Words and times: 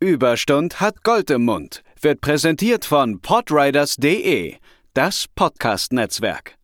Überstund 0.00 0.80
hat 0.80 1.02
Gold 1.02 1.28
im 1.30 1.44
Mund. 1.44 1.82
Wird 2.00 2.20
präsentiert 2.20 2.84
von 2.84 3.20
podriders.de, 3.20 4.54
das 4.94 5.26
Podcast-Netzwerk. 5.34 6.54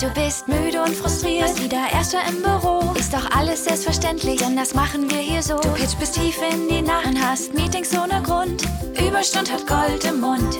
Du 0.00 0.08
bist 0.14 0.48
müde 0.48 0.82
und 0.82 0.94
frustriert, 0.94 1.62
wieder 1.62 1.86
Erster 1.92 2.20
im 2.26 2.40
Büro. 2.40 2.94
Ist 2.98 3.12
doch 3.12 3.30
alles 3.36 3.64
selbstverständlich, 3.66 4.40
denn 4.40 4.56
das 4.56 4.72
machen 4.72 5.10
wir 5.10 5.18
hier 5.18 5.42
so. 5.42 5.60
Du 5.60 5.68
pitch 5.74 5.98
bis 5.98 6.12
tief 6.12 6.38
in 6.50 6.66
die 6.66 6.80
Nacht 6.80 7.04
und 7.04 7.22
hast 7.22 7.52
Meetings 7.52 7.92
ohne 7.92 8.22
Grund. 8.22 8.62
Überstund 9.06 9.52
hat 9.52 9.66
Gold 9.66 10.02
im 10.06 10.22
Mund. 10.22 10.58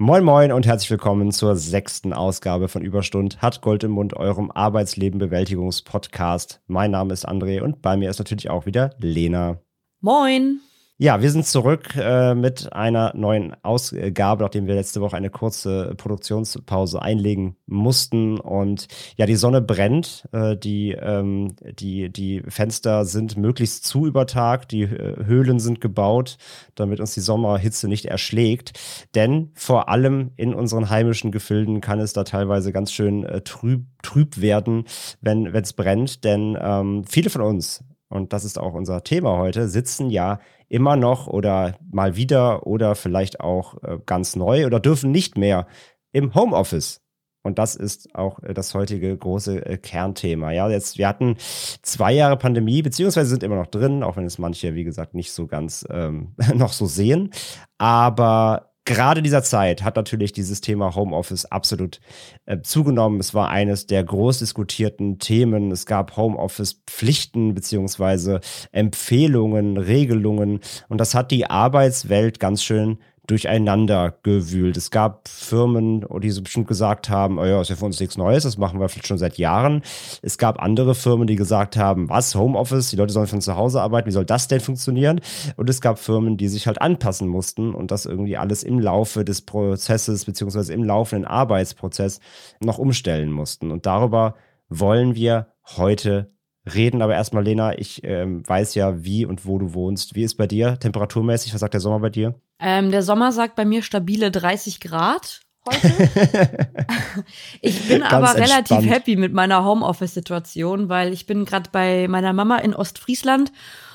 Moin 0.00 0.22
Moin 0.22 0.52
und 0.52 0.64
herzlich 0.64 0.92
willkommen 0.92 1.32
zur 1.32 1.56
sechsten 1.56 2.12
Ausgabe 2.12 2.68
von 2.68 2.82
Überstund 2.82 3.42
hat 3.42 3.62
Gold 3.62 3.82
im 3.82 3.90
Mund, 3.90 4.14
eurem 4.14 4.52
Arbeitsleben-Bewältigungspodcast. 4.52 6.60
Mein 6.68 6.92
Name 6.92 7.12
ist 7.12 7.28
André 7.28 7.62
und 7.62 7.82
bei 7.82 7.96
mir 7.96 8.08
ist 8.08 8.20
natürlich 8.20 8.48
auch 8.48 8.64
wieder 8.64 8.94
Lena. 8.98 9.60
Moin. 10.00 10.60
Ja, 11.00 11.22
wir 11.22 11.30
sind 11.30 11.46
zurück 11.46 11.94
äh, 11.96 12.34
mit 12.34 12.72
einer 12.72 13.12
neuen 13.14 13.54
Ausgabe, 13.62 14.42
nachdem 14.42 14.66
wir 14.66 14.74
letzte 14.74 15.00
Woche 15.00 15.16
eine 15.16 15.30
kurze 15.30 15.94
Produktionspause 15.96 17.00
einlegen 17.00 17.54
mussten. 17.66 18.40
Und 18.40 18.88
ja, 19.16 19.24
die 19.26 19.36
Sonne 19.36 19.60
brennt, 19.60 20.28
äh, 20.32 20.56
die, 20.56 20.90
ähm, 21.00 21.54
die, 21.78 22.10
die 22.10 22.42
Fenster 22.48 23.04
sind 23.04 23.36
möglichst 23.36 23.84
zu 23.84 24.08
über 24.08 24.26
Tag, 24.26 24.68
die 24.68 24.82
äh, 24.82 25.24
Höhlen 25.24 25.60
sind 25.60 25.80
gebaut, 25.80 26.36
damit 26.74 26.98
uns 26.98 27.14
die 27.14 27.20
Sommerhitze 27.20 27.86
nicht 27.86 28.06
erschlägt. 28.06 28.72
Denn 29.14 29.52
vor 29.54 29.88
allem 29.88 30.32
in 30.34 30.52
unseren 30.52 30.90
heimischen 30.90 31.30
Gefilden 31.30 31.80
kann 31.80 32.00
es 32.00 32.12
da 32.12 32.24
teilweise 32.24 32.72
ganz 32.72 32.90
schön 32.90 33.22
äh, 33.22 33.42
trüb, 33.42 33.84
trüb 34.02 34.40
werden, 34.40 34.84
wenn 35.20 35.46
es 35.46 35.74
brennt. 35.74 36.24
Denn 36.24 36.58
ähm, 36.60 37.04
viele 37.04 37.30
von 37.30 37.42
uns 37.42 37.84
und 38.08 38.32
das 38.32 38.44
ist 38.44 38.58
auch 38.58 38.74
unser 38.74 39.04
Thema 39.04 39.36
heute, 39.36 39.68
sitzen 39.68 40.10
ja 40.10 40.40
immer 40.68 40.96
noch 40.96 41.26
oder 41.26 41.78
mal 41.90 42.16
wieder 42.16 42.66
oder 42.66 42.94
vielleicht 42.94 43.40
auch 43.40 43.82
äh, 43.82 43.98
ganz 44.04 44.36
neu 44.36 44.66
oder 44.66 44.80
dürfen 44.80 45.10
nicht 45.10 45.36
mehr 45.36 45.66
im 46.12 46.34
Homeoffice. 46.34 47.00
Und 47.42 47.58
das 47.58 47.76
ist 47.76 48.14
auch 48.14 48.42
äh, 48.42 48.54
das 48.54 48.74
heutige 48.74 49.16
große 49.16 49.64
äh, 49.64 49.78
Kernthema. 49.78 50.52
Ja, 50.52 50.68
jetzt, 50.68 50.98
wir 50.98 51.08
hatten 51.08 51.36
zwei 51.82 52.12
Jahre 52.12 52.36
Pandemie, 52.36 52.82
beziehungsweise 52.82 53.30
sind 53.30 53.42
immer 53.42 53.56
noch 53.56 53.66
drin, 53.68 54.02
auch 54.02 54.16
wenn 54.16 54.26
es 54.26 54.38
manche, 54.38 54.74
wie 54.74 54.84
gesagt, 54.84 55.14
nicht 55.14 55.32
so 55.32 55.46
ganz 55.46 55.86
ähm, 55.90 56.34
noch 56.54 56.72
so 56.72 56.86
sehen. 56.86 57.30
Aber 57.78 58.72
gerade 58.88 59.22
dieser 59.22 59.42
Zeit 59.42 59.84
hat 59.84 59.96
natürlich 59.96 60.32
dieses 60.32 60.60
Thema 60.62 60.94
Homeoffice 60.94 61.44
absolut 61.44 62.00
äh, 62.46 62.60
zugenommen. 62.62 63.20
Es 63.20 63.34
war 63.34 63.50
eines 63.50 63.86
der 63.86 64.02
groß 64.02 64.38
diskutierten 64.38 65.18
Themen. 65.18 65.70
Es 65.70 65.84
gab 65.84 66.16
Homeoffice-Pflichten 66.16 67.54
beziehungsweise 67.54 68.40
Empfehlungen, 68.72 69.76
Regelungen 69.76 70.60
und 70.88 70.98
das 70.98 71.14
hat 71.14 71.30
die 71.30 71.48
Arbeitswelt 71.48 72.40
ganz 72.40 72.62
schön 72.62 72.98
durcheinander 73.28 74.14
gewühlt. 74.22 74.76
Es 74.76 74.90
gab 74.90 75.28
Firmen, 75.28 76.04
die 76.22 76.30
so 76.30 76.42
bestimmt 76.42 76.66
gesagt 76.66 77.08
haben, 77.08 77.38
oh 77.38 77.44
ja, 77.44 77.60
ist 77.60 77.68
ja 77.68 77.76
für 77.76 77.84
uns 77.84 78.00
nichts 78.00 78.16
Neues, 78.16 78.42
das 78.42 78.58
machen 78.58 78.80
wir 78.80 78.88
vielleicht 78.88 79.06
schon 79.06 79.18
seit 79.18 79.38
Jahren. 79.38 79.82
Es 80.22 80.38
gab 80.38 80.60
andere 80.60 80.94
Firmen, 80.94 81.26
die 81.26 81.36
gesagt 81.36 81.76
haben, 81.76 82.08
was, 82.08 82.34
Homeoffice, 82.34 82.90
die 82.90 82.96
Leute 82.96 83.12
sollen 83.12 83.26
von 83.26 83.40
zu 83.40 83.56
Hause 83.56 83.82
arbeiten, 83.82 84.08
wie 84.08 84.12
soll 84.12 84.24
das 84.24 84.48
denn 84.48 84.60
funktionieren? 84.60 85.20
Und 85.56 85.68
es 85.68 85.80
gab 85.80 85.98
Firmen, 85.98 86.36
die 86.36 86.48
sich 86.48 86.66
halt 86.66 86.80
anpassen 86.80 87.28
mussten 87.28 87.74
und 87.74 87.90
das 87.90 88.06
irgendwie 88.06 88.36
alles 88.36 88.62
im 88.62 88.80
Laufe 88.80 89.24
des 89.24 89.42
Prozesses 89.42 90.24
beziehungsweise 90.24 90.72
im 90.72 90.82
laufenden 90.82 91.26
Arbeitsprozess 91.26 92.20
noch 92.60 92.78
umstellen 92.78 93.30
mussten. 93.30 93.70
Und 93.70 93.86
darüber 93.86 94.34
wollen 94.70 95.14
wir 95.14 95.48
heute 95.76 96.30
reden. 96.74 97.02
Aber 97.02 97.14
erstmal, 97.14 97.44
Lena, 97.44 97.78
ich 97.78 98.02
ähm, 98.04 98.46
weiß 98.46 98.74
ja, 98.74 99.04
wie 99.04 99.24
und 99.24 99.46
wo 99.46 99.58
du 99.58 99.74
wohnst. 99.74 100.14
Wie 100.14 100.22
ist 100.22 100.36
bei 100.36 100.46
dir 100.46 100.78
temperaturmäßig? 100.78 101.54
Was 101.54 101.60
sagt 101.60 101.74
der 101.74 101.80
Sommer 101.80 102.00
bei 102.00 102.10
dir? 102.10 102.34
Ähm, 102.60 102.90
der 102.90 103.02
Sommer 103.02 103.32
sagt 103.32 103.56
bei 103.56 103.64
mir 103.64 103.82
stabile 103.82 104.30
30 104.30 104.80
Grad 104.80 105.40
heute. 105.66 106.68
ich 107.60 107.88
bin 107.88 108.02
aber 108.02 108.34
relativ 108.34 108.56
entspannt. 108.56 108.90
happy 108.90 109.16
mit 109.16 109.32
meiner 109.32 109.64
Homeoffice-Situation, 109.64 110.88
weil 110.88 111.12
ich 111.12 111.26
bin 111.26 111.44
gerade 111.44 111.70
bei 111.70 112.08
meiner 112.08 112.32
Mama 112.32 112.58
in 112.58 112.74
Ostfriesland 112.74 113.52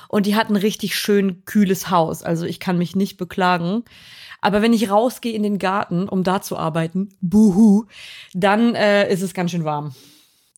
und 0.08 0.26
die 0.26 0.36
hat 0.36 0.50
ein 0.50 0.56
richtig 0.56 0.96
schön 0.96 1.44
kühles 1.44 1.90
Haus. 1.90 2.22
Also 2.22 2.46
ich 2.46 2.60
kann 2.60 2.78
mich 2.78 2.96
nicht 2.96 3.16
beklagen. 3.16 3.84
Aber 4.40 4.60
wenn 4.60 4.74
ich 4.74 4.90
rausgehe 4.90 5.32
in 5.32 5.42
den 5.42 5.58
Garten, 5.58 6.06
um 6.06 6.22
da 6.22 6.42
zu 6.42 6.58
arbeiten, 6.58 7.08
buhu, 7.22 7.86
dann 8.34 8.74
äh, 8.74 9.10
ist 9.10 9.22
es 9.22 9.32
ganz 9.32 9.50
schön 9.50 9.64
warm 9.64 9.94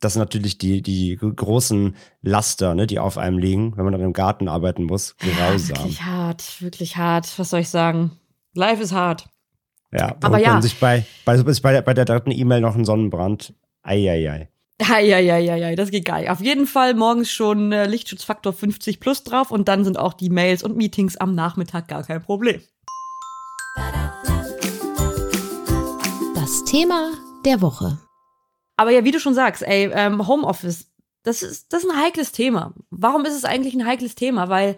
das 0.07 0.13
sind 0.13 0.21
natürlich 0.21 0.57
die, 0.57 0.83
die 0.83 1.17
großen 1.17 1.97
Laster, 2.23 2.77
ne, 2.77 2.87
die 2.87 3.01
auf 3.01 3.19
einem 3.19 3.39
liegen, 3.39 3.77
wenn 3.77 3.83
man 3.83 3.93
dann 3.93 4.03
im 4.03 4.13
Garten 4.13 4.47
arbeiten 4.47 4.85
muss. 4.85 5.17
Grausam. 5.19 5.77
Ja, 5.77 5.83
wirklich 5.83 6.03
hart, 6.03 6.63
wirklich 6.63 6.97
hart. 6.97 7.39
Was 7.41 7.51
soll 7.51 7.61
ich 7.61 7.69
sagen? 7.69 8.13
Life 8.55 8.81
ist 8.81 8.93
hart. 8.93 9.29
Ja, 9.93 10.15
aber 10.23 10.39
ja. 10.39 10.63
sich 10.63 10.79
bei, 10.79 11.05
bei, 11.25 11.43
bei, 11.43 11.73
der, 11.73 11.83
bei 11.83 11.93
der 11.93 12.05
dritten 12.05 12.31
E-Mail 12.31 12.61
noch 12.61 12.77
einen 12.77 12.85
Sonnenbrand. 12.85 13.53
Eieiei. 13.83 14.49
Eieiei, 14.79 15.75
das 15.75 15.91
geht 15.91 16.05
geil. 16.05 16.29
Auf 16.29 16.41
jeden 16.41 16.69
Fall 16.69 16.95
morgens 16.95 17.33
schon 17.33 17.73
äh, 17.73 17.87
Lichtschutzfaktor 17.87 18.53
50 18.53 19.01
plus 19.01 19.25
drauf 19.25 19.51
und 19.51 19.67
dann 19.67 19.85
sind 19.85 19.99
auch 19.99 20.13
die 20.13 20.31
Mails 20.31 20.63
und 20.63 20.77
Meetings 20.77 21.17
am 21.17 21.35
Nachmittag 21.35 21.89
gar 21.89 22.05
kein 22.05 22.23
Problem. 22.23 22.61
Das 26.37 26.63
Thema 26.65 27.11
der 27.45 27.61
Woche. 27.61 27.99
Aber 28.77 28.91
ja, 28.91 29.05
wie 29.05 29.11
du 29.11 29.21
schon 29.21 29.35
sagst, 29.35 29.63
ey, 29.63 29.91
ähm, 29.93 30.27
Homeoffice, 30.27 30.91
das 31.23 31.43
ist, 31.43 31.73
das 31.73 31.85
ist 31.85 31.91
ein 31.91 32.01
heikles 32.01 32.33
Thema. 32.33 32.75
Warum 32.91 33.25
ist 33.25 33.35
es 33.35 33.45
eigentlich 33.45 33.75
ein 33.75 33.87
heikles 33.87 34.15
Thema? 34.15 34.49
Weil 34.49 34.77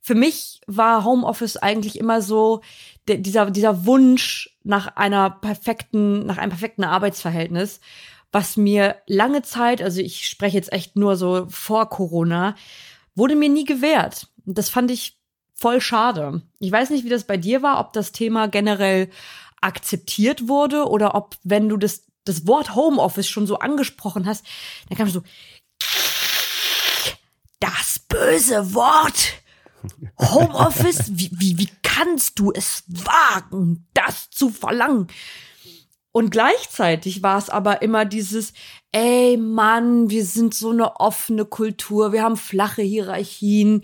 für 0.00 0.14
mich 0.14 0.60
war 0.66 1.04
Homeoffice 1.04 1.56
eigentlich 1.56 1.98
immer 1.98 2.22
so 2.22 2.60
der, 3.08 3.18
dieser, 3.18 3.50
dieser 3.50 3.86
Wunsch 3.86 4.56
nach 4.62 4.96
einer 4.96 5.30
perfekten, 5.30 6.26
nach 6.26 6.38
einem 6.38 6.50
perfekten 6.50 6.84
Arbeitsverhältnis, 6.84 7.80
was 8.32 8.56
mir 8.56 8.96
lange 9.06 9.42
Zeit, 9.42 9.82
also 9.82 10.00
ich 10.00 10.28
spreche 10.28 10.56
jetzt 10.56 10.72
echt 10.72 10.96
nur 10.96 11.16
so 11.16 11.46
vor 11.48 11.88
Corona, 11.88 12.54
wurde 13.14 13.36
mir 13.36 13.48
nie 13.48 13.64
gewährt. 13.64 14.28
Das 14.44 14.68
fand 14.68 14.90
ich 14.90 15.18
voll 15.54 15.80
schade. 15.80 16.42
Ich 16.58 16.70
weiß 16.70 16.90
nicht, 16.90 17.04
wie 17.04 17.08
das 17.08 17.24
bei 17.24 17.36
dir 17.36 17.62
war, 17.62 17.80
ob 17.80 17.92
das 17.92 18.12
Thema 18.12 18.46
generell 18.46 19.08
akzeptiert 19.60 20.48
wurde 20.48 20.86
oder 20.86 21.14
ob, 21.14 21.36
wenn 21.42 21.68
du 21.68 21.76
das 21.76 22.04
das 22.28 22.46
Wort 22.46 22.74
Homeoffice 22.74 23.28
schon 23.28 23.46
so 23.46 23.58
angesprochen 23.58 24.26
hast, 24.26 24.44
dann 24.88 24.98
kam 24.98 25.08
so 25.08 25.22
das 27.60 28.00
böse 28.08 28.74
Wort. 28.74 29.34
Homeoffice, 30.18 31.04
wie, 31.12 31.30
wie, 31.32 31.58
wie 31.58 31.68
kannst 31.82 32.38
du 32.38 32.52
es 32.52 32.84
wagen, 32.88 33.86
das 33.94 34.30
zu 34.30 34.50
verlangen? 34.50 35.06
Und 36.12 36.30
gleichzeitig 36.30 37.22
war 37.22 37.36
es 37.36 37.50
aber 37.50 37.82
immer 37.82 38.06
dieses, 38.06 38.54
ey 38.90 39.36
Mann, 39.36 40.08
wir 40.08 40.24
sind 40.24 40.54
so 40.54 40.70
eine 40.70 40.98
offene 40.98 41.44
Kultur, 41.44 42.12
wir 42.12 42.22
haben 42.22 42.38
flache 42.38 42.80
Hierarchien, 42.80 43.82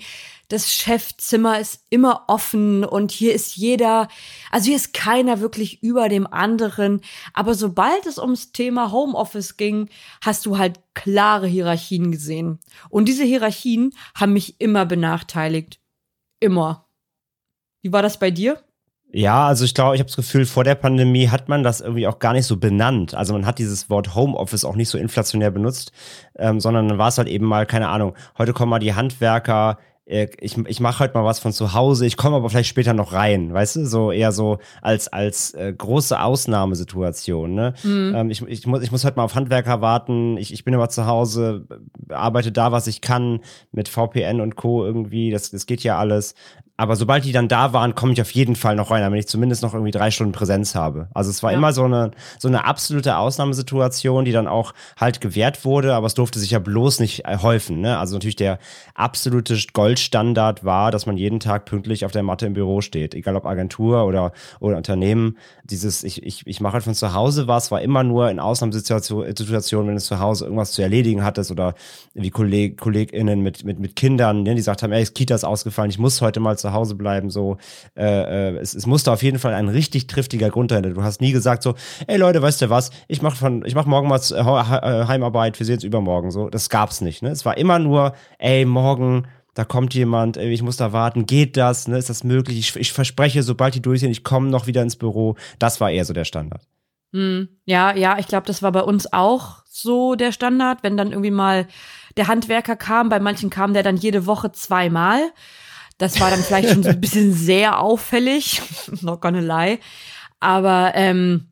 das 0.53 0.71
Chefzimmer 0.71 1.59
ist 1.59 1.87
immer 1.89 2.25
offen 2.29 2.85
und 2.85 3.11
hier 3.11 3.33
ist 3.33 3.57
jeder, 3.57 4.09
also 4.51 4.67
hier 4.67 4.77
ist 4.77 4.93
keiner 4.93 5.41
wirklich 5.41 5.83
über 5.83 6.11
dem 6.11 6.27
anderen. 6.27 7.01
Aber 7.33 7.55
sobald 7.55 8.05
es 8.05 8.19
ums 8.19 8.53
Thema 8.53 8.93
Homeoffice 8.93 9.57
ging, 9.57 9.89
hast 10.23 10.45
du 10.45 10.59
halt 10.59 10.79
klare 10.93 11.47
Hierarchien 11.47 12.13
gesehen. 12.13 12.59
Und 12.91 13.07
diese 13.07 13.25
Hierarchien 13.25 13.95
haben 14.15 14.35
mich 14.35 14.61
immer 14.61 14.85
benachteiligt. 14.85 15.81
Immer. 16.39 16.87
Wie 17.81 17.93
war 17.93 18.03
das 18.03 18.19
bei 18.19 18.31
dir? 18.31 18.63
Ja, 19.15 19.47
also 19.47 19.65
ich 19.65 19.75
glaube, 19.75 19.95
ich 19.95 20.01
habe 20.01 20.09
das 20.09 20.17
Gefühl, 20.17 20.45
vor 20.45 20.65
der 20.65 20.75
Pandemie 20.75 21.29
hat 21.29 21.49
man 21.49 21.63
das 21.63 21.81
irgendwie 21.81 22.07
auch 22.07 22.19
gar 22.19 22.33
nicht 22.35 22.47
so 22.47 22.59
benannt. 22.59 23.15
Also 23.15 23.33
man 23.33 23.47
hat 23.47 23.59
dieses 23.59 23.89
Wort 23.89 24.15
Homeoffice 24.15 24.65
auch 24.65 24.77
nicht 24.77 24.89
so 24.89 24.99
inflationär 24.99 25.51
benutzt, 25.51 25.93
ähm, 26.37 26.61
sondern 26.61 26.89
dann 26.89 26.99
war 26.99 27.09
es 27.09 27.19
halt 27.19 27.29
eben 27.29 27.47
mal, 27.47 27.65
keine 27.67 27.89
Ahnung, 27.89 28.15
heute 28.39 28.53
kommen 28.53 28.71
mal 28.71 28.79
die 28.79 28.95
Handwerker 28.95 29.79
ich, 30.05 30.57
ich 30.59 30.81
mache 30.81 30.99
heute 30.99 31.15
mal 31.15 31.25
was 31.25 31.39
von 31.39 31.53
zu 31.53 31.75
Hause, 31.75 32.07
ich 32.07 32.17
komme 32.17 32.37
aber 32.37 32.51
vielleicht 32.51 32.69
später 32.69 32.93
noch 32.93 33.13
rein, 33.13 33.53
weißt 33.53 33.77
du, 33.77 33.87
so 33.87 34.11
eher 34.11 34.33
so 34.33 34.59
als 34.81 35.09
als 35.09 35.55
äh, 35.55 35.73
große 35.73 36.21
Ausnahmesituation. 36.21 37.55
Ne? 37.55 37.75
Mhm. 37.85 38.13
Ähm, 38.17 38.31
ich, 38.31 38.43
ich, 38.43 38.67
muss, 38.67 38.83
ich 38.83 38.91
muss 38.91 39.05
heute 39.05 39.17
mal 39.17 39.25
auf 39.25 39.37
Handwerker 39.37 39.81
warten, 39.81 40.37
ich, 40.39 40.53
ich 40.53 40.65
bin 40.65 40.75
immer 40.75 40.89
zu 40.89 41.07
Hause, 41.07 41.67
arbeite 42.09 42.51
da, 42.51 42.73
was 42.73 42.89
ich 42.89 43.01
kann, 43.01 43.41
mit 43.71 43.89
VPN 43.89 44.41
und 44.41 44.57
Co. 44.57 44.85
irgendwie, 44.85 45.31
das, 45.31 45.51
das 45.53 45.67
geht 45.67 45.85
ja 45.85 45.99
alles. 45.99 46.35
Aber 46.77 46.97
sobald 46.97 47.25
die 47.25 47.33
dann 47.33 47.49
da 47.49 47.73
waren, 47.73 47.95
komme 47.95 48.13
ich 48.15 48.21
auf 48.21 48.31
jeden 48.33 48.57
Fall 48.57 48.75
noch 48.77 48.91
rein, 48.91 49.03
damit 49.03 49.21
ich 49.21 49.29
zumindest 49.29 49.63
noch 49.63 49.75
irgendwie 49.75 49.91
drei 49.93 50.11
Stunden 50.11 50.33
Präsenz 50.33 50.75
habe. 50.75 51.09
Also 51.15 51.31
es 51.31 51.43
war 51.43 51.53
Ja. 51.53 51.59
immer 51.59 51.73
so 51.73 51.85
eine, 51.85 52.11
so 52.39 52.49
eine 52.49 52.65
absolute 52.65 53.17
Ausnahmesituation, 53.19 54.25
die 54.25 54.33
dann 54.33 54.49
auch 54.49 54.73
halt 54.99 55.21
gewährt 55.21 55.65
wurde, 55.65 55.95
aber 55.95 56.07
es 56.07 56.15
durfte 56.15 56.39
sich 56.39 56.51
ja 56.51 56.59
bloß 56.59 57.01
nicht 57.01 57.25
äh, 57.27 57.39
häufen. 57.39 57.81
Ne? 57.81 57.99
Also 57.99 58.15
natürlich 58.17 58.37
der 58.37 58.59
absolute 58.95 59.57
Goldstandard 59.73 60.65
war, 60.65 60.91
dass 60.91 61.07
man 61.07 61.17
jeden 61.17 61.41
Tag 61.41 61.65
pünktlich 61.67 62.05
auf 62.05 62.13
der 62.13 62.23
Matte 62.23 62.47
im 62.47 62.55
Büro 62.55 62.81
steht, 62.81 63.15
egal 63.15 63.37
ob 63.37 63.47
Agentur 63.47 64.05
oder, 64.05 64.33
oder 64.61 64.77
Unternehmen. 64.77 65.37
Dieses, 65.65 66.03
ich, 66.05 66.23
ich, 66.23 66.47
ich 66.47 66.61
mache 66.61 66.75
halt 66.75 66.85
von 66.85 66.95
zu 66.95 67.15
Hause 67.15 67.47
was, 67.49 67.71
war 67.71 67.81
immer 67.83 68.03
nur 68.03 68.31
in 68.31 68.41
Ausnahmesituationen, 68.41 69.37
Situationen, 69.37 69.89
wenn 69.89 69.97
du 69.97 70.01
zu 70.03 70.19
Hause 70.19 70.45
irgendwas 70.45 70.73
zu 70.73 70.83
erledigen 70.83 71.23
hattest 71.25 71.51
oder 71.51 71.75
wie 72.15 72.31
Kolleg, 72.31 72.79
KollegInnen 72.79 73.41
mit, 73.41 73.65
mit, 73.65 73.79
mit 73.79 73.97
Kindern, 73.97 74.43
ne, 74.43 74.51
die 74.51 74.57
gesagt 74.57 74.83
haben, 74.83 74.93
ey, 74.93 75.05
Kita 75.05 75.35
ist 75.35 75.45
ausgefallen, 75.45 75.91
ich 75.91 75.99
muss 75.99 76.21
heute 76.21 76.41
mal 76.41 76.57
zu 76.63 76.73
Hause 76.73 76.95
bleiben, 76.95 77.29
so, 77.29 77.59
äh, 77.95 78.55
äh, 78.55 78.57
es, 78.57 78.75
es 78.75 78.87
musste 78.87 79.13
auf 79.13 79.23
jeden 79.23 79.39
Fall 79.39 79.53
ein 79.53 79.69
richtig 79.69 80.07
triftiger 80.07 80.49
Grund 80.49 80.71
dahinter. 80.71 80.91
Du 80.91 81.03
hast 81.03 81.21
nie 81.21 81.33
gesagt 81.33 81.63
so, 81.63 81.75
ey 82.07 82.17
Leute, 82.17 82.41
weißt 82.41 82.63
du 82.63 82.71
was, 82.71 82.91
ich 83.09 83.21
mache 83.21 83.37
von, 83.37 83.65
ich 83.67 83.75
mache 83.75 83.89
morgen 83.89 84.09
mal 84.09 84.19
äh, 84.19 84.43
He- 84.43 85.07
Heimarbeit, 85.09 85.59
wir 85.59 85.67
sehen 85.67 85.75
uns 85.75 85.85
übermorgen, 85.85 86.31
so, 86.31 86.49
das 86.49 86.71
gab's 86.71 87.03
nicht, 87.03 87.23
ne, 87.23 87.29
es 87.29 87.45
war 87.45 87.59
immer 87.59 87.79
nur, 87.79 88.15
ey, 88.39 88.65
morgen, 88.65 89.27
da 89.55 89.67
kommt 89.67 89.93
jemand, 89.93 90.39
ich 90.39 90.63
muss 90.63 90.79
da 90.79 90.95
warten, 90.95 91.27
geht 91.27 91.59
das, 91.59 91.87
ne, 91.87 91.99
ist 91.99 92.09
das 92.09 92.25
möglich, 92.25 92.59
ich, 92.59 92.77
ich 92.77 92.93
verspreche, 92.93 93.43
sobald 93.43 93.75
die 93.75 93.83
durch 93.83 94.01
sind, 94.01 94.11
ich 94.11 94.25
komme 94.25 94.49
noch 94.49 94.67
wieder 94.67 94.81
ins 94.83 94.97
Büro, 94.97 95.37
das 95.59 95.79
war 95.81 95.91
eher 95.91 96.07
so 96.07 96.15
der 96.15 96.25
Standard. 96.25 96.63
Hm, 97.13 97.49
ja, 97.67 97.95
ja, 97.95 98.19
ich 98.19 98.27
glaube, 98.27 98.47
das 98.47 98.63
war 98.63 98.73
bei 98.73 98.81
uns 98.81 99.13
auch 99.13 99.63
so 99.69 100.15
der 100.15 100.33
Standard, 100.33 100.83
wenn 100.83 100.97
dann 100.97 101.11
irgendwie 101.11 101.31
mal 101.31 101.67
der 102.17 102.29
Handwerker 102.29 102.77
kam. 102.77 103.11
Bei 103.11 103.21
manchen 103.21 103.51
kam 103.51 103.75
der 103.75 103.83
dann 103.83 103.97
jede 103.99 104.25
Woche 104.27 104.53
zweimal. 104.53 105.21
Das 106.03 106.19
war 106.19 106.31
dann 106.31 106.43
vielleicht 106.43 106.71
schon 106.71 106.83
so 106.83 106.89
ein 106.89 107.01
bisschen 107.01 107.33
sehr 107.33 107.79
auffällig, 107.79 108.61
not 109.03 109.21
gonna 109.21 109.39
lie. 109.39 109.79
Aber 110.41 110.93
ähm, 110.97 111.47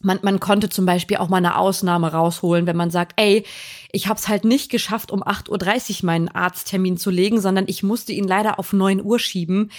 man, 0.00 0.18
man 0.20 0.38
konnte 0.38 0.68
zum 0.68 0.84
Beispiel 0.84 1.16
auch 1.16 1.30
mal 1.30 1.38
eine 1.38 1.56
Ausnahme 1.56 2.12
rausholen, 2.12 2.66
wenn 2.66 2.76
man 2.76 2.90
sagt, 2.90 3.14
ey, 3.16 3.46
ich 3.92 4.08
habe 4.08 4.18
es 4.18 4.28
halt 4.28 4.44
nicht 4.44 4.70
geschafft, 4.70 5.10
um 5.10 5.22
8.30 5.22 6.02
Uhr 6.02 6.06
meinen 6.06 6.28
Arzttermin 6.28 6.98
zu 6.98 7.08
legen, 7.10 7.40
sondern 7.40 7.64
ich 7.68 7.82
musste 7.82 8.12
ihn 8.12 8.28
leider 8.28 8.58
auf 8.58 8.74
9 8.74 9.02
Uhr 9.02 9.18
schieben. 9.18 9.70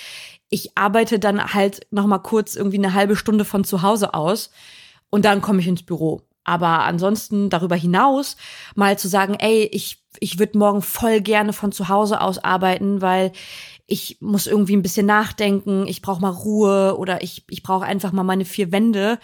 Ich 0.50 0.76
arbeite 0.76 1.20
dann 1.20 1.54
halt 1.54 1.86
noch 1.92 2.08
mal 2.08 2.18
kurz 2.18 2.56
irgendwie 2.56 2.80
eine 2.80 2.96
halbe 2.96 3.16
Stunde 3.16 3.46
von 3.46 3.66
zu 3.66 3.84
Hause 3.84 4.16
aus 4.16 4.50
und 5.12 5.26
dann 5.26 5.42
komme 5.42 5.60
ich 5.60 5.68
ins 5.68 5.84
Büro. 5.84 6.24
Aber 6.44 6.86
ansonsten 6.86 7.52
darüber 7.52 7.76
hinaus 7.76 8.36
mal 8.74 8.98
zu 8.98 9.10
sagen, 9.10 9.36
ey, 9.36 9.70
ich, 9.72 10.04
ich 10.20 10.40
würde 10.40 10.58
morgen 10.58 10.82
voll 10.82 11.22
gerne 11.22 11.54
von 11.54 11.72
zu 11.72 11.90
Hause 11.90 12.20
aus 12.22 12.40
arbeiten, 12.40 13.02
weil 13.02 13.32
ich 13.88 14.18
muss 14.20 14.48
irgendwie 14.48 14.76
ein 14.76 14.82
bisschen 14.82 15.06
nachdenken, 15.06 15.88
ich 15.88 16.02
brauche 16.02 16.22
mal 16.22 16.30
Ruhe 16.30 16.98
oder 16.98 17.24
ich, 17.24 17.46
ich 17.50 17.64
brauche 17.64 17.86
einfach 17.86 18.12
mal 18.12 18.24
meine 18.24 18.46
vier 18.46 18.72
Wände. 18.72 19.18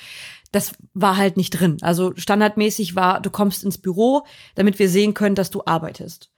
Das 0.51 0.74
war 0.94 1.18
halt 1.18 1.36
nicht 1.36 1.51
drin. 1.51 1.77
Also 1.81 2.13
standardmäßig 2.15 2.95
war, 2.95 3.19
du 3.19 3.30
kommst 3.30 3.63
ins 3.63 3.77
Büro, 3.77 4.25
damit 4.56 4.80
wir 4.80 4.89
sehen 4.89 5.13
können, 5.13 5.36
dass 5.36 5.50
du 5.50 5.63
arbeitest. 5.65 6.31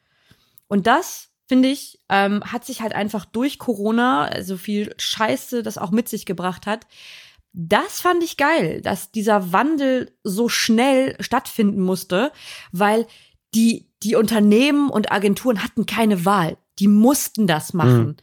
Und 0.68 0.88
das, 0.88 1.30
finde 1.48 1.69
ich, 1.69 2.01
ähm, 2.10 2.44
hat 2.44 2.66
sich 2.66 2.81
halt 2.81 2.94
einfach 2.94 3.25
durch 3.25 3.60
Corona, 3.60 4.42
so 4.42 4.57
viel 4.57 4.95
Scheiße 4.98 5.62
das 5.62 5.77
auch 5.77 5.92
mit 5.92 6.10
sich 6.10 6.25
gebracht 6.25 6.66
hat, 6.66 6.88
das 7.54 8.01
fand 8.01 8.22
ich 8.24 8.36
geil, 8.36 8.81
dass 8.81 9.12
dieser 9.12 9.54
Wandel 9.54 10.12
so 10.24 10.50
schnell 10.50 11.16
stattfinden 11.22 11.81
musste, 11.81 12.31
weil 12.74 13.07
die, 13.54 13.88
die 14.04 14.16
Unternehmen 14.16 14.89
und 14.89 15.12
Agenturen 15.12 15.63
hatten 15.63 15.86
keine 15.86 16.25
Wahl. 16.25 16.57
Die 16.80 16.88
mussten 16.88 17.48
das 17.48 17.74
machen. 17.74 18.18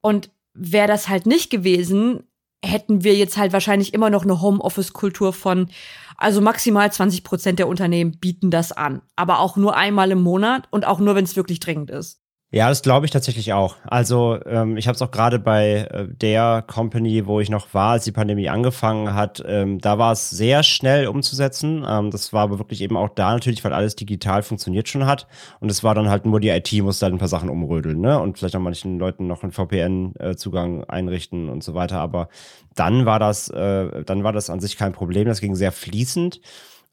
Und 0.00 0.30
wäre 0.54 0.88
das 0.88 1.08
halt 1.08 1.26
nicht 1.26 1.50
gewesen, 1.50 2.24
hätten 2.64 3.04
wir 3.04 3.14
jetzt 3.14 3.36
halt 3.36 3.52
wahrscheinlich 3.52 3.94
immer 3.94 4.10
noch 4.10 4.24
eine 4.24 4.40
Homeoffice-Kultur 4.40 5.32
von, 5.32 5.68
also 6.16 6.40
maximal 6.40 6.90
20 6.90 7.24
Prozent 7.24 7.58
der 7.58 7.68
Unternehmen 7.68 8.18
bieten 8.18 8.50
das 8.50 8.72
an. 8.72 9.02
Aber 9.14 9.40
auch 9.40 9.56
nur 9.56 9.76
einmal 9.76 10.10
im 10.10 10.22
Monat 10.22 10.68
und 10.70 10.86
auch 10.86 10.98
nur, 10.98 11.14
wenn 11.14 11.24
es 11.24 11.36
wirklich 11.36 11.60
dringend 11.60 11.90
ist. 11.90 12.20
Ja, 12.56 12.70
das 12.70 12.80
glaube 12.80 13.04
ich 13.04 13.12
tatsächlich 13.12 13.52
auch. 13.52 13.76
Also 13.84 14.38
ähm, 14.46 14.78
ich 14.78 14.88
habe 14.88 14.94
es 14.94 15.02
auch 15.02 15.10
gerade 15.10 15.38
bei 15.38 15.86
äh, 15.90 16.08
der 16.08 16.64
Company, 16.66 17.26
wo 17.26 17.38
ich 17.38 17.50
noch 17.50 17.74
war, 17.74 17.90
als 17.90 18.04
die 18.04 18.12
Pandemie 18.12 18.48
angefangen 18.48 19.12
hat, 19.12 19.44
ähm, 19.46 19.78
da 19.78 19.98
war 19.98 20.12
es 20.12 20.30
sehr 20.30 20.62
schnell 20.62 21.06
umzusetzen. 21.06 21.84
Ähm, 21.86 22.10
das 22.10 22.32
war 22.32 22.44
aber 22.44 22.58
wirklich 22.58 22.80
eben 22.80 22.96
auch 22.96 23.10
da 23.10 23.34
natürlich, 23.34 23.62
weil 23.62 23.74
alles 23.74 23.94
digital 23.94 24.42
funktioniert 24.42 24.88
schon 24.88 25.04
hat. 25.04 25.26
Und 25.60 25.70
es 25.70 25.84
war 25.84 25.94
dann 25.94 26.08
halt 26.08 26.24
nur 26.24 26.40
die 26.40 26.48
IT 26.48 26.72
musste 26.82 27.04
halt 27.04 27.14
ein 27.14 27.18
paar 27.18 27.28
Sachen 27.28 27.50
umrödeln, 27.50 28.00
ne? 28.00 28.18
Und 28.18 28.38
vielleicht 28.38 28.56
auch 28.56 28.60
manchen 28.60 28.98
Leuten 28.98 29.26
noch 29.26 29.42
einen 29.42 29.52
VPN-Zugang 29.52 30.84
einrichten 30.84 31.50
und 31.50 31.62
so 31.62 31.74
weiter. 31.74 31.98
Aber 31.98 32.30
dann 32.74 33.04
war 33.04 33.18
das, 33.18 33.50
äh, 33.50 34.02
dann 34.04 34.24
war 34.24 34.32
das 34.32 34.48
an 34.48 34.60
sich 34.60 34.78
kein 34.78 34.94
Problem. 34.94 35.26
Das 35.28 35.42
ging 35.42 35.56
sehr 35.56 35.72
fließend. 35.72 36.40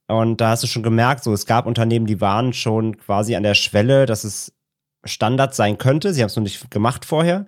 Und 0.08 0.42
da 0.42 0.50
hast 0.50 0.64
du 0.64 0.68
schon 0.68 0.84
gemerkt, 0.84 1.24
so 1.24 1.32
es 1.32 1.46
gab 1.46 1.68
Unternehmen, 1.68 2.06
die 2.06 2.20
waren 2.20 2.52
schon 2.52 2.98
quasi 2.98 3.38
an 3.38 3.44
der 3.44 3.54
Schwelle, 3.54 4.06
dass 4.06 4.26
es 4.26 4.52
Standard 5.04 5.56
sein 5.56 5.78
könnte. 5.78 6.14
Sie 6.14 6.22
haben 6.22 6.28
es 6.28 6.36
noch 6.36 6.44
nicht 6.44 6.72
gemacht 6.72 7.06
vorher, 7.06 7.48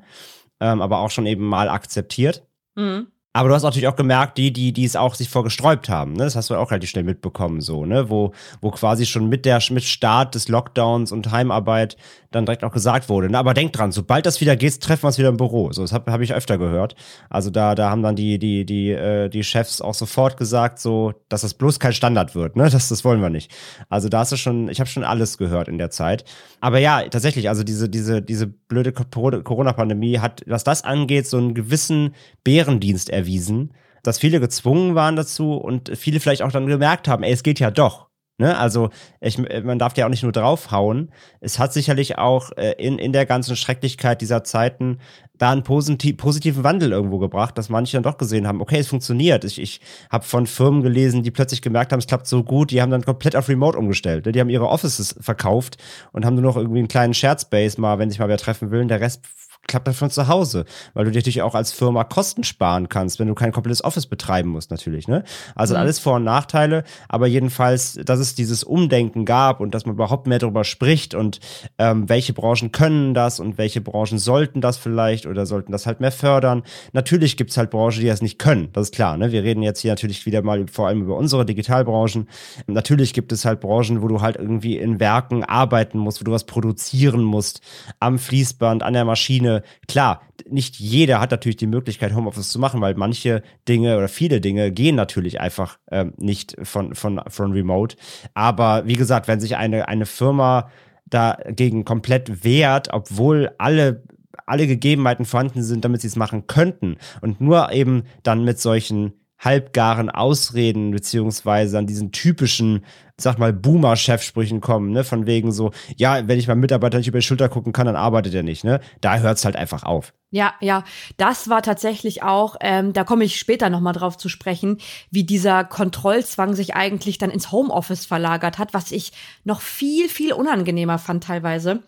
ähm, 0.60 0.82
aber 0.82 1.00
auch 1.00 1.12
schon 1.12 1.26
eben 1.26 1.46
mal 1.46 1.70
akzeptiert. 1.70 2.46
Mhm. 2.76 3.08
Aber 3.36 3.50
du 3.50 3.56
hast 3.56 3.64
natürlich 3.64 3.90
auch 3.90 3.98
gemerkt, 3.98 4.38
die, 4.38 4.54
die, 4.54 4.72
die 4.72 4.86
es 4.86 4.96
auch 4.96 5.14
sich 5.14 5.28
vorgesträubt 5.28 5.90
haben, 5.90 6.14
ne? 6.14 6.24
Das 6.24 6.38
hast 6.38 6.50
du 6.50 6.56
auch 6.56 6.72
relativ 6.72 6.90
schnell 6.90 7.04
mitbekommen, 7.04 7.60
so, 7.60 7.86
ne? 7.86 8.10
Wo, 8.10 8.32
wo 8.62 8.72
quasi 8.72 9.06
schon 9.06 9.28
mit 9.28 9.44
der, 9.44 9.62
mit 9.72 9.84
Start 9.84 10.36
des 10.36 10.48
Lockdowns 10.48 11.12
und 11.12 11.30
Heimarbeit 11.32 11.98
dann 12.36 12.46
direkt 12.46 12.64
auch 12.64 12.72
gesagt 12.72 13.10
wurde. 13.10 13.30
Ne? 13.30 13.38
Aber 13.38 13.54
denk 13.54 13.74
dran, 13.74 13.92
sobald 13.92 14.26
das 14.26 14.42
wieder 14.42 14.56
geht, 14.56 14.80
treffen 14.82 15.04
wir 15.04 15.08
uns 15.08 15.18
wieder 15.18 15.30
im 15.30 15.38
Büro. 15.38 15.72
So, 15.72 15.82
das 15.82 15.94
habe 15.94 16.12
hab 16.12 16.22
ich 16.22 16.34
öfter 16.34 16.58
gehört. 16.58 16.96
Also 17.30 17.50
da, 17.50 17.76
da 17.76 17.90
haben 17.90 18.04
dann 18.04 18.16
die, 18.16 18.38
die, 18.38 18.66
die, 18.66 18.92
äh, 18.92 19.30
die 19.30 19.44
Chefs 19.44 19.82
auch 19.82 19.94
sofort 19.94 20.38
gesagt, 20.38 20.80
so, 20.80 21.14
dass 21.30 21.42
das 21.42 21.54
bloß 21.54 21.80
kein 21.80 21.94
Standard 21.94 22.36
wird, 22.36 22.56
ne? 22.56 22.70
Das, 22.70 22.90
das 22.90 23.06
wollen 23.06 23.22
wir 23.22 23.30
nicht. 23.30 23.52
Also 23.90 24.10
da 24.10 24.20
hast 24.20 24.34
du 24.34 24.38
schon, 24.38 24.70
ich 24.70 24.80
habe 24.80 24.90
schon 24.90 25.04
alles 25.04 25.38
gehört 25.38 25.68
in 25.68 25.78
der 25.78 25.90
Zeit. 25.90 26.26
Aber 26.60 26.80
ja, 26.80 27.04
tatsächlich, 27.04 27.48
also 27.48 27.64
diese, 27.64 27.90
diese, 27.90 28.22
diese 28.22 28.48
blöde 28.48 28.92
Corona-Pandemie 28.92 30.20
hat, 30.20 30.42
was 30.46 30.64
das 30.64 30.84
angeht, 30.84 31.28
so 31.28 31.38
einen 31.38 31.54
gewissen 31.54 32.14
Bärendienst 32.44 33.10
erwiesen, 33.26 33.74
dass 34.04 34.20
viele 34.20 34.40
gezwungen 34.40 34.96
waren 34.96 35.16
dazu 35.16 35.56
und 35.56 35.92
viele 35.98 36.20
vielleicht 36.20 36.44
auch 36.44 36.52
dann 36.52 36.68
gemerkt 36.68 37.08
haben, 37.08 37.24
ey, 37.24 37.34
es 37.34 37.44
geht 37.44 37.60
ja 37.60 37.72
doch. 37.72 38.08
Ne? 38.38 38.58
Also 38.58 38.90
ich, 39.22 39.38
man 39.38 39.80
darf 39.80 39.96
ja 39.96 40.06
auch 40.06 40.10
nicht 40.10 40.24
nur 40.24 40.34
draufhauen. 40.34 41.12
Es 41.40 41.58
hat 41.58 41.72
sicherlich 41.72 42.18
auch 42.18 42.52
äh, 42.58 42.74
in, 42.74 43.00
in 43.00 43.14
der 43.14 43.26
ganzen 43.26 43.56
Schrecklichkeit 43.56 44.20
dieser 44.20 44.44
Zeiten 44.44 45.00
da 45.38 45.52
einen 45.52 45.64
posit 45.64 46.18
positiven 46.18 46.64
Wandel 46.64 46.92
irgendwo 46.92 47.18
gebracht, 47.18 47.58
dass 47.58 47.70
manche 47.70 47.96
dann 47.96 48.04
doch 48.04 48.18
gesehen 48.18 48.46
haben, 48.46 48.62
okay, 48.62 48.80
es 48.80 48.90
funktioniert. 48.90 49.46
Ich, 49.46 49.60
ich 49.60 49.80
habe 50.10 50.26
von 50.26 50.48
Firmen 50.48 50.82
gelesen, 50.82 51.24
die 51.24 51.32
plötzlich 51.32 51.62
gemerkt 51.62 51.94
haben, 51.94 52.00
es 52.00 52.08
klappt 52.08 52.28
so 52.28 52.44
gut, 52.44 52.72
die 52.72 52.82
haben 52.82 52.92
dann 52.92 53.04
komplett 53.04 53.38
auf 53.38 53.48
Remote 53.48 53.78
umgestellt. 53.78 54.26
Ne? 54.26 54.34
Die 54.34 54.40
haben 54.42 54.50
ihre 54.50 54.68
Offices 54.68 55.16
verkauft 55.20 55.78
und 56.12 56.26
haben 56.26 56.36
nur 56.36 56.44
noch 56.44 56.58
irgendwie 56.58 56.80
einen 56.80 56.88
kleinen 56.90 57.14
Shared 57.14 57.40
Space 57.40 57.78
mal, 57.78 58.00
wenn 58.00 58.10
sich 58.10 58.20
mal 58.20 58.28
wer 58.28 58.38
treffen 58.38 58.70
will. 58.70 58.82
Und 58.82 58.90
der 58.90 59.00
Rest 59.00 59.22
klappt 59.68 59.88
dann 59.88 59.94
von 59.94 60.10
zu 60.10 60.28
Hause, 60.28 60.66
weil 60.94 61.06
du 61.06 61.12
dir 61.12 61.20
natürlich 61.20 61.42
auch 61.42 61.56
als 61.56 61.72
Firma 61.72 62.04
Kosten 62.04 62.44
sparen 62.44 62.90
kannst, 62.90 63.20
wenn 63.20 63.28
du 63.28 63.34
kein 63.36 63.52
komplettes 63.52 63.84
Office 63.84 64.06
betreiben 64.08 64.50
musst 64.50 64.72
natürlich, 64.72 65.08
ne? 65.08 65.24
Also 65.56 65.74
Mhm. 65.74 65.80
alles 65.82 66.00
Vor- 66.00 66.16
und 66.16 66.24
Nachteile, 66.24 66.84
aber 67.10 67.28
jedenfalls, 67.28 68.00
dass 68.06 68.20
es 68.20 68.36
dieses 68.36 68.64
Umdenken 68.64 69.26
gab 69.26 69.60
und 69.60 69.74
dass 69.74 69.86
man 69.86 69.96
überhaupt 69.96 70.28
mehr 70.28 70.40
darüber 70.40 70.64
spricht 70.64 71.16
und 71.16 71.40
ähm, 71.78 72.08
welche 72.10 72.34
Branchen 72.34 72.72
können 72.72 73.14
das 73.14 73.40
und 73.40 73.58
welche 73.58 73.82
Branchen 73.82 74.20
sollten 74.20 74.62
das 74.62 74.78
vielleicht 74.78 75.26
oder 75.26 75.46
sollten 75.46 75.72
das 75.72 75.86
halt 75.86 76.00
mehr 76.00 76.12
fördern. 76.12 76.64
Natürlich 76.94 77.38
gibt's 77.38 77.58
halt 77.58 77.72
Branchen, 77.72 78.00
die 78.02 78.08
das 78.08 78.22
nicht 78.22 78.40
können, 78.40 78.70
das 78.74 78.88
ist 78.88 78.94
klar, 78.96 79.18
ne? 79.18 79.32
Wir 79.32 79.44
reden 79.44 79.64
jetzt 79.64 79.82
hier 79.82 79.92
natürlich 79.92 80.26
wieder 80.26 80.42
mal 80.42 80.66
vor 80.72 80.88
allem 80.88 81.02
über 81.02 81.18
unsere 81.18 81.46
Digitalbranchen. 81.46 82.28
Natürlich 82.68 83.14
gibt 83.14 83.32
es 83.32 83.46
halt 83.46 83.60
Branchen, 83.62 84.02
wo 84.02 84.08
du 84.08 84.22
halt 84.22 84.36
irgendwie 84.38 84.78
in 84.78 85.00
Werken 85.00 85.44
arbeiten 85.44 85.98
musst, 85.98 86.22
wo 86.22 86.24
du 86.26 86.32
was 86.32 86.44
produzieren 86.46 87.24
musst, 87.24 87.62
am 88.00 88.20
Fließband, 88.20 88.84
an 88.84 88.94
der 88.94 89.06
Maschine. 89.06 89.55
Klar, 89.88 90.22
nicht 90.50 90.78
jeder 90.80 91.20
hat 91.20 91.32
natürlich 91.32 91.58
die 91.58 91.68
Möglichkeit, 91.68 92.14
Homeoffice 92.14 92.50
zu 92.50 92.60
machen, 92.60 92.82
weil 92.82 92.96
manche 92.96 93.44
Dinge 93.68 93.98
oder 93.98 94.08
viele 94.08 94.42
Dinge 94.42 94.72
gehen 94.72 94.96
natürlich 94.96 95.40
einfach 95.40 95.78
ähm, 95.92 96.14
nicht 96.18 96.56
von, 96.64 96.96
von, 96.96 97.22
von 97.28 97.52
Remote. 97.52 97.96
Aber 98.34 98.86
wie 98.86 98.96
gesagt, 98.96 99.28
wenn 99.28 99.40
sich 99.40 99.56
eine, 99.56 99.88
eine 99.88 100.06
Firma 100.06 100.70
dagegen 101.06 101.86
komplett 101.86 102.44
wehrt, 102.44 102.90
obwohl 102.92 103.52
alle 103.58 104.04
alle 104.48 104.68
Gegebenheiten 104.68 105.26
vorhanden 105.26 105.64
sind, 105.64 105.86
damit 105.86 106.02
sie 106.02 106.08
es 106.08 106.16
machen 106.16 106.46
könnten 106.46 106.98
und 107.22 107.42
nur 107.42 107.72
eben 107.72 108.04
dann 108.22 108.44
mit 108.44 108.60
solchen 108.60 109.14
halbgaren 109.40 110.10
Ausreden 110.10 110.92
beziehungsweise 110.92 111.78
an 111.78 111.88
diesen 111.88 112.12
typischen, 112.12 112.86
sag 113.18 113.38
mal, 113.38 113.54
Boomer-Chefsprüchen 113.54 114.62
kommen, 114.62 114.92
ne, 114.92 115.04
von 115.04 115.26
wegen 115.28 115.52
so, 115.52 115.72
ja, 115.98 116.28
wenn 116.28 116.40
ich 116.40 116.48
meinem 116.48 116.62
Mitarbeiter 116.62 116.98
nicht 116.98 117.08
über 117.08 117.20
die 117.20 117.26
Schulter 117.26 117.50
gucken 117.50 117.74
kann, 117.74 117.86
dann 117.86 117.96
arbeitet 117.96 118.34
er 118.34 118.44
nicht, 118.44 118.64
ne, 118.64 118.80
da 119.02 119.18
hört's 119.18 119.46
halt 119.46 119.56
einfach 119.56 119.84
auf. 119.84 120.14
Ja, 120.32 120.54
ja, 120.60 120.84
das 121.18 121.50
war 121.50 121.62
tatsächlich 121.62 122.24
auch, 122.24 122.56
ähm, 122.62 122.94
da 122.94 123.04
komme 123.04 123.24
ich 123.24 123.40
später 123.40 123.70
nochmal 123.70 123.94
drauf 123.94 124.18
zu 124.18 124.30
sprechen, 124.30 124.80
wie 125.12 125.24
dieser 125.24 125.64
Kontrollzwang 125.64 126.56
sich 126.56 126.76
eigentlich 126.76 127.18
dann 127.18 127.30
ins 127.30 127.52
Homeoffice 127.52 128.06
verlagert 128.06 128.58
hat, 128.58 128.74
was 128.74 128.92
ich 128.92 129.12
noch 129.44 129.62
viel, 129.62 130.10
viel 130.10 130.34
unangenehmer 130.34 130.98
fand 130.98 131.24
teilweise. 131.24 131.84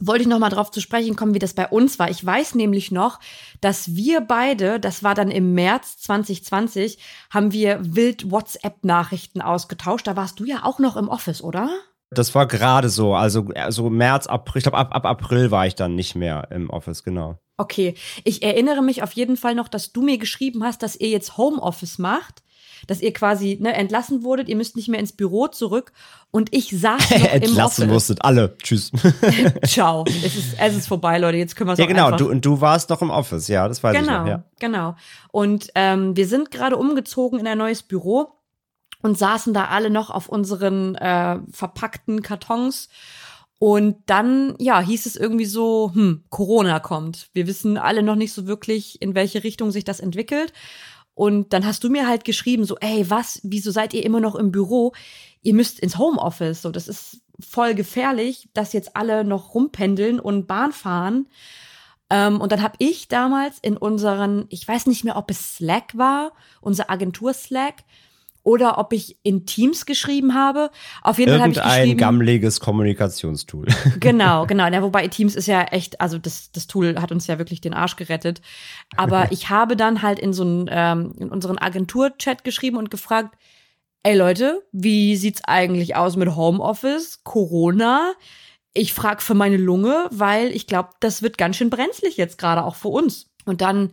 Wollte 0.00 0.22
ich 0.22 0.28
noch 0.28 0.38
mal 0.38 0.50
drauf 0.50 0.70
zu 0.70 0.80
sprechen 0.80 1.16
kommen, 1.16 1.34
wie 1.34 1.38
das 1.38 1.54
bei 1.54 1.68
uns 1.68 1.98
war. 1.98 2.10
Ich 2.10 2.24
weiß 2.24 2.54
nämlich 2.54 2.90
noch, 2.90 3.18
dass 3.60 3.94
wir 3.94 4.20
beide, 4.20 4.78
das 4.78 5.02
war 5.02 5.14
dann 5.14 5.30
im 5.30 5.54
März 5.54 5.98
2020, 5.98 6.98
haben 7.30 7.52
wir 7.52 7.78
wild 7.82 8.30
WhatsApp-Nachrichten 8.30 9.40
ausgetauscht. 9.40 10.06
Da 10.06 10.16
warst 10.16 10.40
du 10.40 10.44
ja 10.44 10.64
auch 10.64 10.78
noch 10.78 10.96
im 10.96 11.08
Office, 11.08 11.42
oder? 11.42 11.70
Das 12.10 12.34
war 12.34 12.46
gerade 12.46 12.88
so, 12.88 13.14
also 13.14 13.48
so 13.68 13.90
März, 13.90 14.26
April, 14.26 14.58
ich 14.58 14.64
glaube 14.64 14.78
ab, 14.78 14.94
ab 14.94 15.06
April 15.06 15.50
war 15.50 15.66
ich 15.66 15.74
dann 15.74 15.94
nicht 15.94 16.14
mehr 16.14 16.48
im 16.50 16.70
Office, 16.70 17.02
genau. 17.02 17.38
Okay, 17.56 17.94
ich 18.22 18.42
erinnere 18.42 18.82
mich 18.82 19.02
auf 19.02 19.12
jeden 19.12 19.36
Fall 19.36 19.54
noch, 19.54 19.68
dass 19.68 19.92
du 19.92 20.02
mir 20.02 20.18
geschrieben 20.18 20.62
hast, 20.62 20.82
dass 20.82 20.94
ihr 20.94 21.08
jetzt 21.08 21.36
Homeoffice 21.36 21.98
macht 21.98 22.42
dass 22.86 23.00
ihr 23.00 23.12
quasi 23.12 23.58
ne, 23.60 23.74
entlassen 23.74 24.22
wurdet, 24.22 24.48
ihr 24.48 24.56
müsst 24.56 24.76
nicht 24.76 24.88
mehr 24.88 25.00
ins 25.00 25.12
Büro 25.12 25.48
zurück 25.48 25.92
und 26.30 26.54
ich 26.54 26.70
saß 26.70 27.10
noch 27.10 27.24
entlassen 27.32 27.54
im 27.54 27.60
Office. 27.60 27.86
musstet 27.86 28.24
alle. 28.24 28.56
Tschüss. 28.62 28.92
Ciao. 29.66 30.04
Es 30.06 30.36
ist, 30.36 30.56
es 30.58 30.76
ist 30.76 30.88
vorbei, 30.88 31.18
Leute. 31.18 31.38
Jetzt 31.38 31.56
können 31.56 31.68
wir 31.68 31.72
es 31.74 31.78
Ja, 31.78 31.86
genau. 31.86 32.06
einfach 32.06 32.18
Du, 32.18 32.30
und 32.30 32.44
du 32.44 32.60
warst 32.60 32.90
noch 32.90 33.02
im 33.02 33.10
Office. 33.10 33.48
Ja, 33.48 33.68
das 33.68 33.82
weiß 33.82 33.96
genau, 33.96 34.12
ich 34.12 34.18
noch. 34.18 34.26
Ja. 34.26 34.44
Genau. 34.58 34.96
Und 35.32 35.68
ähm, 35.74 36.16
wir 36.16 36.26
sind 36.26 36.50
gerade 36.50 36.76
umgezogen 36.76 37.38
in 37.40 37.46
ein 37.46 37.58
neues 37.58 37.82
Büro 37.82 38.32
und 39.02 39.18
saßen 39.18 39.54
da 39.54 39.66
alle 39.66 39.90
noch 39.90 40.10
auf 40.10 40.28
unseren 40.28 40.94
äh, 40.96 41.38
verpackten 41.50 42.22
Kartons. 42.22 42.88
Und 43.58 43.96
dann, 44.06 44.54
ja, 44.58 44.80
hieß 44.80 45.06
es 45.06 45.16
irgendwie 45.16 45.46
so, 45.46 45.90
hm, 45.94 46.24
Corona 46.28 46.78
kommt. 46.78 47.30
Wir 47.32 47.46
wissen 47.46 47.78
alle 47.78 48.02
noch 48.02 48.16
nicht 48.16 48.32
so 48.34 48.46
wirklich, 48.46 49.00
in 49.00 49.14
welche 49.14 49.44
Richtung 49.44 49.70
sich 49.70 49.84
das 49.84 50.00
entwickelt. 50.00 50.52
Und 51.16 51.54
dann 51.54 51.64
hast 51.64 51.82
du 51.82 51.88
mir 51.88 52.06
halt 52.06 52.24
geschrieben, 52.24 52.66
so, 52.66 52.76
ey, 52.76 53.08
was, 53.08 53.40
wieso 53.42 53.70
seid 53.70 53.94
ihr 53.94 54.04
immer 54.04 54.20
noch 54.20 54.34
im 54.34 54.52
Büro? 54.52 54.92
Ihr 55.40 55.54
müsst 55.54 55.80
ins 55.80 55.96
Homeoffice. 55.96 56.60
So, 56.60 56.70
das 56.70 56.88
ist 56.88 57.22
voll 57.40 57.74
gefährlich, 57.74 58.50
dass 58.52 58.74
jetzt 58.74 58.94
alle 58.96 59.24
noch 59.24 59.54
rumpendeln 59.54 60.20
und 60.20 60.46
Bahn 60.46 60.72
fahren. 60.72 61.26
Ähm, 62.10 62.38
und 62.38 62.52
dann 62.52 62.62
habe 62.62 62.74
ich 62.80 63.08
damals 63.08 63.58
in 63.60 63.78
unseren, 63.78 64.44
ich 64.50 64.68
weiß 64.68 64.86
nicht 64.88 65.04
mehr, 65.04 65.16
ob 65.16 65.30
es 65.30 65.56
Slack 65.56 65.96
war, 65.96 66.32
unser 66.60 66.90
Agentur 66.90 67.32
Slack, 67.32 67.84
oder 68.46 68.78
ob 68.78 68.92
ich 68.92 69.18
in 69.24 69.44
Teams 69.44 69.86
geschrieben 69.86 70.32
habe. 70.32 70.70
Auf 71.02 71.18
jeden 71.18 71.32
Fall 71.32 71.40
habe 71.40 71.50
ich 71.50 71.56
Irgendein 71.56 71.80
geschrieben. 71.80 71.98
gammeliges 71.98 72.60
Kommunikationstool. 72.60 73.66
Genau, 73.98 74.46
genau. 74.46 74.68
Ja, 74.68 74.82
wobei 74.82 75.08
Teams 75.08 75.34
ist 75.34 75.48
ja 75.48 75.62
echt, 75.64 76.00
also 76.00 76.16
das, 76.16 76.52
das 76.52 76.68
Tool 76.68 76.94
hat 77.00 77.10
uns 77.10 77.26
ja 77.26 77.38
wirklich 77.38 77.60
den 77.60 77.74
Arsch 77.74 77.96
gerettet. 77.96 78.40
Aber 78.96 79.26
ich 79.32 79.50
habe 79.50 79.74
dann 79.76 80.00
halt 80.00 80.20
in 80.20 80.32
so 80.32 80.44
einen, 80.44 80.68
ähm, 80.70 81.12
in 81.18 81.28
unseren 81.28 81.58
Agentur-Chat 81.58 82.44
geschrieben 82.44 82.76
und 82.76 82.88
gefragt, 82.88 83.36
ey 84.04 84.16
Leute, 84.16 84.62
wie 84.70 85.16
sieht's 85.16 85.42
eigentlich 85.44 85.96
aus 85.96 86.14
mit 86.14 86.36
Homeoffice, 86.36 87.24
Corona? 87.24 88.12
Ich 88.74 88.94
frage 88.94 89.22
für 89.22 89.34
meine 89.34 89.56
Lunge, 89.56 90.06
weil 90.12 90.52
ich 90.52 90.68
glaube, 90.68 90.90
das 91.00 91.20
wird 91.20 91.36
ganz 91.36 91.56
schön 91.56 91.70
brenzlig 91.70 92.16
jetzt 92.16 92.38
gerade 92.38 92.64
auch 92.64 92.76
für 92.76 92.88
uns. 92.88 93.28
Und 93.44 93.60
dann 93.60 93.90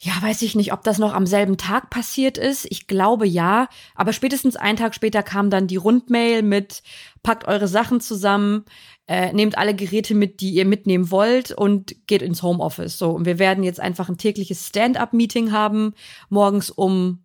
ja, 0.00 0.12
weiß 0.20 0.42
ich 0.42 0.54
nicht, 0.54 0.72
ob 0.72 0.84
das 0.84 0.98
noch 0.98 1.12
am 1.12 1.26
selben 1.26 1.56
Tag 1.56 1.90
passiert 1.90 2.38
ist. 2.38 2.66
Ich 2.70 2.86
glaube 2.86 3.26
ja. 3.26 3.68
Aber 3.96 4.12
spätestens 4.12 4.54
einen 4.54 4.78
Tag 4.78 4.94
später 4.94 5.24
kam 5.24 5.50
dann 5.50 5.66
die 5.66 5.76
Rundmail 5.76 6.42
mit, 6.42 6.84
packt 7.24 7.48
eure 7.48 7.66
Sachen 7.66 8.00
zusammen, 8.00 8.64
äh, 9.08 9.32
nehmt 9.32 9.58
alle 9.58 9.74
Geräte 9.74 10.14
mit, 10.14 10.40
die 10.40 10.50
ihr 10.50 10.66
mitnehmen 10.66 11.10
wollt 11.10 11.50
und 11.50 12.06
geht 12.06 12.22
ins 12.22 12.44
Homeoffice. 12.44 12.96
So, 12.96 13.10
und 13.10 13.24
wir 13.24 13.40
werden 13.40 13.64
jetzt 13.64 13.80
einfach 13.80 14.08
ein 14.08 14.18
tägliches 14.18 14.68
Stand-up-Meeting 14.68 15.50
haben, 15.50 15.94
morgens 16.28 16.70
um, 16.70 17.24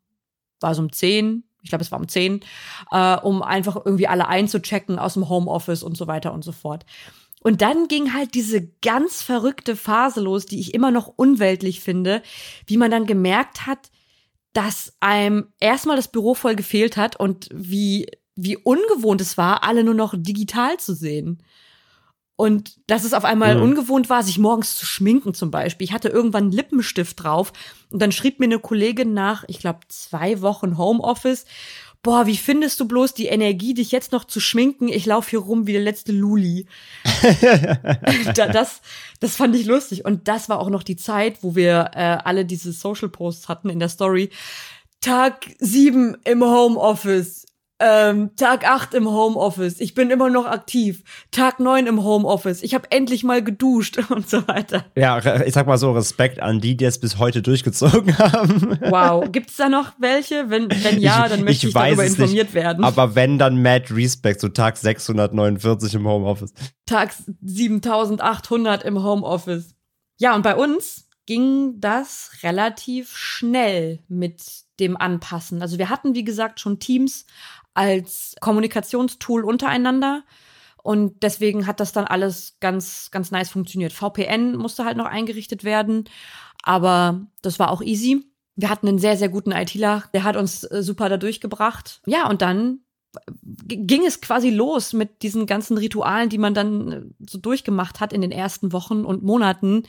war 0.60 0.72
es 0.72 0.80
um 0.80 0.92
10, 0.92 1.44
ich 1.62 1.70
glaube, 1.70 1.84
es 1.84 1.92
war 1.92 2.00
um 2.00 2.08
10, 2.08 2.40
äh, 2.92 3.18
um 3.18 3.44
einfach 3.44 3.78
irgendwie 3.86 4.08
alle 4.08 4.28
einzuchecken 4.28 4.98
aus 4.98 5.14
dem 5.14 5.30
Homeoffice 5.30 5.84
und 5.84 5.96
so 5.96 6.08
weiter 6.08 6.34
und 6.34 6.44
so 6.44 6.52
fort. 6.52 6.86
Und 7.44 7.62
dann 7.62 7.88
ging 7.88 8.14
halt 8.14 8.34
diese 8.34 8.68
ganz 8.82 9.22
verrückte 9.22 9.76
Phase 9.76 10.22
los, 10.22 10.46
die 10.46 10.60
ich 10.60 10.74
immer 10.74 10.92
noch 10.92 11.08
unweltlich 11.16 11.82
finde, 11.82 12.24
wie 12.66 12.78
man 12.78 12.90
dann 12.90 13.06
gemerkt 13.06 13.68
hat, 13.68 13.92
dass 14.54 14.94
einem 15.00 15.48
erstmal 15.60 15.96
das 15.96 16.08
Büro 16.08 16.36
voll 16.36 16.56
gefehlt 16.56 16.96
hat 16.96 17.16
und 17.20 17.50
wie, 17.54 18.08
wie 18.36 18.56
ungewohnt 18.58 19.20
es 19.20 19.38
war, 19.38 19.64
alle 19.64 19.84
nur 19.84 19.96
noch 19.96 20.14
digital 20.16 20.78
zu 20.78 20.94
sehen. 20.94 21.44
Und 22.36 22.80
dass 22.88 23.04
es 23.04 23.14
auf 23.14 23.26
einmal 23.26 23.56
Mhm. 23.56 23.62
ungewohnt 23.62 24.10
war, 24.10 24.24
sich 24.24 24.40
morgens 24.40 24.76
zu 24.76 24.86
schminken 24.86 25.34
zum 25.34 25.52
Beispiel. 25.52 25.86
Ich 25.86 25.94
hatte 25.94 26.10
irgendwann 26.10 26.46
einen 26.46 26.52
Lippenstift 26.52 27.22
drauf 27.24 27.54
und 27.92 28.02
dann 28.02 28.12
schrieb 28.12 28.40
mir 28.40 28.46
eine 28.46 28.60
Kollegin 28.60 29.14
nach, 29.14 29.44
ich 29.48 29.60
glaube, 29.60 29.82
zwei 29.88 30.42
Wochen 30.42 30.78
Homeoffice, 30.78 31.46
boah, 32.04 32.28
wie 32.28 32.38
findest 32.38 32.80
du 32.80 32.88
bloß 32.88 33.14
die 33.14 33.28
Energie, 33.28 33.74
dich 33.74 33.92
jetzt 33.92 34.12
noch 34.12 34.26
zu 34.26 34.40
schminken? 34.40 34.90
Ich 34.90 35.06
laufe 35.06 35.32
hier 35.32 35.40
rum 35.40 35.66
wie 35.66 35.72
der 35.72 35.82
letzte 35.82 36.12
Luli. 36.12 36.68
da, 38.36 38.48
das, 38.48 38.82
das 39.22 39.38
fand 39.38 39.56
ich 39.56 39.66
lustig. 39.66 40.06
Und 40.06 40.28
das 40.28 40.50
war 40.50 40.60
auch 40.60 40.70
noch 40.70 40.84
die 40.84 40.98
Zeit, 40.98 41.42
wo 41.42 41.56
wir 41.56 41.92
äh, 41.96 42.18
alle 42.24 42.46
diese 42.46 42.74
Social 42.74 43.10
Posts 43.10 43.48
hatten 43.48 43.70
in 43.70 43.80
der 43.80 43.90
Story. 43.90 44.30
Tag 45.00 45.48
sieben 45.60 46.18
im 46.26 46.44
Homeoffice. 46.44 47.46
Ähm, 47.80 48.36
Tag 48.36 48.70
acht 48.70 48.94
im 48.94 49.10
Homeoffice. 49.10 49.80
Ich 49.82 49.94
bin 49.94 50.10
immer 50.10 50.30
noch 50.30 50.46
aktiv. 50.46 51.04
Tag 51.32 51.60
neun 51.60 51.88
im 51.88 52.04
Homeoffice. 52.04 52.62
Ich 52.62 52.74
habe 52.76 52.90
endlich 52.92 53.24
mal 53.24 53.44
geduscht 53.44 53.98
und 54.10 54.30
so 54.30 54.48
weiter. 54.48 54.86
Ja, 54.96 55.18
ich 55.44 55.54
sag 55.54 55.68
mal 55.68 55.78
so, 55.78 55.92
Respekt 55.92 56.40
an 56.40 56.62
die, 56.62 56.78
die 56.78 56.86
es 56.86 57.00
bis 57.00 57.18
heute 57.18 57.42
durchgezogen 57.42 58.18
haben. 58.20 58.80
Wow. 58.90 59.30
Gibt's 59.32 59.58
da 59.58 59.70
noch 59.70 59.94
welche? 60.00 60.50
Wenn, 60.50 60.70
wenn 60.70 61.00
ja, 61.00 61.28
dann 61.28 61.44
möchte 61.44 61.68
ich, 61.68 61.74
darüber 61.74 62.04
es 62.04 62.12
informiert 62.12 62.48
nicht, 62.48 62.54
werden. 62.54 62.84
Aber 62.84 63.16
wenn, 63.16 63.38
dann 63.38 63.62
Mad 63.62 63.94
Respect, 63.94 64.40
so 64.40 64.50
Tag 64.50 64.78
649 64.78 65.96
im 65.96 66.08
Homeoffice. 66.08 66.54
Tag 66.86 67.14
7800 67.42 68.84
im 68.84 69.04
Homeoffice. 69.04 69.76
Ja, 70.20 70.36
und 70.36 70.44
bei 70.44 70.56
uns 70.56 71.10
ging 71.26 71.80
das 71.80 72.32
relativ 72.44 73.18
schnell 73.18 74.00
mit 74.08 74.42
dem 74.80 74.98
Anpassen. 74.98 75.62
Also 75.62 75.78
wir 75.78 75.90
hatten, 75.90 76.16
wie 76.16 76.24
gesagt, 76.24 76.60
schon 76.60 76.80
Teams 76.80 77.26
als 77.74 78.36
Kommunikationstool 78.40 79.44
untereinander. 79.44 80.24
Und 80.84 81.24
deswegen 81.24 81.66
hat 81.66 81.80
das 81.80 81.94
dann 81.94 82.06
alles 82.06 82.58
ganz, 82.60 83.10
ganz 83.12 83.32
nice 83.32 83.50
funktioniert. 83.50 83.94
VPN 83.94 84.58
musste 84.58 84.84
halt 84.84 84.98
noch 84.98 85.06
eingerichtet 85.06 85.64
werden, 85.64 86.04
aber 86.62 87.26
das 87.42 87.58
war 87.58 87.72
auch 87.72 87.82
easy. 87.82 88.26
Wir 88.56 88.70
hatten 88.70 88.88
einen 88.88 89.00
sehr, 89.00 89.18
sehr 89.18 89.30
guten 89.30 89.52
ITler, 89.52 90.04
der 90.14 90.24
hat 90.24 90.36
uns 90.36 90.64
äh, 90.66 90.84
super 90.84 91.08
da 91.10 91.18
durchgebracht. 91.18 92.02
Ja, 92.06 92.30
und 92.30 92.42
dann 92.42 92.82
g- 93.42 93.78
ging 93.78 94.06
es 94.06 94.22
quasi 94.22 94.50
los 94.50 94.94
mit 94.94 95.24
diesen 95.24 95.46
ganzen 95.46 95.78
Ritualen, 95.78 96.30
die 96.30 96.38
man 96.38 96.54
dann 96.54 96.92
äh, 96.92 97.02
so 97.28 97.38
durchgemacht 97.40 98.00
hat 98.02 98.12
in 98.14 98.22
den 98.22 98.32
ersten 98.32 98.74
Wochen 98.74 99.06
und 99.06 99.24
Monaten. 99.24 99.84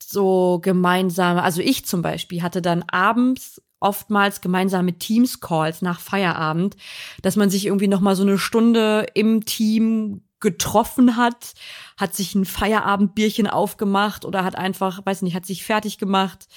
So 0.00 0.58
gemeinsame, 0.62 1.42
also 1.42 1.60
ich 1.60 1.86
zum 1.86 2.02
Beispiel 2.02 2.42
hatte 2.42 2.60
dann 2.60 2.82
abends 2.82 3.62
oftmals 3.80 4.40
gemeinsame 4.40 4.94
Teams-Calls 4.94 5.82
nach 5.82 6.00
Feierabend, 6.00 6.76
dass 7.22 7.36
man 7.36 7.50
sich 7.50 7.66
irgendwie 7.66 7.88
noch 7.88 8.00
mal 8.00 8.16
so 8.16 8.22
eine 8.22 8.38
Stunde 8.38 9.06
im 9.14 9.44
Team 9.44 10.22
getroffen 10.40 11.16
hat, 11.16 11.54
hat 11.96 12.14
sich 12.14 12.34
ein 12.34 12.44
Feierabendbierchen 12.44 13.46
aufgemacht 13.46 14.24
oder 14.24 14.44
hat 14.44 14.56
einfach, 14.56 15.04
weiß 15.04 15.22
nicht, 15.22 15.34
hat 15.34 15.46
sich 15.46 15.64
fertig 15.64 15.98
gemacht, 15.98 16.48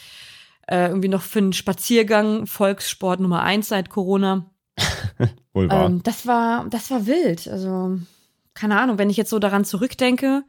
äh, 0.67 0.87
irgendwie 0.87 1.07
noch 1.07 1.23
für 1.23 1.39
einen 1.39 1.53
Spaziergang, 1.53 2.45
Volkssport 2.45 3.19
Nummer 3.19 3.41
eins 3.41 3.69
seit 3.69 3.89
Corona. 3.89 4.45
Wohl 5.53 5.69
wahr. 5.69 5.87
Ähm, 5.87 6.03
das 6.03 6.27
war, 6.27 6.67
das 6.69 6.91
war 6.91 7.07
wild. 7.07 7.47
Also, 7.47 7.99
keine 8.53 8.79
Ahnung, 8.79 8.97
wenn 8.97 9.09
ich 9.09 9.17
jetzt 9.17 9.31
so 9.31 9.39
daran 9.39 9.65
zurückdenke, 9.65 10.43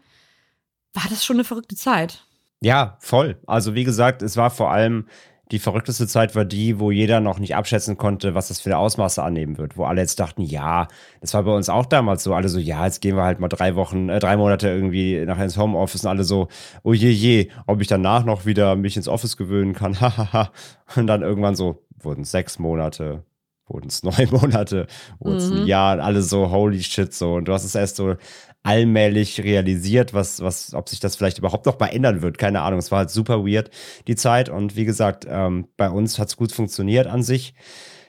war 0.93 1.05
das 1.09 1.25
schon 1.25 1.37
eine 1.37 1.45
verrückte 1.45 1.76
Zeit. 1.76 2.25
Ja, 2.61 2.97
voll. 3.00 3.38
Also 3.47 3.75
wie 3.75 3.85
gesagt, 3.85 4.23
es 4.23 4.37
war 4.37 4.50
vor 4.50 4.71
allem 4.71 5.07
die 5.53 5.59
verrückteste 5.59 6.07
Zeit 6.09 6.35
war 6.35 6.47
die, 6.47 6.81
wo 6.81 6.91
jeder 6.91 7.21
noch 7.21 7.39
nicht 7.39 7.55
abschätzen 7.55 7.99
konnte, 7.99 8.35
was 8.35 8.49
das 8.49 8.61
für 8.61 8.77
Ausmaße 8.77 9.23
annehmen 9.23 9.59
wird. 9.59 9.77
Wo 9.77 9.85
alle 9.85 10.01
jetzt 10.01 10.19
dachten, 10.19 10.41
ja, 10.43 10.89
das 11.21 11.35
war 11.35 11.43
bei 11.43 11.53
uns 11.55 11.69
auch 11.69 11.85
damals 11.85 12.25
so. 12.25 12.35
Alle 12.35 12.49
so, 12.49 12.59
ja, 12.59 12.85
jetzt 12.87 13.01
gehen 13.03 13.17
wir 13.17 13.23
halt 13.25 13.39
mal 13.39 13.49
drei 13.49 13.77
Wochen, 13.77 14.09
äh, 14.09 14.19
drei 14.19 14.37
Monate 14.39 14.69
irgendwie 14.69 15.23
nachher 15.27 15.45
ins 15.45 15.59
Homeoffice 15.59 16.05
und 16.05 16.11
alle 16.11 16.25
so, 16.25 16.49
oh 16.83 16.95
je, 16.95 17.11
je, 17.11 17.51
ob 17.67 17.83
ich 17.83 17.87
danach 17.87 18.25
noch 18.25 18.47
wieder 18.47 18.77
mich 18.77 18.97
ins 18.97 19.09
Office 19.09 19.37
gewöhnen 19.37 19.75
kann, 19.75 20.01
hahaha. 20.01 20.51
und 20.97 21.07
dann 21.07 21.21
irgendwann 21.23 21.55
so, 21.55 21.85
wurden 22.01 22.23
es 22.23 22.31
sechs 22.31 22.59
Monate, 22.59 23.23
wurden 23.69 23.89
es 23.89 24.03
neun 24.05 24.29
Monate, 24.31 24.87
wurden 25.21 25.37
es 25.37 25.51
ein 25.51 25.61
Mhm. 25.63 25.67
Jahr, 25.67 25.95
und 25.95 26.01
alle 26.01 26.23
so, 26.23 26.51
holy 26.51 26.83
shit, 26.83 27.13
so. 27.13 27.35
Und 27.35 27.47
du 27.47 27.53
hast 27.53 27.65
es 27.65 27.75
erst 27.75 27.97
so 27.97 28.17
allmählich 28.62 29.42
realisiert, 29.42 30.14
was, 30.14 30.40
was, 30.40 30.73
ob 30.75 30.88
sich 30.88 31.00
das 31.00 31.16
vielleicht 31.16 31.38
überhaupt 31.38 31.66
noch 31.66 31.78
mal 31.81 31.88
ändern 31.88 32.23
wird. 32.23 32.38
Keine 32.38 32.62
Ahnung. 32.62 32.78
Es 32.78 32.90
war 32.90 33.00
halt 33.00 33.11
super 33.11 33.45
weird, 33.45 33.71
die 34.07 34.14
Zeit. 34.14 34.49
Und 34.49 34.76
wie 34.76 34.85
gesagt, 34.85 35.26
ähm, 35.28 35.69
bei 35.76 35.90
uns 35.90 36.19
hat 36.19 36.28
es 36.28 36.37
gut 36.37 36.52
funktioniert 36.52 37.07
an 37.07 37.23
sich. 37.23 37.54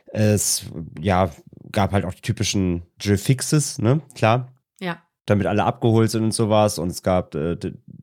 Es, 0.06 0.66
ja, 1.02 1.32
gab 1.72 1.92
halt 1.92 2.06
auch 2.06 2.14
die 2.14 2.22
typischen 2.22 2.84
Drill-Fixes, 3.00 3.80
ne? 3.80 4.02
Klar. 4.14 4.54
Ja. 4.80 5.02
Damit 5.26 5.48
alle 5.48 5.64
abgeholt 5.64 6.12
sind 6.12 6.24
und 6.24 6.34
sowas. 6.34 6.78
Und 6.78 6.90
es 6.90 7.02
gab 7.02 7.34
äh, 7.34 7.58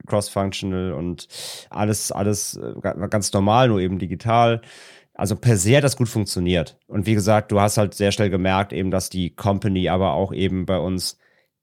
Cross-Functional 0.06 0.92
und 0.92 1.28
alles, 1.68 2.10
alles 2.10 2.56
äh, 2.56 2.74
ga- 2.80 2.94
ganz 3.06 3.32
normal, 3.32 3.68
nur 3.68 3.78
eben 3.78 4.00
digital. 4.00 4.60
Also 5.14 5.36
per 5.36 5.56
se 5.56 5.76
hat 5.76 5.84
das 5.84 5.96
gut 5.96 6.08
funktioniert. 6.08 6.78
Und 6.88 7.06
wie 7.06 7.14
gesagt, 7.14 7.52
du 7.52 7.60
hast 7.60 7.76
halt 7.76 7.94
sehr 7.94 8.10
schnell 8.10 8.30
gemerkt, 8.30 8.72
eben, 8.72 8.90
dass 8.90 9.08
die 9.10 9.30
Company 9.30 9.88
aber 9.88 10.14
auch 10.14 10.32
eben 10.32 10.66
bei 10.66 10.78
uns 10.78 11.18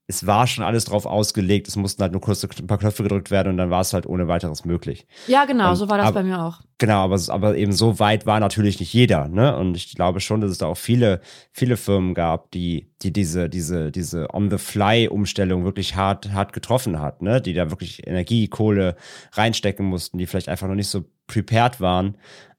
es 0.10 0.26
war 0.26 0.48
schon 0.48 0.64
alles 0.64 0.86
drauf 0.86 1.06
ausgelegt. 1.06 1.68
Es 1.68 1.76
mussten 1.76 2.02
halt 2.02 2.14
nur 2.14 2.22
kurz 2.22 2.44
ein 2.44 2.68
paar 2.68 2.78
Knöpfe 2.78 3.04
gedrückt 3.04 3.30
werden 3.30 3.50
und 3.50 3.58
dann 3.58 3.70
war 3.70 3.82
es 3.82 3.92
halt 3.92 4.06
ohne 4.06 4.30
weiteres 4.30 4.64
möglich. 4.64 5.06
Ja, 5.28 5.44
genau, 5.44 5.72
und, 5.72 5.76
so 5.76 5.90
war 5.90 5.98
das 5.98 6.08
aber, 6.08 6.22
bei 6.22 6.24
mir 6.24 6.42
auch. 6.42 6.62
Genau, 6.78 7.04
aber, 7.04 7.20
aber 7.28 7.58
eben 7.58 7.74
so 7.74 8.00
weit 8.00 8.26
war 8.26 8.40
natürlich 8.40 8.80
nicht 8.80 8.94
jeder, 8.94 9.28
ne? 9.28 9.58
Und 9.58 9.76
ich 9.76 9.96
glaube 9.96 10.22
schon, 10.22 10.40
dass 10.40 10.50
es 10.50 10.60
da 10.60 10.68
auch 10.68 10.78
viele, 10.78 11.20
viele 11.52 11.76
Firmen 11.76 12.14
gab, 12.14 12.52
die, 12.52 12.90
die 13.02 13.12
diese, 13.12 13.50
diese, 13.50 13.92
diese 13.92 14.34
On-the-Fly-Umstellung 14.34 15.66
wirklich 15.66 15.98
hart, 15.98 16.32
hart 16.32 16.54
getroffen 16.54 17.00
hat, 17.00 17.22
ne? 17.22 17.42
Die 17.42 17.54
da 17.54 17.70
wirklich 17.70 18.08
Energie, 18.08 18.48
Kohle 18.48 18.96
reinstecken 19.34 19.86
mussten, 19.86 20.18
die 20.18 20.26
vielleicht 20.26 20.48
einfach 20.48 20.70
noch 20.70 20.76
nicht 20.76 20.90
so 20.90 21.04
prepared 21.28 21.82
waren 21.82 22.16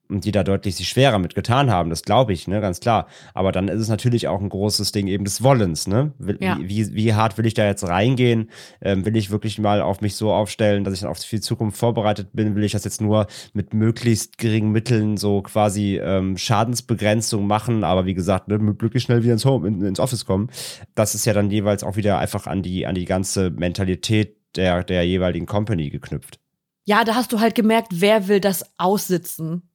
und 0.09 0.25
die 0.25 0.33
da 0.33 0.43
deutlich 0.43 0.77
sich 0.77 0.89
schwerer 0.89 1.19
mit 1.19 1.35
getan 1.35 1.71
haben, 1.71 1.91
das 1.91 2.03
glaube 2.03 2.33
ich, 2.33 2.49
ne, 2.49 2.61
ganz 2.61 2.81
klar. 2.81 3.07
Aber 3.35 3.53
dann 3.53 3.69
ist 3.69 3.81
es 3.81 3.89
natürlich 3.89 4.29
auch 4.29 4.41
ein 4.41 4.49
großes 4.49 4.93
Ding 4.93 5.07
eben 5.07 5.25
des 5.25 5.43
Wollens, 5.43 5.87
ne? 5.87 6.13
Wie, 6.19 6.37
ja. 6.45 6.59
wie, 6.61 6.95
wie 6.95 7.15
hart 7.15 7.37
will 7.39 7.47
ich 7.47 7.55
da 7.55 7.67
jetzt 7.67 7.87
reingehen? 7.87 8.51
Ähm, 8.81 9.05
will 9.05 9.17
ich 9.17 9.31
wirklich 9.31 9.59
mal 9.59 9.81
auf 9.83 10.01
mich 10.01 10.17
so 10.17 10.33
aufstellen, 10.33 10.85
dass 10.85 10.95
ich 10.95 11.01
dann 11.01 11.11
auf 11.11 11.21
die 11.21 11.41
Zukunft 11.41 11.79
vorbereitet 11.79 12.29
bin? 12.33 12.55
Will 12.55 12.65
ich 12.65 12.73
das 12.73 12.85
jetzt 12.85 13.01
nur 13.01 13.27
mit 13.53 13.75
möglichst 13.75 14.39
geringen 14.39 14.73
Mitteln 14.73 15.17
so 15.17 15.43
quasi 15.43 15.99
ähm, 16.03 16.37
Schadensbegrenzung 16.37 17.47
machen? 17.47 17.85
Aber 17.85 18.07
wie 18.07 18.15
gesagt, 18.15 18.49
ne, 18.49 18.59
möglichst 18.59 19.07
schnell 19.07 19.23
wieder 19.23 19.35
ins 19.35 19.45
Home, 19.45 19.69
in, 19.69 19.83
ins 19.83 20.01
Office 20.01 20.25
kommen. 20.25 20.51
Das 20.95 21.15
ist 21.15 21.27
ja 21.27 21.35
dann 21.35 21.51
jeweils 21.51 21.85
auch 21.85 21.97
wieder 21.97 22.19
einfach 22.19 22.47
an 22.47 22.63
die, 22.63 22.87
an 22.87 22.95
die 22.95 23.05
ganze 23.05 23.51
Mentalität 23.51 24.37
der, 24.57 24.85
der 24.85 25.05
jeweiligen 25.05 25.47
Company 25.47 25.91
geknüpft. 25.91 26.41
Ja, 26.85 27.05
da 27.05 27.15
hast 27.15 27.33
du 27.33 27.41
halt 27.41 27.55
gemerkt, 27.55 28.01
wer 28.01 28.29
will 28.29 28.41
das 28.41 28.65
aussitzen. 28.79 29.68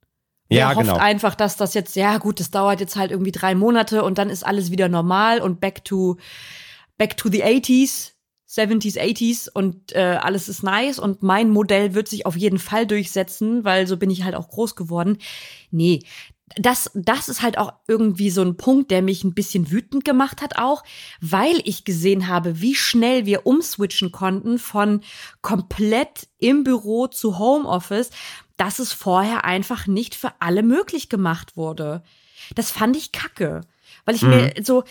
Ja, 0.50 0.76
hofft 0.76 0.88
genau. 0.88 0.98
einfach, 0.98 1.36
dass 1.36 1.58
das 1.58 1.74
jetzt, 1.74 1.96
ja 1.96 2.18
gut, 2.18 2.40
das 2.40 2.52
dauert 2.52 2.80
jetzt 2.80 2.96
halt 2.96 3.12
irgendwie 3.12 3.32
drei 3.32 3.56
Monate 3.56 4.04
und 4.04 4.18
dann 4.18 4.30
ist 4.30 4.46
alles 4.46 4.72
wieder 4.72 4.90
normal 4.90 5.42
und 5.42 5.60
back 5.60 5.84
to, 5.84 6.18
back 6.98 7.18
to 7.18 7.30
the 7.30 7.44
80s, 7.44 8.12
70s, 8.50 9.00
80s 9.00 9.50
und 9.52 9.96
äh, 9.96 10.20
alles 10.22 10.50
ist 10.50 10.62
nice 10.62 11.00
und 11.00 11.24
mein 11.24 11.50
Modell 11.50 11.96
wird 11.96 12.08
sich 12.08 12.26
auf 12.26 12.36
jeden 12.36 12.60
Fall 12.60 12.86
durchsetzen, 12.86 13.64
weil 13.64 13.88
so 13.88 13.98
bin 13.98 14.12
ich 14.12 14.24
halt 14.24 14.36
auch 14.36 14.50
groß 14.50 14.76
geworden. 14.76 15.18
Nee, 15.72 16.02
das, 16.58 16.92
das 16.94 17.30
ist 17.30 17.42
halt 17.42 17.58
auch 17.58 17.74
irgendwie 17.88 18.30
so 18.30 18.42
ein 18.42 18.58
Punkt, 18.58 18.92
der 18.92 19.02
mich 19.02 19.24
ein 19.24 19.34
bisschen 19.34 19.72
wütend 19.72 20.06
gemacht 20.06 20.42
hat 20.42 20.58
auch, 20.58 20.84
weil 21.22 21.60
ich 21.64 21.84
gesehen 21.84 22.28
habe, 22.28 22.62
wie 22.62 22.76
schnell 22.76 23.26
wir 23.26 23.46
umswitchen 23.46 24.12
konnten 24.12 24.60
von 24.60 25.02
komplett 25.42 26.28
im 26.38 26.64
Büro 26.64 27.08
zu 27.08 27.40
Homeoffice 27.40 28.12
dass 28.58 28.80
es 28.80 28.94
vorher 28.94 29.46
einfach 29.46 29.88
nicht 29.88 30.16
für 30.16 30.34
alle 30.40 30.64
möglich 30.64 31.10
gemacht 31.10 31.58
wurde. 31.58 32.04
Das 32.56 32.72
fand 32.72 32.96
ich 32.96 33.12
kacke, 33.12 33.62
weil 34.06 34.16
ich 34.16 34.22
mhm. 34.22 34.30
mir 34.30 34.54
so, 34.64 34.84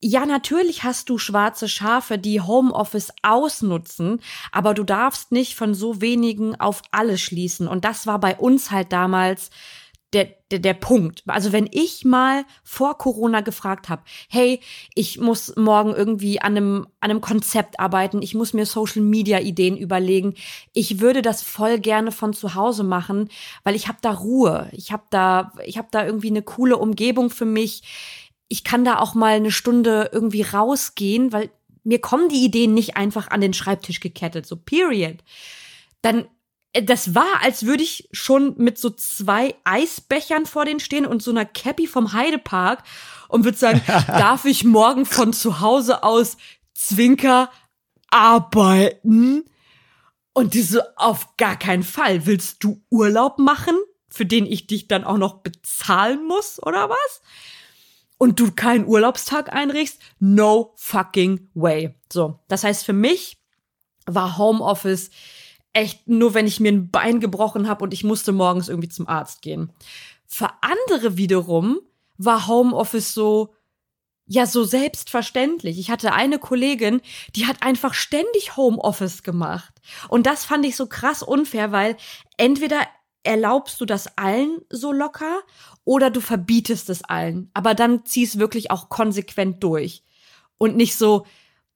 ja, 0.00 0.26
natürlich 0.26 0.84
hast 0.84 1.08
du 1.08 1.16
schwarze 1.16 1.66
Schafe, 1.66 2.18
die 2.18 2.42
Homeoffice 2.42 3.12
ausnutzen, 3.22 4.20
aber 4.52 4.74
du 4.74 4.84
darfst 4.84 5.32
nicht 5.32 5.54
von 5.54 5.74
so 5.74 6.02
wenigen 6.02 6.60
auf 6.60 6.82
alle 6.90 7.16
schließen. 7.16 7.66
Und 7.66 7.86
das 7.86 8.06
war 8.06 8.20
bei 8.20 8.36
uns 8.36 8.70
halt 8.70 8.92
damals 8.92 9.48
der, 10.14 10.28
der, 10.50 10.60
der 10.60 10.74
Punkt. 10.74 11.22
Also 11.26 11.52
wenn 11.52 11.68
ich 11.70 12.04
mal 12.04 12.44
vor 12.62 12.96
Corona 12.96 13.40
gefragt 13.40 13.88
habe, 13.88 14.02
hey, 14.28 14.60
ich 14.94 15.18
muss 15.18 15.56
morgen 15.56 15.92
irgendwie 15.92 16.40
an 16.40 16.56
einem, 16.56 16.86
an 17.00 17.10
einem 17.10 17.20
Konzept 17.20 17.80
arbeiten, 17.80 18.22
ich 18.22 18.34
muss 18.34 18.52
mir 18.52 18.64
Social-Media-Ideen 18.64 19.76
überlegen, 19.76 20.34
ich 20.72 21.00
würde 21.00 21.20
das 21.20 21.42
voll 21.42 21.78
gerne 21.78 22.12
von 22.12 22.32
zu 22.32 22.54
Hause 22.54 22.84
machen, 22.84 23.28
weil 23.64 23.74
ich 23.74 23.88
habe 23.88 23.98
da 24.00 24.12
Ruhe, 24.12 24.68
ich 24.72 24.92
habe 24.92 25.04
da, 25.10 25.52
ich 25.64 25.76
habe 25.76 25.88
da 25.90 26.06
irgendwie 26.06 26.30
eine 26.30 26.42
coole 26.42 26.76
Umgebung 26.76 27.30
für 27.30 27.46
mich. 27.46 27.82
Ich 28.48 28.62
kann 28.62 28.84
da 28.84 29.00
auch 29.00 29.14
mal 29.14 29.34
eine 29.34 29.50
Stunde 29.50 30.10
irgendwie 30.12 30.42
rausgehen, 30.42 31.32
weil 31.32 31.50
mir 31.82 32.00
kommen 32.00 32.28
die 32.28 32.44
Ideen 32.44 32.72
nicht 32.72 32.96
einfach 32.96 33.28
an 33.28 33.40
den 33.40 33.52
Schreibtisch 33.52 34.00
gekettet, 34.00 34.46
so 34.46 34.56
period. 34.56 35.18
Dann 36.02 36.26
das 36.82 37.14
war, 37.14 37.42
als 37.42 37.66
würde 37.66 37.84
ich 37.84 38.08
schon 38.12 38.54
mit 38.56 38.78
so 38.78 38.90
zwei 38.90 39.54
Eisbechern 39.64 40.44
vor 40.44 40.64
denen 40.64 40.80
stehen 40.80 41.06
und 41.06 41.22
so 41.22 41.30
einer 41.30 41.44
Cappy 41.44 41.86
vom 41.86 42.12
Heidepark 42.12 42.82
und 43.28 43.44
würde 43.44 43.56
sagen, 43.56 43.80
darf 44.06 44.44
ich 44.44 44.64
morgen 44.64 45.06
von 45.06 45.32
zu 45.32 45.60
Hause 45.60 46.02
aus 46.02 46.36
Zwinker 46.74 47.50
arbeiten? 48.10 49.44
Und 50.32 50.54
die 50.54 50.62
so, 50.62 50.80
auf 50.96 51.36
gar 51.36 51.56
keinen 51.56 51.84
Fall. 51.84 52.26
Willst 52.26 52.64
du 52.64 52.82
Urlaub 52.90 53.38
machen, 53.38 53.76
für 54.08 54.26
den 54.26 54.46
ich 54.46 54.66
dich 54.66 54.88
dann 54.88 55.04
auch 55.04 55.16
noch 55.16 55.42
bezahlen 55.42 56.26
muss, 56.26 56.60
oder 56.60 56.90
was? 56.90 57.22
Und 58.18 58.40
du 58.40 58.50
keinen 58.50 58.86
Urlaubstag 58.86 59.52
einrichst? 59.52 60.00
No 60.18 60.72
fucking 60.76 61.50
way. 61.54 61.94
So, 62.12 62.40
das 62.48 62.64
heißt, 62.64 62.84
für 62.84 62.92
mich 62.92 63.38
war 64.06 64.38
Homeoffice 64.38 65.10
echt 65.74 66.08
nur, 66.08 66.32
wenn 66.34 66.46
ich 66.46 66.60
mir 66.60 66.72
ein 66.72 66.90
Bein 66.90 67.20
gebrochen 67.20 67.68
habe 67.68 67.84
und 67.84 67.92
ich 67.92 68.04
musste 68.04 68.32
morgens 68.32 68.68
irgendwie 68.68 68.88
zum 68.88 69.06
Arzt 69.06 69.42
gehen. 69.42 69.72
Für 70.26 70.50
andere 70.62 71.16
wiederum 71.16 71.80
war 72.16 72.46
Homeoffice 72.46 73.12
so, 73.12 73.52
ja, 74.26 74.46
so 74.46 74.64
selbstverständlich. 74.64 75.78
Ich 75.78 75.90
hatte 75.90 76.12
eine 76.12 76.38
Kollegin, 76.38 77.02
die 77.36 77.46
hat 77.46 77.62
einfach 77.62 77.92
ständig 77.92 78.56
Homeoffice 78.56 79.22
gemacht. 79.22 79.74
Und 80.08 80.26
das 80.26 80.44
fand 80.44 80.64
ich 80.64 80.76
so 80.76 80.86
krass 80.86 81.22
unfair, 81.22 81.72
weil 81.72 81.96
entweder 82.38 82.80
erlaubst 83.24 83.80
du 83.80 83.84
das 83.84 84.16
allen 84.16 84.60
so 84.70 84.92
locker 84.92 85.40
oder 85.84 86.10
du 86.10 86.20
verbietest 86.20 86.88
es 86.88 87.02
allen. 87.02 87.50
Aber 87.52 87.74
dann 87.74 88.04
ziehst 88.06 88.38
wirklich 88.38 88.70
auch 88.70 88.88
konsequent 88.88 89.62
durch. 89.62 90.02
Und 90.56 90.76
nicht 90.76 90.96
so, 90.96 91.26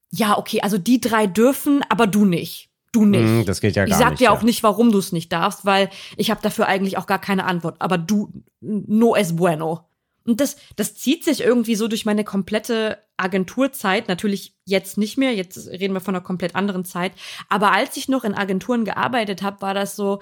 ja, 0.09 0.37
okay, 0.37 0.61
also 0.61 0.77
die 0.77 1.01
drei 1.01 1.27
dürfen, 1.27 1.83
aber 1.89 2.07
du 2.07 2.25
nicht. 2.25 2.68
Du 2.91 3.05
nicht. 3.05 3.23
Mm, 3.23 3.45
das 3.45 3.61
geht 3.61 3.75
ja 3.75 3.85
gar 3.85 3.91
Ich 3.91 3.95
sag 3.95 4.11
nicht, 4.11 4.21
dir 4.21 4.25
ja. 4.25 4.31
auch 4.31 4.41
nicht, 4.41 4.63
warum 4.63 4.91
du 4.91 4.97
es 4.97 5.11
nicht 5.11 5.31
darfst, 5.31 5.65
weil 5.65 5.89
ich 6.17 6.31
habe 6.31 6.41
dafür 6.41 6.67
eigentlich 6.67 6.97
auch 6.97 7.05
gar 7.05 7.19
keine 7.19 7.45
Antwort. 7.45 7.75
Aber 7.79 7.97
du, 7.97 8.31
no 8.61 9.15
es 9.15 9.35
bueno. 9.35 9.85
Und 10.25 10.41
das, 10.41 10.57
das 10.75 10.95
zieht 10.95 11.23
sich 11.23 11.41
irgendwie 11.41 11.75
so 11.75 11.87
durch 11.87 12.05
meine 12.05 12.23
komplette 12.23 12.99
Agenturzeit. 13.17 14.07
Natürlich 14.07 14.55
jetzt 14.65 14.97
nicht 14.97 15.17
mehr, 15.17 15.33
jetzt 15.33 15.67
reden 15.67 15.93
wir 15.93 16.01
von 16.01 16.15
einer 16.15 16.23
komplett 16.23 16.55
anderen 16.55 16.85
Zeit. 16.85 17.13
Aber 17.47 17.71
als 17.71 17.97
ich 17.97 18.09
noch 18.09 18.23
in 18.23 18.33
Agenturen 18.33 18.85
gearbeitet 18.85 19.41
habe, 19.41 19.61
war 19.61 19.73
das 19.73 19.95
so, 19.95 20.19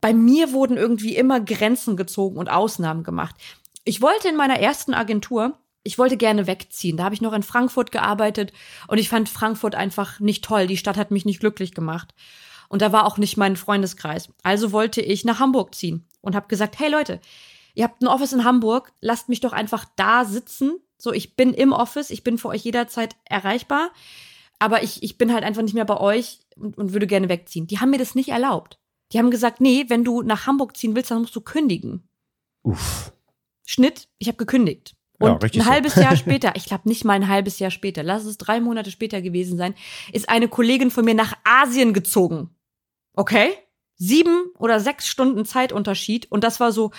bei 0.00 0.12
mir 0.12 0.52
wurden 0.52 0.76
irgendwie 0.76 1.16
immer 1.16 1.40
Grenzen 1.40 1.96
gezogen 1.96 2.38
und 2.38 2.50
Ausnahmen 2.50 3.02
gemacht. 3.02 3.34
Ich 3.84 4.02
wollte 4.02 4.28
in 4.28 4.36
meiner 4.36 4.58
ersten 4.58 4.94
Agentur 4.94 5.58
ich 5.86 5.98
wollte 5.98 6.16
gerne 6.16 6.46
wegziehen. 6.46 6.96
Da 6.96 7.04
habe 7.04 7.14
ich 7.14 7.20
noch 7.20 7.32
in 7.32 7.44
Frankfurt 7.44 7.92
gearbeitet 7.92 8.52
und 8.88 8.98
ich 8.98 9.08
fand 9.08 9.28
Frankfurt 9.28 9.74
einfach 9.74 10.20
nicht 10.20 10.44
toll. 10.44 10.66
Die 10.66 10.76
Stadt 10.76 10.96
hat 10.96 11.12
mich 11.12 11.24
nicht 11.24 11.40
glücklich 11.40 11.72
gemacht. 11.74 12.14
Und 12.68 12.82
da 12.82 12.92
war 12.92 13.06
auch 13.06 13.16
nicht 13.16 13.36
mein 13.36 13.54
Freundeskreis. 13.54 14.28
Also 14.42 14.72
wollte 14.72 15.00
ich 15.00 15.24
nach 15.24 15.38
Hamburg 15.38 15.74
ziehen 15.74 16.04
und 16.20 16.34
habe 16.34 16.48
gesagt, 16.48 16.80
hey 16.80 16.90
Leute, 16.90 17.20
ihr 17.74 17.84
habt 17.84 18.02
ein 18.02 18.08
Office 18.08 18.32
in 18.32 18.44
Hamburg, 18.44 18.92
lasst 19.00 19.28
mich 19.28 19.38
doch 19.38 19.52
einfach 19.52 19.84
da 19.94 20.24
sitzen. 20.24 20.80
So, 20.98 21.12
ich 21.12 21.36
bin 21.36 21.54
im 21.54 21.72
Office, 21.72 22.10
ich 22.10 22.24
bin 22.24 22.38
für 22.38 22.48
euch 22.48 22.64
jederzeit 22.64 23.14
erreichbar, 23.24 23.90
aber 24.58 24.82
ich, 24.82 25.04
ich 25.04 25.18
bin 25.18 25.32
halt 25.32 25.44
einfach 25.44 25.62
nicht 25.62 25.74
mehr 25.74 25.84
bei 25.84 26.00
euch 26.00 26.40
und, 26.56 26.76
und 26.76 26.92
würde 26.92 27.06
gerne 27.06 27.28
wegziehen. 27.28 27.68
Die 27.68 27.78
haben 27.78 27.90
mir 27.90 27.98
das 27.98 28.16
nicht 28.16 28.30
erlaubt. 28.30 28.80
Die 29.12 29.18
haben 29.18 29.30
gesagt, 29.30 29.60
nee, 29.60 29.84
wenn 29.88 30.02
du 30.02 30.22
nach 30.22 30.48
Hamburg 30.48 30.76
ziehen 30.76 30.96
willst, 30.96 31.12
dann 31.12 31.20
musst 31.20 31.36
du 31.36 31.40
kündigen. 31.40 32.08
Uff. 32.64 33.12
Schnitt, 33.64 34.08
ich 34.18 34.26
habe 34.26 34.38
gekündigt. 34.38 34.95
Und 35.18 35.54
ja, 35.54 35.62
ein 35.62 35.68
halbes 35.68 35.94
so. 35.94 36.00
Jahr 36.00 36.16
später, 36.16 36.52
ich 36.56 36.66
glaube 36.66 36.88
nicht 36.88 37.04
mal 37.04 37.14
ein 37.14 37.28
halbes 37.28 37.58
Jahr 37.58 37.70
später, 37.70 38.02
lass 38.02 38.24
es 38.24 38.38
drei 38.38 38.60
Monate 38.60 38.90
später 38.90 39.22
gewesen 39.22 39.56
sein, 39.56 39.74
ist 40.12 40.28
eine 40.28 40.48
Kollegin 40.48 40.90
von 40.90 41.04
mir 41.04 41.14
nach 41.14 41.34
Asien 41.44 41.92
gezogen. 41.92 42.50
Okay? 43.14 43.50
Sieben 43.96 44.50
oder 44.58 44.78
sechs 44.78 45.08
Stunden 45.08 45.44
Zeitunterschied. 45.46 46.30
Und 46.30 46.44
das 46.44 46.60
war 46.60 46.70
so. 46.70 46.90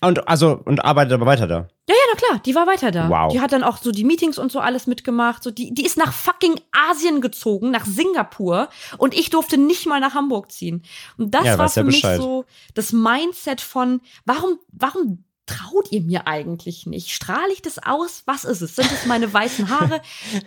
Und 0.00 0.26
also, 0.26 0.58
und 0.64 0.82
arbeitet 0.82 1.12
aber 1.12 1.26
weiter 1.26 1.46
da. 1.46 1.68
Ja, 1.86 1.94
ja, 1.94 2.02
na 2.12 2.18
klar, 2.18 2.42
die 2.46 2.54
war 2.54 2.66
weiter 2.66 2.90
da. 2.90 3.10
Wow. 3.10 3.30
Die 3.30 3.40
hat 3.40 3.52
dann 3.52 3.62
auch 3.62 3.76
so 3.76 3.90
die 3.90 4.04
Meetings 4.04 4.38
und 4.38 4.50
so 4.50 4.58
alles 4.58 4.86
mitgemacht. 4.86 5.42
So, 5.42 5.50
die, 5.50 5.74
die 5.74 5.84
ist 5.84 5.98
nach 5.98 6.14
fucking 6.14 6.58
Asien 6.72 7.20
gezogen, 7.20 7.70
nach 7.70 7.84
Singapur. 7.84 8.70
Und 8.96 9.12
ich 9.12 9.28
durfte 9.28 9.58
nicht 9.58 9.86
mal 9.86 10.00
nach 10.00 10.14
Hamburg 10.14 10.50
ziehen. 10.50 10.82
Und 11.18 11.34
das 11.34 11.44
ja, 11.44 11.58
war 11.58 11.68
für 11.68 11.84
mich 11.84 12.00
so 12.00 12.46
das 12.72 12.94
Mindset 12.94 13.60
von, 13.60 14.00
warum, 14.24 14.58
warum 14.72 15.24
traut 15.50 15.90
ihr 15.90 16.02
mir 16.02 16.26
eigentlich 16.26 16.86
nicht? 16.86 17.10
Strahle 17.10 17.52
ich 17.52 17.62
das 17.62 17.78
aus? 17.78 18.22
Was 18.26 18.44
ist 18.44 18.60
es? 18.60 18.76
Sind 18.76 18.90
es 18.92 19.06
meine 19.06 19.32
weißen 19.32 19.68
Haare? 19.68 20.00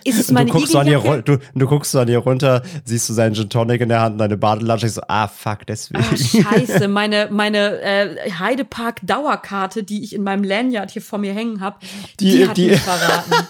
Ist 0.03 0.19
es 0.19 0.31
meine 0.31 0.49
du 0.49 0.57
guckst, 0.57 0.75
an 0.75 0.87
ihr, 0.87 0.99
du, 0.99 1.37
du 1.53 1.67
guckst 1.67 1.95
an 1.95 2.07
ihr 2.07 2.19
runter, 2.19 2.63
siehst 2.85 3.09
du 3.09 3.13
seinen 3.13 3.35
Gin 3.35 3.49
Tonic 3.49 3.81
in 3.81 3.89
der 3.89 4.01
Hand, 4.01 4.19
deine 4.19 4.37
Badelasche, 4.37 4.87
ich 4.87 4.93
so, 4.93 5.01
ah, 5.07 5.27
fuck, 5.27 5.65
deswegen. 5.67 6.03
Ah, 6.03 6.15
scheiße, 6.15 6.87
meine, 6.87 7.29
meine 7.31 7.81
äh, 7.81 8.31
Heidepark-Dauerkarte, 8.31 9.83
die 9.83 10.03
ich 10.03 10.13
in 10.13 10.23
meinem 10.23 10.43
Lanyard 10.43 10.91
hier 10.91 11.01
vor 11.01 11.19
mir 11.19 11.33
hängen 11.33 11.59
habe, 11.59 11.77
die, 12.19 12.31
die 12.31 12.47
hat 12.47 12.57
die, 12.57 12.67
mich 12.67 12.79
verraten. 12.79 13.33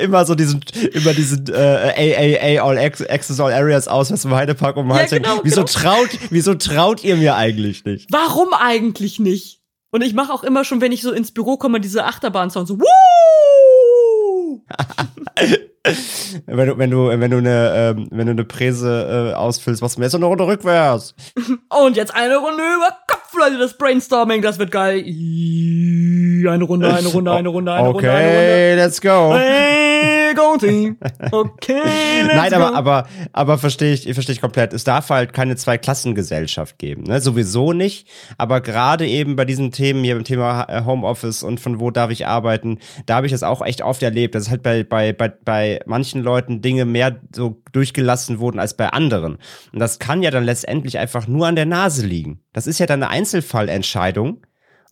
immer 0.00 0.24
so 0.24 0.34
diesen, 0.34 0.62
immer 0.92 1.14
diesen 1.14 1.46
äh, 1.48 2.58
AAA 2.58 2.62
All 2.62 2.78
Access 2.78 3.40
All 3.40 3.52
Areas 3.52 3.88
aus, 3.88 4.10
was 4.10 4.24
im 4.24 4.34
Heidepark 4.34 4.76
um 4.76 4.90
ja, 4.90 5.06
genau, 5.06 5.40
Wieso 5.42 5.64
genau. 5.64 5.72
traut, 5.72 6.10
wieso 6.30 6.54
traut 6.54 7.04
ihr 7.04 7.16
mir 7.16 7.36
eigentlich 7.36 7.84
nicht? 7.84 8.08
Warum 8.10 8.52
eigentlich 8.52 9.18
nicht? 9.18 9.61
Und 9.92 10.02
ich 10.02 10.14
mache 10.14 10.32
auch 10.32 10.42
immer 10.42 10.64
schon, 10.64 10.80
wenn 10.80 10.90
ich 10.90 11.02
so 11.02 11.12
ins 11.12 11.32
Büro 11.32 11.58
komme, 11.58 11.78
diese 11.78 12.04
Achterbahn-Sound 12.04 12.66
so, 12.66 12.80
Wuh! 12.80 14.60
wenn 16.46 16.66
du, 16.66 16.78
wenn 16.78 16.90
du, 16.90 17.08
wenn 17.08 17.30
du 17.30 17.36
eine, 17.36 17.72
ähm, 17.74 18.08
wenn 18.10 18.26
du 18.26 18.32
eine 18.32 18.44
Präse 18.44 19.32
äh, 19.32 19.34
ausfüllst, 19.34 19.82
machst 19.82 19.98
du 19.98 20.02
jetzt 20.02 20.14
noch 20.14 20.20
eine 20.20 20.26
Runde 20.26 20.46
rückwärts. 20.46 21.14
Und 21.84 21.96
jetzt 21.96 22.14
eine 22.14 22.36
Runde 22.36 22.62
über 22.74 22.88
Kopf, 23.06 23.34
Leute, 23.38 23.58
das 23.58 23.76
Brainstorming, 23.76 24.40
das 24.40 24.58
wird 24.58 24.70
geil. 24.70 25.04
Eine 25.04 26.64
Runde, 26.64 26.92
eine 26.92 27.08
Runde, 27.08 27.32
eine 27.32 27.48
Runde, 27.50 27.72
eine 27.72 27.88
okay, 27.88 28.06
Runde, 28.06 28.10
eine 28.10 28.28
Runde. 28.28 28.76
let's 28.76 28.98
go. 28.98 29.34
Hey, 29.34 30.21
go 30.34 30.56
team. 30.56 30.96
Okay, 31.30 31.80
let's 32.22 32.34
Nein, 32.34 32.50
go. 32.50 32.56
aber, 32.56 32.74
aber, 32.74 33.08
aber 33.32 33.58
verstehe 33.58 33.92
ich, 33.94 34.12
verstehe 34.12 34.34
ich 34.34 34.40
komplett. 34.40 34.72
Es 34.72 34.84
darf 34.84 35.08
halt 35.10 35.32
keine 35.32 35.56
Zweiklassengesellschaft 35.56 36.78
geben. 36.78 37.04
Ne? 37.04 37.20
Sowieso 37.20 37.72
nicht. 37.72 38.08
Aber 38.38 38.60
gerade 38.60 39.06
eben 39.06 39.36
bei 39.36 39.44
diesen 39.44 39.70
Themen 39.70 40.04
hier 40.04 40.14
beim 40.14 40.24
Thema 40.24 40.64
äh, 40.68 40.84
Homeoffice 40.84 41.42
und 41.42 41.60
von 41.60 41.80
wo 41.80 41.90
darf 41.90 42.10
ich 42.10 42.26
arbeiten, 42.26 42.78
da 43.06 43.16
habe 43.16 43.26
ich 43.26 43.32
das 43.32 43.42
auch 43.42 43.62
echt 43.62 43.82
oft 43.82 44.02
erlebt, 44.02 44.34
dass 44.34 44.50
halt 44.50 44.62
bei, 44.62 44.82
bei, 44.82 45.12
bei, 45.12 45.28
bei 45.28 45.80
manchen 45.86 46.22
Leuten 46.22 46.60
Dinge 46.60 46.84
mehr 46.84 47.20
so 47.34 47.62
durchgelassen 47.72 48.38
wurden 48.38 48.58
als 48.58 48.74
bei 48.74 48.88
anderen. 48.88 49.38
Und 49.72 49.78
das 49.78 49.98
kann 49.98 50.22
ja 50.22 50.30
dann 50.30 50.44
letztendlich 50.44 50.98
einfach 50.98 51.26
nur 51.26 51.46
an 51.46 51.56
der 51.56 51.66
Nase 51.66 52.06
liegen. 52.06 52.40
Das 52.52 52.66
ist 52.66 52.78
ja 52.78 52.86
dann 52.86 53.02
eine 53.02 53.10
Einzelfallentscheidung. 53.10 54.42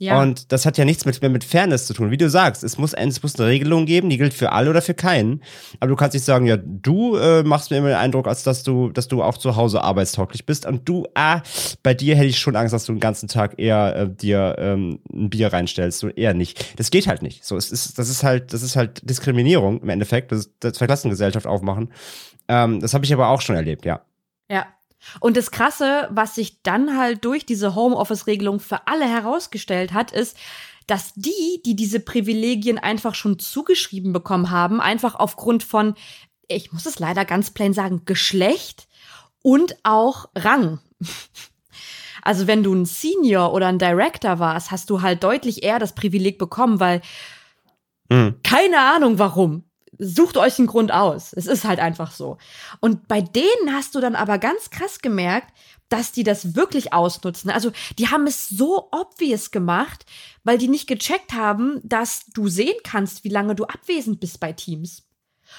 Ja. 0.01 0.19
Und 0.23 0.51
das 0.51 0.65
hat 0.65 0.79
ja 0.79 0.87
nichts 0.87 1.05
mit, 1.05 1.21
mehr 1.21 1.29
mit 1.29 1.45
Fairness 1.45 1.87
zu 1.87 1.93
tun. 1.93 2.11
Wie 2.11 2.17
du 2.17 2.31
sagst, 2.31 2.65
es 2.65 2.79
muss, 2.79 2.95
es 2.95 3.23
muss 3.23 3.39
eine 3.39 3.49
Regelung 3.49 3.85
geben, 3.85 4.09
die 4.09 4.17
gilt 4.17 4.33
für 4.33 4.51
alle 4.51 4.71
oder 4.71 4.81
für 4.81 4.95
keinen. 4.95 5.43
Aber 5.79 5.91
du 5.91 5.97
kannst 5.97 6.15
nicht 6.15 6.25
sagen, 6.25 6.47
ja, 6.47 6.57
du 6.57 7.17
äh, 7.17 7.43
machst 7.43 7.71
mir 7.71 7.77
immer 7.77 7.89
den 7.89 7.99
Eindruck, 7.99 8.27
als 8.27 8.43
dass 8.43 8.63
du, 8.63 8.89
dass 8.89 9.09
du 9.09 9.23
auch 9.23 9.37
zu 9.37 9.57
Hause 9.57 9.83
arbeitstauglich 9.85 10.47
bist. 10.47 10.65
Und 10.65 10.89
du, 10.89 11.07
ah, 11.15 11.43
bei 11.83 11.93
dir 11.93 12.17
hätte 12.17 12.29
ich 12.29 12.39
schon 12.39 12.57
Angst, 12.57 12.73
dass 12.73 12.87
du 12.87 12.93
den 12.95 13.01
ganzen 13.01 13.29
Tag 13.29 13.59
eher 13.59 13.95
äh, 13.95 14.09
dir 14.09 14.57
ähm, 14.59 15.01
ein 15.13 15.29
Bier 15.29 15.53
reinstellst. 15.53 15.99
So 15.99 16.09
eher 16.09 16.33
nicht. 16.33 16.79
Das 16.79 16.91
geht 16.91 17.07
halt 17.07 17.21
nicht. 17.21 17.45
So, 17.45 17.59
es 17.59 17.71
ist, 17.71 17.99
das 17.99 18.09
ist 18.09 18.23
halt, 18.23 18.55
das 18.55 18.63
ist 18.63 18.77
halt 18.77 19.03
Diskriminierung 19.09 19.83
im 19.83 19.91
Endeffekt. 19.91 20.33
Das 20.33 20.47
ist 20.47 20.53
das 20.61 20.73
Zweiklassengesellschaft 20.73 21.47
aufmachen. 21.47 21.93
Ähm, 22.49 22.81
das 22.81 22.95
habe 22.95 23.05
ich 23.05 23.13
aber 23.13 23.29
auch 23.29 23.43
schon 23.43 23.55
erlebt, 23.55 23.85
ja. 23.85 24.01
Ja. 24.51 24.67
Und 25.21 25.37
das 25.37 25.51
Krasse, 25.51 26.09
was 26.11 26.35
sich 26.35 26.63
dann 26.63 26.97
halt 26.97 27.25
durch 27.25 27.47
diese 27.47 27.75
Homeoffice-Regelung 27.75 28.61
für 28.61 28.87
alle 28.87 29.09
herausgestellt 29.09 29.93
hat, 29.93 30.13
ist, 30.13 30.37
dass 30.87 31.13
die, 31.15 31.63
die 31.65 31.77
diese 31.77 32.01
Privilegien 32.01 32.79
einfach 32.79 33.15
schon 33.15 33.39
zugeschrieben 33.39 34.13
bekommen 34.13 34.51
haben, 34.51 34.81
einfach 34.81 35.15
aufgrund 35.15 35.63
von, 35.63 35.95
ich 36.49 36.73
muss 36.73 36.87
es 36.87 36.99
leider 36.99 37.25
ganz 37.25 37.51
plain 37.51 37.73
sagen, 37.73 38.03
Geschlecht 38.05 38.89
und 39.43 39.77
auch 39.83 40.29
Rang. 40.35 40.81
Also 42.23 42.47
wenn 42.47 42.63
du 42.63 42.75
ein 42.75 42.85
Senior 42.85 43.55
oder 43.55 43.69
ein 43.69 43.79
Director 43.79 44.39
warst, 44.39 44.71
hast 44.71 44.91
du 44.91 45.01
halt 45.01 45.25
deutlich 45.25 45.63
eher 45.63 45.79
das 45.79 45.95
Privileg 45.95 46.37
bekommen, 46.39 46.79
weil 46.79 47.01
Hm. 48.13 48.41
keine 48.43 48.79
Ahnung 48.81 49.19
warum. 49.19 49.65
Sucht 50.03 50.39
euch 50.39 50.59
einen 50.59 50.67
Grund 50.67 50.93
aus. 50.93 51.33
Es 51.35 51.47
ist 51.47 51.65
halt 51.65 51.79
einfach 51.79 52.13
so. 52.13 52.39
Und 52.81 53.07
bei 53.07 53.21
denen 53.21 53.73
hast 53.73 53.95
du 53.95 54.01
dann 54.01 54.15
aber 54.15 54.39
ganz 54.39 54.71
krass 54.71 55.01
gemerkt, 55.01 55.53
dass 55.91 56.13
die 56.13 56.23
das 56.23 56.55
wirklich 56.55 56.95
ausnutzen. 56.95 57.51
Also 57.51 57.73
die 57.99 58.09
haben 58.09 58.27
es 58.27 58.49
so 58.49 58.89
obvious 58.93 59.51
gemacht, 59.51 60.07
weil 60.45 60.57
die 60.57 60.69
nicht 60.69 60.87
gecheckt 60.87 61.35
haben, 61.35 61.81
dass 61.83 62.27
du 62.33 62.49
sehen 62.49 62.77
kannst, 62.83 63.25
wie 63.25 63.29
lange 63.29 63.55
du 63.55 63.65
abwesend 63.65 64.21
bist 64.21 64.41
bei 64.41 64.53
Teams. 64.53 65.03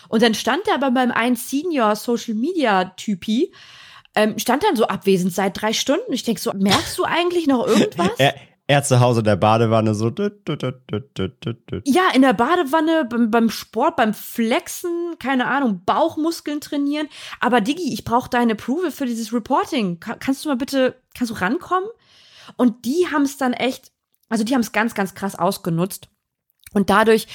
Und 0.10 0.24
dann 0.24 0.34
stand 0.34 0.68
er 0.68 0.76
aber 0.76 0.90
beim 0.90 1.12
einen 1.12 1.36
Senior 1.36 1.96
Social 1.96 2.34
Media 2.34 2.86
Typi, 2.96 3.54
ähm, 4.16 4.40
stand 4.40 4.64
dann 4.64 4.76
so 4.76 4.88
abwesend 4.88 5.34
seit 5.34 5.62
drei 5.62 5.74
Stunden. 5.74 6.12
Ich 6.14 6.24
denk 6.24 6.40
so, 6.40 6.52
merkst 6.54 6.98
du 6.98 7.04
eigentlich 7.04 7.48
noch 7.48 7.68
irgendwas? 7.68 8.18
Er, 8.72 8.84
zu 8.84 9.02
Hause 9.02 9.20
in 9.20 9.26
der 9.26 9.36
Badewanne 9.36 9.94
so. 9.94 10.08
Ja, 11.84 12.04
in 12.14 12.22
der 12.22 12.32
Badewanne, 12.32 13.04
beim, 13.28 13.50
Sport, 13.50 13.98
beim 13.98 14.14
Flexen, 14.14 15.18
keine 15.20 15.48
Ahnung, 15.48 15.82
Bauchmuskeln 15.86 16.62
trainieren. 16.62 17.10
Aber 17.42 17.60
Digi, 17.60 17.94
ich 17.94 18.06
brauche 18.06 18.30
deine 18.30 18.54
Approval 18.54 18.92
für 18.92 19.06
dieses 19.06 19.34
Reporting. 19.34 20.00
Ka 20.00 20.16
kannst 20.16 20.46
du 20.46 20.50
mal 20.50 20.56
bitte, 20.56 20.96
kannst 21.14 21.32
du 21.32 21.42
rankommen? 21.42 21.90
Und 22.56 22.86
die 22.86 23.08
haben 23.12 23.24
es 23.24 23.36
dann 23.36 23.52
echt, 23.52 23.92
also 24.30 24.46
die 24.46 24.54
haben 24.54 24.62
es 24.62 24.72
ganz, 24.72 24.96
ganz 24.96 25.16
krass 25.16 25.36
ausgenutzt. 25.36 26.08
Und 26.72 26.90
dadurch 26.90 27.28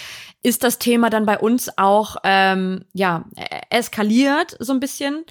ist 0.42 0.64
das 0.64 0.79
Thema 0.79 1.11
dann 1.11 1.27
bei 1.27 1.38
uns 1.38 1.77
auch, 1.77 2.16
ähm, 2.25 2.87
ja, 2.94 3.27
äh, 3.37 3.61
eskaliert 3.68 4.57
so 4.59 4.72
ein 4.72 4.81
bisschen. 4.81 5.27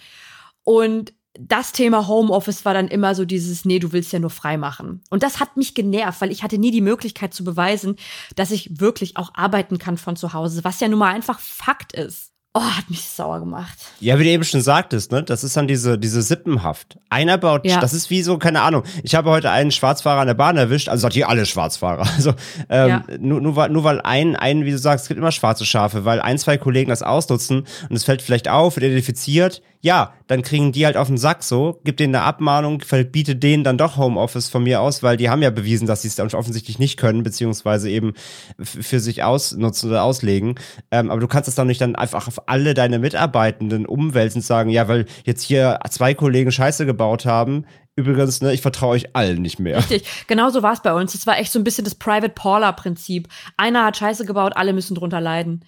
Und 0.64 1.15
das 1.40 1.72
Thema 1.72 2.08
Homeoffice 2.08 2.66
war 2.66 2.74
dann 2.74 2.88
immer 2.88 3.14
so 3.16 3.26
dieses, 3.26 3.66
nee, 3.66 3.80
du 3.80 3.92
willst 3.92 4.14
ja 4.14 4.20
nur 4.20 4.30
frei 4.30 4.58
machen. 4.58 5.02
Und 5.10 5.24
das 5.24 5.40
hat 5.40 5.58
mich 5.58 5.76
genervt, 5.76 6.22
weil 6.22 6.32
ich 6.32 6.44
hatte 6.44 6.58
nie 6.58 6.72
die 6.72 6.82
Möglichkeit 6.82 7.34
zu 7.34 7.44
beweisen, 7.44 7.96
dass 8.36 8.52
ich 8.52 8.80
wirklich 8.80 9.18
auch 9.18 9.32
arbeiten 9.36 9.78
kann 9.78 9.98
von 9.98 10.16
zu 10.16 10.34
Hause, 10.34 10.64
was 10.64 10.80
ja 10.80 10.88
nun 10.88 11.00
mal 11.00 11.14
einfach 11.14 11.40
Fakt 11.40 11.94
ist. 11.94 12.32
Oh, 12.58 12.62
hat 12.62 12.90
mich 12.90 13.02
sauer 13.02 13.42
gemacht. 13.42 13.78
Ja, 14.00 14.18
wie 14.18 14.24
du 14.24 14.30
eben 14.30 14.46
schon 14.46 14.62
sagtest, 14.62 15.12
ne, 15.12 15.22
das 15.22 15.44
ist 15.44 15.58
dann 15.58 15.68
diese, 15.68 15.98
diese 16.00 16.22
Sippenhaft. 16.22 16.98
Einer 17.10 17.38
baut, 17.38 17.66
Ja. 17.66 17.82
das 17.82 17.92
ist 17.94 18.10
wie 18.10 18.22
so, 18.24 18.38
keine 18.38 18.62
Ahnung. 18.62 18.84
Ich 19.04 19.14
habe 19.14 19.30
heute 19.30 19.52
einen 19.52 19.72
Schwarzfahrer 19.72 20.22
an 20.22 20.28
der 20.28 20.36
Bahn 20.36 20.56
erwischt, 20.56 20.88
also 20.88 21.02
sagt 21.02 21.16
hier 21.16 21.28
alle 21.28 21.46
Schwarzfahrer. 21.46 22.08
Also, 22.16 22.30
ähm, 22.70 22.88
Ja. 22.90 23.04
nur, 23.20 23.42
nur, 23.42 23.58
weil, 23.58 23.70
nur 23.72 23.84
weil 23.84 24.00
ein, 24.00 24.38
ein, 24.38 24.64
wie 24.64 24.72
du 24.72 24.78
sagst, 24.78 25.04
es 25.04 25.08
gibt 25.10 25.18
immer 25.18 25.34
schwarze 25.34 25.66
Schafe, 25.66 26.06
weil 26.06 26.22
ein, 26.22 26.38
zwei 26.38 26.58
Kollegen 26.58 26.90
das 26.92 27.04
ausnutzen 27.04 27.66
und 27.90 27.96
es 27.98 28.06
fällt 28.06 28.22
vielleicht 28.22 28.48
auf, 28.48 28.78
wird 28.78 28.86
identifiziert, 28.86 29.62
ja, 29.86 30.16
dann 30.26 30.42
kriegen 30.42 30.72
die 30.72 30.84
halt 30.88 30.98
auf 30.98 31.10
den 31.10 31.18
Sack 31.20 31.44
so, 31.44 31.80
gibt 31.84 32.00
denen 32.00 32.16
eine 32.16 32.24
Abmahnung, 32.24 32.82
verbietet 32.82 33.44
denen 33.44 33.64
dann 33.64 33.78
doch 33.78 33.98
Homeoffice 33.98 34.50
von 34.50 34.64
mir 34.64 34.82
aus, 34.82 35.04
weil 35.04 35.16
die 35.16 35.30
haben 35.30 35.44
ja 35.44 35.52
bewiesen, 35.52 35.86
dass 35.86 36.02
sie 36.02 36.08
es 36.08 36.34
offensichtlich 36.34 36.80
nicht 36.80 36.98
können, 36.98 37.22
beziehungsweise 37.22 37.88
eben 37.92 38.14
für 38.60 39.00
sich 39.00 39.22
ausnutzen 39.22 39.92
oder 39.92 40.02
auslegen. 40.02 40.56
Ähm, 40.90 41.12
aber 41.12 41.20
du 41.20 41.28
kannst 41.28 41.48
es 41.48 41.54
dann 41.54 41.68
nicht 41.68 41.82
dann 41.82 41.96
einfach 41.96 42.28
auf 42.28 42.50
alle 42.50 42.74
deine 42.74 42.98
Mitarbeitenden 42.98 43.86
umwälzen 43.86 44.40
und 44.40 44.46
sagen, 44.46 44.72
ja, 44.72 44.88
weil 44.88 45.06
jetzt 45.24 45.44
hier 45.44 45.80
zwei 45.92 46.16
Kollegen 46.16 46.52
Scheiße 46.52 46.88
gebaut 46.88 47.28
haben. 47.28 47.68
Übrigens, 47.96 48.42
ne, 48.42 48.54
ich 48.54 48.62
vertraue 48.64 48.96
euch 48.96 49.16
allen 49.16 49.44
nicht 49.44 49.60
mehr. 49.60 49.78
Richtig, 49.78 50.08
genau 50.26 50.50
so 50.50 50.64
war 50.64 50.74
es 50.74 50.82
bei 50.82 50.96
uns. 50.96 51.14
Es 51.14 51.28
war 51.28 51.38
echt 51.38 51.52
so 51.52 51.60
ein 51.60 51.64
bisschen 51.64 51.86
das 51.86 51.94
Private 51.94 52.30
Paula-Prinzip. 52.30 53.28
Einer 53.56 53.86
hat 53.86 53.98
Scheiße 53.98 54.26
gebaut, 54.26 54.54
alle 54.56 54.74
müssen 54.74 54.96
drunter 54.96 55.22
leiden. 55.22 55.64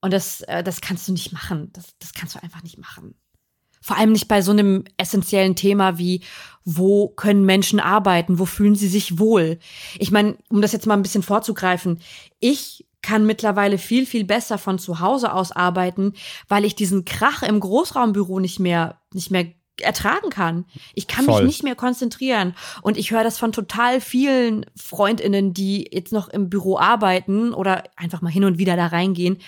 Und 0.00 0.12
das, 0.12 0.40
äh, 0.42 0.62
das 0.62 0.80
kannst 0.80 1.08
du 1.08 1.12
nicht 1.12 1.32
machen. 1.32 1.70
Das, 1.72 1.96
das 1.98 2.12
kannst 2.12 2.36
du 2.36 2.42
einfach 2.42 2.62
nicht 2.62 2.78
machen. 2.78 3.16
Vor 3.80 3.96
allem 3.96 4.12
nicht 4.12 4.28
bei 4.28 4.42
so 4.42 4.50
einem 4.50 4.84
essentiellen 4.96 5.56
Thema 5.56 5.98
wie, 5.98 6.22
wo 6.64 7.08
können 7.08 7.44
Menschen 7.44 7.80
arbeiten, 7.80 8.38
wo 8.38 8.44
fühlen 8.44 8.74
sie 8.74 8.88
sich 8.88 9.18
wohl. 9.18 9.58
Ich 9.98 10.10
meine, 10.10 10.36
um 10.50 10.60
das 10.60 10.72
jetzt 10.72 10.86
mal 10.86 10.94
ein 10.94 11.02
bisschen 11.02 11.22
vorzugreifen, 11.22 12.00
ich 12.38 12.86
kann 13.02 13.26
mittlerweile 13.26 13.78
viel, 13.78 14.06
viel 14.06 14.24
besser 14.24 14.58
von 14.58 14.78
zu 14.78 15.00
Hause 15.00 15.32
aus 15.32 15.52
arbeiten, 15.52 16.12
weil 16.48 16.64
ich 16.64 16.74
diesen 16.74 17.04
Krach 17.04 17.42
im 17.42 17.60
Großraumbüro 17.60 18.40
nicht 18.40 18.60
mehr, 18.60 19.00
nicht 19.12 19.30
mehr 19.30 19.46
ertragen 19.80 20.30
kann. 20.30 20.66
Ich 20.94 21.06
kann 21.06 21.24
Voll. 21.24 21.42
mich 21.42 21.46
nicht 21.46 21.62
mehr 21.62 21.74
konzentrieren. 21.74 22.54
Und 22.82 22.98
ich 22.98 23.10
höre 23.10 23.24
das 23.24 23.38
von 23.38 23.52
total 23.52 24.00
vielen 24.00 24.66
Freundinnen, 24.76 25.54
die 25.54 25.88
jetzt 25.90 26.12
noch 26.12 26.28
im 26.28 26.50
Büro 26.50 26.78
arbeiten 26.78 27.54
oder 27.54 27.84
einfach 27.96 28.20
mal 28.20 28.30
hin 28.30 28.44
und 28.44 28.58
wieder 28.58 28.76
da 28.76 28.86
reingehen. 28.86 29.38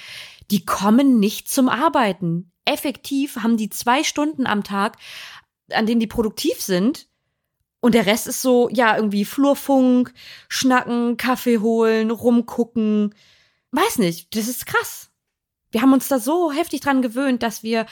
Die 0.50 0.64
kommen 0.64 1.20
nicht 1.20 1.50
zum 1.50 1.68
Arbeiten. 1.68 2.51
Effektiv 2.64 3.36
haben 3.36 3.56
die 3.56 3.70
zwei 3.70 4.04
Stunden 4.04 4.46
am 4.46 4.64
Tag, 4.64 4.96
an 5.70 5.86
denen 5.86 6.00
die 6.00 6.06
produktiv 6.06 6.60
sind. 6.60 7.08
Und 7.80 7.94
der 7.94 8.06
Rest 8.06 8.28
ist 8.28 8.42
so, 8.42 8.68
ja, 8.70 8.96
irgendwie 8.96 9.24
Flurfunk, 9.24 10.12
schnacken, 10.48 11.16
Kaffee 11.16 11.58
holen, 11.58 12.10
rumgucken. 12.12 13.14
Weiß 13.72 13.98
nicht, 13.98 14.36
das 14.36 14.46
ist 14.46 14.66
krass. 14.66 15.10
Wir 15.72 15.82
haben 15.82 15.92
uns 15.92 16.06
da 16.06 16.18
so 16.18 16.52
heftig 16.52 16.80
dran 16.80 17.02
gewöhnt, 17.02 17.42
dass 17.42 17.62
wir 17.62 17.86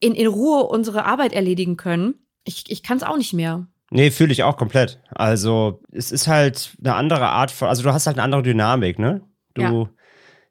in, 0.00 0.14
in 0.14 0.26
Ruhe 0.26 0.64
unsere 0.64 1.04
Arbeit 1.04 1.32
erledigen 1.32 1.76
können. 1.76 2.14
Ich, 2.44 2.64
ich 2.68 2.82
kann 2.82 2.96
es 2.96 3.02
auch 3.02 3.16
nicht 3.16 3.34
mehr. 3.34 3.66
Nee, 3.90 4.10
fühle 4.10 4.32
ich 4.32 4.42
auch 4.42 4.56
komplett. 4.56 5.00
Also, 5.10 5.80
es 5.92 6.10
ist 6.10 6.26
halt 6.26 6.72
eine 6.80 6.94
andere 6.94 7.28
Art 7.28 7.52
von, 7.52 7.68
also 7.68 7.84
du 7.84 7.92
hast 7.92 8.06
halt 8.06 8.16
eine 8.16 8.24
andere 8.24 8.42
Dynamik, 8.42 8.98
ne? 8.98 9.20
Du, 9.54 9.62
Ja. 9.62 9.90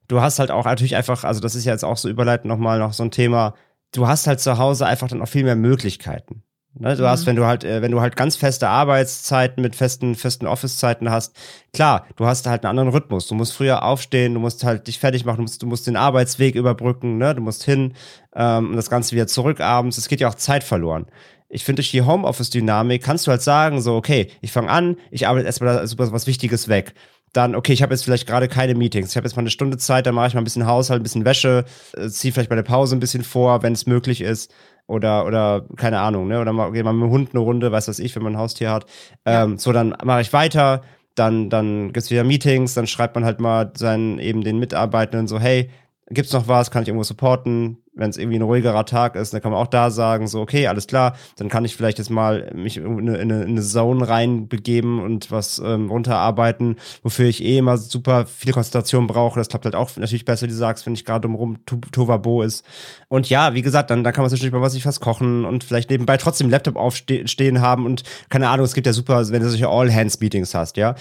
Du 0.08 0.22
hast 0.22 0.40
halt 0.40 0.52
auch 0.52 0.66
natürlich 0.66 0.96
einfach, 0.96 1.24
also 1.24 1.40
das 1.42 1.56
ist 1.56 1.66
ja 1.66 1.72
jetzt 1.72 1.86
auch 1.86 1.98
so 1.98 2.10
überleitend 2.10 2.48
nochmal 2.48 2.80
noch 2.80 2.94
so 2.94 3.04
ein 3.04 3.12
Thema, 3.12 3.54
du 3.94 4.08
hast 4.08 4.28
halt 4.28 4.40
zu 4.40 4.58
Hause 4.58 4.86
einfach 4.86 5.08
dann 5.08 5.22
auch 5.22 5.28
viel 5.28 5.44
mehr 5.44 5.56
Möglichkeiten. 5.56 6.44
Ne? 6.78 6.96
Du 6.98 7.04
Mhm. 7.04 7.08
hast, 7.08 7.26
wenn 7.26 7.38
du 7.38 7.46
halt, 7.46 7.64
äh, 7.64 7.82
wenn 7.82 7.92
du 7.92 8.02
halt 8.02 8.18
ganz 8.18 8.36
feste 8.36 8.68
Arbeitszeiten 8.68 9.62
mit 9.62 9.76
festen, 9.78 10.14
festen 10.16 10.46
Office-Zeiten 10.46 11.10
hast, 11.10 11.34
klar, 11.74 12.06
du 12.18 12.26
hast 12.26 12.46
halt 12.48 12.66
einen 12.66 12.72
anderen 12.72 12.90
Rhythmus. 12.90 13.28
Du 13.28 13.36
musst 13.36 13.54
früher 13.54 13.84
aufstehen, 13.84 14.34
du 14.34 14.42
musst 14.42 14.64
halt 14.66 14.88
dich 14.88 15.00
fertig 15.00 15.24
machen, 15.24 15.38
du 15.38 15.42
musst, 15.44 15.62
du 15.62 15.68
musst 15.68 15.88
den 15.88 15.96
Arbeitsweg 15.96 16.56
überbrücken, 16.56 17.18
ne? 17.18 17.34
Du 17.34 17.42
musst 17.42 17.64
hin 17.64 17.94
ähm, 18.36 18.72
und 18.72 18.76
das 18.76 18.90
Ganze 18.90 19.14
wieder 19.16 19.28
zurück 19.28 19.62
abends. 19.62 19.98
Es 19.98 20.10
geht 20.10 20.20
ja 20.20 20.28
auch 20.28 20.36
Zeit 20.36 20.64
verloren. 20.66 21.06
Ich 21.48 21.64
finde, 21.64 21.78
durch 21.82 21.92
die 21.92 22.02
Homeoffice-Dynamik 22.02 23.02
kannst 23.04 23.28
du 23.28 23.32
halt 23.32 23.42
sagen, 23.42 23.80
so, 23.82 23.96
okay, 23.96 24.30
ich 24.42 24.52
fange 24.52 24.70
an, 24.70 24.98
ich 25.12 25.28
arbeite 25.28 25.46
erstmal 25.46 25.88
super 25.88 26.12
was 26.12 26.28
Wichtiges 26.28 26.68
weg. 26.68 26.94
Dann, 27.36 27.54
okay, 27.54 27.74
ich 27.74 27.82
habe 27.82 27.94
jetzt 27.94 28.06
vielleicht 28.06 28.28
gerade 28.28 28.48
keine 28.48 28.76
Meetings. 28.76 29.10
Ich 29.10 29.18
habe 29.18 29.28
jetzt 29.28 29.36
mal 29.36 29.42
eine 29.42 29.50
Stunde 29.50 29.78
Zeit, 29.78 30.06
dann 30.06 30.16
mache 30.16 30.28
ich 30.28 30.34
mal 30.36 30.42
ein 30.42 30.46
bisschen 30.46 30.66
Haushalt, 30.66 31.02
ein 31.02 31.04
bisschen 31.04 31.26
Wäsche, 31.26 31.66
äh, 31.98 32.08
ziehe 32.08 32.32
vielleicht 32.32 32.50
meine 32.50 32.64
Pause 32.64 32.96
ein 32.96 33.02
bisschen 33.02 33.24
vor, 33.24 33.62
wenn 33.62 33.74
es 33.74 33.86
möglich 33.86 34.22
ist. 34.22 34.54
Oder, 34.88 35.26
oder, 35.26 35.66
keine 35.76 36.00
Ahnung, 36.00 36.28
ne? 36.28 36.40
Oder 36.40 36.54
mal, 36.54 36.72
geh 36.72 36.82
mal 36.84 36.94
mit 36.94 37.04
dem 37.04 37.10
Hund 37.10 37.30
eine 37.34 37.40
Runde, 37.40 37.72
weiß 37.72 37.88
was 37.90 38.00
ich, 38.00 38.16
wenn 38.16 38.24
man 38.24 38.36
ein 38.36 38.40
Haustier 38.40 38.72
hat. 38.72 38.86
Ähm, 39.26 39.58
so, 39.58 39.74
dann 39.74 39.96
mache 40.04 40.22
ich 40.22 40.32
weiter, 40.32 40.82
dann, 41.16 41.50
dann 41.50 41.92
gibt's 41.92 42.10
wieder 42.10 42.24
Meetings, 42.24 42.74
dann 42.74 42.88
schreibt 42.88 43.16
man 43.16 43.26
halt 43.26 43.42
mal 43.42 43.72
seinen, 43.76 44.20
eben 44.20 44.44
den 44.44 44.60
Mitarbeitenden 44.60 45.28
so, 45.28 45.40
hey, 45.40 45.70
gibt's 46.10 46.34
noch 46.34 46.48
was, 46.48 46.70
kann 46.70 46.84
ich 46.84 46.90
irgendwo 46.90 47.04
supporten, 47.04 47.78
wenn 47.96 48.10
es 48.10 48.18
irgendwie 48.18 48.38
ein 48.38 48.44
ruhigerer 48.44 48.86
Tag 48.86 49.16
ist, 49.16 49.34
dann 49.34 49.42
kann 49.42 49.52
man 49.52 49.62
auch 49.62 49.68
da 49.68 49.90
sagen, 49.90 50.28
so, 50.28 50.42
okay, 50.42 50.68
alles 50.68 50.86
klar, 50.86 51.16
dann 51.38 51.50
kann 51.50 51.66
ich 51.66 51.76
vielleicht 51.76 51.98
jetzt 51.98 52.10
mal 52.10 52.52
mich 52.54 52.78
in 52.78 52.86
eine, 52.86 53.18
in 53.18 53.32
eine 53.32 53.62
Zone 53.62 54.08
reinbegeben 54.08 55.00
und 55.00 55.32
was 55.32 55.60
ähm, 55.60 55.90
runterarbeiten, 55.90 56.76
wofür 57.04 57.26
ich 57.26 57.44
eh 57.44 57.58
immer 57.58 57.78
super 57.78 58.26
viel 58.26 58.54
Konzentration 58.54 59.08
brauche. 59.08 59.40
Das 59.40 59.48
klappt 59.48 59.66
halt 59.66 59.76
auch 59.76 59.96
natürlich 59.96 60.26
besser, 60.26 60.46
wie 60.46 60.52
du 60.52 60.56
sagst, 60.56 60.86
wenn 60.86 60.94
ich 60.94 61.06
gerade 61.06 61.28
umrum 61.28 61.58
Tovabo 61.66 62.44
ist. 62.44 62.66
Und 63.08 63.30
ja, 63.30 63.54
wie 63.54 63.62
gesagt, 63.62 63.90
dann, 63.90 64.04
dann 64.04 64.14
kann 64.14 64.24
man 64.24 64.32
natürlich 64.32 64.52
mal 64.52 64.62
was 64.62 64.76
ich 64.76 64.86
was 64.86 65.00
kochen 65.00 65.46
und 65.46 65.64
vielleicht 65.64 65.90
nebenbei 65.90 66.18
trotzdem 66.18 66.50
Laptop 66.50 66.76
aufstehen 66.76 67.62
haben 67.62 67.86
und 67.86 68.04
keine 68.30 68.50
Ahnung, 68.50 68.66
es 68.66 68.74
gibt 68.74 68.88
ja 68.88 68.94
super, 68.94 69.28
wenn 69.30 69.42
du 69.42 69.50
solche 69.50 69.70
All-Hands-Meetings 69.70 70.54
hast, 70.54 70.78
ja, 70.78 70.96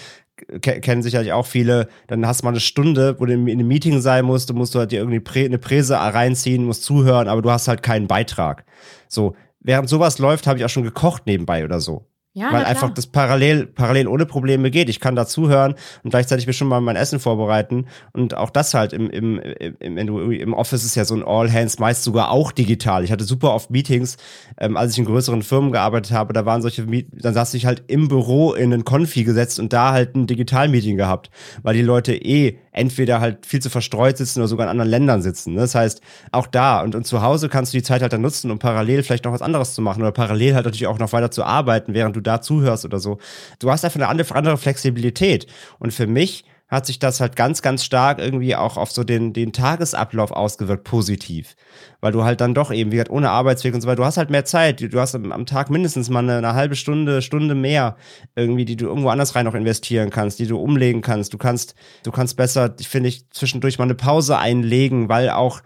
kennen 0.61 1.03
sicherlich 1.03 1.33
auch 1.33 1.47
viele, 1.47 1.88
dann 2.07 2.27
hast 2.27 2.42
du 2.42 2.47
mal 2.47 2.51
eine 2.51 2.61
Stunde, 2.61 3.18
wo 3.20 3.27
du 3.27 3.33
in 3.33 3.49
einem 3.49 3.68
Meeting 3.68 4.01
sein 4.01 4.25
musst, 4.25 4.51
du 4.51 4.55
musst 4.55 4.75
du 4.75 4.79
halt 4.79 4.92
dir 4.92 4.99
irgendwie 4.99 5.20
Prä 5.20 5.44
eine 5.44 5.59
Präse 5.59 5.97
reinziehen, 5.97 6.64
musst 6.64 6.85
zuhören, 6.85 7.29
aber 7.29 7.42
du 7.42 7.51
hast 7.51 7.68
halt 7.68 7.83
keinen 7.83 8.09
Beitrag. 8.09 8.64
So, 9.09 9.37
während 9.61 9.88
sowas 9.88 10.18
läuft, 10.18 10.47
habe 10.47 10.59
ich 10.59 10.64
auch 10.64 10.70
schon 10.70 10.83
gekocht 10.83 11.27
nebenbei 11.27 11.64
oder 11.64 11.81
so. 11.81 12.07
Ja, 12.37 12.53
weil 12.53 12.64
einfach 12.64 12.90
das 12.90 13.07
parallel, 13.07 13.66
parallel 13.66 14.09
ohne 14.09 14.27
Probleme 14.27 14.73
geht. 14.73 14.88
Ich 14.88 14.99
kann 14.99 15.14
dazuhören 15.14 15.77
und 16.03 16.11
gleichzeitig 16.11 16.49
mir 16.49 16.53
schon 16.53 16.66
mal 16.66 16.81
mein 16.81 16.97
Essen 16.97 17.20
vorbereiten. 17.20 17.87
Und 18.12 18.37
auch 18.37 18.51
das 18.51 18.75
halt 18.75 18.92
im, 18.92 19.09
im, 19.09 19.38
im, 19.38 19.97
im, 19.99 20.53
Office 20.53 20.85
ist 20.85 20.97
ja 20.97 21.05
so 21.05 21.14
ein 21.14 21.23
All 21.23 21.53
Hands 21.53 21.79
meist 21.79 22.03
sogar 22.03 22.33
auch 22.33 22.51
digital. 22.51 23.05
Ich 23.05 23.12
hatte 23.12 23.23
super 23.23 23.55
oft 23.55 23.70
Meetings, 23.70 24.16
ähm, 24.59 24.77
als 24.77 24.94
ich 24.94 24.99
in 24.99 25.05
größeren 25.05 25.42
Firmen 25.42 25.70
gearbeitet 25.70 26.11
habe, 26.11 26.33
da 26.33 26.44
waren 26.44 26.61
solche 26.61 26.83
Meet 26.83 27.07
dann 27.12 27.35
saß 27.35 27.55
ich 27.55 27.66
halt 27.66 27.85
im 27.87 28.09
Büro 28.09 28.53
in 28.53 28.73
einen 28.73 28.85
Konfi 28.85 29.23
gesetzt 29.23 29.61
und 29.61 29.73
da 29.73 29.92
halt 29.92 30.16
ein 30.16 30.27
Digital-Meeting 30.27 30.97
gehabt, 30.97 31.31
weil 31.62 31.77
die 31.77 31.83
Leute 31.83 32.16
eh 32.16 32.59
entweder 32.74 33.20
halt 33.20 33.46
viel 33.46 33.60
zu 33.60 33.70
verstreut 33.70 34.18
sitzen 34.18 34.40
oder 34.40 34.48
sogar 34.48 34.66
in 34.66 34.70
anderen 34.70 34.90
Ländern 34.90 35.22
sitzen. 35.22 35.54
Das 35.54 35.74
heißt, 35.74 36.02
auch 36.32 36.46
da 36.46 36.82
und, 36.82 36.94
und 36.94 37.06
zu 37.06 37.22
Hause 37.22 37.48
kannst 37.48 37.72
du 37.72 37.78
die 37.78 37.82
Zeit 37.82 38.02
halt 38.02 38.12
dann 38.12 38.20
nutzen, 38.20 38.50
um 38.50 38.58
parallel 38.58 39.02
vielleicht 39.02 39.24
noch 39.24 39.32
was 39.32 39.42
anderes 39.42 39.74
zu 39.74 39.80
machen 39.80 40.02
oder 40.02 40.12
parallel 40.12 40.54
halt 40.54 40.66
natürlich 40.66 40.87
auch 40.87 40.98
noch 40.98 41.12
weiter 41.12 41.30
zu 41.30 41.44
arbeiten, 41.44 41.94
während 41.94 42.16
du 42.16 42.20
da 42.20 42.40
zuhörst 42.40 42.84
oder 42.84 42.98
so. 42.98 43.18
Du 43.60 43.70
hast 43.70 43.84
einfach 43.84 44.00
eine 44.00 44.08
andere, 44.08 44.34
andere 44.34 44.58
Flexibilität. 44.58 45.46
Und 45.78 45.94
für 45.94 46.06
mich 46.06 46.44
hat 46.68 46.87
sich 46.87 46.98
das 46.98 47.20
halt 47.20 47.37
ganz, 47.37 47.62
ganz 47.62 47.85
stark 47.85 48.18
irgendwie 48.18 48.57
auch 48.57 48.77
auf 48.77 48.90
so 48.90 49.05
den, 49.05 49.33
den 49.33 49.53
Tagesablauf 49.53 50.31
ausgewirkt, 50.31 50.85
positiv. 50.85 51.57
Weil 52.00 52.12
du 52.12 52.24
halt 52.24 52.40
dann 52.40 52.55
doch 52.55 52.72
eben, 52.72 52.90
wie 52.90 52.96
gesagt, 52.96 53.11
ohne 53.11 53.31
Arbeitsweg 53.31 53.74
und 53.74 53.81
so 53.81 53.87
weiter, 53.87 53.96
du 53.96 54.05
hast 54.05 54.16
halt 54.16 54.31
mehr 54.31 54.44
Zeit. 54.44 54.81
Du 54.81 55.00
hast 55.00 55.14
am, 55.14 55.46
Tag 55.46 55.70
mindestens 55.70 56.09
mal 56.09 56.20
eine, 56.20 56.38
eine, 56.38 56.55
halbe 56.55 56.74
Stunde, 56.74 57.20
Stunde 57.22 57.55
mehr 57.55 57.96
irgendwie, 58.35 58.64
die 58.64 58.77
du 58.77 58.87
irgendwo 58.87 59.11
anders 59.11 59.35
rein 59.35 59.44
noch 59.44 59.55
investieren 59.55 60.11
kannst, 60.11 60.38
die 60.38 60.46
du 60.46 60.59
umlegen 60.59 61.03
kannst. 61.03 61.35
Du 61.35 61.38
kannst, 61.38 61.74
du 62.03 62.11
kannst 62.11 62.37
besser, 62.37 62.74
finde 62.81 63.11
ich, 63.11 63.29
zwischendurch 63.31 63.79
mal 63.79 63.85
eine 63.85 63.94
Pause 63.94 64.38
einlegen, 64.38 65.09
weil 65.09 65.31
auch 65.31 65.61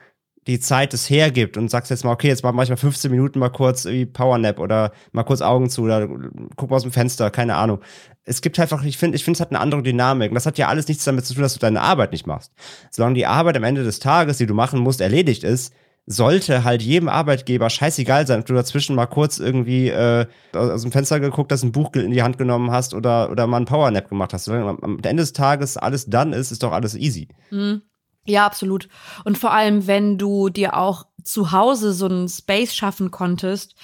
die 0.49 0.59
Zeit 0.59 0.95
es 0.95 1.11
hergibt 1.11 1.59
und 1.59 1.71
sagst 1.71 1.91
jetzt 1.91 2.05
mal, 2.05 2.13
okay, 2.13 2.29
jetzt 2.29 2.43
mal 2.43 2.53
manchmal 2.53 2.79
15 2.79 3.11
Minuten 3.11 3.39
mal 3.39 3.51
kurz 3.51 3.85
wie 3.85 4.07
Powernap 4.07 4.59
oder 4.59 4.93
mal 5.13 5.23
kurz 5.23 5.43
Augen 5.43 5.69
zu 5.69 5.83
oder 5.83 6.09
guck 6.57 6.71
mal 6.71 6.77
aus 6.77 6.83
dem 6.83 6.91
Fenster, 6.91 7.31
keine 7.31 7.57
Ahnung. 7.57 7.81
Es 8.25 8.41
gibt 8.41 8.59
einfach, 8.59 8.83
ich 8.83 8.97
finde, 8.97 9.17
ich 9.17 9.25
finde, 9.25 9.37
es 9.37 9.41
hat 9.43 9.51
eine 9.51 9.61
andere 9.61 9.83
Dynamik. 9.83 10.31
Und 10.31 10.35
das 10.35 10.47
hat 10.47 10.57
ja 10.57 10.69
alles 10.69 10.89
nichts 10.89 11.05
damit 11.05 11.27
zu 11.27 11.35
tun, 11.35 11.43
dass 11.43 11.53
du 11.53 11.61
deine 11.61 11.83
Arbeit 11.83 12.13
nicht 12.13 12.27
machst. 12.27 12.53
Solange 12.91 13.15
die 13.15 13.27
Arbeit 13.27 13.59
am 13.59 13.65
Ende 13.65 13.85
des 13.85 13.99
Tages, 13.99 14.39
die 14.39 14.47
du 14.47 14.55
machen 14.55 14.81
musst, 14.81 15.03
erledigt 15.03 15.45
ist, 15.45 15.75
sollte 16.07 16.65
halt 16.65 16.81
jedem 16.81 17.11
Arbeitgeber 17.11 17.69
scheißegal 17.69 18.27
sein, 18.27 18.41
ob 18.41 18.47
du 18.47 18.55
dazwischen 18.55 18.97
mal 18.97 19.07
kurz 19.07 19.39
irgendwie 19.39 19.89
äh, 19.89 20.27
aus 20.55 20.81
dem 20.81 20.93
Fenster 20.93 21.21
geguckt 21.21 21.53
hast, 21.53 21.63
ein 21.63 21.73
Buch 21.73 21.93
in 21.93 22.13
die 22.13 22.23
Hand 22.23 22.39
genommen 22.39 22.71
hast 22.71 22.95
oder, 22.95 23.31
oder 23.31 23.47
mal 23.47 23.59
einen 23.59 23.67
Powernap 23.67 24.09
gemacht 24.09 24.33
hast. 24.33 24.47
Solange 24.47 24.83
am 24.83 24.99
Ende 25.03 25.23
des 25.23 25.35
Tages 25.35 25.77
alles 25.77 26.07
dann 26.07 26.33
ist, 26.33 26.51
ist 26.51 26.63
doch 26.63 26.73
alles 26.73 26.95
easy. 26.95 27.29
Mhm. 27.51 27.83
Ja, 28.27 28.45
absolut. 28.45 28.89
Und 29.25 29.39
vor 29.39 29.53
allem, 29.53 29.87
wenn 29.87 30.19
du 30.19 30.49
dir 30.51 30.77
auch 30.77 31.07
zu 31.25 31.53
Hause 31.53 31.93
so 31.93 32.07
einen 32.07 32.29
Space 32.29 32.75
schaffen 32.75 33.11
konntest, 33.11 33.75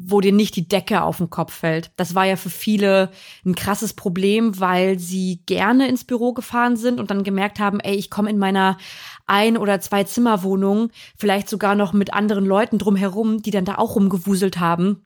wo 0.00 0.20
dir 0.20 0.32
nicht 0.32 0.54
die 0.54 0.68
Decke 0.68 1.02
auf 1.02 1.16
den 1.16 1.28
Kopf 1.28 1.52
fällt. 1.52 1.90
Das 1.96 2.14
war 2.14 2.24
ja 2.24 2.36
für 2.36 2.50
viele 2.50 3.10
ein 3.44 3.56
krasses 3.56 3.94
Problem, 3.94 4.60
weil 4.60 4.98
sie 4.98 5.42
gerne 5.46 5.88
ins 5.88 6.04
Büro 6.04 6.32
gefahren 6.32 6.76
sind 6.76 7.00
und 7.00 7.10
dann 7.10 7.24
gemerkt 7.24 7.58
haben, 7.58 7.80
ey, 7.80 7.96
ich 7.96 8.08
komme 8.08 8.30
in 8.30 8.38
meiner 8.38 8.78
ein- 9.26 9.58
oder 9.58 9.80
zwei 9.80 10.04
Zimmerwohnung, 10.04 10.90
vielleicht 11.16 11.48
sogar 11.48 11.74
noch 11.74 11.92
mit 11.92 12.12
anderen 12.14 12.46
Leuten 12.46 12.78
drumherum, 12.78 13.42
die 13.42 13.50
dann 13.50 13.64
da 13.64 13.74
auch 13.76 13.96
rumgewuselt 13.96 14.60
haben, 14.60 15.04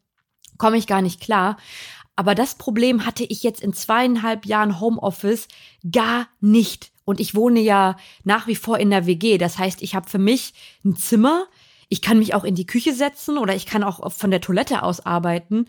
komme 0.58 0.76
ich 0.76 0.86
gar 0.86 1.00
nicht 1.00 1.20
klar. 1.22 1.56
Aber 2.14 2.34
das 2.34 2.56
Problem 2.56 3.06
hatte 3.06 3.24
ich 3.24 3.42
jetzt 3.42 3.62
in 3.62 3.72
zweieinhalb 3.72 4.44
Jahren 4.44 4.78
Homeoffice 4.78 5.48
gar 5.90 6.28
nicht. 6.40 6.91
Und 7.04 7.20
ich 7.20 7.34
wohne 7.34 7.60
ja 7.60 7.96
nach 8.24 8.46
wie 8.46 8.56
vor 8.56 8.78
in 8.78 8.90
der 8.90 9.06
WG. 9.06 9.38
Das 9.38 9.58
heißt, 9.58 9.82
ich 9.82 9.94
habe 9.94 10.08
für 10.08 10.18
mich 10.18 10.54
ein 10.84 10.96
Zimmer. 10.96 11.46
Ich 11.88 12.00
kann 12.00 12.18
mich 12.18 12.34
auch 12.34 12.44
in 12.44 12.54
die 12.54 12.66
Küche 12.66 12.94
setzen 12.94 13.38
oder 13.38 13.54
ich 13.54 13.66
kann 13.66 13.82
auch 13.82 14.12
von 14.12 14.30
der 14.30 14.40
Toilette 14.40 14.82
aus 14.82 15.04
arbeiten. 15.04 15.66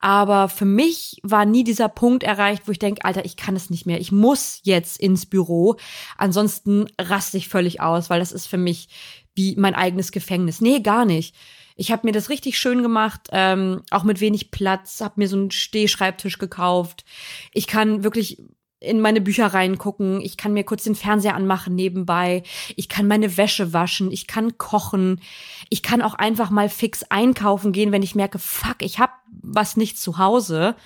Aber 0.00 0.48
für 0.48 0.64
mich 0.64 1.20
war 1.22 1.44
nie 1.44 1.64
dieser 1.64 1.88
Punkt 1.88 2.22
erreicht, 2.22 2.62
wo 2.66 2.72
ich 2.72 2.78
denke, 2.78 3.04
Alter, 3.04 3.24
ich 3.24 3.36
kann 3.36 3.56
es 3.56 3.68
nicht 3.68 3.84
mehr. 3.84 4.00
Ich 4.00 4.12
muss 4.12 4.60
jetzt 4.62 5.00
ins 5.00 5.26
Büro. 5.26 5.76
Ansonsten 6.16 6.86
raste 7.00 7.36
ich 7.36 7.48
völlig 7.48 7.80
aus, 7.80 8.08
weil 8.08 8.20
das 8.20 8.32
ist 8.32 8.46
für 8.46 8.58
mich 8.58 8.88
wie 9.34 9.56
mein 9.56 9.74
eigenes 9.74 10.12
Gefängnis. 10.12 10.60
Nee, 10.60 10.80
gar 10.80 11.04
nicht. 11.04 11.34
Ich 11.74 11.92
habe 11.92 12.06
mir 12.06 12.12
das 12.12 12.28
richtig 12.28 12.58
schön 12.58 12.82
gemacht, 12.82 13.28
ähm, 13.30 13.82
auch 13.90 14.02
mit 14.02 14.20
wenig 14.20 14.50
Platz, 14.50 15.00
habe 15.00 15.14
mir 15.16 15.28
so 15.28 15.36
einen 15.36 15.52
Stehschreibtisch 15.52 16.38
gekauft. 16.38 17.04
Ich 17.52 17.68
kann 17.68 18.02
wirklich 18.02 18.42
in 18.80 19.00
meine 19.00 19.20
Bücher 19.20 19.46
reingucken, 19.46 20.20
ich 20.20 20.36
kann 20.36 20.52
mir 20.52 20.64
kurz 20.64 20.84
den 20.84 20.94
Fernseher 20.94 21.34
anmachen 21.34 21.74
nebenbei, 21.74 22.44
ich 22.76 22.88
kann 22.88 23.06
meine 23.06 23.36
Wäsche 23.36 23.72
waschen, 23.72 24.12
ich 24.12 24.26
kann 24.26 24.56
kochen, 24.56 25.20
ich 25.68 25.82
kann 25.82 26.00
auch 26.00 26.14
einfach 26.14 26.50
mal 26.50 26.68
fix 26.68 27.02
einkaufen 27.04 27.72
gehen, 27.72 27.90
wenn 27.90 28.02
ich 28.02 28.14
merke, 28.14 28.38
fuck, 28.38 28.76
ich 28.80 28.98
hab 28.98 29.12
was 29.42 29.76
nicht 29.76 29.98
zu 29.98 30.18
Hause. 30.18 30.76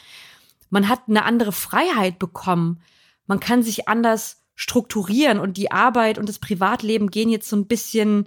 Man 0.71 0.89
hat 0.89 1.03
eine 1.07 1.25
andere 1.25 1.53
Freiheit 1.53 2.19
bekommen. 2.19 2.81
Man 3.27 3.41
kann 3.41 3.63
sich 3.63 3.89
anders 3.89 4.43
strukturieren 4.55 5.39
und 5.39 5.57
die 5.57 5.71
Arbeit 5.71 6.19
und 6.19 6.29
das 6.29 6.39
Privatleben 6.39 7.11
gehen 7.11 7.29
jetzt 7.29 7.49
so 7.49 7.57
ein 7.57 7.67
bisschen 7.67 8.27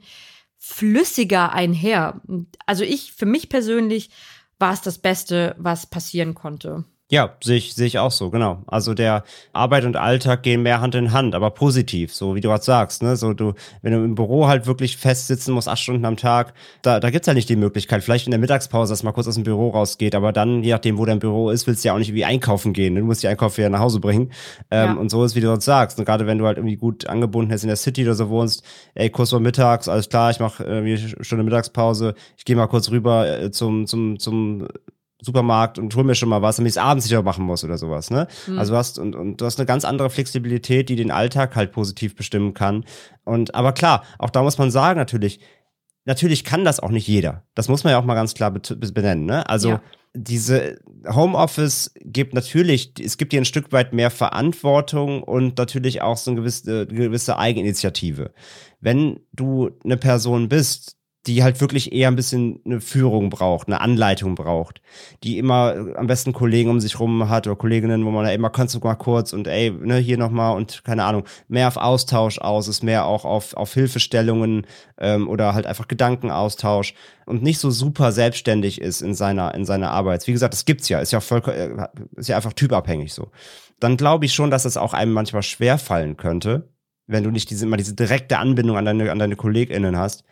flüssiger 0.58 1.54
einher. 1.54 2.22
Also 2.66 2.84
ich, 2.84 3.14
für 3.14 3.26
mich 3.26 3.50
persönlich, 3.50 4.10
war 4.60 4.74
es 4.74 4.82
das 4.82 5.00
Beste, 5.00 5.56
was 5.58 5.88
passieren 5.88 6.34
konnte. 6.34 6.86
Ja, 7.12 7.36
sehe 7.44 7.58
ich, 7.58 7.76
sehe 7.76 7.86
ich 7.86 8.00
auch 8.00 8.10
so, 8.10 8.32
genau. 8.32 8.64
Also 8.66 8.96
der 8.96 9.24
Arbeit 9.54 9.86
und 9.86 9.96
Alltag 9.96 10.42
gehen 10.42 10.64
mehr 10.64 10.82
Hand 10.82 10.96
in 10.96 11.14
Hand, 11.14 11.36
aber 11.36 11.52
positiv, 11.52 12.12
so 12.12 12.34
wie 12.34 12.42
du 12.42 12.50
gerade 12.50 12.64
sagst, 12.64 13.04
ne? 13.04 13.16
So 13.16 13.34
du, 13.34 13.54
wenn 13.84 13.94
du 13.94 14.04
im 14.04 14.16
Büro 14.16 14.48
halt 14.48 14.66
wirklich 14.66 14.98
festsitzen 14.98 15.54
musst, 15.54 15.68
acht 15.70 15.78
Stunden 15.78 16.04
am 16.06 16.18
Tag, 16.18 16.56
da, 16.82 17.00
da 17.00 17.12
gibt's 17.12 17.28
ja 17.28 17.36
nicht 17.36 17.48
die 17.48 17.58
Möglichkeit, 17.58 18.04
vielleicht 18.04 18.26
in 18.26 18.32
der 18.32 18.40
Mittagspause, 18.40 18.92
dass 18.92 19.04
man 19.04 19.14
kurz 19.14 19.28
aus 19.28 19.36
dem 19.36 19.44
Büro 19.44 19.70
rausgeht, 19.70 20.16
aber 20.16 20.34
dann, 20.34 20.64
je 20.64 20.72
nachdem, 20.72 20.98
wo 20.98 21.06
dein 21.06 21.20
Büro 21.20 21.52
ist, 21.52 21.68
willst 21.68 21.84
du 21.84 21.90
ja 21.90 21.94
auch 21.94 22.00
nicht 22.00 22.16
wie 22.16 22.26
einkaufen 22.26 22.74
gehen. 22.74 22.96
Ne? 22.96 23.02
Du 23.02 23.06
musst 23.06 23.22
die 23.22 23.28
Einkäufe 23.28 23.62
ja 23.62 23.70
nach 23.70 23.82
Hause 23.82 24.00
bringen. 24.00 24.32
Ähm, 24.72 24.86
ja. 24.86 24.94
Und 24.94 25.10
so 25.10 25.24
ist, 25.24 25.36
wie 25.36 25.42
du 25.42 25.48
gerade 25.48 25.62
sagst. 25.62 26.00
Und 26.00 26.06
gerade 26.06 26.26
wenn 26.26 26.40
du 26.40 26.48
halt 26.48 26.58
irgendwie 26.58 26.76
gut 26.76 27.06
angebunden 27.06 27.52
bist 27.52 27.64
in 27.64 27.68
der 27.68 27.78
City 27.78 28.04
oder 28.04 28.16
so 28.16 28.30
wohnst, 28.30 28.66
ey, 28.96 29.12
kurz 29.12 29.30
vor 29.30 29.40
mittags, 29.40 29.88
alles 29.88 30.10
klar, 30.10 30.32
ich 30.32 30.40
mache 30.40 30.64
irgendwie 30.64 30.98
Stunde 31.24 31.44
Mittagspause, 31.44 32.16
ich 32.36 32.46
gehe 32.46 32.56
mal 32.56 32.66
kurz 32.66 32.90
rüber 32.90 33.30
äh, 33.30 33.52
zum, 33.52 33.86
zum, 33.86 34.18
zum 34.18 34.68
Supermarkt 35.26 35.80
und 35.80 35.96
hol 35.96 36.04
mir 36.04 36.16
schon 36.16 36.30
mal 36.30 36.42
was, 36.42 36.58
damit 36.58 36.70
ich 36.70 36.78
es 36.78 36.84
abends 36.84 37.06
sicher 37.06 37.24
machen 37.24 37.46
muss 37.46 37.64
oder 37.64 37.78
sowas, 37.78 38.12
ne? 38.12 38.28
Mhm. 38.48 38.60
Also 38.60 38.74
du 38.74 38.78
hast 38.78 39.00
und, 39.00 39.16
und 39.16 39.42
du 39.42 39.46
hast 39.46 39.60
eine 39.60 39.66
ganz 39.66 39.84
andere 39.84 40.10
Flexibilität, 40.10 40.90
die 40.90 40.96
den 40.96 41.12
Alltag 41.12 41.56
halt 41.56 41.72
positiv 41.72 42.16
bestimmen 42.16 42.54
kann. 42.54 42.86
Und 43.24 43.56
aber 43.56 43.74
klar, 43.74 44.04
auch 44.20 44.30
da 44.30 44.44
muss 44.44 44.58
man 44.58 44.72
sagen 44.72 45.00
natürlich, 45.00 45.40
natürlich 46.06 46.44
kann 46.44 46.64
das 46.64 46.80
auch 46.80 46.92
nicht 46.92 47.08
jeder. 47.08 47.44
Das 47.56 47.68
muss 47.68 47.84
man 47.84 47.92
ja 47.92 48.00
auch 48.00 48.06
mal 48.06 48.16
ganz 48.16 48.34
klar 48.34 48.52
benennen, 48.52 49.26
ne? 49.26 49.50
Also 49.50 49.70
ja. 49.70 49.82
diese 50.14 50.80
Homeoffice 51.08 51.94
gibt 52.02 52.34
natürlich, 52.34 52.94
es 53.00 53.18
gibt 53.18 53.34
dir 53.34 53.42
ein 53.42 53.46
Stück 53.46 53.72
weit 53.72 53.94
mehr 53.94 54.12
Verantwortung 54.12 55.24
und 55.24 55.58
natürlich 55.58 56.02
auch 56.02 56.18
so 56.18 56.32
eine 56.32 56.40
gewisse, 56.40 56.88
gewisse 56.88 57.38
Eigeninitiative. 57.38 58.32
Wenn 58.80 59.20
du 59.34 59.72
eine 59.84 59.98
Person 59.98 60.48
bist, 60.50 60.95
die 61.28 61.44
halt 61.44 61.62
wirklich 61.62 61.92
eher 61.92 62.08
ein 62.08 62.16
bisschen 62.16 62.60
eine 62.66 62.82
Führung 62.82 63.30
braucht, 63.30 63.68
eine 63.68 63.82
Anleitung 63.82 64.36
braucht, 64.36 64.82
die 65.24 65.38
immer 65.38 65.76
am 65.96 66.08
besten 66.08 66.34
Kollegen 66.34 66.70
um 66.70 66.80
sich 66.80 67.00
rum 67.00 67.30
hat 67.30 67.48
oder 67.48 67.56
Kolleginnen, 67.56 68.06
wo 68.06 68.12
man 68.12 68.26
ey, 68.26 68.38
mal 68.38 68.50
kannst 68.50 68.76
du 68.76 68.80
mal 68.80 68.96
kurz 68.96 69.34
und 69.34 69.48
ey, 69.48 69.72
ne, 69.72 69.98
hier 69.98 70.18
nochmal 70.18 70.56
und 70.56 70.84
keine 70.84 71.04
Ahnung, 71.04 71.24
mehr 71.48 71.68
auf 71.68 71.78
Austausch 71.78 72.40
aus, 72.40 72.68
ist 72.68 72.84
mehr 72.84 73.06
auch 73.06 73.26
auf, 73.26 73.56
auf 73.56 73.74
Hilfestellungen 73.74 74.68
ähm, 75.00 75.28
oder 75.28 75.54
halt 75.54 75.66
einfach 75.66 75.88
Gedankenaustausch 75.88 76.94
und 77.26 77.42
nicht 77.42 77.60
so 77.60 77.72
super 77.72 78.12
selbstständig 78.12 78.80
ist 78.80 79.02
in 79.02 79.16
seiner, 79.16 79.54
in 79.56 79.66
seiner 79.66 79.92
Arbeit. 79.92 80.28
Wie 80.28 80.32
gesagt, 80.32 80.54
das 80.54 80.66
gibt's 80.66 80.90
ja, 80.90 81.00
ist 81.00 81.12
ja 81.12 81.22
voll, 81.22 81.42
äh, 81.48 81.88
ist 82.16 82.30
ja 82.30 82.36
einfach 82.36 82.54
typabhängig 82.54 83.14
so. 83.14 83.32
Dann 83.80 83.98
glaube 83.98 84.26
ich 84.26 84.34
schon, 84.34 84.52
dass 84.52 84.66
es 84.66 84.78
auch 84.78 84.94
einem 84.94 85.12
manchmal 85.12 85.44
schwer 85.44 85.78
fallen 85.78 86.18
könnte, 86.18 86.70
wenn 87.08 87.24
du 87.24 87.32
nicht 87.32 87.50
diese, 87.50 87.66
immer 87.66 87.78
diese 87.78 87.94
direkte 87.94 88.38
Anbindung 88.38 88.78
an 88.78 88.86
deine, 88.86 89.12
an 89.12 89.20
deine 89.20 89.36
KollegInnen 89.36 89.98
hast. 89.98 90.24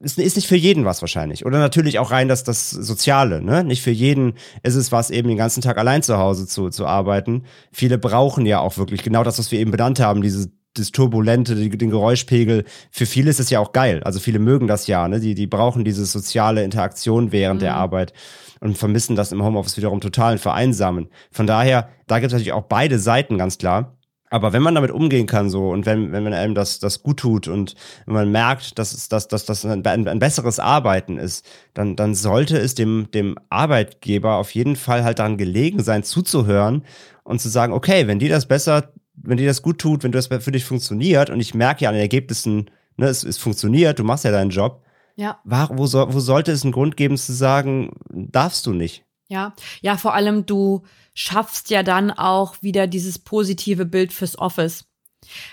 Ist, 0.00 0.18
ist 0.18 0.36
nicht 0.36 0.48
für 0.48 0.56
jeden 0.56 0.84
was 0.84 1.02
wahrscheinlich. 1.02 1.44
Oder 1.44 1.58
natürlich 1.58 1.98
auch 1.98 2.10
rein 2.10 2.28
das, 2.28 2.44
das 2.44 2.70
Soziale, 2.70 3.42
ne? 3.42 3.64
Nicht 3.64 3.82
für 3.82 3.90
jeden 3.90 4.34
ist 4.62 4.74
es 4.74 4.92
was, 4.92 5.10
eben 5.10 5.28
den 5.28 5.36
ganzen 5.36 5.60
Tag 5.60 5.78
allein 5.78 6.02
zu 6.02 6.18
Hause 6.18 6.46
zu, 6.46 6.70
zu 6.70 6.86
arbeiten. 6.86 7.44
Viele 7.70 7.98
brauchen 7.98 8.46
ja 8.46 8.60
auch 8.60 8.78
wirklich 8.78 9.02
genau 9.02 9.24
das, 9.24 9.38
was 9.38 9.52
wir 9.52 9.60
eben 9.60 9.70
benannt 9.70 10.00
haben, 10.00 10.22
diese 10.22 10.50
das 10.74 10.90
Turbulente, 10.90 11.54
den 11.54 11.90
Geräuschpegel. 11.90 12.64
Für 12.90 13.04
viele 13.04 13.28
ist 13.28 13.40
es 13.40 13.50
ja 13.50 13.60
auch 13.60 13.72
geil. 13.72 14.02
Also 14.04 14.20
viele 14.20 14.38
mögen 14.38 14.66
das 14.66 14.86
ja, 14.86 15.06
ne? 15.06 15.20
Die, 15.20 15.34
die 15.34 15.46
brauchen 15.46 15.84
diese 15.84 16.06
soziale 16.06 16.64
Interaktion 16.64 17.30
während 17.30 17.60
mhm. 17.60 17.64
der 17.64 17.74
Arbeit 17.74 18.14
und 18.60 18.78
vermissen 18.78 19.16
das 19.16 19.32
im 19.32 19.42
Homeoffice 19.42 19.76
wiederum 19.76 20.00
total 20.00 20.32
und 20.32 20.38
vereinsamen. 20.38 21.08
Von 21.30 21.46
daher, 21.46 21.88
da 22.06 22.20
gibt 22.20 22.28
es 22.28 22.32
natürlich 22.32 22.52
auch 22.52 22.62
beide 22.62 22.98
Seiten, 22.98 23.36
ganz 23.36 23.58
klar. 23.58 23.98
Aber 24.32 24.54
wenn 24.54 24.62
man 24.62 24.74
damit 24.74 24.90
umgehen 24.90 25.26
kann 25.26 25.50
so 25.50 25.68
und 25.68 25.84
wenn, 25.84 26.10
wenn 26.10 26.24
man 26.24 26.32
einem 26.32 26.54
das, 26.54 26.78
das 26.78 27.02
gut 27.02 27.18
tut 27.18 27.48
und 27.48 27.74
wenn 28.06 28.14
man 28.14 28.32
merkt, 28.32 28.78
dass 28.78 28.94
es 28.94 29.10
dass, 29.10 29.28
dass, 29.28 29.44
dass 29.44 29.66
ein, 29.66 29.86
ein 29.86 30.18
besseres 30.18 30.58
Arbeiten 30.58 31.18
ist, 31.18 31.44
dann, 31.74 31.96
dann 31.96 32.14
sollte 32.14 32.56
es 32.56 32.74
dem, 32.74 33.08
dem 33.12 33.36
Arbeitgeber 33.50 34.36
auf 34.36 34.54
jeden 34.54 34.76
Fall 34.76 35.04
halt 35.04 35.18
daran 35.18 35.36
gelegen 35.36 35.82
sein, 35.82 36.02
zuzuhören 36.02 36.82
und 37.24 37.42
zu 37.42 37.50
sagen, 37.50 37.74
okay, 37.74 38.06
wenn 38.06 38.18
dir 38.18 38.30
das 38.30 38.46
besser, 38.46 38.94
wenn 39.16 39.36
dir 39.36 39.46
das 39.46 39.60
gut 39.60 39.78
tut, 39.78 40.02
wenn 40.02 40.12
das 40.12 40.28
für 40.28 40.52
dich 40.52 40.64
funktioniert 40.64 41.28
und 41.28 41.38
ich 41.38 41.52
merke 41.52 41.84
ja 41.84 41.90
an 41.90 41.94
den 41.94 42.00
Ergebnissen, 42.00 42.70
ne, 42.96 43.08
es, 43.08 43.24
es 43.24 43.36
funktioniert, 43.36 43.98
du 43.98 44.04
machst 44.04 44.24
ja 44.24 44.30
deinen 44.30 44.50
Job, 44.50 44.82
ja. 45.14 45.38
War, 45.44 45.68
wo, 45.76 45.86
so, 45.86 46.06
wo 46.10 46.20
sollte 46.20 46.52
es 46.52 46.62
einen 46.62 46.72
Grund 46.72 46.96
geben 46.96 47.18
zu 47.18 47.34
sagen, 47.34 47.90
darfst 48.08 48.64
du 48.64 48.72
nicht? 48.72 49.04
Ja, 49.32 49.54
ja, 49.80 49.96
vor 49.96 50.12
allem 50.12 50.44
du 50.44 50.82
schaffst 51.14 51.70
ja 51.70 51.82
dann 51.82 52.10
auch 52.10 52.56
wieder 52.60 52.86
dieses 52.86 53.18
positive 53.18 53.86
Bild 53.86 54.12
fürs 54.12 54.38
Office. 54.38 54.84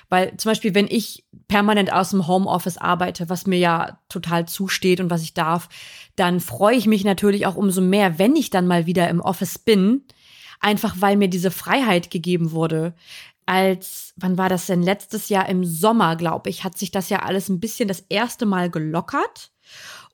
Weil 0.10 0.36
zum 0.36 0.52
Beispiel, 0.52 0.76
wenn 0.76 0.88
ich 0.88 1.24
permanent 1.48 1.94
aus 1.94 2.10
dem 2.10 2.28
Homeoffice 2.28 2.78
arbeite, 2.78 3.30
was 3.30 3.48
mir 3.48 3.58
ja 3.58 3.98
total 4.10 4.50
zusteht 4.50 5.00
und 5.00 5.10
was 5.10 5.24
ich 5.24 5.34
darf, 5.34 5.70
dann 6.18 6.42
freue 6.42 6.76
ich 6.76 6.88
mich 6.88 7.06
natürlich 7.06 7.46
auch 7.46 7.56
umso 7.56 7.80
mehr, 7.80 8.20
wenn 8.20 8.36
ich 8.36 8.50
dann 8.50 8.68
mal 8.68 8.86
wieder 8.86 9.08
im 9.08 9.22
Office 9.22 9.58
bin, 9.58 10.04
einfach 10.60 10.96
weil 11.00 11.16
mir 11.16 11.30
diese 11.30 11.52
Freiheit 11.52 12.12
gegeben 12.12 12.52
wurde. 12.52 12.94
Als, 13.46 14.14
wann 14.18 14.38
war 14.38 14.50
das 14.50 14.66
denn? 14.66 14.84
Letztes 14.84 15.30
Jahr 15.30 15.48
im 15.48 15.64
Sommer, 15.64 16.18
glaube 16.18 16.50
ich, 16.50 16.66
hat 16.66 16.78
sich 16.78 16.92
das 16.92 17.08
ja 17.08 17.20
alles 17.20 17.48
ein 17.48 17.62
bisschen 17.62 17.88
das 17.88 18.02
erste 18.10 18.46
Mal 18.46 18.70
gelockert. 18.70 19.52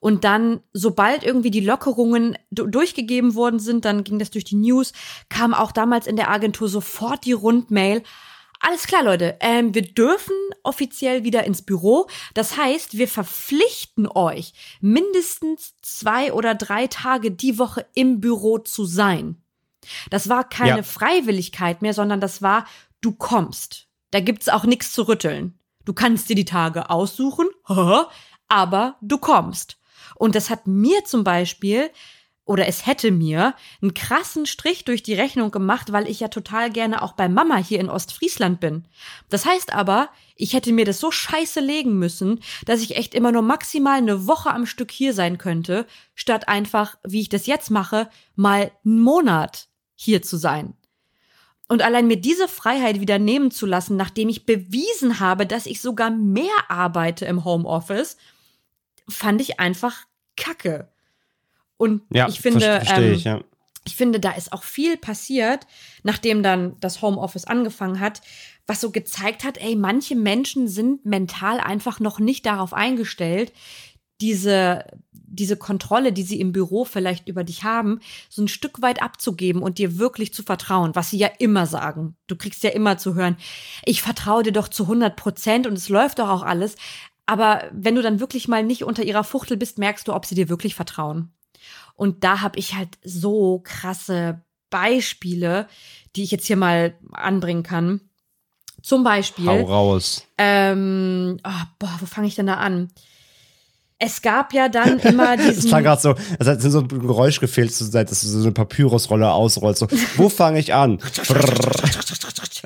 Und 0.00 0.24
dann, 0.24 0.60
sobald 0.72 1.24
irgendwie 1.24 1.50
die 1.50 1.60
Lockerungen 1.60 2.36
durchgegeben 2.50 3.34
worden 3.34 3.58
sind, 3.58 3.84
dann 3.84 4.04
ging 4.04 4.18
das 4.18 4.30
durch 4.30 4.44
die 4.44 4.56
News, 4.56 4.92
kam 5.28 5.54
auch 5.54 5.72
damals 5.72 6.06
in 6.06 6.16
der 6.16 6.30
Agentur 6.30 6.68
sofort 6.68 7.24
die 7.24 7.32
Rundmail. 7.32 8.02
Alles 8.60 8.86
klar, 8.86 9.02
Leute, 9.02 9.36
ähm, 9.40 9.74
wir 9.74 9.82
dürfen 9.82 10.34
offiziell 10.62 11.24
wieder 11.24 11.44
ins 11.44 11.62
Büro. 11.62 12.08
Das 12.34 12.56
heißt, 12.56 12.96
wir 12.96 13.08
verpflichten 13.08 14.08
euch, 14.08 14.54
mindestens 14.80 15.74
zwei 15.82 16.32
oder 16.32 16.54
drei 16.54 16.86
Tage 16.86 17.30
die 17.30 17.58
Woche 17.58 17.86
im 17.94 18.20
Büro 18.20 18.58
zu 18.58 18.84
sein. 18.84 19.42
Das 20.10 20.28
war 20.28 20.48
keine 20.48 20.78
ja. 20.78 20.82
Freiwilligkeit 20.82 21.82
mehr, 21.82 21.94
sondern 21.94 22.20
das 22.20 22.42
war, 22.42 22.66
du 23.00 23.12
kommst. 23.12 23.86
Da 24.10 24.20
gibt's 24.20 24.48
auch 24.48 24.64
nichts 24.64 24.92
zu 24.92 25.06
rütteln. 25.06 25.58
Du 25.84 25.92
kannst 25.92 26.28
dir 26.28 26.36
die 26.36 26.44
Tage 26.44 26.90
aussuchen, 26.90 27.46
aber 28.48 28.96
du 29.00 29.18
kommst. 29.18 29.78
Und 30.14 30.34
das 30.34 30.50
hat 30.50 30.66
mir 30.66 31.04
zum 31.04 31.24
Beispiel 31.24 31.90
oder 32.46 32.68
es 32.68 32.86
hätte 32.86 33.10
mir 33.10 33.54
einen 33.82 33.92
krassen 33.92 34.46
Strich 34.46 34.84
durch 34.84 35.02
die 35.02 35.14
Rechnung 35.14 35.50
gemacht, 35.50 35.90
weil 35.92 36.08
ich 36.08 36.20
ja 36.20 36.28
total 36.28 36.70
gerne 36.70 37.02
auch 37.02 37.12
bei 37.12 37.28
Mama 37.28 37.56
hier 37.56 37.80
in 37.80 37.90
Ostfriesland 37.90 38.60
bin. 38.60 38.86
Das 39.28 39.44
heißt 39.44 39.72
aber, 39.74 40.10
ich 40.36 40.52
hätte 40.52 40.72
mir 40.72 40.84
das 40.84 41.00
so 41.00 41.10
scheiße 41.10 41.58
legen 41.58 41.98
müssen, 41.98 42.40
dass 42.64 42.82
ich 42.82 42.96
echt 42.96 43.14
immer 43.14 43.32
nur 43.32 43.42
maximal 43.42 43.98
eine 43.98 44.28
Woche 44.28 44.50
am 44.50 44.64
Stück 44.64 44.92
hier 44.92 45.12
sein 45.12 45.38
könnte, 45.38 45.86
statt 46.14 46.48
einfach, 46.48 46.96
wie 47.04 47.20
ich 47.20 47.28
das 47.28 47.46
jetzt 47.46 47.70
mache, 47.70 48.08
mal 48.36 48.70
einen 48.84 49.00
Monat 49.00 49.66
hier 49.96 50.22
zu 50.22 50.36
sein. 50.36 50.74
Und 51.68 51.82
allein 51.82 52.06
mir 52.06 52.20
diese 52.20 52.46
Freiheit 52.46 53.00
wieder 53.00 53.18
nehmen 53.18 53.50
zu 53.50 53.66
lassen, 53.66 53.96
nachdem 53.96 54.28
ich 54.28 54.46
bewiesen 54.46 55.18
habe, 55.18 55.46
dass 55.46 55.66
ich 55.66 55.80
sogar 55.80 56.10
mehr 56.10 56.70
arbeite 56.70 57.24
im 57.24 57.44
Homeoffice, 57.44 58.16
fand 59.08 59.40
ich 59.40 59.60
einfach 59.60 60.04
kacke. 60.36 60.88
Und 61.76 62.02
ja, 62.10 62.28
ich 62.28 62.40
finde, 62.40 62.82
ähm, 62.88 63.12
ich, 63.12 63.24
ja. 63.24 63.40
ich 63.84 63.96
finde, 63.96 64.20
da 64.20 64.32
ist 64.32 64.52
auch 64.52 64.62
viel 64.62 64.96
passiert, 64.96 65.66
nachdem 66.02 66.42
dann 66.42 66.76
das 66.80 67.02
Homeoffice 67.02 67.44
angefangen 67.44 68.00
hat, 68.00 68.22
was 68.66 68.80
so 68.80 68.90
gezeigt 68.90 69.44
hat, 69.44 69.58
ey, 69.58 69.76
manche 69.76 70.16
Menschen 70.16 70.68
sind 70.68 71.04
mental 71.04 71.60
einfach 71.60 72.00
noch 72.00 72.18
nicht 72.18 72.46
darauf 72.46 72.72
eingestellt, 72.72 73.52
diese, 74.20 74.84
diese 75.12 75.56
Kontrolle, 75.56 76.12
die 76.12 76.22
sie 76.22 76.40
im 76.40 76.52
Büro 76.52 76.84
vielleicht 76.84 77.28
über 77.28 77.44
dich 77.44 77.64
haben, 77.64 78.00
so 78.30 78.42
ein 78.42 78.48
Stück 78.48 78.80
weit 78.80 79.02
abzugeben 79.02 79.62
und 79.62 79.78
dir 79.78 79.98
wirklich 79.98 80.32
zu 80.32 80.42
vertrauen, 80.42 80.94
was 80.94 81.10
sie 81.10 81.18
ja 81.18 81.28
immer 81.38 81.66
sagen. 81.66 82.16
Du 82.26 82.36
kriegst 82.36 82.62
ja 82.62 82.70
immer 82.70 82.96
zu 82.96 83.14
hören, 83.14 83.36
ich 83.84 84.00
vertraue 84.00 84.42
dir 84.42 84.52
doch 84.52 84.68
zu 84.68 84.84
100 84.84 85.16
Prozent 85.16 85.66
und 85.66 85.74
es 85.74 85.90
läuft 85.90 86.18
doch 86.18 86.30
auch 86.30 86.42
alles. 86.42 86.76
Aber 87.26 87.64
wenn 87.72 87.96
du 87.96 88.02
dann 88.02 88.20
wirklich 88.20 88.48
mal 88.48 88.62
nicht 88.62 88.84
unter 88.84 89.02
ihrer 89.02 89.24
Fuchtel 89.24 89.56
bist, 89.56 89.78
merkst 89.78 90.06
du, 90.06 90.14
ob 90.14 90.24
sie 90.24 90.36
dir 90.36 90.48
wirklich 90.48 90.74
vertrauen. 90.74 91.32
Und 91.94 92.24
da 92.24 92.40
habe 92.40 92.58
ich 92.58 92.74
halt 92.74 92.98
so 93.02 93.60
krasse 93.64 94.42
Beispiele, 94.70 95.66
die 96.14 96.22
ich 96.22 96.30
jetzt 96.30 96.46
hier 96.46 96.56
mal 96.56 96.94
anbringen 97.12 97.62
kann. 97.62 98.00
Zum 98.82 99.02
Beispiel. 99.02 99.46
Hau 99.46 99.62
raus. 99.62 100.24
Ähm, 100.38 101.38
oh, 101.44 101.62
boah, 101.78 101.96
wo 101.98 102.06
fange 102.06 102.28
ich 102.28 102.36
denn 102.36 102.46
da 102.46 102.54
an? 102.54 102.88
Es 103.98 104.20
gab 104.20 104.52
ja 104.52 104.68
dann 104.68 104.98
immer 105.00 105.36
diesen. 105.36 105.58
Es 105.58 105.66
klang 105.66 105.82
gerade 105.82 106.00
so, 106.00 106.14
es 106.38 106.46
hat 106.46 106.60
so 106.60 106.80
ein 106.80 106.88
Geräusch 106.88 107.40
gefehlt, 107.40 107.70
dass 107.70 107.90
du 107.90 108.14
so 108.14 108.42
eine 108.42 108.52
Papyrusrolle 108.52 109.32
ausrollst. 109.32 109.80
So, 109.80 109.88
wo 110.16 110.28
fange 110.28 110.58
ich 110.58 110.74
an? 110.74 110.98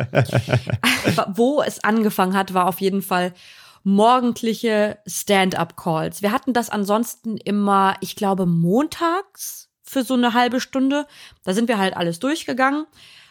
wo 1.35 1.63
es 1.63 1.83
angefangen 1.85 2.35
hat, 2.35 2.53
war 2.53 2.67
auf 2.67 2.81
jeden 2.81 3.03
Fall 3.03 3.33
morgendliche 3.83 4.99
Stand-up-Calls. 5.07 6.23
Wir 6.23 6.33
hatten 6.33 6.53
das 6.53 6.71
ansonsten 6.71 7.37
immer, 7.37 7.97
ich 8.01 8.17
glaube, 8.17 8.47
montags 8.47 9.71
für 9.83 10.05
so 10.05 10.15
eine 10.15 10.35
halbe 10.35 10.61
Stunde. 10.61 11.07
Da 11.45 11.53
sind 11.53 11.69
wir 11.69 11.79
halt 11.79 11.97
alles 11.97 12.19
durchgegangen, 12.21 12.87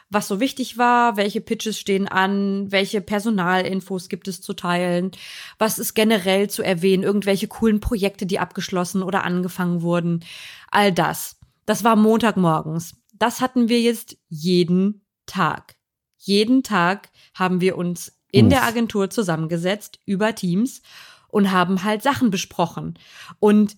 was 0.09 0.27
so 0.27 0.39
wichtig 0.39 0.77
war, 0.77 1.17
welche 1.17 1.39
Pitches 1.39 1.79
stehen 1.79 2.07
an, 2.07 2.71
welche 2.71 2.99
Personalinfos 2.99 4.09
gibt 4.09 4.27
es 4.27 4.41
zu 4.41 4.53
teilen, 4.53 5.11
was 5.57 5.79
ist 5.79 5.93
generell 5.93 6.49
zu 6.49 6.63
erwähnen, 6.63 7.03
irgendwelche 7.03 7.47
coolen 7.47 7.79
Projekte, 7.79 8.25
die 8.25 8.39
abgeschlossen 8.39 9.03
oder 9.03 9.23
angefangen 9.23 9.81
wurden. 9.81 10.25
All 10.71 10.91
das. 10.91 11.37
Das 11.65 11.83
war 11.83 11.95
Montagmorgens. 11.95 12.95
Das 13.13 13.41
hatten 13.41 13.69
wir 13.69 13.79
jetzt 13.81 14.17
jeden 14.27 15.05
Tag. 15.27 15.75
Jeden 16.17 16.63
Tag 16.63 17.09
haben 17.33 17.61
wir 17.61 17.77
uns 17.77 18.18
in 18.31 18.47
Uff. 18.47 18.51
der 18.51 18.63
Agentur 18.63 19.09
zusammengesetzt 19.09 19.99
über 20.05 20.35
Teams 20.35 20.81
und 21.27 21.51
haben 21.51 21.83
halt 21.83 22.01
Sachen 22.03 22.31
besprochen. 22.31 22.97
Und 23.39 23.77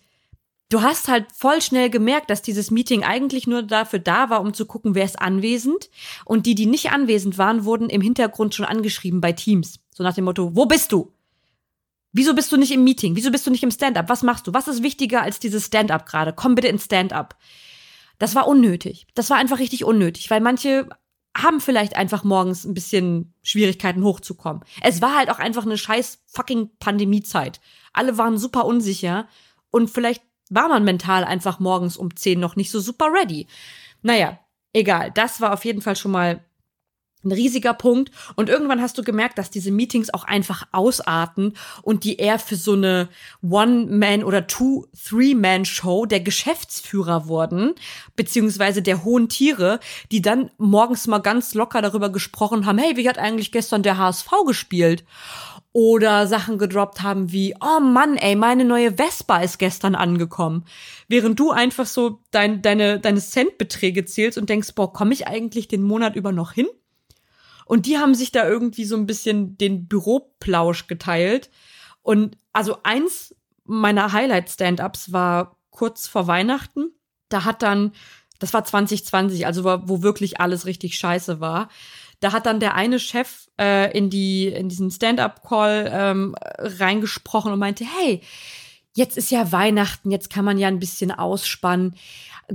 du 0.70 0.82
hast 0.82 1.08
halt 1.08 1.28
voll 1.34 1.62
schnell 1.62 1.90
gemerkt, 1.90 2.30
dass 2.30 2.42
dieses 2.42 2.72
Meeting 2.72 3.04
eigentlich 3.04 3.48
nur 3.48 3.64
dafür 3.64 4.00
da 4.00 4.30
war, 4.30 4.42
um 4.42 4.54
zu 4.54 4.66
gucken, 4.66 4.96
wer 4.96 5.06
ist 5.06 5.22
anwesend. 5.22 5.90
Und 6.26 6.46
die, 6.46 6.56
die 6.56 6.66
nicht 6.66 6.92
anwesend 6.92 7.38
waren, 7.38 7.66
wurden 7.66 7.90
im 7.90 8.02
Hintergrund 8.02 8.56
schon 8.56 8.66
angeschrieben 8.66 9.22
bei 9.22 9.34
Teams. 9.34 9.80
So 9.94 10.04
nach 10.04 10.16
dem 10.16 10.26
Motto, 10.26 10.56
wo 10.56 10.66
bist 10.66 10.92
du? 10.92 11.14
Wieso 12.14 12.34
bist 12.34 12.52
du 12.52 12.58
nicht 12.58 12.72
im 12.72 12.84
Meeting? 12.84 13.16
Wieso 13.16 13.32
bist 13.32 13.48
du 13.48 13.52
nicht 13.52 13.64
im 13.64 13.72
Stand-up? 13.72 14.10
Was 14.10 14.24
machst 14.24 14.48
du? 14.48 14.54
Was 14.54 14.68
ist 14.68 14.84
wichtiger 14.84 15.22
als 15.22 15.40
dieses 15.40 15.68
Stand-up 15.68 16.06
gerade? 16.06 16.34
Komm 16.34 16.56
bitte 16.56 16.68
ins 16.68 16.86
Stand-up. 16.86 17.38
Das 18.20 18.36
war 18.36 18.48
unnötig. 18.48 19.08
Das 19.14 19.30
war 19.30 19.38
einfach 19.38 19.60
richtig 19.60 19.86
unnötig, 19.86 20.30
weil 20.30 20.42
manche 20.42 20.90
haben 21.36 21.62
vielleicht 21.62 21.96
einfach 21.96 22.24
morgens 22.24 22.65
ein 22.65 22.74
bisschen 22.74 23.34
Schwierigkeiten 23.41 24.04
hochzukommen. 24.04 24.63
Es 24.82 25.02
war 25.02 25.15
halt 25.15 25.30
auch 25.30 25.39
einfach 25.39 25.65
eine 25.65 25.78
scheiß 25.78 26.24
fucking 26.28 26.72
Pandemiezeit. 26.80 27.62
Alle 27.94 28.17
waren 28.17 28.38
super 28.38 28.65
unsicher 28.65 29.28
und 29.70 29.89
vielleicht 29.89 30.24
war 30.50 30.67
man 30.67 30.84
mental 30.84 31.24
einfach 31.24 31.60
morgens 31.60 31.96
um 31.96 32.15
10 32.15 32.39
noch 32.39 32.58
nicht 32.58 32.72
so 32.72 32.80
super 32.80 33.08
ready. 33.13 33.48
Naja, 34.02 34.39
egal. 34.74 35.12
Das 35.12 35.39
war 35.39 35.54
auf 35.54 35.63
jeden 35.63 35.82
Fall 35.82 35.96
schon 35.96 36.12
mal 36.12 36.44
ein 37.24 37.32
riesiger 37.32 37.74
Punkt. 37.74 38.12
Und 38.36 38.50
irgendwann 38.50 38.82
hast 38.82 38.98
du 38.98 39.04
gemerkt, 39.04 39.38
dass 39.38 39.50
diese 39.50 39.72
Meetings 39.72 40.14
auch 40.14 40.24
einfach 40.24 40.68
ausarten 40.72 41.54
und 41.82 42.04
die 42.04 42.18
eher 42.18 42.40
für 42.40 42.56
so 42.56 42.74
eine 42.74 43.10
One-Man- 43.42 44.24
oder 44.24 44.48
Two-Three-Man-Show 44.48 46.06
der 46.06 46.20
Geschäftsführer 46.20 47.28
wurden, 47.28 47.74
beziehungsweise 48.16 48.82
der 48.82 49.04
hohen 49.04 49.30
Tiere, 49.30 49.80
die 50.12 50.22
dann 50.22 50.52
morgens 50.58 51.08
mal 51.08 51.20
ganz 51.20 51.54
locker 51.54 51.82
darüber 51.82 52.12
gesprochen 52.12 52.66
haben, 52.66 52.78
hey, 52.78 52.98
wie 52.98 53.08
hat 53.08 53.18
eigentlich 53.18 53.52
gestern 53.52 53.84
der 53.84 53.98
HSV 53.98 54.30
gespielt? 54.46 55.04
Oder 55.74 56.28
Sachen 56.28 56.58
gedroppt 56.58 57.02
haben 57.02 57.32
wie, 57.32 57.56
oh 57.62 57.80
Mann, 57.80 58.18
ey, 58.18 58.36
meine 58.36 58.66
neue 58.66 58.98
Vespa 58.98 59.38
ist 59.38 59.58
gestern 59.58 59.96
angekommen. 59.96 60.66
Während 61.08 61.40
du 61.40 61.52
einfach 61.52 61.86
so 61.86 62.20
dein, 62.32 62.62
deine, 62.62 63.00
deine 63.00 63.22
Centbeträge 63.22 64.04
zählst 64.04 64.38
und 64.38 64.50
denkst, 64.50 64.76
boah, 64.76 64.92
komme 64.92 65.14
ich 65.14 65.28
eigentlich 65.28 65.70
den 65.70 65.84
Monat 65.84 66.18
über 66.18 66.34
noch 66.34 66.52
hin? 66.52 66.68
Und 67.72 67.86
die 67.86 67.98
haben 67.98 68.16
sich 68.16 68.34
da 68.34 68.46
irgendwie 68.46 68.84
so 68.84 68.98
ein 68.98 69.06
bisschen 69.06 69.58
den 69.58 69.88
Büroplausch 69.88 70.88
geteilt. 70.88 71.50
Und 72.02 72.38
also 72.52 72.80
eins 72.84 73.34
meiner 73.64 74.12
Highlight-Stand-ups 74.12 75.14
war 75.14 75.56
kurz 75.70 76.06
vor 76.06 76.28
Weihnachten. 76.28 76.91
Da 77.30 77.45
hat 77.45 77.62
dann, 77.62 77.93
das 78.39 78.54
war 78.54 78.66
2020, 78.66 79.45
also 79.45 79.64
wo 79.64 80.02
wirklich 80.02 80.41
alles 80.41 80.66
richtig 80.66 80.98
scheiße 80.98 81.39
war. 81.39 81.70
Da 82.20 82.34
hat 82.34 82.45
dann 82.45 82.60
der 82.60 82.76
eine 82.76 83.00
Chef 83.00 83.48
äh, 83.58 83.98
in 83.98 84.10
die 84.10 84.48
in 84.48 84.68
diesen 84.68 84.91
Stand-up-Call 84.91 85.89
ähm, 85.93 86.36
reingesprochen 86.60 87.54
und 87.54 87.60
meinte, 87.60 87.86
hey, 87.86 88.20
jetzt 88.95 89.16
ist 89.16 89.32
ja 89.32 89.54
Weihnachten, 89.54 90.12
jetzt 90.12 90.30
kann 90.30 90.43
man 90.43 90.58
ja 90.58 90.68
ein 90.68 90.80
bisschen 90.80 91.14
ausspannen. 91.14 91.95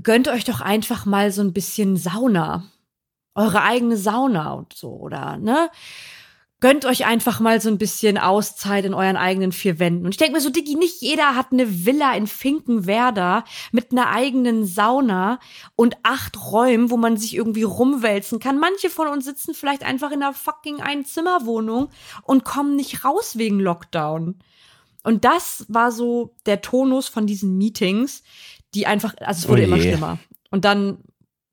Gönnt 0.02 0.28
euch 0.28 0.44
doch 0.44 0.60
einfach 0.60 1.06
mal 1.06 1.32
so 1.32 1.40
ein 1.40 1.54
bisschen 1.54 1.96
Sauna. 1.96 2.66
Eure 3.36 3.62
eigene 3.62 3.96
Sauna 3.96 4.52
und 4.52 4.72
so, 4.72 4.90
oder, 4.90 5.36
ne? 5.36 5.70
Gönnt 6.58 6.86
euch 6.86 7.04
einfach 7.04 7.38
mal 7.38 7.60
so 7.60 7.68
ein 7.68 7.76
bisschen 7.76 8.16
Auszeit 8.16 8.86
in 8.86 8.94
euren 8.94 9.18
eigenen 9.18 9.52
vier 9.52 9.78
Wänden. 9.78 10.06
Und 10.06 10.12
ich 10.12 10.16
denke 10.16 10.32
mir 10.32 10.40
so, 10.40 10.48
Diggi, 10.48 10.74
nicht 10.74 11.02
jeder 11.02 11.36
hat 11.36 11.52
eine 11.52 11.84
Villa 11.84 12.14
in 12.16 12.26
Finkenwerder 12.26 13.44
mit 13.72 13.92
einer 13.92 14.08
eigenen 14.08 14.64
Sauna 14.64 15.38
und 15.76 15.98
acht 16.02 16.50
Räumen, 16.50 16.90
wo 16.90 16.96
man 16.96 17.18
sich 17.18 17.34
irgendwie 17.36 17.62
rumwälzen 17.62 18.38
kann. 18.38 18.58
Manche 18.58 18.88
von 18.88 19.06
uns 19.06 19.26
sitzen 19.26 19.52
vielleicht 19.52 19.84
einfach 19.84 20.10
in 20.12 20.22
einer 20.22 20.32
fucking 20.32 20.80
Einzimmerwohnung 20.80 21.90
und 22.22 22.44
kommen 22.44 22.74
nicht 22.74 23.04
raus 23.04 23.36
wegen 23.36 23.60
Lockdown. 23.60 24.38
Und 25.02 25.26
das 25.26 25.66
war 25.68 25.92
so 25.92 26.34
der 26.46 26.62
Tonus 26.62 27.06
von 27.06 27.26
diesen 27.26 27.58
Meetings, 27.58 28.22
die 28.74 28.86
einfach, 28.86 29.14
also 29.20 29.40
es 29.40 29.48
wurde 29.48 29.62
Oh 29.62 29.66
immer 29.66 29.78
schlimmer. 29.78 30.18
Und 30.50 30.64
dann 30.64 31.04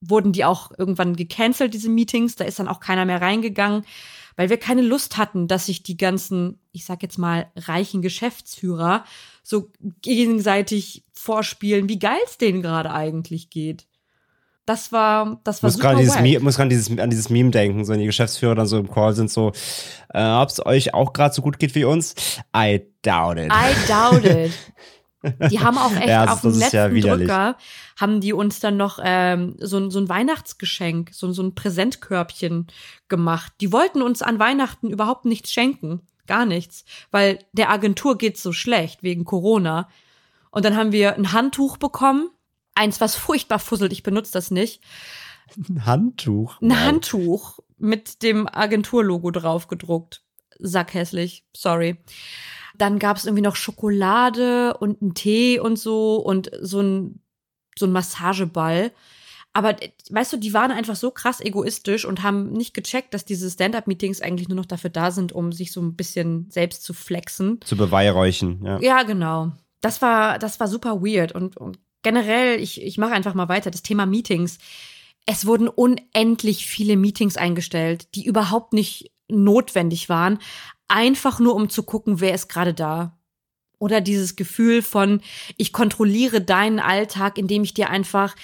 wurden 0.09 0.31
die 0.31 0.45
auch 0.45 0.71
irgendwann 0.77 1.15
gecancelt, 1.15 1.73
diese 1.73 1.89
Meetings. 1.89 2.35
Da 2.35 2.45
ist 2.45 2.59
dann 2.59 2.67
auch 2.67 2.79
keiner 2.79 3.05
mehr 3.05 3.21
reingegangen, 3.21 3.85
weil 4.35 4.49
wir 4.49 4.57
keine 4.57 4.81
Lust 4.81 5.17
hatten, 5.17 5.47
dass 5.47 5.67
sich 5.67 5.83
die 5.83 5.97
ganzen, 5.97 6.59
ich 6.71 6.85
sag 6.85 7.03
jetzt 7.03 7.17
mal, 7.17 7.47
reichen 7.55 8.01
Geschäftsführer 8.01 9.05
so 9.43 9.71
gegenseitig 10.01 11.03
vorspielen, 11.13 11.89
wie 11.89 11.99
geil 11.99 12.19
es 12.25 12.37
denen 12.37 12.61
gerade 12.61 12.91
eigentlich 12.91 13.49
geht. 13.49 13.85
Das 14.65 14.93
war, 14.93 15.41
das 15.43 15.61
war 15.61 15.67
muss 15.67 15.75
super 15.75 15.95
dieses, 15.95 16.41
muss 16.41 16.55
gerade 16.55 16.69
dieses, 16.69 16.97
an 16.97 17.09
dieses 17.09 17.29
Meme 17.29 17.51
denken, 17.51 17.83
so 17.83 17.91
wenn 17.91 17.99
die 17.99 18.05
Geschäftsführer 18.05 18.55
dann 18.55 18.65
so 18.65 18.77
im 18.77 18.89
Call 18.89 19.13
sind, 19.13 19.29
so, 19.29 19.51
äh, 20.13 20.23
ob 20.23 20.49
es 20.49 20.65
euch 20.65 20.93
auch 20.93 21.11
gerade 21.11 21.35
so 21.35 21.41
gut 21.41 21.59
geht 21.59 21.75
wie 21.75 21.83
uns? 21.83 22.15
I 22.55 22.81
doubt 23.01 23.37
it. 23.37 23.51
I 23.51 23.73
doubt 23.87 24.23
it. 24.23 24.51
Die 25.49 25.59
haben 25.59 25.77
auch 25.77 25.91
echt 25.95 26.07
Ja, 26.07 26.25
auf 26.31 26.41
dem 26.41 26.51
ja 26.53 26.59
letzten 26.59 26.93
widerlich. 26.95 27.27
Drücker, 27.27 27.57
haben 27.99 28.19
die 28.21 28.33
uns 28.33 28.59
dann 28.59 28.77
noch 28.77 28.99
ähm, 29.03 29.55
so, 29.59 29.77
ein- 29.77 29.89
so 29.91 29.99
ein 29.99 30.09
Weihnachtsgeschenk, 30.09 31.11
so, 31.13 31.31
so 31.31 31.41
ein 31.43 31.55
Präsentkörbchen 31.55 32.67
gemacht. 33.07 33.53
Die 33.61 33.71
wollten 33.71 34.01
uns 34.01 34.21
an 34.21 34.39
Weihnachten 34.39 34.89
überhaupt 34.89 35.25
nichts 35.25 35.51
schenken. 35.51 36.01
Gar 36.27 36.45
nichts. 36.45 36.85
Weil 37.11 37.39
der 37.53 37.69
Agentur 37.69 38.17
geht's 38.17 38.41
so 38.43 38.53
schlecht 38.53 39.03
wegen 39.03 39.25
Corona. 39.25 39.89
Und 40.51 40.65
dann 40.65 40.75
haben 40.77 40.91
wir 40.91 41.15
ein 41.15 41.31
Handtuch 41.33 41.77
bekommen. 41.77 42.29
Eins, 42.75 42.99
was 43.01 43.15
furchtbar 43.15 43.59
fusselt, 43.59 43.91
ich 43.91 44.03
benutze 44.03 44.31
das 44.33 44.49
nicht. 44.51 44.81
Ein 45.69 45.85
Handtuch. 45.85 46.59
Ein. 46.61 46.79
Handtuch 46.85 47.59
mit 47.77 48.23
dem 48.23 48.47
Agenturlogo 48.47 49.29
drauf 49.31 49.67
gedruckt. 49.67 50.22
Sackhässlich, 50.59 51.45
sorry. 51.55 51.97
Dann 52.75 52.99
gab 52.99 53.17
es 53.17 53.25
irgendwie 53.25 53.43
noch 53.43 53.55
Schokolade 53.55 54.75
und 54.77 55.01
einen 55.01 55.13
Tee 55.13 55.59
und 55.59 55.77
so 55.77 56.15
und 56.17 56.49
so 56.61 56.81
ein, 56.81 57.21
so 57.77 57.85
ein 57.85 57.91
Massageball. 57.91 58.91
Aber 59.53 59.81
äh, 59.81 59.91
weißt 60.09 60.33
du, 60.33 60.37
die 60.37 60.53
waren 60.53 60.71
einfach 60.71 60.95
so 60.95 61.11
krass 61.11 61.39
egoistisch 61.39 62.05
und 62.05 62.23
haben 62.23 62.51
nicht 62.51 62.73
gecheckt, 62.73 63.13
dass 63.13 63.25
diese 63.25 63.49
Stand-up-Meetings 63.49 64.21
eigentlich 64.21 64.49
nur 64.49 64.57
noch 64.57 64.65
dafür 64.65 64.89
da 64.89 65.11
sind, 65.11 65.31
um 65.31 65.51
sich 65.51 65.71
so 65.71 65.81
ein 65.81 65.95
bisschen 65.95 66.49
selbst 66.49 66.83
zu 66.83 66.93
flexen. 66.93 67.61
Zu 67.61 67.77
beweihräuchen, 67.77 68.65
ja. 68.65 68.79
Ja, 68.81 69.03
genau. 69.03 69.51
Das 69.81 70.01
war, 70.01 70.39
das 70.39 70.59
war 70.59 70.67
super 70.67 71.01
weird. 71.01 71.33
Und, 71.33 71.57
und 71.57 71.79
generell, 72.01 72.59
ich, 72.59 72.81
ich 72.81 72.97
mache 72.97 73.13
einfach 73.13 73.35
mal 73.35 73.49
weiter, 73.49 73.69
das 73.69 73.83
Thema 73.83 74.05
Meetings. 74.05 74.57
Es 75.25 75.45
wurden 75.45 75.69
unendlich 75.69 76.65
viele 76.65 76.97
Meetings 76.97 77.37
eingestellt, 77.37 78.13
die 78.15 78.25
überhaupt 78.25 78.73
nicht 78.73 79.12
notwendig 79.29 80.09
waren, 80.09 80.39
einfach 80.87 81.39
nur 81.39 81.55
um 81.55 81.69
zu 81.69 81.83
gucken, 81.83 82.19
wer 82.19 82.33
ist 82.33 82.49
gerade 82.49 82.73
da. 82.73 83.17
Oder 83.79 83.99
dieses 83.99 84.35
Gefühl 84.35 84.81
von, 84.81 85.21
ich 85.57 85.73
kontrolliere 85.73 86.41
deinen 86.41 86.79
Alltag, 86.79 87.37
indem 87.37 87.63
ich 87.63 87.73
dir 87.73 87.89
einfach 87.89 88.35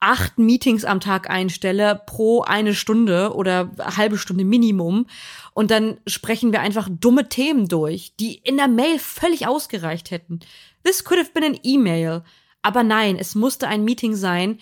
acht 0.00 0.38
Meetings 0.38 0.84
am 0.84 0.98
Tag 0.98 1.28
einstelle 1.28 2.02
pro 2.06 2.40
eine 2.42 2.74
Stunde 2.74 3.34
oder 3.34 3.70
halbe 3.78 4.16
Stunde 4.16 4.44
Minimum. 4.44 5.06
Und 5.52 5.70
dann 5.70 5.98
sprechen 6.06 6.52
wir 6.52 6.60
einfach 6.60 6.88
dumme 6.90 7.28
Themen 7.28 7.68
durch, 7.68 8.14
die 8.18 8.36
in 8.36 8.56
der 8.56 8.68
Mail 8.68 8.98
völlig 8.98 9.46
ausgereicht 9.46 10.10
hätten. 10.10 10.40
This 10.82 11.04
could 11.04 11.20
have 11.20 11.32
been 11.32 11.44
an 11.44 11.60
email. 11.62 12.22
Aber 12.62 12.82
nein, 12.82 13.16
es 13.16 13.34
musste 13.34 13.68
ein 13.68 13.84
Meeting 13.84 14.16
sein 14.16 14.58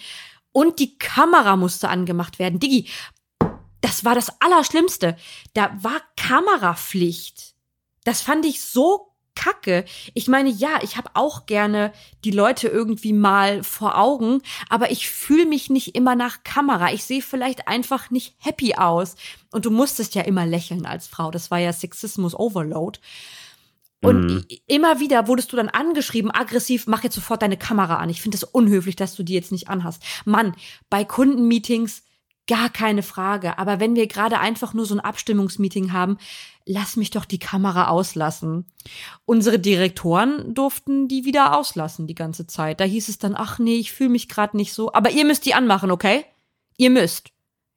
und 0.52 0.80
die 0.80 0.98
Kamera 0.98 1.56
musste 1.56 1.88
angemacht 1.88 2.38
werden. 2.38 2.58
Digi, 2.58 2.88
das 3.80 4.04
war 4.04 4.14
das 4.14 4.40
Allerschlimmste. 4.40 5.16
Da 5.54 5.70
war 5.80 6.00
Kamerapflicht. 6.16 7.54
Das 8.04 8.22
fand 8.22 8.44
ich 8.46 8.60
so 8.60 9.12
kacke. 9.34 9.84
Ich 10.14 10.26
meine, 10.26 10.48
ja, 10.48 10.80
ich 10.82 10.96
habe 10.96 11.10
auch 11.14 11.46
gerne 11.46 11.92
die 12.24 12.32
Leute 12.32 12.66
irgendwie 12.66 13.12
mal 13.12 13.62
vor 13.62 13.96
Augen, 13.96 14.42
aber 14.68 14.90
ich 14.90 15.08
fühle 15.08 15.46
mich 15.46 15.70
nicht 15.70 15.94
immer 15.94 16.16
nach 16.16 16.42
Kamera. 16.42 16.92
Ich 16.92 17.04
sehe 17.04 17.22
vielleicht 17.22 17.68
einfach 17.68 18.10
nicht 18.10 18.34
happy 18.38 18.74
aus. 18.74 19.14
Und 19.52 19.64
du 19.64 19.70
musstest 19.70 20.16
ja 20.16 20.22
immer 20.22 20.44
lächeln 20.44 20.86
als 20.86 21.06
Frau. 21.06 21.30
Das 21.30 21.50
war 21.52 21.58
ja 21.58 21.72
Sexismus 21.72 22.34
Overload. 22.34 22.98
Und 24.00 24.26
Mhm. 24.26 24.44
immer 24.66 25.00
wieder 25.00 25.26
wurdest 25.28 25.52
du 25.52 25.56
dann 25.56 25.68
angeschrieben, 25.68 26.30
aggressiv, 26.32 26.86
mach 26.86 27.02
jetzt 27.04 27.16
sofort 27.16 27.42
deine 27.42 27.56
Kamera 27.56 27.96
an. 27.96 28.10
Ich 28.10 28.20
finde 28.20 28.36
es 28.36 28.44
unhöflich, 28.44 28.96
dass 28.96 29.14
du 29.16 29.22
die 29.24 29.34
jetzt 29.34 29.52
nicht 29.52 29.68
anhast. 29.68 30.02
Mann, 30.24 30.54
bei 30.88 31.04
Kundenmeetings 31.04 32.02
gar 32.48 32.70
keine 32.70 33.02
Frage. 33.02 33.58
Aber 33.58 33.78
wenn 33.78 33.94
wir 33.94 34.08
gerade 34.08 34.40
einfach 34.40 34.74
nur 34.74 34.86
so 34.86 34.94
ein 34.94 35.00
Abstimmungsmeeting 35.00 35.92
haben, 35.92 36.18
lass 36.64 36.96
mich 36.96 37.10
doch 37.10 37.24
die 37.24 37.38
Kamera 37.38 37.88
auslassen. 37.88 38.66
Unsere 39.24 39.58
Direktoren 39.58 40.54
durften 40.54 41.06
die 41.06 41.24
wieder 41.24 41.56
auslassen 41.56 42.06
die 42.06 42.14
ganze 42.14 42.46
Zeit. 42.46 42.80
Da 42.80 42.84
hieß 42.84 43.08
es 43.08 43.18
dann, 43.18 43.34
ach 43.36 43.58
nee, 43.58 43.76
ich 43.76 43.92
fühle 43.92 44.10
mich 44.10 44.28
gerade 44.28 44.56
nicht 44.56 44.72
so. 44.72 44.92
Aber 44.92 45.10
ihr 45.10 45.24
müsst 45.24 45.46
die 45.46 45.54
anmachen, 45.54 45.90
okay? 45.90 46.24
Ihr 46.76 46.90
müsst. 46.90 47.30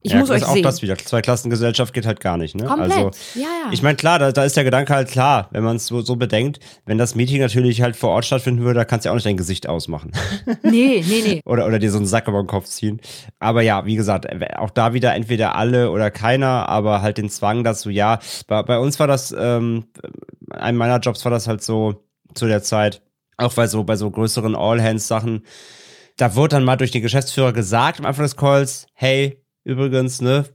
Ich 0.04 0.12
ja, 0.12 0.20
muss 0.20 0.30
das 0.30 0.41
euch 0.41 0.47
auch 0.47 0.54
sehen. 0.54 0.64
das 0.64 0.82
wieder. 0.82 0.97
Zweiklassengesellschaft 0.97 1.93
geht 1.93 2.08
halt 2.08 2.20
gar 2.20 2.38
nicht, 2.38 2.56
ne? 2.56 2.66
Komplett. 2.66 2.91
Also, 2.91 3.12
ja, 3.36 3.41
ja. 3.41 3.72
ich 3.72 3.84
meine, 3.84 3.95
klar, 3.95 4.18
da, 4.18 4.32
da 4.32 4.43
ist 4.43 4.58
der 4.58 4.64
Gedanke 4.64 4.95
halt 4.95 5.10
klar, 5.10 5.47
wenn 5.52 5.64
man 5.64 5.76
es 5.76 5.86
so, 5.86 6.02
so 6.02 6.16
bedenkt, 6.16 6.60
wenn 6.86 6.97
das 6.97 7.14
Meeting 7.14 7.39
natürlich 7.39 7.82
halt 7.82 7.95
vor 7.95 8.10
Ort 8.10 8.26
stattfinden 8.26 8.64
würde, 8.64 8.80
da 8.80 8.86
kannst 8.86 9.06
du 9.06 9.10
ja 9.10 9.12
auch 9.12 9.16
nicht 9.16 9.28
dein 9.28 9.38
Gesicht 9.38 9.70
ausmachen. 9.70 10.12
nee, 10.64 11.04
nee, 11.08 11.24
nee. 11.24 11.41
oder, 11.45 11.68
oder 11.68 11.78
dir 11.78 11.91
so 11.91 11.97
einen 11.97 12.08
Sack 12.08 12.28
über 12.28 12.41
den 12.41 12.47
Kopf 12.47 12.66
ziehen. 12.66 12.99
Aber 13.39 13.62
ja, 13.62 13.86
wie 13.86 13.95
gesagt, 13.95 14.28
auch 14.58 14.72
da 14.72 14.93
wieder 14.93 15.14
entweder 15.14 15.56
alle 15.56 15.91
oder 15.91 16.10
keiner, 16.10 16.68
aber 16.68 17.04
halt 17.04 17.18
den 17.18 17.30
Zwang 17.30 17.64
dazu, 17.64 17.91
ja. 17.91 18.20
Bei, 18.47 18.64
bei 18.64 18.80
uns 18.80 18.99
war 18.99 19.08
das, 19.08 19.36
ähm, 19.38 19.86
einem 20.49 20.78
meiner 20.80 20.99
Jobs 20.99 21.24
war 21.26 21.32
das 21.32 21.47
halt 21.47 21.62
so 21.62 22.04
zu 22.34 22.47
der 22.47 22.64
Zeit, 22.64 23.04
auch 23.38 23.54
bei 23.54 23.68
so, 23.68 23.84
bei 23.84 23.95
so 23.95 24.10
größeren 24.10 24.56
All-Hands-Sachen, 24.56 25.43
da 26.18 26.36
wurde 26.36 26.56
dann 26.56 26.64
mal 26.64 26.76
durch 26.76 26.91
den 26.91 27.02
Geschäftsführer 27.02 27.54
gesagt 27.54 27.99
am 27.99 28.06
Anfang 28.06 28.24
des 28.24 28.36
Calls, 28.36 28.88
hey, 28.93 29.41
übrigens, 29.64 30.22
ne, 30.22 30.45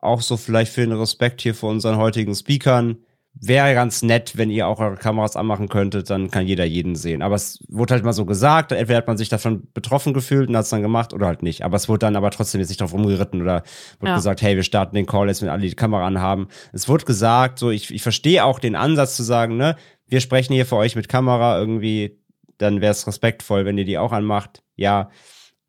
auch 0.00 0.20
so 0.20 0.36
vielleicht 0.36 0.72
für 0.72 0.80
den 0.82 0.92
Respekt 0.92 1.40
hier 1.42 1.54
vor 1.54 1.70
unseren 1.70 1.96
heutigen 1.96 2.34
Speakern, 2.34 2.98
wäre 3.34 3.72
ganz 3.72 4.02
nett, 4.02 4.36
wenn 4.36 4.50
ihr 4.50 4.66
auch 4.66 4.78
eure 4.78 4.96
Kameras 4.96 5.36
anmachen 5.36 5.70
könntet, 5.70 6.10
dann 6.10 6.30
kann 6.30 6.46
jeder 6.46 6.66
jeden 6.66 6.96
sehen. 6.96 7.22
Aber 7.22 7.34
es 7.34 7.64
wurde 7.68 7.94
halt 7.94 8.04
mal 8.04 8.12
so 8.12 8.26
gesagt, 8.26 8.72
entweder 8.72 8.98
hat 8.98 9.06
man 9.06 9.16
sich 9.16 9.30
davon 9.30 9.68
betroffen 9.72 10.12
gefühlt 10.12 10.50
und 10.50 10.56
hat 10.56 10.64
es 10.64 10.70
dann 10.70 10.82
gemacht 10.82 11.14
oder 11.14 11.26
halt 11.28 11.42
nicht. 11.42 11.64
Aber 11.64 11.76
es 11.76 11.88
wurde 11.88 12.00
dann 12.00 12.16
aber 12.16 12.30
trotzdem 12.30 12.60
jetzt 12.60 12.68
nicht 12.68 12.82
drauf 12.82 12.92
rumgeritten 12.92 13.40
oder 13.40 13.62
wurde 14.00 14.10
Ja. 14.10 14.16
gesagt, 14.16 14.42
hey, 14.42 14.54
wir 14.56 14.62
starten 14.64 14.96
den 14.96 15.06
Call 15.06 15.28
jetzt, 15.28 15.40
wenn 15.40 15.48
alle 15.48 15.62
die 15.62 15.74
Kamera 15.74 16.06
anhaben. 16.06 16.48
Es 16.74 16.88
wurde 16.90 17.06
gesagt, 17.06 17.58
so, 17.58 17.70
ich, 17.70 17.90
ich 17.90 18.02
verstehe 18.02 18.44
auch 18.44 18.58
den 18.58 18.76
Ansatz 18.76 19.16
zu 19.16 19.22
sagen, 19.22 19.56
ne, 19.56 19.76
wir 20.06 20.20
sprechen 20.20 20.52
hier 20.52 20.66
für 20.66 20.76
euch 20.76 20.94
mit 20.94 21.08
Kamera 21.08 21.58
irgendwie, 21.58 22.18
dann 22.58 22.82
wäre 22.82 22.92
es 22.92 23.06
respektvoll, 23.06 23.64
wenn 23.64 23.78
ihr 23.78 23.86
die 23.86 23.96
auch 23.96 24.12
anmacht. 24.12 24.62
Ja. 24.76 25.08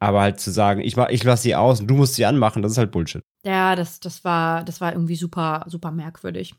Aber 0.03 0.19
halt 0.19 0.37
zu 0.41 0.51
sagen, 0.51 0.81
ich, 0.81 0.97
mach, 0.97 1.07
ich 1.07 1.23
lasse 1.23 1.43
sie 1.43 1.55
aus 1.55 1.79
und 1.79 1.87
du 1.87 1.93
musst 1.93 2.15
sie 2.15 2.25
anmachen, 2.25 2.61
das 2.61 2.73
ist 2.73 2.77
halt 2.77 2.91
Bullshit. 2.91 3.23
Ja, 3.45 3.73
das, 3.77 4.01
das 4.01 4.25
war, 4.25 4.65
das 4.65 4.81
war 4.81 4.91
irgendwie 4.91 5.15
super, 5.15 5.63
super 5.69 5.91
merkwürdig. 5.91 6.55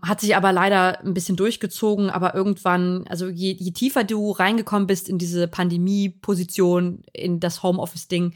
Hat 0.00 0.20
sich 0.20 0.36
aber 0.36 0.52
leider 0.52 1.00
ein 1.00 1.12
bisschen 1.12 1.34
durchgezogen, 1.34 2.08
aber 2.08 2.36
irgendwann, 2.36 3.04
also 3.08 3.28
je, 3.28 3.50
je 3.50 3.72
tiefer 3.72 4.04
du 4.04 4.30
reingekommen 4.30 4.86
bist 4.86 5.08
in 5.08 5.18
diese 5.18 5.48
Pandemie-Position, 5.48 7.02
in 7.12 7.40
das 7.40 7.64
Homeoffice-Ding, 7.64 8.32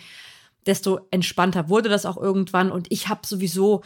desto 0.67 0.99
entspannter 1.13 1.69
wurde 1.69 1.89
das 1.89 2.05
auch 2.05 2.17
irgendwann. 2.17 2.73
Und 2.73 2.89
ich 2.91 3.07
habe 3.07 3.21
sowieso, 3.25 3.83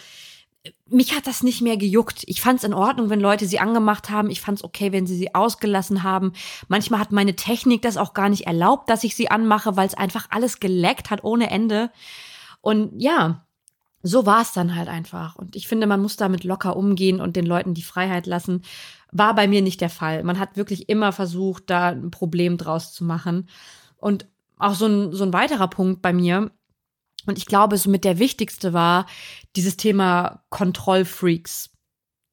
mich 0.88 1.16
hat 1.16 1.26
das 1.26 1.42
nicht 1.42 1.60
mehr 1.60 1.76
gejuckt. 1.76 2.22
Ich 2.26 2.40
fand 2.40 2.58
es 2.58 2.64
in 2.64 2.74
Ordnung, 2.74 3.10
wenn 3.10 3.20
Leute 3.20 3.46
sie 3.46 3.58
angemacht 3.58 4.10
haben. 4.10 4.30
Ich 4.30 4.40
fand 4.40 4.58
es 4.58 4.64
okay, 4.64 4.92
wenn 4.92 5.06
sie 5.06 5.16
sie 5.16 5.34
ausgelassen 5.34 6.02
haben. 6.02 6.32
Manchmal 6.68 7.00
hat 7.00 7.10
meine 7.10 7.34
Technik 7.34 7.82
das 7.82 7.96
auch 7.96 8.14
gar 8.14 8.28
nicht 8.28 8.46
erlaubt, 8.46 8.88
dass 8.88 9.04
ich 9.04 9.16
sie 9.16 9.30
anmache, 9.30 9.76
weil 9.76 9.86
es 9.86 9.94
einfach 9.94 10.26
alles 10.30 10.60
geleckt 10.60 11.10
hat 11.10 11.24
ohne 11.24 11.50
Ende. 11.50 11.90
Und 12.60 13.00
ja, 13.00 13.44
so 14.02 14.26
war 14.26 14.42
es 14.42 14.52
dann 14.52 14.76
halt 14.76 14.88
einfach. 14.88 15.36
Und 15.36 15.56
ich 15.56 15.66
finde, 15.66 15.86
man 15.86 16.00
muss 16.00 16.16
damit 16.16 16.44
locker 16.44 16.76
umgehen 16.76 17.20
und 17.20 17.34
den 17.34 17.46
Leuten 17.46 17.74
die 17.74 17.82
Freiheit 17.82 18.26
lassen. 18.26 18.62
War 19.10 19.34
bei 19.34 19.48
mir 19.48 19.62
nicht 19.62 19.80
der 19.80 19.90
Fall. 19.90 20.22
Man 20.22 20.38
hat 20.38 20.56
wirklich 20.56 20.88
immer 20.88 21.12
versucht, 21.12 21.70
da 21.70 21.88
ein 21.88 22.10
Problem 22.10 22.56
draus 22.56 22.92
zu 22.92 23.04
machen. 23.04 23.48
Und 23.96 24.26
auch 24.58 24.74
so 24.74 24.86
ein, 24.86 25.12
so 25.12 25.24
ein 25.24 25.32
weiterer 25.32 25.68
Punkt 25.68 26.02
bei 26.02 26.12
mir, 26.12 26.52
und 27.26 27.38
ich 27.38 27.46
glaube, 27.46 27.76
so 27.78 27.88
mit 27.88 28.04
der 28.04 28.18
wichtigste 28.18 28.72
war, 28.72 29.06
dieses 29.56 29.76
Thema 29.76 30.44
Kontrollfreaks, 30.50 31.70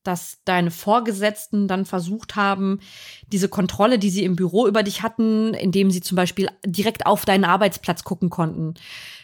dass 0.04 0.40
deine 0.46 0.72
Vorgesetzten 0.72 1.68
dann 1.68 1.86
versucht 1.86 2.36
haben, 2.36 2.80
diese 3.32 3.50
Kontrolle, 3.50 4.00
die 4.00 4.10
sie 4.10 4.24
im 4.24 4.36
Büro 4.36 4.66
über 4.66 4.84
dich 4.84 5.04
hatten, 5.04 5.54
indem 5.54 5.92
sie 5.92 6.02
zum 6.02 6.16
Beispiel 6.16 6.50
direkt 6.66 7.06
auf 7.06 7.26
deinen 7.26 7.44
Arbeitsplatz 7.44 8.04
gucken 8.04 8.30
konnten, 8.30 8.76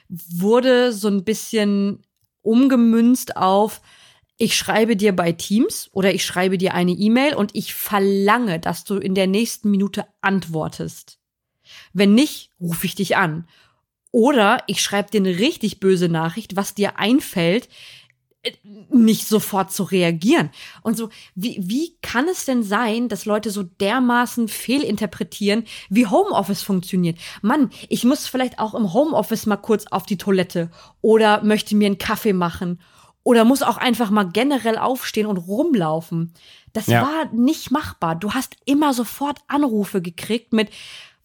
wurde 0.10 0.92
so 0.92 1.08
ein 1.08 1.24
bisschen 1.24 2.04
umgemünzt 2.42 3.38
auf, 3.38 3.82
ich 4.38 4.58
schreibe 4.58 4.98
dir 4.98 5.16
bei 5.16 5.32
Teams 5.32 5.90
oder 5.94 6.14
ich 6.14 6.26
schreibe 6.26 6.58
dir 6.58 6.74
eine 6.74 6.92
E-Mail 6.92 7.36
und 7.36 7.56
ich 7.56 7.74
verlange, 7.74 8.60
dass 8.60 8.84
du 8.84 8.98
in 8.98 9.16
der 9.16 9.28
nächsten 9.28 9.72
Minute 9.72 10.06
antwortest. 10.22 11.20
Wenn 11.94 12.14
nicht, 12.14 12.52
rufe 12.60 12.86
ich 12.86 12.96
dich 12.96 13.16
an. 13.16 13.48
Oder 14.16 14.64
ich 14.68 14.82
schreibe 14.82 15.12
dir 15.12 15.20
eine 15.20 15.40
richtig 15.40 15.82
böse 15.82 16.08
Nachricht, 16.08 16.56
was 16.56 16.74
dir 16.74 16.98
einfällt, 16.98 17.68
äh, 18.44 18.54
nicht 18.90 19.28
sofort 19.28 19.74
zu 19.74 19.84
reagieren. 19.84 20.52
Und 20.84 20.96
so, 20.96 21.10
wie, 21.36 21.58
wie 21.62 21.98
kann 22.02 22.30
es 22.30 22.46
denn 22.46 22.64
sein, 22.64 23.10
dass 23.10 23.26
Leute 23.26 23.52
so 23.52 23.64
dermaßen 23.64 24.48
fehlinterpretieren, 24.48 25.66
wie 25.90 26.08
Homeoffice 26.08 26.62
funktioniert? 26.62 27.20
Mann, 27.42 27.72
ich 27.90 28.06
muss 28.06 28.26
vielleicht 28.26 28.58
auch 28.58 28.74
im 28.74 28.94
Homeoffice 28.94 29.48
mal 29.48 29.58
kurz 29.58 29.86
auf 29.88 30.06
die 30.06 30.18
Toilette 30.18 30.72
oder 31.02 31.44
möchte 31.44 31.76
mir 31.76 31.88
einen 31.88 31.98
Kaffee 31.98 32.32
machen 32.32 32.80
oder 33.24 33.44
muss 33.44 33.64
auch 33.64 33.76
einfach 33.76 34.12
mal 34.12 34.30
generell 34.32 34.78
aufstehen 34.78 35.28
und 35.28 35.40
rumlaufen. 35.40 36.32
Das 36.72 36.88
ja. 36.88 37.02
war 37.02 37.34
nicht 37.34 37.70
machbar. 37.70 38.16
Du 38.16 38.32
hast 38.34 38.56
immer 38.64 38.94
sofort 38.94 39.40
Anrufe 39.50 40.02
gekriegt 40.02 40.54
mit, 40.54 40.70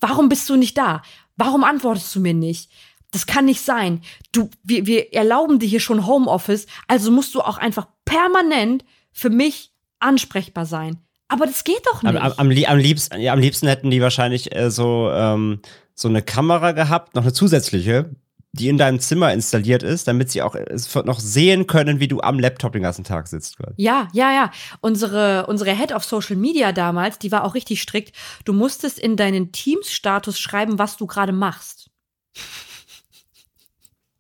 warum 0.01 0.29
bist 0.29 0.51
du 0.51 0.57
nicht 0.57 0.77
da? 0.77 1.03
Warum 1.41 1.65
antwortest 1.65 2.15
du 2.15 2.21
mir 2.21 2.35
nicht? 2.35 2.71
Das 3.13 3.27
kann 3.27 3.47
nicht 3.47 3.63
sein. 3.63 4.03
Du, 4.31 4.51
wir, 4.63 4.85
wir 4.85 5.15
erlauben 5.15 5.59
dir 5.59 5.67
hier 5.67 5.81
schon 5.81 6.07
Homeoffice, 6.07 6.67
also 6.87 7.11
musst 7.11 7.35
du 7.35 7.41
auch 7.41 7.57
einfach 7.57 7.87
permanent 8.05 8.85
für 9.11 9.31
mich 9.31 9.73
ansprechbar 10.01 10.67
sein. 10.67 10.99
Aber 11.29 11.47
das 11.47 11.65
geht 11.65 11.81
doch 11.87 12.03
nicht. 12.03 12.15
Am, 12.15 12.33
am, 12.37 12.51
am, 12.67 12.79
liebsten, 12.79 13.21
ja, 13.21 13.33
am 13.33 13.39
liebsten 13.39 13.69
hätten 13.69 13.91
die 13.91 14.03
wahrscheinlich 14.03 14.55
äh, 14.55 14.71
so, 14.71 15.11
ähm, 15.13 15.61
so 15.95 16.09
eine 16.09 16.21
Kamera 16.21 16.73
gehabt, 16.73 17.15
noch 17.15 17.23
eine 17.23 17.33
zusätzliche, 17.33 18.11
die 18.53 18.69
in 18.69 18.79
deinem 18.79 18.99
Zimmer 18.99 19.33
installiert 19.33 19.83
ist, 19.83 20.09
damit 20.09 20.31
sie 20.31 20.43
auch 20.43 20.57
noch 21.05 21.21
sehen 21.21 21.67
können, 21.67 22.01
wie 22.01 22.09
du 22.09 22.21
am 22.21 22.39
Laptop 22.39 22.73
den 22.73 22.83
ganzen 22.83 23.05
Tag 23.05 23.29
sitzt. 23.29 23.57
Ja, 23.77 24.09
ja, 24.13 24.33
ja. 24.33 24.51
Unsere, 24.81 25.47
unsere 25.47 25.73
Head 25.75 25.93
of 25.93 26.05
Social 26.05 26.37
Media 26.37 26.73
damals, 26.73 27.19
die 27.19 27.31
war 27.31 27.45
auch 27.45 27.55
richtig 27.55 27.81
strikt. 27.81 28.15
Du 28.45 28.53
musstest 28.53 28.99
in 28.99 29.17
deinen 29.17 29.53
Teams-Status 29.53 30.39
schreiben, 30.39 30.79
was 30.79 30.97
du 30.97 31.07
gerade 31.07 31.33
machst. 31.33 31.91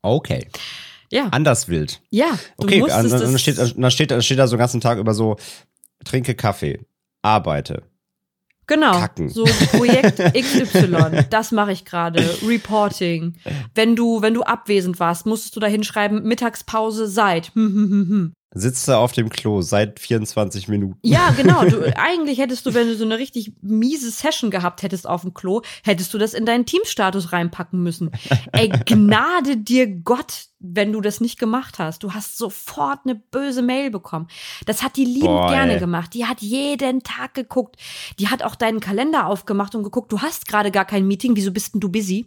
Okay. 0.03 0.49
Ja. 1.11 1.26
Anders 1.33 1.68
wild. 1.68 2.01
Ja. 2.11 2.39
okay, 2.57 2.85
dann, 2.87 3.11
dann, 3.11 3.39
steht, 3.39 3.59
dann, 3.59 3.91
steht, 3.91 4.12
dann 4.12 4.22
steht 4.22 4.39
da 4.39 4.47
so 4.47 4.55
den 4.55 4.61
ganzen 4.61 4.81
Tag 4.81 4.99
über 4.99 5.12
so, 5.12 5.37
trinke 6.05 6.37
Kaffee, 6.37 6.78
arbeite, 7.20 7.83
Genau. 8.70 8.92
Kacken. 8.92 9.28
So 9.28 9.44
Projekt 9.72 10.18
XY, 10.32 11.24
das 11.28 11.50
mache 11.50 11.72
ich 11.72 11.84
gerade. 11.84 12.20
Reporting. 12.46 13.34
Wenn 13.74 13.96
du, 13.96 14.22
wenn 14.22 14.32
du 14.32 14.44
abwesend 14.44 15.00
warst, 15.00 15.26
musstest 15.26 15.56
du 15.56 15.60
da 15.60 15.66
hinschreiben, 15.66 16.22
Mittagspause 16.22 17.08
seit. 17.08 17.52
Hm, 17.56 17.66
hm, 17.66 17.90
hm, 17.90 18.08
hm. 18.08 18.32
Sitzt 18.53 18.88
da 18.88 18.98
auf 18.98 19.12
dem 19.12 19.28
Klo 19.28 19.62
seit 19.62 20.01
24 20.01 20.66
Minuten. 20.66 20.98
Ja, 21.03 21.30
genau. 21.36 21.64
Du, 21.64 21.96
eigentlich 21.96 22.38
hättest 22.38 22.66
du, 22.66 22.74
wenn 22.74 22.88
du 22.88 22.96
so 22.96 23.05
eine 23.05 23.16
richtig 23.16 23.53
miese 23.62 24.11
Session 24.11 24.51
gehabt 24.51 24.82
hättest 24.82 25.09
auf 25.09 25.22
dem 25.22 25.34
Klo, 25.34 25.62
hättest 25.84 26.12
du 26.12 26.18
das 26.18 26.34
in 26.34 26.46
deinen 26.46 26.66
Teamstatus 26.66 27.32
reinpacken 27.32 27.80
müssen. 27.80 28.11
Ey, 28.51 28.68
gnade 28.86 29.57
dir 29.57 29.86
Gott, 29.86 30.48
wenn 30.59 30.92
du 30.92 31.01
das 31.01 31.20
nicht 31.20 31.38
gemacht 31.38 31.78
hast. 31.78 32.03
Du 32.03 32.12
hast 32.12 32.36
sofort 32.36 33.01
eine 33.05 33.14
böse 33.14 33.62
Mail 33.62 33.90
bekommen. 33.92 34.26
Das 34.66 34.82
hat 34.82 34.96
die 34.96 35.05
liebend 35.05 35.28
Boah, 35.28 35.51
gerne 35.51 35.78
gemacht. 35.78 36.12
Die 36.14 36.26
hat 36.26 36.40
jeden 36.40 37.05
Tag 37.05 37.34
geguckt. 37.34 37.76
Die 38.18 38.28
hat 38.28 38.42
auch 38.42 38.57
deinen 38.57 38.80
Kalender 38.80 39.26
aufgemacht 39.26 39.76
und 39.76 39.84
geguckt, 39.84 40.11
du 40.11 40.22
hast 40.22 40.48
gerade 40.48 40.72
gar 40.72 40.84
kein 40.84 41.07
Meeting. 41.07 41.36
Wieso 41.36 41.53
bist 41.53 41.74
denn 41.74 41.80
du 41.80 41.88
busy? 41.88 42.26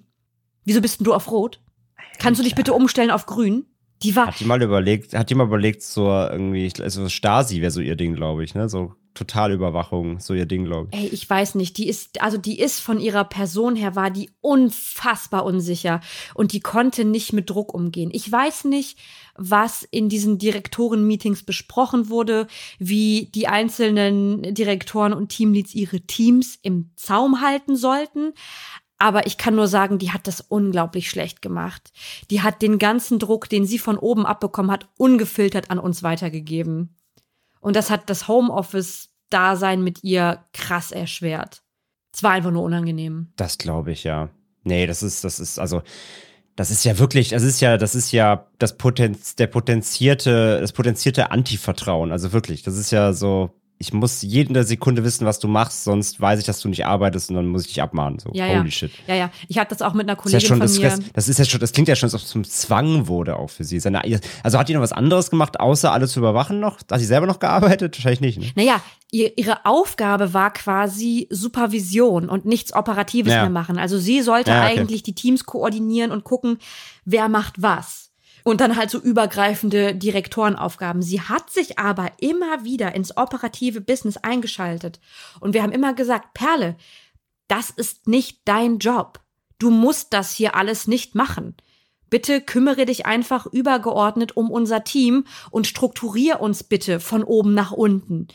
Wieso 0.63 0.79
bist 0.79 1.01
denn 1.01 1.05
du 1.05 1.13
auf 1.13 1.29
Rot? 1.29 1.59
Kannst 2.17 2.39
du 2.39 2.43
dich 2.43 2.55
bitte 2.55 2.73
umstellen 2.73 3.11
auf 3.11 3.25
Grün? 3.25 3.65
Die 4.03 4.15
war. 4.15 4.27
Hat 4.27 4.39
die 4.39 4.45
mal 4.45 4.61
überlegt, 4.61 5.13
hat 5.13 5.29
die 5.29 5.35
mal 5.35 5.47
überlegt, 5.47 5.81
so 5.81 6.07
irgendwie, 6.07 6.71
also 6.81 7.07
Stasi 7.09 7.61
wäre 7.61 7.71
so 7.71 7.81
ihr 7.81 7.95
Ding, 7.95 8.15
glaube 8.15 8.43
ich, 8.43 8.53
ne? 8.53 8.69
So 8.69 8.95
Totalüberwachung, 9.13 10.19
so 10.19 10.33
ihr 10.33 10.45
Ding, 10.45 10.65
glaube 10.65 10.89
ich. 10.91 10.99
Ey, 10.99 11.07
ich 11.07 11.29
weiß 11.29 11.55
nicht. 11.55 11.77
Die 11.77 11.87
ist, 11.87 12.21
also 12.21 12.37
die 12.37 12.59
ist 12.59 12.79
von 12.79 12.99
ihrer 12.99 13.23
Person 13.23 13.75
her, 13.75 13.95
war 13.95 14.09
die 14.09 14.31
unfassbar 14.41 15.45
unsicher 15.45 16.01
und 16.33 16.51
die 16.51 16.61
konnte 16.61 17.05
nicht 17.05 17.31
mit 17.31 17.49
Druck 17.49 17.73
umgehen. 17.73 18.09
Ich 18.11 18.31
weiß 18.31 18.65
nicht, 18.65 18.97
was 19.35 19.83
in 19.83 20.09
diesen 20.09 20.37
Direktoren-Meetings 20.37 21.43
besprochen 21.43 22.09
wurde, 22.09 22.47
wie 22.79 23.29
die 23.33 23.47
einzelnen 23.47 24.53
Direktoren 24.53 25.13
und 25.13 25.29
Teamleads 25.29 25.75
ihre 25.75 26.01
Teams 26.01 26.57
im 26.61 26.89
Zaum 26.95 27.41
halten 27.41 27.75
sollten. 27.75 28.33
Aber 29.03 29.27
ich 29.27 29.37
kann 29.37 29.55
nur 29.55 29.67
sagen, 29.67 29.99
die 29.99 30.11
hat 30.11 30.27
das 30.27 30.39
unglaublich 30.39 31.09
schlecht 31.09 31.41
gemacht. 31.41 31.91
Die 32.31 32.41
hat 32.41 32.61
den 32.61 32.79
ganzen 32.79 33.19
Druck, 33.19 33.49
den 33.49 33.65
sie 33.65 33.77
von 33.77 33.97
oben 33.97 34.25
abbekommen 34.25 34.71
hat, 34.71 34.87
ungefiltert 34.97 35.69
an 35.69 35.77
uns 35.77 36.03
weitergegeben. 36.03 36.95
Und 37.59 37.75
das 37.75 37.89
hat 37.89 38.09
das 38.09 38.29
Homeoffice-Dasein 38.29 39.83
mit 39.83 40.05
ihr 40.05 40.45
krass 40.53 40.91
erschwert. 40.91 41.63
Es 42.13 42.23
war 42.23 42.31
einfach 42.31 42.51
nur 42.51 42.63
unangenehm. 42.63 43.33
Das 43.35 43.57
glaube 43.57 43.91
ich, 43.91 44.05
ja. 44.05 44.29
Nee, 44.63 44.87
das 44.87 45.03
ist, 45.03 45.25
das 45.25 45.41
ist, 45.41 45.59
also, 45.59 45.81
das 46.55 46.71
ist 46.71 46.85
ja 46.85 46.97
wirklich, 46.97 47.27
das 47.27 47.43
ist 47.43 47.59
ja, 47.59 47.75
das 47.75 47.95
ist 47.95 48.13
ja 48.13 48.47
das 48.57 48.77
Potenz, 48.77 49.35
der 49.35 49.47
potenzierte, 49.47 50.61
das 50.61 50.71
potenzierte 50.71 51.29
Antivertrauen. 51.29 52.13
Also 52.13 52.31
wirklich, 52.31 52.63
das 52.63 52.77
ist 52.77 52.91
ja 52.91 53.11
so, 53.11 53.51
ich 53.83 53.91
muss 53.91 54.21
jede 54.21 54.63
Sekunde 54.63 55.03
wissen, 55.03 55.25
was 55.25 55.39
du 55.39 55.49
machst, 55.49 55.83
sonst 55.83 56.21
weiß 56.21 56.39
ich, 56.39 56.45
dass 56.45 56.61
du 56.61 56.69
nicht 56.69 56.85
arbeitest 56.85 57.29
und 57.29 57.35
dann 57.35 57.47
muss 57.47 57.63
ich 57.63 57.67
dich 57.67 57.81
abmahnen. 57.81 58.17
So, 58.17 58.29
ja, 58.33 58.45
holy 58.45 58.63
ja. 58.65 58.71
shit. 58.71 58.91
Ja, 59.07 59.15
ja. 59.15 59.29
Ich 59.49 59.57
hatte 59.57 59.75
das 59.75 59.81
auch 59.81 59.93
mit 59.93 60.07
einer 60.07 60.15
Kollegin 60.15 60.37
das 60.37 60.43
ja 60.43 60.47
schon, 60.47 60.57
von 60.57 60.67
das, 60.67 60.99
mir. 60.99 61.11
Das 61.11 61.27
ist 61.27 61.37
ja 61.37 61.43
schon, 61.43 61.59
das 61.59 61.73
klingt 61.73 61.89
ja 61.89 61.95
schon, 61.97 62.07
als 62.07 62.13
ob 62.13 62.21
es 62.21 62.27
zum 62.27 62.45
Zwang 62.45 63.07
wurde 63.07 63.35
auch 63.35 63.49
für 63.49 63.65
sie. 63.65 63.81
Seine, 63.81 64.01
also 64.41 64.57
hat 64.57 64.69
die 64.69 64.73
noch 64.73 64.79
was 64.79 64.93
anderes 64.93 65.29
gemacht, 65.29 65.59
außer 65.59 65.91
alles 65.91 66.13
zu 66.13 66.19
überwachen 66.19 66.61
noch? 66.61 66.77
Hat 66.89 66.99
sie 66.99 67.05
selber 67.05 67.27
noch 67.27 67.39
gearbeitet? 67.39 67.97
Wahrscheinlich 67.97 68.21
nicht. 68.21 68.39
Ne? 68.39 68.63
Naja, 68.63 68.81
ihr, 69.11 69.37
ihre 69.37 69.65
Aufgabe 69.65 70.33
war 70.33 70.53
quasi 70.53 71.27
Supervision 71.29 72.29
und 72.29 72.45
nichts 72.45 72.73
Operatives 72.73 73.33
ja. 73.33 73.41
mehr 73.41 73.49
machen. 73.49 73.77
Also 73.77 73.97
sie 73.97 74.21
sollte 74.21 74.51
ja, 74.51 74.63
okay. 74.63 74.79
eigentlich 74.79 75.03
die 75.03 75.13
Teams 75.13 75.45
koordinieren 75.45 76.11
und 76.11 76.23
gucken, 76.23 76.57
wer 77.03 77.27
macht 77.27 77.61
was. 77.61 78.02
Und 78.43 78.59
dann 78.59 78.75
halt 78.75 78.89
so 78.89 78.99
übergreifende 78.99 79.95
Direktorenaufgaben. 79.95 81.01
Sie 81.01 81.21
hat 81.21 81.49
sich 81.49 81.79
aber 81.79 82.11
immer 82.19 82.65
wieder 82.65 82.93
ins 82.93 83.15
operative 83.15 83.79
Business 83.79 84.17
eingeschaltet. 84.17 84.99
Und 85.39 85.53
wir 85.53 85.63
haben 85.63 85.71
immer 85.71 85.93
gesagt, 85.93 86.33
Perle, 86.33 86.75
das 87.47 87.69
ist 87.69 88.07
nicht 88.07 88.41
dein 88.45 88.79
Job. 88.79 89.21
Du 89.59 89.69
musst 89.69 90.13
das 90.13 90.33
hier 90.33 90.55
alles 90.55 90.87
nicht 90.87 91.15
machen. 91.15 91.55
Bitte 92.09 92.41
kümmere 92.41 92.85
dich 92.85 93.05
einfach 93.05 93.47
übergeordnet 93.47 94.37
um 94.37 94.51
unser 94.51 94.83
Team 94.83 95.25
und 95.49 95.65
strukturier 95.65 96.41
uns 96.41 96.63
bitte 96.63 96.99
von 96.99 97.23
oben 97.23 97.53
nach 97.53 97.71
unten. 97.71 98.27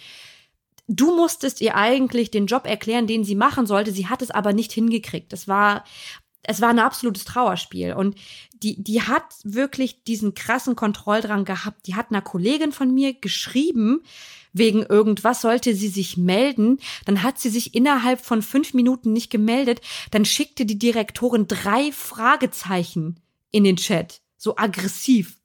Du 0.89 1.15
musstest 1.15 1.61
ihr 1.61 1.77
eigentlich 1.77 2.31
den 2.31 2.47
Job 2.47 2.67
erklären, 2.67 3.07
den 3.07 3.23
sie 3.23 3.35
machen 3.35 3.67
sollte. 3.67 3.93
Sie 3.93 4.09
hat 4.09 4.23
es 4.23 4.31
aber 4.31 4.55
nicht 4.55 4.73
hingekriegt. 4.73 5.33
Das 5.33 5.47
war 5.47 5.85
es 6.49 6.63
war 6.63 6.71
ein 6.71 6.79
absolutes 6.79 7.27
Trauerspiel. 7.27 7.93
Und 7.93 8.17
die, 8.63 8.83
die 8.83 9.03
hat 9.03 9.23
wirklich 9.45 10.03
diesen 10.05 10.33
krassen 10.33 10.77
Kontrolldrang 10.77 11.45
gehabt. 11.45 11.87
Die 11.87 11.95
hat 11.95 12.11
einer 12.11 12.23
Kollegin 12.23 12.73
von 12.73 12.93
mir 12.93 13.13
geschrieben, 13.13 14.01
wegen 14.55 14.83
irgendwas 14.83 15.43
sollte 15.43 15.75
sie 15.75 15.89
sich 15.89 16.17
melden. 16.17 16.79
Dann 17.05 17.23
hat 17.23 17.39
sie 17.39 17.51
sich 17.51 17.75
innerhalb 17.75 18.25
von 18.25 18.41
fünf 18.41 18.73
Minuten 18.73 19.13
nicht 19.13 19.31
gemeldet. 19.31 19.83
Dann 20.11 20.25
schickte 20.25 20.65
die 20.65 20.79
Direktorin 20.79 21.49
drei 21.49 21.93
Fragezeichen 21.93 23.21
in 23.51 23.65
den 23.65 23.77
Chat. 23.77 24.23
So 24.39 24.57
aggressiv. 24.57 25.37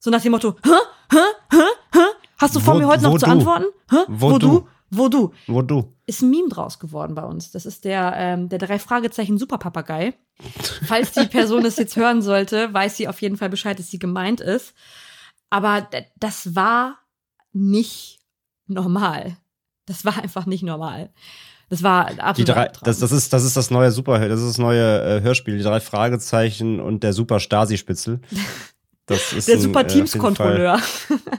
So 0.00 0.10
nach 0.10 0.22
dem 0.22 0.32
Motto, 0.32 0.56
hä? 0.64 0.70
Hä? 1.12 1.18
Hä? 1.52 1.64
Hä? 1.92 2.06
Hast 2.36 2.56
du 2.56 2.60
vor 2.60 2.74
wo, 2.74 2.78
mir 2.80 2.88
heute 2.88 3.04
noch 3.04 3.12
du? 3.12 3.18
zu 3.18 3.26
antworten? 3.26 3.66
Hä? 3.88 3.98
Wo, 4.08 4.32
wo 4.32 4.38
du? 4.38 4.48
du? 4.48 4.68
Wo 4.94 5.08
du? 5.08 5.32
Wo 5.46 5.62
du? 5.62 5.94
Ist 6.06 6.20
ein 6.20 6.30
Meme 6.30 6.50
draus 6.50 6.78
geworden 6.78 7.14
bei 7.14 7.24
uns. 7.24 7.50
Das 7.50 7.64
ist 7.64 7.84
der, 7.86 8.12
ähm, 8.16 8.50
der 8.50 8.58
drei 8.58 8.78
Fragezeichen 8.78 9.38
Superpapagei. 9.38 10.14
Falls 10.86 11.12
die 11.12 11.26
Person 11.26 11.64
es 11.64 11.76
jetzt 11.76 11.96
hören 11.96 12.20
sollte, 12.20 12.72
weiß 12.74 12.98
sie 12.98 13.08
auf 13.08 13.22
jeden 13.22 13.38
Fall 13.38 13.48
Bescheid, 13.48 13.78
dass 13.78 13.90
sie 13.90 13.98
gemeint 13.98 14.42
ist. 14.42 14.74
Aber 15.48 15.88
das 16.18 16.54
war 16.54 16.98
nicht 17.52 18.20
normal. 18.66 19.38
Das 19.86 20.04
war 20.04 20.22
einfach 20.22 20.44
nicht 20.44 20.62
normal. 20.62 21.10
Das 21.70 21.82
war 21.82 22.08
absolut. 22.18 22.36
Die 22.36 22.52
drei, 22.52 22.70
das, 22.82 22.98
das, 22.98 23.12
ist, 23.12 23.32
das 23.32 23.44
ist 23.44 23.56
das 23.56 23.70
neue 23.70 23.90
Super, 23.90 24.28
das 24.28 24.40
ist 24.40 24.48
das 24.48 24.58
neue 24.58 25.18
äh, 25.18 25.22
Hörspiel, 25.22 25.56
die 25.56 25.64
drei 25.64 25.80
Fragezeichen 25.80 26.80
und 26.80 27.02
der 27.02 27.14
Super 27.14 27.40
Stasi-Spitzel. 27.40 28.20
Das 29.06 29.32
ist 29.32 29.48
Der 29.48 29.56
ein, 29.56 29.60
Super 29.60 29.80
äh, 29.80 29.86
auf 29.86 29.94
jeden 29.94 30.06
Fall 30.06 30.20
Teams-Kontrolleur. 30.20 30.80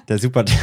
Der 0.10 0.20
Super. 0.20 0.44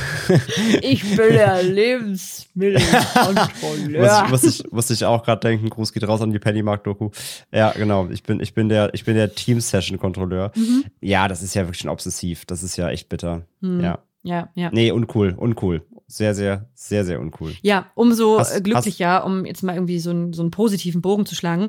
Ich 0.83 1.17
bin 1.17 1.33
der 1.33 1.57
muss, 1.57 1.65
Lebensmittelkontrolleur. 1.65 4.29
muss, 4.29 4.45
ich, 4.45 4.71
muss 4.71 4.91
ich 4.91 5.05
auch 5.05 5.23
gerade 5.23 5.41
denken, 5.41 5.71
Gruß 5.71 5.93
geht 5.93 6.07
raus 6.07 6.21
an 6.21 6.33
die 6.33 6.39
Pennymark-Doku. 6.39 7.11
Ja, 7.53 7.73
genau. 7.73 8.09
Ich 8.11 8.23
bin, 8.23 8.41
ich 8.41 8.55
bin 8.55 8.69
der, 8.69 8.93
ich 8.93 9.05
bin 9.05 9.15
der 9.15 9.35
Team-Session-Kontrolleur. 9.35 10.53
Mhm. 10.55 10.85
Ja, 11.01 11.27
das 11.27 11.43
ist 11.43 11.55
ja 11.55 11.63
wirklich 11.63 11.81
schon 11.81 11.91
obsessiv. 11.91 12.45
Das 12.45 12.63
ist 12.63 12.77
ja 12.77 12.91
echt 12.91 13.09
bitter. 13.09 13.43
Hm. 13.63 13.81
Ja. 13.81 13.99
Ja, 14.23 14.51
ja. 14.55 14.71
Nee, 14.71 14.91
uncool, 14.91 15.35
uncool. 15.37 15.83
Sehr, 16.13 16.35
sehr, 16.35 16.67
sehr, 16.75 17.05
sehr 17.05 17.21
uncool. 17.21 17.55
Ja, 17.63 17.87
umso 17.95 18.41
Hast- 18.41 18.57
äh, 18.57 18.61
glücklicher, 18.61 19.25
um 19.25 19.45
jetzt 19.47 19.63
mal 19.63 19.75
irgendwie 19.77 20.01
so 20.01 20.11
einen, 20.11 20.33
so 20.33 20.43
einen 20.43 20.51
positiven 20.51 21.03
Bogen 21.03 21.25
zu 21.25 21.37
schlagen, 21.37 21.69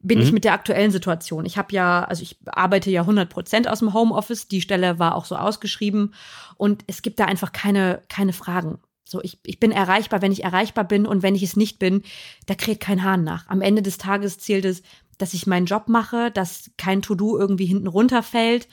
bin 0.00 0.20
ich 0.20 0.28
Mhm. 0.28 0.34
mit 0.34 0.44
der 0.44 0.52
aktuellen 0.52 0.92
Situation. 0.92 1.44
Ich 1.44 1.58
habe 1.58 1.74
ja, 1.74 2.04
also 2.04 2.22
ich 2.22 2.36
arbeite 2.46 2.88
ja 2.90 3.04
100 3.04 3.28
Prozent 3.28 3.68
aus 3.68 3.80
dem 3.80 3.92
Homeoffice. 3.92 4.46
Die 4.46 4.60
Stelle 4.60 5.00
war 5.00 5.16
auch 5.16 5.24
so 5.24 5.34
ausgeschrieben 5.34 6.14
und 6.56 6.84
es 6.86 7.02
gibt 7.02 7.18
da 7.18 7.24
einfach 7.24 7.50
keine, 7.50 8.02
keine 8.08 8.32
Fragen. 8.32 8.78
So, 9.04 9.20
ich, 9.24 9.40
ich 9.44 9.58
bin 9.58 9.72
erreichbar, 9.72 10.22
wenn 10.22 10.30
ich 10.30 10.44
erreichbar 10.44 10.84
bin 10.84 11.04
und 11.04 11.24
wenn 11.24 11.34
ich 11.34 11.42
es 11.42 11.56
nicht 11.56 11.80
bin, 11.80 12.02
da 12.46 12.54
kräht 12.54 12.78
kein 12.78 13.02
Hahn 13.02 13.24
nach. 13.24 13.48
Am 13.48 13.60
Ende 13.60 13.82
des 13.82 13.98
Tages 13.98 14.38
zählt 14.38 14.64
es, 14.64 14.82
dass 15.18 15.34
ich 15.34 15.48
meinen 15.48 15.66
Job 15.66 15.88
mache, 15.88 16.30
dass 16.30 16.70
kein 16.78 17.02
To-Do 17.02 17.36
irgendwie 17.36 17.66
hinten 17.66 17.88
runterfällt 17.88 18.68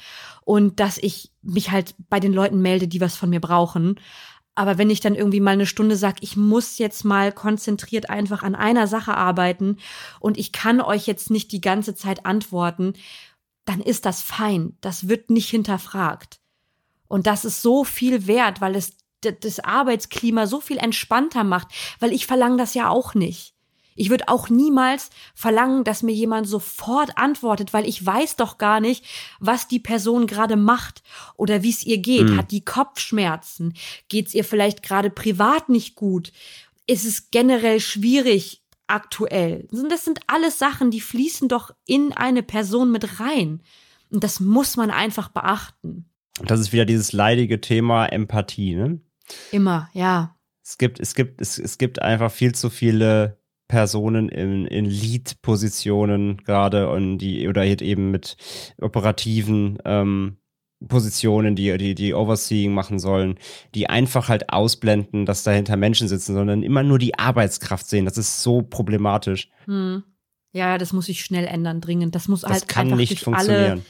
und 0.46 0.80
dass 0.80 1.00
ich 1.00 1.32
mich 1.42 1.72
halt 1.72 1.96
bei 2.10 2.20
den 2.20 2.34
Leuten 2.34 2.62
melde, 2.62 2.88
die 2.88 3.02
was 3.02 3.16
von 3.16 3.32
mir 3.32 3.42
brauchen. 3.42 3.96
Aber 4.58 4.80
wenn 4.80 4.90
ich 4.90 5.02
dann 5.02 5.14
irgendwie 5.14 5.40
mal 5.40 5.52
eine 5.52 5.68
Stunde 5.68 5.96
sage, 5.96 6.18
ich 6.22 6.36
muss 6.36 6.80
jetzt 6.80 7.06
mal 7.06 7.32
konzentriert 7.32 8.10
einfach 8.10 8.42
an 8.42 8.56
einer 8.56 8.88
Sache 8.88 9.16
arbeiten 9.16 9.78
und 10.20 10.36
ich 10.36 10.52
kann 10.52 10.82
euch 10.82 11.06
jetzt 11.06 11.30
nicht 11.30 11.52
die 11.52 11.62
ganze 11.62 11.94
Zeit 11.94 12.26
antworten, 12.26 12.94
dann 13.66 13.82
ist 13.82 14.08
das 14.08 14.24
fein. 14.24 14.76
Das 14.82 15.08
wird 15.08 15.30
nicht 15.30 15.48
hinterfragt. 15.48 16.40
Und 17.08 17.28
das 17.28 17.46
ist 17.46 17.62
so 17.62 17.84
viel 17.84 18.26
wert, 18.26 18.60
weil 18.60 18.76
es 18.76 18.98
das 19.22 19.60
Arbeitsklima 19.60 20.48
so 20.48 20.60
viel 20.60 20.78
entspannter 20.78 21.44
macht, 21.44 21.68
weil 22.00 22.12
ich 22.12 22.26
verlange 22.26 22.58
das 22.58 22.74
ja 22.74 22.90
auch 22.90 23.14
nicht. 23.14 23.54
Ich 23.98 24.10
würde 24.10 24.28
auch 24.28 24.50
niemals 24.50 25.10
verlangen, 25.34 25.84
dass 25.84 26.04
mir 26.04 26.14
jemand 26.14 26.48
sofort 26.48 27.18
antwortet, 27.18 27.74
weil 27.74 27.88
ich 27.88 28.06
weiß 28.06 28.36
doch 28.36 28.58
gar 28.58 28.80
nicht, 28.80 29.04
was 29.40 29.68
die 29.68 29.80
Person 29.80 30.28
gerade 30.28 30.56
macht 30.56 31.04
oder 31.36 31.64
wie 31.64 31.72
es 31.72 31.84
ihr 31.84 31.98
geht. 31.98 32.30
Mhm. 32.30 32.38
Hat 32.38 32.52
die 32.52 32.64
Kopfschmerzen? 32.64 33.74
Geht 34.08 34.28
es 34.28 34.36
ihr 34.36 34.44
vielleicht 34.44 34.84
gerade 34.84 35.10
privat 35.10 35.70
nicht 35.70 35.96
gut? 35.96 36.32
Ist 36.86 37.06
es 37.06 37.32
generell 37.32 37.80
schwierig 37.80 38.64
aktuell? 38.88 39.68
Das 39.90 40.06
sind 40.06 40.22
alles 40.28 40.60
Sachen, 40.60 40.92
die 40.92 41.02
fließen 41.02 41.50
doch 41.50 41.72
in 41.86 42.14
eine 42.14 42.44
Person 42.44 42.92
mit 42.92 43.20
rein. 43.20 43.62
Und 44.10 44.24
das 44.24 44.40
muss 44.40 44.78
man 44.78 44.92
einfach 44.92 45.30
beachten. 45.30 46.06
Und 46.40 46.52
das 46.52 46.60
ist 46.60 46.72
wieder 46.72 46.86
dieses 46.86 47.14
leidige 47.14 47.60
Thema 47.62 48.06
Empathie, 48.06 48.76
ne? 48.76 49.02
Immer, 49.52 49.90
ja. 49.94 50.36
Es 50.64 50.78
gibt, 50.78 51.00
es 51.00 51.16
gibt, 51.16 51.42
es, 51.42 51.58
es 51.58 51.78
gibt 51.78 52.02
einfach 52.02 52.32
viel 52.32 52.54
zu 52.54 52.70
viele 52.70 53.38
Personen 53.68 54.30
in, 54.30 54.66
in 54.66 54.86
Lead-Positionen 54.86 56.38
gerade 56.38 56.90
und 56.90 57.18
die, 57.18 57.48
oder 57.48 57.62
halt 57.62 57.82
eben 57.82 58.12
mit 58.12 58.38
operativen 58.80 59.78
ähm, 59.86 60.38
Positionen, 60.88 61.56
die, 61.56 61.76
die, 61.78 61.96
die 61.96 62.14
Overseeing 62.14 62.74
machen 62.74 63.00
sollen, 63.00 63.40
die 63.74 63.90
einfach 63.90 64.30
halt 64.30 64.52
ausblenden, 64.52 65.26
dass 65.26 65.44
dahinter 65.44 65.76
Menschen 65.76 66.08
sitzen, 66.08 66.36
sondern 66.36 66.62
immer 66.62 66.84
nur 66.84 67.00
die 67.00 67.18
Arbeitskraft 67.18 67.88
sehen. 67.88 68.06
Das 68.06 68.18
ist 68.18 68.44
so 68.44 68.62
problematisch. 68.62 69.50
Hm. 69.66 70.04
Ja, 70.54 70.78
das 70.78 70.94
muss 70.94 71.08
sich 71.08 71.24
schnell 71.24 71.46
ändern, 71.46 71.82
dringend. 71.82 72.16
Das 72.16 72.28
muss 72.28 72.42
Das 72.42 72.52
halt 72.52 72.68
kann 72.68 72.88
einfach 72.88 72.98
nicht 72.98 73.12
durch 73.12 73.24
funktionieren. 73.24 73.72
alle, 73.72 73.82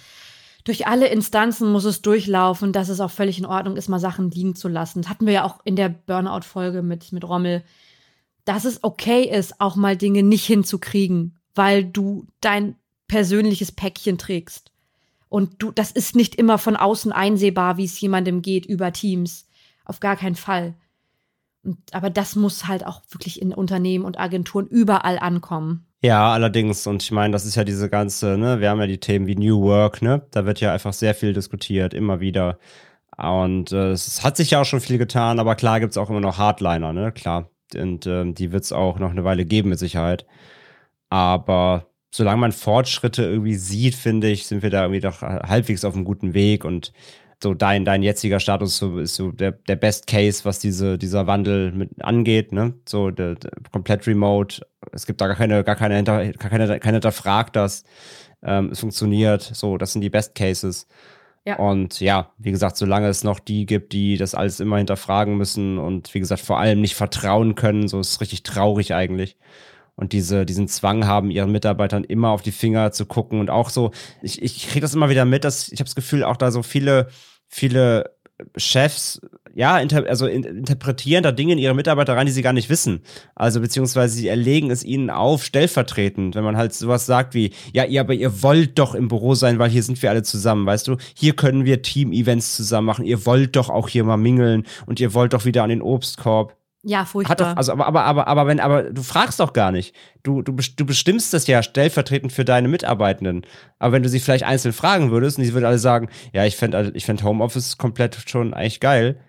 durch 0.63 0.87
alle 0.87 1.07
Instanzen 1.07 1.71
muss 1.71 1.85
es 1.85 2.01
durchlaufen, 2.01 2.73
dass 2.73 2.89
es 2.89 2.99
auch 2.99 3.11
völlig 3.11 3.37
in 3.37 3.45
Ordnung 3.45 3.77
ist, 3.77 3.89
mal 3.89 3.99
Sachen 3.99 4.31
liegen 4.31 4.55
zu 4.55 4.67
lassen. 4.67 5.01
Das 5.01 5.09
hatten 5.09 5.25
wir 5.25 5.33
ja 5.33 5.43
auch 5.43 5.59
in 5.65 5.75
der 5.75 5.89
Burnout-Folge 5.89 6.81
mit, 6.81 7.11
mit 7.11 7.27
Rommel, 7.27 7.63
dass 8.47 8.65
es 8.65 8.83
okay 8.83 9.23
ist, 9.23 9.59
auch 9.59 9.75
mal 9.75 9.97
Dinge 9.97 10.23
nicht 10.23 10.45
hinzukriegen, 10.45 11.37
weil 11.53 11.83
du 11.83 12.25
dein 12.39 12.75
persönliches 13.07 13.71
Päckchen 13.71 14.17
trägst. 14.17 14.71
Und 15.29 15.61
du, 15.61 15.71
das 15.71 15.91
ist 15.91 16.15
nicht 16.15 16.35
immer 16.35 16.57
von 16.57 16.77
außen 16.77 17.11
einsehbar, 17.11 17.77
wie 17.77 17.83
es 17.83 17.99
jemandem 17.99 18.41
geht 18.41 18.65
über 18.65 18.93
Teams. 18.93 19.47
Auf 19.83 19.99
gar 19.99 20.15
keinen 20.15 20.35
Fall. 20.35 20.75
Und, 21.63 21.77
aber 21.91 22.09
das 22.09 22.37
muss 22.37 22.67
halt 22.67 22.85
auch 22.85 23.01
wirklich 23.09 23.41
in 23.41 23.53
Unternehmen 23.53 24.05
und 24.05 24.17
Agenturen 24.17 24.67
überall 24.67 25.19
ankommen. 25.19 25.85
Ja, 26.01 26.31
allerdings, 26.31 26.87
und 26.87 27.03
ich 27.03 27.11
meine, 27.11 27.33
das 27.33 27.45
ist 27.45 27.55
ja 27.55 27.65
diese 27.65 27.89
ganze, 27.89 28.37
ne, 28.37 28.61
wir 28.61 28.69
haben 28.69 28.79
ja 28.79 28.87
die 28.87 28.99
Themen 28.99 29.27
wie 29.27 29.35
New 29.35 29.61
Work, 29.63 30.01
ne? 30.01 30.25
Da 30.31 30.45
wird 30.45 30.61
ja 30.61 30.71
einfach 30.71 30.93
sehr 30.93 31.15
viel 31.15 31.33
diskutiert, 31.33 31.93
immer 31.93 32.21
wieder. 32.21 32.59
Und 33.17 33.71
äh, 33.73 33.91
es 33.91 34.23
hat 34.23 34.37
sich 34.37 34.51
ja 34.51 34.61
auch 34.61 34.65
schon 34.65 34.79
viel 34.79 34.99
getan, 34.99 35.39
aber 35.39 35.55
klar 35.55 35.79
gibt 35.79 35.91
es 35.91 35.97
auch 35.97 36.09
immer 36.09 36.21
noch 36.21 36.37
Hardliner, 36.37 36.93
ne? 36.93 37.11
Klar. 37.11 37.49
Und 37.75 38.07
ähm, 38.07 38.33
die 38.33 38.51
wird 38.51 38.63
es 38.63 38.71
auch 38.71 38.99
noch 38.99 39.11
eine 39.11 39.23
Weile 39.23 39.45
geben, 39.45 39.69
mit 39.69 39.79
Sicherheit. 39.79 40.25
Aber 41.09 41.87
solange 42.11 42.41
man 42.41 42.51
Fortschritte 42.51 43.23
irgendwie 43.23 43.55
sieht, 43.55 43.95
finde 43.95 44.29
ich, 44.29 44.47
sind 44.47 44.63
wir 44.63 44.69
da 44.69 44.83
irgendwie 44.83 45.01
doch 45.01 45.21
halbwegs 45.21 45.85
auf 45.85 45.95
einem 45.95 46.05
guten 46.05 46.33
Weg 46.33 46.65
und 46.65 46.93
so 47.41 47.53
dein, 47.53 47.85
dein 47.85 48.01
jetziger 48.01 48.39
Status 48.39 48.81
ist 48.81 49.15
so, 49.15 49.31
der, 49.31 49.51
der 49.51 49.75
Best 49.75 50.07
Case, 50.07 50.43
was 50.43 50.59
diese, 50.59 50.97
dieser 50.97 51.27
Wandel 51.27 51.71
mit 51.71 52.03
angeht, 52.03 52.51
ne? 52.51 52.73
So 52.87 53.11
der, 53.11 53.35
der, 53.35 53.51
komplett 53.71 54.07
remote. 54.07 54.65
Es 54.91 55.05
gibt 55.05 55.21
da 55.21 55.27
gar 55.27 55.35
keine, 55.35 55.63
gar 55.63 55.75
keine, 55.75 56.03
gar 56.03 56.33
keine, 56.33 56.79
keine 56.79 56.95
hinterfragt 56.95 57.55
das. 57.55 57.83
Ähm, 58.41 58.71
es 58.71 58.79
funktioniert. 58.79 59.43
So, 59.43 59.77
das 59.77 59.93
sind 59.93 60.01
die 60.01 60.09
Best 60.09 60.33
Cases. 60.33 60.87
Ja. 61.47 61.55
Und 61.55 62.01
ja, 62.01 62.33
wie 62.37 62.51
gesagt, 62.51 62.75
solange 62.75 63.07
es 63.07 63.23
noch 63.23 63.39
die 63.39 63.65
gibt, 63.65 63.93
die 63.93 64.17
das 64.17 64.35
alles 64.35 64.59
immer 64.59 64.79
hinterfragen 64.79 65.37
müssen 65.37 65.77
und 65.77 66.13
wie 66.13 66.19
gesagt, 66.19 66.41
vor 66.41 66.59
allem 66.59 66.81
nicht 66.81 66.95
vertrauen 66.95 67.55
können, 67.55 67.87
so 67.87 68.01
ist 68.01 68.11
es 68.11 68.19
richtig 68.19 68.43
traurig 68.43 68.93
eigentlich. 68.93 69.37
Und 69.95 70.11
diese, 70.11 70.45
diesen 70.45 70.67
Zwang 70.67 71.07
haben, 71.07 71.31
ihren 71.31 71.53
Mitarbeitern 71.53 72.03
immer 72.03 72.31
auf 72.31 72.41
die 72.41 72.51
Finger 72.51 72.91
zu 72.91 73.05
gucken 73.05 73.39
und 73.39 73.49
auch 73.49 73.69
so, 73.69 73.91
ich, 74.21 74.41
ich 74.41 74.67
kriege 74.67 74.81
das 74.81 74.93
immer 74.93 75.07
wieder 75.07 75.23
mit, 75.23 75.45
dass 75.45 75.71
ich 75.71 75.79
habe 75.79 75.85
das 75.85 75.95
Gefühl, 75.95 76.25
auch 76.25 76.35
da 76.35 76.51
so 76.51 76.63
viele, 76.63 77.07
viele 77.47 78.11
Chefs, 78.57 79.21
ja, 79.57 79.79
inter, 79.79 80.05
also 80.07 80.27
in, 80.27 80.43
interpretieren 80.43 81.23
da 81.23 81.31
Dinge 81.31 81.53
in 81.53 81.57
ihre 81.57 81.73
Mitarbeiter 81.73 82.15
rein, 82.15 82.27
die 82.27 82.31
sie 82.31 82.43
gar 82.43 82.53
nicht 82.53 82.69
wissen. 82.69 83.01
Also 83.33 83.59
beziehungsweise 83.59 84.15
sie 84.15 84.27
erlegen 84.27 84.69
es 84.69 84.83
ihnen 84.83 85.09
auf, 85.09 85.43
stellvertretend, 85.43 86.35
wenn 86.35 86.43
man 86.43 86.57
halt 86.57 86.75
sowas 86.75 87.07
sagt 87.07 87.33
wie, 87.33 87.51
ja, 87.73 87.83
ihr, 87.83 88.01
aber 88.01 88.13
ihr 88.13 88.43
wollt 88.43 88.77
doch 88.77 88.93
im 88.93 89.07
Büro 89.07 89.33
sein, 89.33 89.57
weil 89.57 89.71
hier 89.71 89.81
sind 89.81 89.99
wir 90.03 90.11
alle 90.11 90.21
zusammen, 90.21 90.67
weißt 90.67 90.87
du? 90.87 90.97
Hier 91.15 91.35
können 91.35 91.65
wir 91.65 91.81
Team-Events 91.81 92.55
zusammen 92.55 92.85
machen, 92.85 93.03
ihr 93.03 93.25
wollt 93.25 93.55
doch 93.55 93.71
auch 93.71 93.89
hier 93.89 94.03
mal 94.03 94.17
mingeln 94.17 94.63
und 94.85 94.99
ihr 94.99 95.15
wollt 95.15 95.33
doch 95.33 95.45
wieder 95.45 95.63
an 95.63 95.69
den 95.69 95.81
Obstkorb. 95.81 96.55
Ja, 96.83 97.05
furchtbar. 97.05 97.31
Hat 97.31 97.41
doch, 97.41 97.57
also, 97.57 97.71
aber, 97.71 97.87
aber, 97.87 98.05
aber, 98.05 98.27
aber, 98.27 98.45
wenn, 98.45 98.59
aber 98.59 98.83
du 98.83 99.01
fragst 99.01 99.39
doch 99.39 99.53
gar 99.53 99.71
nicht. 99.71 99.95
Du, 100.21 100.43
du, 100.43 100.53
du 100.53 100.85
bestimmst 100.85 101.33
das 101.33 101.47
ja 101.47 101.63
stellvertretend 101.63 102.31
für 102.31 102.45
deine 102.45 102.67
Mitarbeitenden. 102.67 103.41
Aber 103.79 103.93
wenn 103.93 104.03
du 104.03 104.09
sie 104.09 104.19
vielleicht 104.19 104.43
einzeln 104.43 104.71
fragen 104.71 105.09
würdest 105.09 105.39
und 105.39 105.45
sie 105.45 105.53
würden 105.53 105.65
alle 105.65 105.79
sagen, 105.79 106.09
ja, 106.31 106.45
ich 106.45 106.55
fände 106.55 106.91
ich 106.93 107.05
fänd 107.05 107.23
Homeoffice 107.23 107.79
komplett 107.79 108.17
schon 108.27 108.53
eigentlich 108.53 108.79
geil. 108.79 109.19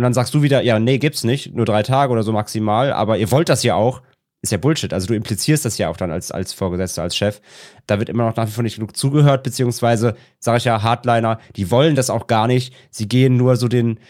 Und 0.00 0.04
dann 0.04 0.14
sagst 0.14 0.32
du 0.32 0.40
wieder, 0.40 0.62
ja, 0.62 0.78
nee, 0.78 0.96
gibt's 0.96 1.24
nicht. 1.24 1.54
Nur 1.54 1.66
drei 1.66 1.82
Tage 1.82 2.10
oder 2.10 2.22
so 2.22 2.32
maximal. 2.32 2.90
Aber 2.90 3.18
ihr 3.18 3.30
wollt 3.30 3.50
das 3.50 3.62
ja 3.62 3.74
auch. 3.74 4.00
Ist 4.40 4.50
ja 4.50 4.56
Bullshit. 4.56 4.94
Also 4.94 5.08
du 5.08 5.14
implizierst 5.14 5.66
das 5.66 5.76
ja 5.76 5.90
auch 5.90 5.98
dann 5.98 6.10
als, 6.10 6.30
als 6.30 6.54
Vorgesetzter, 6.54 7.02
als 7.02 7.14
Chef. 7.14 7.42
Da 7.86 7.98
wird 7.98 8.08
immer 8.08 8.24
noch 8.24 8.34
nach 8.34 8.46
wie 8.46 8.50
vor 8.50 8.64
nicht 8.64 8.76
genug 8.76 8.96
zugehört, 8.96 9.42
beziehungsweise, 9.42 10.16
sage 10.38 10.56
ich 10.56 10.64
ja, 10.64 10.82
Hardliner, 10.82 11.38
die 11.54 11.70
wollen 11.70 11.96
das 11.96 12.08
auch 12.08 12.28
gar 12.28 12.46
nicht. 12.46 12.74
Sie 12.90 13.08
gehen 13.08 13.36
nur 13.36 13.56
so 13.56 13.68
den, 13.68 14.00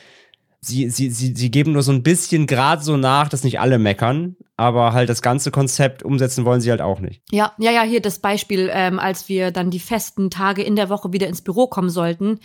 sie, 0.61 0.91
sie, 0.91 1.11
sie, 1.11 1.35
sie 1.35 1.51
geben 1.51 1.73
nur 1.73 1.83
so 1.83 1.91
ein 1.91 2.05
bisschen 2.05 2.47
gerade 2.47 2.85
so 2.85 2.97
nach, 2.97 3.29
dass 3.29 3.43
nicht 3.43 3.59
alle 3.59 3.81
meckern, 3.81 4.37
aber 4.57 4.93
halt 4.93 5.09
das 5.09 5.23
ganze 5.23 5.51
Konzept 5.51 6.03
umsetzen 6.05 6.45
wollen 6.45 6.61
sie 6.61 6.71
halt 6.71 6.83
auch 6.83 7.01
nicht. 7.01 7.23
Ja, 7.33 7.53
ja, 7.59 7.73
ja, 7.73 7.83
hier 7.83 8.01
das 8.01 8.21
Beispiel, 8.21 8.71
ähm, 8.73 9.01
als 9.01 9.29
wir 9.29 9.51
dann 9.51 9.71
die 9.71 9.81
festen 9.81 10.31
Tage 10.31 10.63
in 10.63 10.77
der 10.77 10.89
Woche 10.89 11.13
wieder 11.13 11.27
ins 11.27 11.43
Büro 11.43 11.67
kommen 11.67 11.91
sollten. 11.91 12.39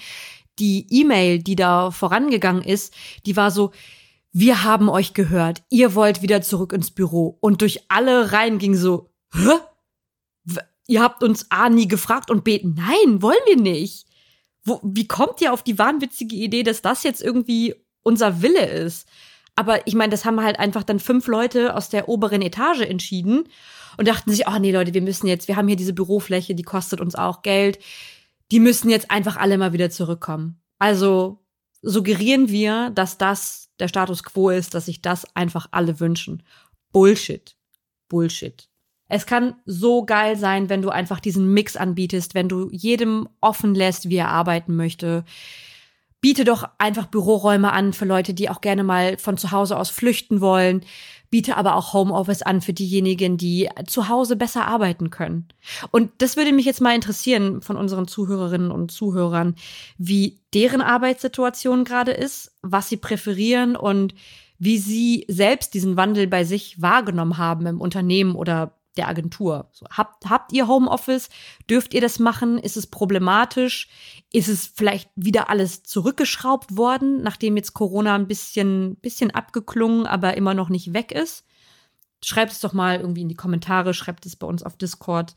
Die 0.59 0.87
E-Mail, 0.89 1.39
die 1.39 1.55
da 1.55 1.91
vorangegangen 1.91 2.63
ist, 2.63 2.93
die 3.25 3.35
war 3.35 3.51
so, 3.51 3.71
wir 4.31 4.63
haben 4.63 4.89
euch 4.89 5.13
gehört, 5.13 5.63
ihr 5.69 5.95
wollt 5.95 6.21
wieder 6.21 6.41
zurück 6.41 6.73
ins 6.73 6.91
Büro. 6.91 7.37
Und 7.39 7.61
durch 7.61 7.85
alle 7.89 8.31
Reihen 8.31 8.57
ging 8.57 8.75
so, 8.75 9.09
hä? 9.33 9.59
Ihr 10.87 11.01
habt 11.01 11.23
uns 11.23 11.49
A 11.49 11.69
nie 11.69 11.87
gefragt 11.87 12.29
und 12.29 12.43
B, 12.43 12.59
nein, 12.63 13.21
wollen 13.21 13.37
wir 13.47 13.57
nicht. 13.57 14.07
Wo, 14.63 14.79
wie 14.83 15.07
kommt 15.07 15.41
ihr 15.41 15.53
auf 15.53 15.63
die 15.63 15.79
wahnwitzige 15.79 16.35
Idee, 16.35 16.63
dass 16.63 16.81
das 16.81 17.03
jetzt 17.03 17.21
irgendwie 17.21 17.75
unser 18.03 18.41
Wille 18.41 18.65
ist? 18.65 19.07
Aber 19.55 19.87
ich 19.87 19.95
meine, 19.95 20.11
das 20.11 20.25
haben 20.25 20.43
halt 20.43 20.59
einfach 20.59 20.83
dann 20.83 20.99
fünf 20.99 21.27
Leute 21.27 21.75
aus 21.75 21.89
der 21.89 22.09
oberen 22.09 22.41
Etage 22.41 22.81
entschieden 22.81 23.47
und 23.97 24.07
dachten 24.07 24.31
sich, 24.31 24.47
oh 24.47 24.59
nee, 24.59 24.71
Leute, 24.71 24.93
wir 24.93 25.01
müssen 25.01 25.27
jetzt, 25.27 25.47
wir 25.47 25.55
haben 25.55 25.67
hier 25.67 25.77
diese 25.77 25.93
Bürofläche, 25.93 26.55
die 26.55 26.63
kostet 26.63 26.99
uns 26.99 27.15
auch 27.15 27.41
Geld. 27.41 27.79
Die 28.51 28.59
müssen 28.59 28.89
jetzt 28.89 29.11
einfach 29.11 29.37
alle 29.37 29.57
mal 29.57 29.73
wieder 29.73 29.89
zurückkommen. 29.89 30.61
Also 30.79 31.45
suggerieren 31.81 32.49
wir, 32.49 32.91
dass 32.91 33.17
das 33.17 33.69
der 33.79 33.87
Status 33.87 34.23
quo 34.23 34.49
ist, 34.49 34.73
dass 34.73 34.85
sich 34.85 35.01
das 35.01 35.25
einfach 35.35 35.67
alle 35.71 35.99
wünschen. 35.99 36.43
Bullshit. 36.91 37.55
Bullshit. 38.07 38.69
Es 39.07 39.25
kann 39.25 39.55
so 39.65 40.05
geil 40.05 40.35
sein, 40.35 40.69
wenn 40.69 40.81
du 40.81 40.89
einfach 40.89 41.19
diesen 41.19 41.53
Mix 41.53 41.75
anbietest, 41.75 42.33
wenn 42.33 42.49
du 42.49 42.69
jedem 42.71 43.29
offen 43.39 43.75
lässt, 43.75 44.09
wie 44.09 44.15
er 44.15 44.29
arbeiten 44.29 44.75
möchte. 44.75 45.25
biete 46.21 46.43
doch 46.43 46.67
einfach 46.79 47.05
Büroräume 47.05 47.71
an 47.71 47.93
für 47.93 48.05
Leute, 48.05 48.33
die 48.33 48.49
auch 48.49 48.61
gerne 48.61 48.83
mal 48.83 49.17
von 49.19 49.37
zu 49.37 49.51
Hause 49.51 49.77
aus 49.77 49.91
flüchten 49.91 50.41
wollen. 50.41 50.83
Biete 51.35 51.57
aber 51.57 51.75
auch 51.75 51.91
Homeoffice 51.91 52.43
an 52.43 52.61
für 52.61 52.71
diejenigen, 52.71 53.35
die 53.35 53.67
zu 53.87 54.07
Hause 54.07 54.37
besser 54.37 54.69
arbeiten 54.69 55.09
können. 55.09 55.49
Und 55.91 56.09
das 56.19 56.37
würde 56.37 56.53
mich 56.53 56.65
jetzt 56.65 56.79
mal 56.79 56.95
interessieren 56.95 57.61
von 57.61 57.75
unseren 57.75 58.07
Zuhörerinnen 58.07 58.71
und 58.71 58.89
Zuhörern, 58.89 59.55
wie 59.97 60.39
deren 60.53 60.79
Arbeitssituation 60.79 61.83
gerade 61.83 62.11
ist, 62.11 62.55
was 62.61 62.87
sie 62.87 62.95
präferieren 62.95 63.75
und 63.75 64.15
wie 64.59 64.77
sie 64.77 65.25
selbst 65.27 65.73
diesen 65.73 65.97
Wandel 65.97 66.27
bei 66.27 66.45
sich 66.45 66.81
wahrgenommen 66.81 67.37
haben 67.37 67.65
im 67.65 67.81
Unternehmen 67.81 68.35
oder 68.35 68.71
der 68.97 69.07
Agentur. 69.07 69.69
So, 69.71 69.85
habt, 69.89 70.29
habt 70.29 70.53
ihr 70.53 70.67
Homeoffice? 70.67 71.29
Dürft 71.69 71.93
ihr 71.93 72.01
das 72.01 72.19
machen? 72.19 72.57
Ist 72.57 72.77
es 72.77 72.87
problematisch? 72.87 73.87
Ist 74.31 74.47
es 74.47 74.67
vielleicht 74.67 75.09
wieder 75.15 75.49
alles 75.49 75.83
zurückgeschraubt 75.83 76.77
worden, 76.77 77.21
nachdem 77.21 77.57
jetzt 77.57 77.73
Corona 77.73 78.15
ein 78.15 78.27
bisschen, 78.27 78.95
bisschen 78.97 79.31
abgeklungen, 79.31 80.07
aber 80.07 80.35
immer 80.37 80.53
noch 80.53 80.69
nicht 80.69 80.93
weg 80.93 81.11
ist? 81.11 81.45
Schreibt 82.23 82.51
es 82.51 82.59
doch 82.59 82.73
mal 82.73 82.99
irgendwie 82.99 83.21
in 83.21 83.29
die 83.29 83.35
Kommentare, 83.35 83.93
schreibt 83.93 84.25
es 84.25 84.35
bei 84.35 84.47
uns 84.47 84.63
auf 84.63 84.77
Discord. 84.77 85.35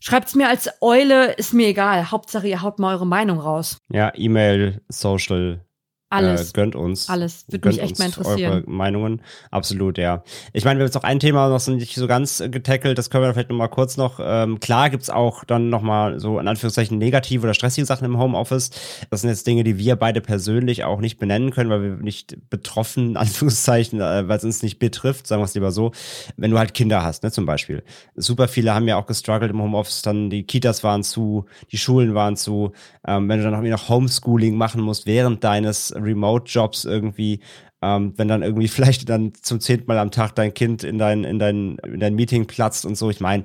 Schreibt 0.00 0.28
es 0.28 0.34
mir 0.34 0.48
als 0.48 0.68
Eule, 0.80 1.32
ist 1.34 1.52
mir 1.52 1.68
egal. 1.68 2.10
Hauptsache, 2.10 2.48
ihr 2.48 2.62
haut 2.62 2.80
mal 2.80 2.94
eure 2.94 3.06
Meinung 3.06 3.38
raus. 3.38 3.76
Ja, 3.88 4.12
E-Mail, 4.16 4.82
Social, 4.88 5.64
alles. 6.12 6.50
Äh, 6.50 6.52
gönnt 6.52 6.76
uns. 6.76 7.08
Alles. 7.08 7.44
Würde 7.48 7.68
mich 7.68 7.80
echt 7.80 7.98
mal 7.98 8.06
interessieren. 8.06 8.52
Eure 8.52 8.70
Meinungen. 8.70 9.22
Absolut, 9.50 9.98
ja. 9.98 10.22
Ich 10.52 10.64
meine, 10.64 10.78
wir 10.78 10.82
haben 10.82 10.88
jetzt 10.88 10.94
noch 10.94 11.04
ein 11.04 11.20
Thema 11.20 11.48
noch 11.48 11.66
nicht 11.68 11.94
so 11.94 12.06
ganz 12.06 12.40
äh, 12.40 12.48
getackelt. 12.48 12.98
Das 12.98 13.10
können 13.10 13.24
wir 13.24 13.32
vielleicht 13.32 13.50
noch 13.50 13.56
mal 13.56 13.68
kurz 13.68 13.96
noch. 13.96 14.20
Ähm, 14.22 14.60
klar 14.60 14.90
gibt's 14.90 15.10
auch 15.10 15.44
dann 15.44 15.70
noch 15.70 15.82
mal 15.82 16.20
so 16.20 16.38
in 16.38 16.48
Anführungszeichen 16.48 16.98
negative 16.98 17.44
oder 17.44 17.54
stressige 17.54 17.86
Sachen 17.86 18.04
im 18.04 18.18
Homeoffice. 18.18 18.70
Das 19.10 19.22
sind 19.22 19.30
jetzt 19.30 19.46
Dinge, 19.46 19.64
die 19.64 19.78
wir 19.78 19.96
beide 19.96 20.20
persönlich 20.20 20.84
auch 20.84 21.00
nicht 21.00 21.18
benennen 21.18 21.50
können, 21.50 21.70
weil 21.70 21.82
wir 21.82 21.96
nicht 21.96 22.36
betroffen, 22.50 23.10
in 23.10 23.16
Anführungszeichen, 23.16 24.00
äh, 24.00 24.28
weil 24.28 24.38
es 24.38 24.44
uns 24.44 24.62
nicht 24.62 24.78
betrifft, 24.78 25.26
sagen 25.26 25.40
wir 25.40 25.46
es 25.46 25.54
lieber 25.54 25.72
so. 25.72 25.92
Wenn 26.36 26.50
du 26.50 26.58
halt 26.58 26.74
Kinder 26.74 27.02
hast, 27.02 27.22
ne, 27.22 27.30
zum 27.30 27.46
Beispiel. 27.46 27.82
Super 28.14 28.48
viele 28.48 28.74
haben 28.74 28.88
ja 28.88 28.96
auch 28.96 29.06
gestruggelt 29.06 29.50
im 29.50 29.62
Homeoffice, 29.62 30.02
dann 30.02 30.30
die 30.30 30.44
Kitas 30.44 30.84
waren 30.84 31.02
zu, 31.02 31.46
die 31.70 31.78
Schulen 31.78 32.14
waren 32.14 32.36
zu. 32.36 32.72
Ähm, 33.06 33.28
wenn 33.28 33.42
du 33.42 33.50
dann 33.50 33.68
noch 33.68 33.88
Homeschooling 33.88 34.56
machen 34.56 34.80
musst 34.80 35.06
während 35.06 35.42
deines 35.44 35.94
Remote-Jobs 36.02 36.84
irgendwie, 36.84 37.40
ähm, 37.82 38.14
wenn 38.16 38.28
dann 38.28 38.42
irgendwie 38.42 38.68
vielleicht 38.68 39.08
dann 39.08 39.32
zum 39.34 39.60
zehnten 39.60 39.86
Mal 39.86 39.98
am 39.98 40.10
Tag 40.10 40.34
dein 40.34 40.54
Kind 40.54 40.84
in 40.84 40.98
dein, 40.98 41.24
in 41.24 41.38
dein, 41.38 41.78
in 41.78 42.00
dein 42.00 42.14
Meeting 42.14 42.46
platzt 42.46 42.84
und 42.86 42.96
so. 42.96 43.10
Ich 43.10 43.20
meine, 43.20 43.44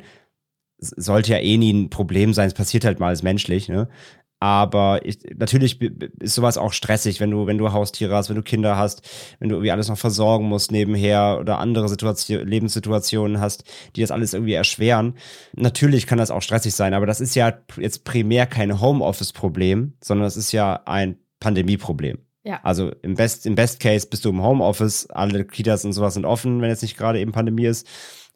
sollte 0.80 1.32
ja 1.32 1.40
eh 1.40 1.58
nie 1.58 1.74
ein 1.74 1.90
Problem 1.90 2.34
sein. 2.34 2.48
Es 2.48 2.54
passiert 2.54 2.86
halt 2.86 3.00
mal, 3.00 3.12
ist 3.12 3.24
menschlich, 3.24 3.68
ne? 3.68 3.90
Aber 4.40 5.04
ich, 5.04 5.18
natürlich 5.36 5.82
ist 5.82 6.36
sowas 6.36 6.60
auch 6.60 6.72
stressig, 6.72 7.20
wenn 7.20 7.32
du, 7.32 7.48
wenn 7.48 7.58
du 7.58 7.72
Haustiere 7.72 8.16
hast, 8.16 8.30
wenn 8.30 8.36
du 8.36 8.44
Kinder 8.44 8.78
hast, 8.78 9.02
wenn 9.40 9.50
du 9.50 9.56
irgendwie 9.56 9.72
alles 9.72 9.90
noch 9.90 9.98
versorgen 9.98 10.46
musst 10.48 10.72
nebenher 10.72 11.38
oder 11.40 11.58
andere 11.58 11.90
Situation, 11.90 12.48
Lebenssituationen 12.48 13.40
hast, 13.42 13.64
die 13.96 14.02
das 14.02 14.12
alles 14.12 14.36
irgendwie 14.36 14.54
erschweren. 14.54 15.16
Natürlich 15.56 16.06
kann 16.06 16.20
das 16.20 16.30
auch 16.30 16.44
stressig 16.44 16.76
sein, 16.76 16.94
aber 16.94 17.08
das 17.08 17.20
ist 17.20 17.36
ja 17.36 17.54
jetzt 17.78 18.04
primär 18.04 18.46
kein 18.46 18.80
Homeoffice-Problem, 18.80 19.94
sondern 20.04 20.26
das 20.26 20.38
ist 20.38 20.52
ja 20.52 20.82
ein 20.86 21.18
Pandemie-Problem. 21.40 22.20
Ja. 22.48 22.62
Also 22.64 22.94
im 23.02 23.16
Best, 23.16 23.46
im 23.46 23.56
Best 23.56 23.82
Case 23.82 24.08
bist 24.08 24.24
du 24.24 24.30
im 24.30 24.42
Homeoffice, 24.42 25.08
alle 25.10 25.44
Kitas 25.44 25.84
und 25.84 25.92
sowas 25.92 26.14
sind 26.14 26.24
offen, 26.26 26.62
wenn 26.62 26.70
jetzt 26.70 26.82
nicht 26.82 26.98
gerade 26.98 27.20
eben 27.20 27.34
Pandemie 27.34 27.66
ist. 27.66 27.86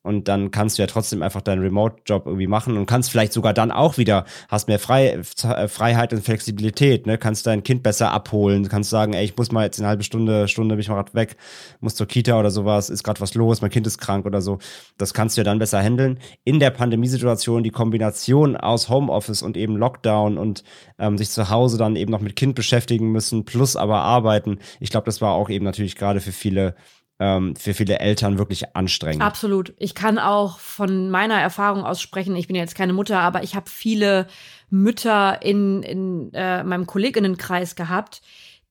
Und 0.03 0.27
dann 0.27 0.49
kannst 0.49 0.77
du 0.77 0.81
ja 0.81 0.87
trotzdem 0.87 1.21
einfach 1.21 1.41
deinen 1.41 1.61
Remote-Job 1.61 2.25
irgendwie 2.25 2.47
machen 2.47 2.75
und 2.75 2.87
kannst 2.87 3.11
vielleicht 3.11 3.33
sogar 3.33 3.53
dann 3.53 3.71
auch 3.71 3.97
wieder, 3.97 4.25
hast 4.49 4.67
mehr 4.67 4.79
Frei, 4.79 5.09
äh, 5.43 5.67
Freiheit 5.67 6.11
und 6.11 6.23
Flexibilität, 6.23 7.05
ne? 7.05 7.19
Kannst 7.19 7.45
dein 7.45 7.61
Kind 7.61 7.83
besser 7.83 8.11
abholen, 8.11 8.67
kannst 8.67 8.89
sagen, 8.89 9.13
ey, 9.13 9.23
ich 9.23 9.37
muss 9.37 9.51
mal 9.51 9.63
jetzt 9.63 9.79
eine 9.79 9.87
halbe 9.87 10.03
Stunde, 10.03 10.47
Stunde 10.47 10.75
bin 10.75 10.81
ich 10.81 10.89
mal 10.89 10.95
grad 10.95 11.13
weg, 11.13 11.37
muss 11.81 11.95
zur 11.95 12.07
Kita 12.07 12.39
oder 12.39 12.49
sowas, 12.49 12.89
ist 12.89 13.03
gerade 13.03 13.21
was 13.21 13.35
los, 13.35 13.61
mein 13.61 13.69
Kind 13.69 13.85
ist 13.85 13.99
krank 13.99 14.25
oder 14.25 14.41
so. 14.41 14.57
Das 14.97 15.13
kannst 15.13 15.37
du 15.37 15.41
ja 15.41 15.45
dann 15.45 15.59
besser 15.59 15.81
handeln. 15.81 16.17
In 16.43 16.59
der 16.59 16.71
Pandemiesituation 16.71 17.61
die 17.61 17.69
Kombination 17.69 18.57
aus 18.57 18.89
Homeoffice 18.89 19.43
und 19.43 19.55
eben 19.55 19.77
Lockdown 19.77 20.39
und 20.39 20.63
ähm, 20.97 21.17
sich 21.17 21.29
zu 21.29 21.49
Hause 21.51 21.77
dann 21.77 21.95
eben 21.95 22.11
noch 22.11 22.21
mit 22.21 22.35
Kind 22.35 22.55
beschäftigen 22.55 23.11
müssen, 23.11 23.45
plus 23.45 23.75
aber 23.75 24.01
arbeiten. 24.01 24.59
Ich 24.79 24.89
glaube, 24.89 25.05
das 25.05 25.21
war 25.21 25.33
auch 25.33 25.49
eben 25.49 25.65
natürlich 25.65 25.95
gerade 25.95 26.21
für 26.21 26.31
viele 26.31 26.75
ähm, 27.21 27.55
für 27.55 27.75
viele 27.75 27.99
Eltern 27.99 28.39
wirklich 28.39 28.75
anstrengend. 28.75 29.21
Absolut. 29.21 29.75
Ich 29.77 29.93
kann 29.93 30.17
auch 30.17 30.57
von 30.57 31.11
meiner 31.11 31.39
Erfahrung 31.39 31.85
aus 31.85 32.01
sprechen. 32.01 32.35
Ich 32.35 32.47
bin 32.47 32.55
jetzt 32.55 32.73
keine 32.75 32.93
Mutter, 32.93 33.19
aber 33.19 33.43
ich 33.43 33.55
habe 33.55 33.69
viele 33.69 34.25
Mütter 34.71 35.43
in, 35.43 35.83
in 35.83 36.33
äh, 36.33 36.63
meinem 36.63 36.87
Kolleginnenkreis 36.87 37.75
gehabt, 37.75 38.23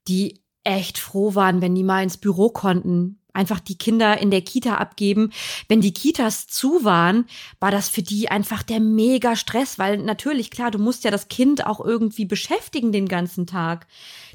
die 0.09 0.41
echt 0.65 0.99
froh 0.99 1.37
waren, 1.37 1.63
wenn 1.63 1.77
die 1.77 1.85
mal 1.85 2.03
ins 2.03 2.17
Büro 2.17 2.51
konnten, 2.51 3.20
einfach 3.33 3.61
die 3.61 3.79
Kinder 3.79 4.19
in 4.19 4.31
der 4.31 4.43
Kita 4.43 4.77
abgeben. 4.77 5.33
Wenn 5.69 5.81
die 5.81 5.95
Kitas 5.95 6.47
zu 6.47 6.85
waren, 6.85 7.27
war 7.59 7.71
das 7.71 7.89
für 7.89 8.03
die 8.03 8.31
einfach 8.31 8.63
der 8.63 8.81
mega 8.81 9.37
Stress, 9.37 9.79
weil 9.79 9.99
natürlich, 9.99 10.51
klar, 10.51 10.71
du 10.71 10.79
musst 10.79 11.05
ja 11.05 11.11
das 11.11 11.29
Kind 11.29 11.67
auch 11.67 11.81
irgendwie 11.85 12.25
beschäftigen 12.25 12.93
den 12.93 13.09
ganzen 13.09 13.47
Tag. 13.47 13.87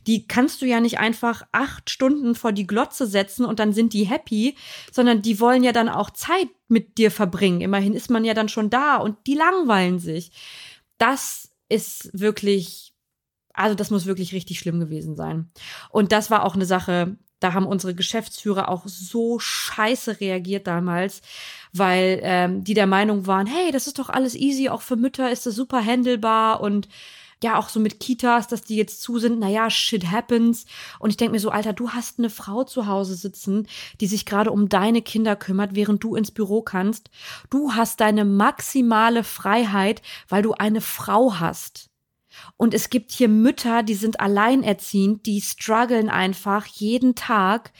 Die 0.07 0.27
kannst 0.27 0.61
du 0.61 0.65
ja 0.65 0.79
nicht 0.79 0.99
einfach 0.99 1.43
acht 1.51 1.89
Stunden 1.89 2.35
vor 2.35 2.51
die 2.51 2.67
Glotze 2.67 3.07
setzen 3.07 3.45
und 3.45 3.59
dann 3.59 3.73
sind 3.73 3.93
die 3.93 4.03
happy, 4.03 4.55
sondern 4.91 5.21
die 5.21 5.39
wollen 5.39 5.63
ja 5.63 5.71
dann 5.71 5.89
auch 5.89 6.09
Zeit 6.11 6.49
mit 6.67 6.97
dir 6.97 7.11
verbringen. 7.11 7.61
Immerhin 7.61 7.93
ist 7.93 8.09
man 8.09 8.23
ja 8.25 8.33
dann 8.33 8.49
schon 8.49 8.69
da 8.69 8.97
und 8.97 9.17
die 9.27 9.35
langweilen 9.35 9.99
sich. 9.99 10.31
Das 10.97 11.49
ist 11.69 12.09
wirklich 12.13 12.95
also 13.55 13.75
das 13.75 13.89
muss 13.89 14.05
wirklich 14.05 14.33
richtig 14.33 14.59
schlimm 14.59 14.79
gewesen 14.79 15.15
sein. 15.15 15.49
Und 15.89 16.11
das 16.11 16.29
war 16.29 16.43
auch 16.43 16.55
eine 16.55 16.65
Sache, 16.65 17.17
da 17.45 17.53
haben 17.53 17.67
unsere 17.67 17.93
Geschäftsführer 17.93 18.69
auch 18.69 18.81
so 18.87 19.37
scheiße 19.37 20.19
reagiert 20.19 20.65
damals, 20.65 21.21
weil 21.73 22.19
ähm, 22.23 22.63
die 22.63 22.73
der 22.73 22.87
Meinung 22.87 23.27
waren, 23.27 23.45
hey, 23.45 23.71
das 23.71 23.85
ist 23.85 23.99
doch 23.99 24.09
alles 24.09 24.33
easy, 24.33 24.67
auch 24.69 24.81
für 24.81 24.95
Mütter 24.95 25.31
ist 25.31 25.45
das 25.45 25.53
super 25.53 25.79
handelbar 25.85 26.59
und 26.61 26.87
ja, 27.43 27.59
auch 27.59 27.69
so 27.69 27.79
mit 27.79 27.99
Kitas, 27.99 28.47
dass 28.47 28.63
die 28.63 28.77
jetzt 28.77 29.03
zu 29.03 29.19
sind, 29.19 29.37
naja, 29.39 29.69
shit 29.69 30.09
happens. 30.09 30.65
Und 30.97 31.11
ich 31.11 31.17
denke 31.17 31.33
mir 31.33 31.39
so, 31.39 31.51
Alter, 31.51 31.73
du 31.73 31.91
hast 31.91 32.17
eine 32.17 32.31
Frau 32.31 32.63
zu 32.63 32.87
Hause 32.87 33.13
sitzen, 33.13 33.67
die 34.01 34.07
sich 34.07 34.25
gerade 34.25 34.51
um 34.51 34.69
deine 34.69 35.03
Kinder 35.03 35.35
kümmert, 35.35 35.75
während 35.75 36.03
du 36.03 36.15
ins 36.15 36.31
Büro 36.31 36.63
kannst. 36.63 37.11
Du 37.51 37.73
hast 37.73 37.99
deine 37.99 38.25
maximale 38.25 39.23
Freiheit, 39.23 40.01
weil 40.29 40.41
du 40.41 40.53
eine 40.53 40.81
Frau 40.81 41.35
hast. 41.39 41.91
Und 42.57 42.73
es 42.73 42.89
gibt 42.89 43.11
hier 43.11 43.27
Mütter, 43.27 43.83
die 43.83 43.95
sind 43.95 44.19
alleinerziehend, 44.19 45.25
die 45.25 45.41
strugglen 45.41 46.09
einfach 46.09 46.65
jeden 46.65 47.13
Tag 47.15 47.73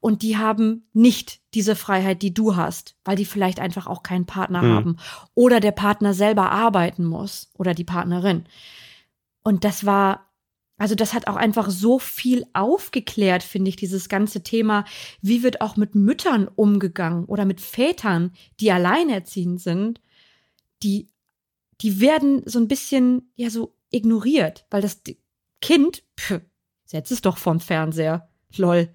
und 0.00 0.22
die 0.22 0.36
haben 0.36 0.86
nicht 0.92 1.40
diese 1.52 1.74
Freiheit, 1.74 2.22
die 2.22 2.32
du 2.32 2.54
hast, 2.54 2.96
weil 3.04 3.16
die 3.16 3.24
vielleicht 3.24 3.58
einfach 3.58 3.88
auch 3.88 4.02
keinen 4.04 4.26
Partner 4.26 4.62
mhm. 4.62 4.74
haben 4.74 4.96
oder 5.34 5.58
der 5.58 5.72
Partner 5.72 6.14
selber 6.14 6.50
arbeiten 6.52 7.04
muss 7.04 7.50
oder 7.54 7.74
die 7.74 7.84
Partnerin. 7.84 8.44
Und 9.42 9.64
das 9.64 9.84
war 9.84 10.30
also 10.80 10.94
das 10.94 11.12
hat 11.12 11.26
auch 11.26 11.36
einfach 11.36 11.68
so 11.68 11.98
viel 11.98 12.46
aufgeklärt, 12.54 13.42
finde 13.42 13.68
ich, 13.68 13.76
dieses 13.76 14.08
ganze 14.08 14.42
Thema, 14.42 14.86
wie 15.20 15.42
wird 15.42 15.60
auch 15.60 15.76
mit 15.76 15.94
Müttern 15.94 16.48
umgegangen 16.48 17.26
oder 17.26 17.44
mit 17.44 17.60
Vätern, 17.60 18.32
die 18.60 18.72
alleinerziehend 18.72 19.60
sind, 19.60 20.00
die, 20.82 21.10
die 21.82 22.00
werden 22.00 22.42
so 22.46 22.58
ein 22.58 22.66
bisschen, 22.66 23.30
ja, 23.36 23.50
so 23.50 23.74
ignoriert, 23.90 24.66
weil 24.70 24.82
das 24.82 25.00
Kind, 25.60 26.02
pff, 26.18 26.40
setz 26.84 27.10
es 27.10 27.22
doch 27.22 27.38
vom 27.38 27.60
Fernseher. 27.60 28.28
Lol. 28.56 28.88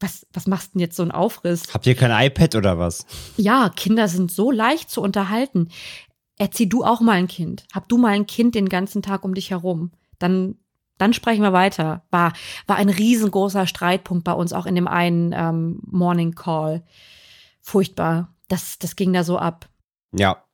Was, 0.00 0.26
was 0.32 0.48
machst 0.48 0.74
denn 0.74 0.80
jetzt 0.80 0.96
so 0.96 1.04
ein 1.04 1.12
Aufriss? 1.12 1.62
Habt 1.72 1.86
ihr 1.86 1.94
kein 1.94 2.10
iPad 2.26 2.56
oder 2.56 2.78
was? 2.78 3.06
Ja, 3.36 3.68
Kinder 3.68 4.08
sind 4.08 4.32
so 4.32 4.50
leicht 4.50 4.90
zu 4.90 5.00
unterhalten. 5.00 5.68
Erzieh 6.38 6.68
du 6.68 6.82
auch 6.84 7.00
mal 7.00 7.12
ein 7.12 7.28
Kind. 7.28 7.66
Hab 7.72 7.88
du 7.88 7.98
mal 7.98 8.08
ein 8.08 8.26
Kind 8.26 8.56
den 8.56 8.68
ganzen 8.68 9.02
Tag 9.02 9.24
um 9.24 9.34
dich 9.34 9.50
herum. 9.50 9.92
Dann, 10.18 10.56
dann 10.98 11.12
sprechen 11.12 11.42
wir 11.42 11.52
weiter. 11.52 12.04
War, 12.10 12.32
war 12.66 12.76
ein 12.76 12.88
riesengroßer 12.88 13.68
Streitpunkt 13.68 14.24
bei 14.24 14.32
uns 14.32 14.52
auch 14.52 14.66
in 14.66 14.74
dem 14.74 14.88
einen 14.88 15.32
ähm, 15.32 15.80
Morning 15.86 16.34
Call. 16.34 16.82
Furchtbar. 17.60 18.34
Das, 18.48 18.80
das 18.80 18.96
ging 18.96 19.12
da 19.12 19.22
so 19.22 19.38
ab. 19.38 19.68
Ja, 20.12 20.44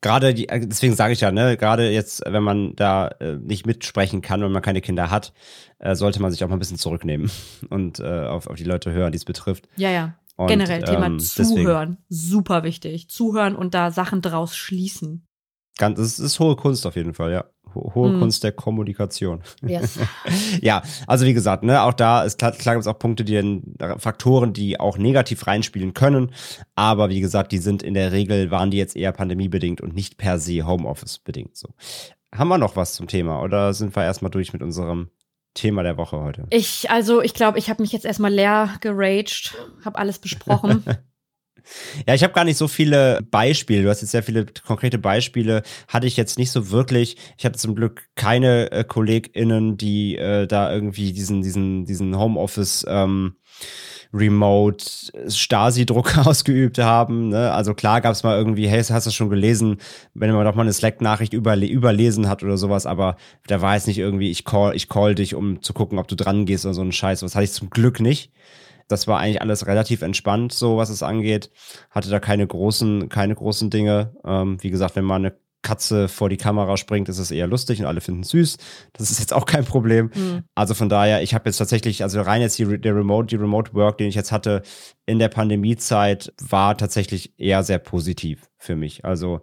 Gerade 0.00 0.34
die, 0.34 0.48
äh, 0.48 0.66
deswegen 0.66 0.94
sage 0.94 1.12
ich 1.12 1.20
ja, 1.20 1.30
ne, 1.30 1.56
gerade 1.56 1.90
jetzt, 1.90 2.22
wenn 2.26 2.42
man 2.42 2.74
da 2.76 3.08
äh, 3.20 3.36
nicht 3.36 3.66
mitsprechen 3.66 4.22
kann 4.22 4.42
und 4.42 4.52
man 4.52 4.62
keine 4.62 4.80
Kinder 4.80 5.10
hat, 5.10 5.32
äh, 5.78 5.94
sollte 5.94 6.20
man 6.20 6.30
sich 6.30 6.42
auch 6.44 6.48
mal 6.48 6.56
ein 6.56 6.60
bisschen 6.60 6.78
zurücknehmen 6.78 7.30
und 7.70 8.00
äh, 8.00 8.26
auf, 8.26 8.46
auf 8.46 8.56
die 8.56 8.64
Leute 8.64 8.92
hören, 8.92 9.12
die 9.12 9.18
es 9.18 9.24
betrifft. 9.24 9.68
Ja, 9.76 9.90
ja. 9.90 10.14
Und, 10.36 10.48
Generell 10.48 10.82
Thema 10.82 11.06
ähm, 11.06 11.18
Zuhören, 11.18 11.98
super 12.08 12.64
wichtig. 12.64 13.08
Zuhören 13.08 13.54
und 13.54 13.74
da 13.74 13.90
Sachen 13.90 14.22
draus 14.22 14.56
schließen. 14.56 15.26
Ganz, 15.78 15.98
das 15.98 16.18
ist 16.18 16.40
hohe 16.40 16.56
Kunst 16.56 16.86
auf 16.86 16.96
jeden 16.96 17.14
Fall, 17.14 17.32
ja. 17.32 17.44
Hohe 17.74 18.10
mm. 18.10 18.20
Kunst 18.20 18.44
der 18.44 18.52
Kommunikation. 18.52 19.42
Yes. 19.66 19.98
ja, 20.60 20.82
also 21.06 21.26
wie 21.26 21.34
gesagt, 21.34 21.62
ne, 21.62 21.82
auch 21.82 21.94
da 21.94 22.22
ist 22.22 22.38
klar, 22.38 22.52
klar 22.52 22.74
gibt 22.74 22.86
es 22.86 22.86
auch 22.86 22.98
Punkte, 22.98 23.24
die 23.24 23.62
Faktoren, 23.98 24.52
die 24.52 24.78
auch 24.80 24.98
negativ 24.98 25.46
reinspielen 25.46 25.94
können. 25.94 26.32
Aber 26.74 27.08
wie 27.10 27.20
gesagt, 27.20 27.52
die 27.52 27.58
sind 27.58 27.82
in 27.82 27.94
der 27.94 28.12
Regel, 28.12 28.50
waren 28.50 28.70
die 28.70 28.78
jetzt 28.78 28.96
eher 28.96 29.12
pandemiebedingt 29.12 29.80
und 29.80 29.94
nicht 29.94 30.16
per 30.16 30.38
se 30.38 30.66
Homeoffice 30.66 31.18
bedingt 31.18 31.56
so. 31.56 31.68
Haben 32.34 32.48
wir 32.48 32.58
noch 32.58 32.76
was 32.76 32.94
zum 32.94 33.08
Thema 33.08 33.42
oder 33.42 33.74
sind 33.74 33.94
wir 33.94 34.04
erstmal 34.04 34.30
durch 34.30 34.52
mit 34.52 34.62
unserem 34.62 35.10
Thema 35.54 35.82
der 35.82 35.98
Woche 35.98 36.18
heute? 36.18 36.46
Ich, 36.50 36.90
also 36.90 37.20
ich 37.20 37.34
glaube, 37.34 37.58
ich 37.58 37.68
habe 37.68 37.82
mich 37.82 37.92
jetzt 37.92 38.06
erstmal 38.06 38.32
leer 38.32 38.70
geraged, 38.80 39.54
habe 39.84 39.98
alles 39.98 40.18
besprochen. 40.18 40.84
Ja, 42.06 42.14
ich 42.14 42.22
habe 42.22 42.32
gar 42.32 42.44
nicht 42.44 42.56
so 42.56 42.68
viele 42.68 43.20
Beispiele. 43.30 43.82
Du 43.82 43.88
hast 43.88 44.00
jetzt 44.00 44.10
sehr 44.10 44.22
viele 44.22 44.46
konkrete 44.66 44.98
Beispiele. 44.98 45.62
Hatte 45.88 46.06
ich 46.06 46.16
jetzt 46.16 46.38
nicht 46.38 46.50
so 46.50 46.70
wirklich. 46.70 47.16
Ich 47.38 47.44
hatte 47.44 47.58
zum 47.58 47.74
Glück 47.74 48.04
keine 48.14 48.70
äh, 48.72 48.84
KollegInnen, 48.84 49.76
die 49.76 50.16
äh, 50.16 50.46
da 50.46 50.72
irgendwie 50.72 51.12
diesen, 51.12 51.42
diesen, 51.42 51.84
diesen 51.84 52.18
Homeoffice 52.18 52.84
ähm, 52.88 53.36
Remote 54.14 54.84
Stasi-Druck 55.28 56.18
ausgeübt 56.26 56.78
haben. 56.78 57.30
Ne? 57.30 57.50
Also 57.52 57.74
klar 57.74 58.00
gab 58.00 58.12
es 58.12 58.22
mal 58.22 58.36
irgendwie, 58.36 58.68
hey, 58.68 58.82
hast 58.82 59.06
du 59.06 59.10
schon 59.10 59.30
gelesen, 59.30 59.78
wenn 60.14 60.32
man 60.32 60.44
doch 60.44 60.54
mal 60.54 60.62
eine 60.62 60.72
Slack-Nachricht 60.72 61.32
überle 61.32 61.66
überlesen 61.66 62.28
hat 62.28 62.42
oder 62.42 62.58
sowas, 62.58 62.86
aber 62.86 63.16
da 63.46 63.62
war 63.62 63.74
jetzt 63.74 63.86
nicht 63.86 63.98
irgendwie, 63.98 64.30
ich 64.30 64.44
call, 64.44 64.76
ich 64.76 64.88
call 64.88 65.14
dich, 65.14 65.34
um 65.34 65.62
zu 65.62 65.72
gucken, 65.72 65.98
ob 65.98 66.08
du 66.08 66.16
dran 66.16 66.44
gehst 66.44 66.66
oder 66.66 66.74
so 66.74 66.82
ein 66.82 66.92
Scheiß. 66.92 67.20
Das 67.20 67.34
hatte 67.34 67.44
ich 67.44 67.52
zum 67.52 67.70
Glück 67.70 68.00
nicht. 68.00 68.32
Das 68.88 69.06
war 69.06 69.18
eigentlich 69.18 69.40
alles 69.40 69.66
relativ 69.66 70.02
entspannt, 70.02 70.52
so 70.52 70.76
was 70.76 70.90
es 70.90 71.02
angeht. 71.02 71.50
Hatte 71.90 72.10
da 72.10 72.20
keine 72.20 72.46
großen, 72.46 73.08
keine 73.08 73.34
großen 73.34 73.70
Dinge. 73.70 74.14
Ähm, 74.24 74.58
wie 74.62 74.70
gesagt, 74.70 74.96
wenn 74.96 75.04
man 75.04 75.24
eine 75.24 75.36
Katze 75.62 76.08
vor 76.08 76.28
die 76.28 76.36
Kamera 76.36 76.76
springt, 76.76 77.08
ist 77.08 77.18
es 77.18 77.30
eher 77.30 77.46
lustig 77.46 77.80
und 77.80 77.86
alle 77.86 78.00
finden 78.00 78.22
es 78.22 78.30
süß. 78.30 78.56
Das 78.92 79.10
ist 79.10 79.20
jetzt 79.20 79.32
auch 79.32 79.46
kein 79.46 79.64
Problem. 79.64 80.10
Mhm. 80.14 80.42
Also 80.54 80.74
von 80.74 80.88
daher, 80.88 81.22
ich 81.22 81.34
habe 81.34 81.48
jetzt 81.48 81.58
tatsächlich, 81.58 82.02
also 82.02 82.20
rein 82.20 82.42
jetzt 82.42 82.58
die, 82.58 82.80
der 82.80 82.96
Remote, 82.96 83.28
die 83.28 83.36
Remote 83.36 83.72
Work, 83.74 83.98
den 83.98 84.08
ich 84.08 84.16
jetzt 84.16 84.32
hatte 84.32 84.62
in 85.06 85.20
der 85.20 85.28
Pandemiezeit, 85.28 86.32
war 86.40 86.76
tatsächlich 86.76 87.38
eher 87.38 87.62
sehr 87.62 87.78
positiv 87.78 88.50
für 88.58 88.74
mich. 88.74 89.04
Also 89.04 89.40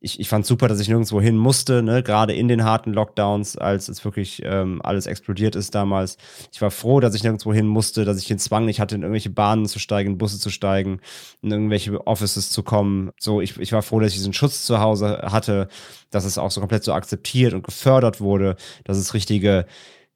ich, 0.00 0.18
ich 0.18 0.28
fand 0.30 0.46
super, 0.46 0.66
dass 0.66 0.80
ich 0.80 0.88
nirgendwo 0.88 1.20
hin 1.20 1.36
musste, 1.36 1.82
ne? 1.82 2.02
gerade 2.02 2.32
in 2.32 2.48
den 2.48 2.64
harten 2.64 2.92
Lockdowns, 2.92 3.58
als 3.58 3.88
es 3.88 4.02
wirklich 4.02 4.40
ähm, 4.44 4.80
alles 4.82 5.06
explodiert 5.06 5.54
ist 5.54 5.74
damals. 5.74 6.16
Ich 6.52 6.62
war 6.62 6.70
froh, 6.70 7.00
dass 7.00 7.14
ich 7.14 7.22
nirgendwo 7.22 7.52
hin 7.52 7.66
musste, 7.66 8.06
dass 8.06 8.18
ich 8.18 8.26
den 8.26 8.38
Zwang 8.38 8.64
nicht 8.64 8.80
hatte, 8.80 8.94
in 8.94 9.02
irgendwelche 9.02 9.28
Bahnen 9.28 9.66
zu 9.66 9.78
steigen, 9.78 10.12
in 10.12 10.18
Busse 10.18 10.40
zu 10.40 10.48
steigen, 10.48 11.00
in 11.42 11.50
irgendwelche 11.50 12.06
Offices 12.06 12.50
zu 12.50 12.62
kommen. 12.62 13.10
So, 13.18 13.42
ich, 13.42 13.58
ich 13.60 13.72
war 13.72 13.82
froh, 13.82 14.00
dass 14.00 14.12
ich 14.12 14.16
diesen 14.16 14.32
Schutz 14.32 14.64
zu 14.64 14.80
Hause 14.80 15.20
hatte, 15.30 15.68
dass 16.10 16.24
es 16.24 16.38
auch 16.38 16.50
so 16.50 16.60
komplett 16.60 16.82
so 16.82 16.94
akzeptiert 16.94 17.52
und 17.52 17.62
gefördert 17.62 18.20
wurde, 18.22 18.56
dass 18.84 18.96
es 18.96 19.12
richtige 19.12 19.66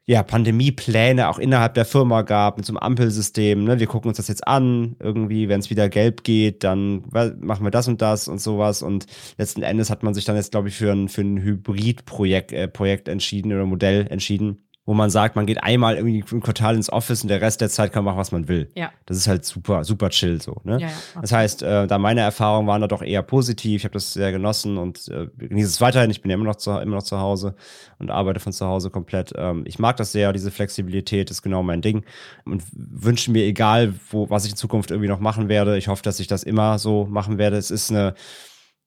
ja, 0.06 0.22
Pandemiepläne 0.22 1.28
auch 1.28 1.38
innerhalb 1.38 1.74
der 1.74 1.86
Firma 1.86 2.22
gab 2.22 2.58
mit 2.58 2.66
so 2.66 2.72
einem 2.72 2.78
Ampelsystem. 2.78 3.64
Ne? 3.64 3.80
Wir 3.80 3.86
gucken 3.86 4.08
uns 4.08 4.18
das 4.18 4.28
jetzt 4.28 4.46
an, 4.46 4.96
irgendwie, 5.00 5.48
wenn 5.48 5.60
es 5.60 5.70
wieder 5.70 5.88
gelb 5.88 6.24
geht, 6.24 6.62
dann 6.62 7.04
machen 7.10 7.64
wir 7.64 7.70
das 7.70 7.88
und 7.88 8.02
das 8.02 8.28
und 8.28 8.38
sowas. 8.38 8.82
Und 8.82 9.06
letzten 9.38 9.62
Endes 9.62 9.88
hat 9.88 10.02
man 10.02 10.12
sich 10.12 10.26
dann 10.26 10.36
jetzt, 10.36 10.50
glaube 10.50 10.68
ich, 10.68 10.76
für 10.76 10.92
ein, 10.92 11.08
für 11.08 11.22
ein 11.22 11.40
Hybrid-Projekt 11.40 12.52
äh, 12.52 12.68
Projekt 12.68 13.08
entschieden 13.08 13.52
oder 13.52 13.64
Modell 13.64 14.06
entschieden, 14.08 14.63
wo 14.86 14.92
man 14.92 15.08
sagt, 15.08 15.34
man 15.34 15.46
geht 15.46 15.62
einmal 15.62 15.96
irgendwie 15.96 16.22
im 16.30 16.42
Quartal 16.42 16.74
ins 16.76 16.92
Office 16.92 17.22
und 17.22 17.28
der 17.28 17.40
Rest 17.40 17.62
der 17.62 17.70
Zeit 17.70 17.92
kann 17.92 18.04
man 18.04 18.12
machen, 18.12 18.20
was 18.20 18.32
man 18.32 18.48
will. 18.48 18.68
Ja. 18.74 18.92
Das 19.06 19.16
ist 19.16 19.26
halt 19.26 19.44
super, 19.44 19.82
super 19.82 20.10
chill 20.10 20.42
so. 20.42 20.60
Ne? 20.64 20.78
Ja, 20.78 20.88
ja, 20.88 20.92
das 21.22 21.32
heißt, 21.32 21.62
äh, 21.62 21.86
da 21.86 21.98
meine 21.98 22.20
Erfahrungen 22.20 22.68
waren 22.68 22.82
da 22.82 22.86
doch 22.86 23.00
eher 23.00 23.22
positiv. 23.22 23.80
Ich 23.80 23.84
habe 23.84 23.94
das 23.94 24.12
sehr 24.12 24.30
genossen 24.30 24.76
und 24.76 25.08
äh, 25.08 25.28
genieße 25.38 25.68
es 25.68 25.80
weiterhin. 25.80 26.10
Ich 26.10 26.20
bin 26.20 26.30
ja 26.30 26.34
immer 26.34 26.44
noch 26.44 26.56
zu, 26.56 26.70
immer 26.72 26.96
noch 26.96 27.02
zu 27.02 27.18
Hause 27.18 27.54
und 27.98 28.10
arbeite 28.10 28.40
von 28.40 28.52
zu 28.52 28.66
Hause 28.66 28.90
komplett. 28.90 29.32
Ähm, 29.36 29.64
ich 29.66 29.78
mag 29.78 29.96
das 29.96 30.12
sehr, 30.12 30.34
diese 30.34 30.50
Flexibilität 30.50 31.30
ist 31.30 31.40
genau 31.40 31.62
mein 31.62 31.80
Ding 31.80 32.04
und 32.44 32.62
wünsche 32.72 33.30
mir, 33.30 33.44
egal 33.44 33.94
wo, 34.10 34.28
was 34.28 34.44
ich 34.44 34.50
in 34.50 34.56
Zukunft 34.56 34.90
irgendwie 34.90 35.08
noch 35.08 35.20
machen 35.20 35.48
werde, 35.48 35.78
ich 35.78 35.88
hoffe, 35.88 36.02
dass 36.02 36.20
ich 36.20 36.26
das 36.26 36.42
immer 36.42 36.78
so 36.78 37.06
machen 37.06 37.38
werde. 37.38 37.56
Es 37.56 37.70
ist 37.70 37.90
eine 37.90 38.14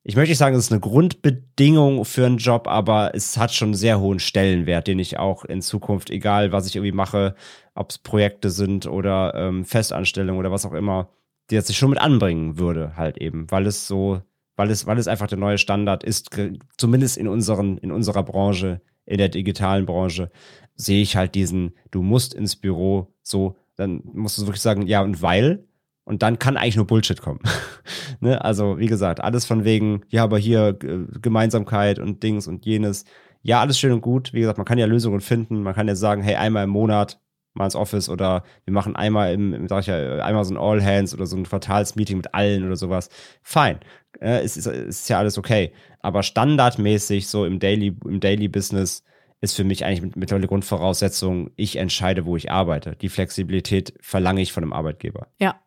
ich 0.08 0.16
möchte 0.16 0.32
nicht 0.32 0.38
sagen, 0.38 0.56
es 0.56 0.68
ist 0.68 0.72
eine 0.72 0.80
Grundbedingung 0.80 2.06
für 2.06 2.26
einen 2.26 2.38
Job, 2.38 2.70
aber 2.70 3.14
es 3.14 3.36
hat 3.36 3.54
schon 3.54 3.68
einen 3.68 3.76
sehr 3.76 4.00
hohen 4.00 4.20
Stellenwert, 4.20 4.88
den 4.88 5.00
ich 5.00 5.20
auch 5.20 5.44
in 5.44 5.62
Zukunft, 5.62 6.10
egal 6.12 6.54
was 6.54 6.66
ich 6.66 6.78
irgendwie 6.78 6.94
mache, 6.94 7.36
ob 7.76 7.90
es 7.90 7.98
Projekte 7.98 8.50
sind 8.50 8.88
oder 8.88 9.36
ähm, 9.36 9.66
Festanstellungen 9.66 10.40
oder 10.40 10.50
was 10.50 10.66
auch 10.66 10.72
immer, 10.72 11.10
die 11.50 11.56
das 11.56 11.70
ich 11.70 11.78
schon 11.78 11.90
mit 11.90 12.00
anbringen 12.00 12.58
würde, 12.58 12.96
halt 12.96 13.18
eben, 13.18 13.52
weil 13.52 13.68
es 13.68 13.86
so, 13.86 14.22
weil 14.56 14.72
es, 14.72 14.88
weil 14.88 14.98
es 14.98 15.10
einfach 15.10 15.28
der 15.28 15.40
neue 15.40 15.58
Standard 15.58 16.06
ist, 16.06 16.30
zumindest 16.78 17.18
in 17.18 17.28
unseren, 17.28 17.78
in 17.78 17.92
unserer 17.92 18.24
Branche, 18.24 18.80
in 19.06 19.18
der 19.18 19.28
digitalen 19.28 19.86
Branche, 19.86 20.32
sehe 20.76 21.02
ich 21.02 21.18
halt 21.18 21.36
diesen, 21.36 21.74
du 21.92 22.02
musst 22.02 22.34
ins 22.34 22.56
Büro, 22.56 23.14
so, 23.24 23.58
dann 23.76 24.04
musst 24.06 24.38
du 24.38 24.44
wirklich 24.44 24.62
sagen, 24.62 24.88
ja, 24.88 25.02
und 25.02 25.22
weil, 25.22 25.66
und 26.08 26.24
dann 26.24 26.40
kann 26.40 26.56
eigentlich 26.56 26.78
nur 26.78 26.88
Bullshit 26.88 27.22
kommen. 27.22 27.42
ne? 28.22 28.44
Also, 28.44 28.80
wie 28.80 28.86
gesagt, 28.88 29.20
alles 29.20 29.46
von 29.46 29.66
wegen, 29.66 30.04
ja, 30.08 30.24
aber 30.24 30.38
hier 30.38 30.78
äh, 30.82 31.06
Gemeinsamkeit 31.22 32.00
und 32.00 32.24
Dings 32.24 32.48
und 32.48 32.66
jenes. 32.66 33.04
Ja, 33.42 33.60
alles 33.60 33.78
schön 33.78 33.92
und 33.92 34.00
gut. 34.00 34.32
Wie 34.32 34.40
gesagt, 34.40 34.58
man 34.58 34.64
kann 34.64 34.78
ja 34.78 34.86
Lösungen 34.86 35.20
finden. 35.20 35.64
Man 35.64 35.76
kann 35.76 35.90
ja 35.90 35.96
sagen, 35.96 36.24
hey, 36.24 36.36
einmal 36.36 36.64
im 36.64 36.70
Monat 36.70 37.20
mal 37.56 37.66
ins 37.66 37.76
Office 37.76 38.08
oder 38.08 38.44
wir 38.64 38.74
machen 38.74 38.96
einmal 38.96 39.34
im, 39.34 39.68
sag 39.68 39.82
ich 39.82 39.88
ja, 39.88 40.24
einmal 40.24 40.46
so 40.46 40.54
ein 40.54 40.58
All 40.58 40.82
Hands 40.82 41.14
oder 41.14 41.26
so 41.26 41.36
ein 41.36 41.44
Quartalsmeeting 41.44 42.16
mit 42.16 42.34
allen 42.34 42.66
oder 42.66 42.78
sowas. 42.78 43.10
Fein. 43.44 43.80
Äh, 44.22 44.46
ist, 44.46 44.56
ist, 44.56 44.66
ist 44.66 45.10
ja 45.10 45.20
alles 45.20 45.38
okay. 45.38 45.74
Aber 46.00 46.24
standardmäßig 46.24 47.28
so 47.28 47.44
im 47.44 47.60
Daily, 47.60 47.98
im 48.06 48.22
Daily 48.22 48.48
Business 48.48 49.04
ist 49.42 49.58
für 49.58 49.66
mich 49.66 49.84
eigentlich 49.84 50.16
mittlerweile 50.16 50.48
Grundvoraussetzung, 50.48 51.52
ich 51.58 51.76
entscheide, 51.76 52.26
wo 52.26 52.38
ich 52.38 52.50
arbeite. 52.50 52.96
Die 52.96 53.10
Flexibilität 53.10 53.94
verlange 54.00 54.42
ich 54.42 54.54
von 54.54 54.64
einem 54.64 54.74
Arbeitgeber. 54.74 55.28
Ja, 55.38 55.60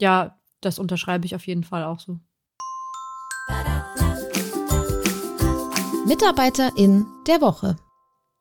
ja, 0.00 0.38
das 0.60 0.78
unterschreibe 0.78 1.26
ich 1.26 1.34
auf 1.34 1.46
jeden 1.46 1.64
Fall 1.64 1.84
auch 1.84 2.00
so. 2.00 2.18
Mitarbeiterin 6.06 7.06
der 7.26 7.40
Woche. 7.40 7.76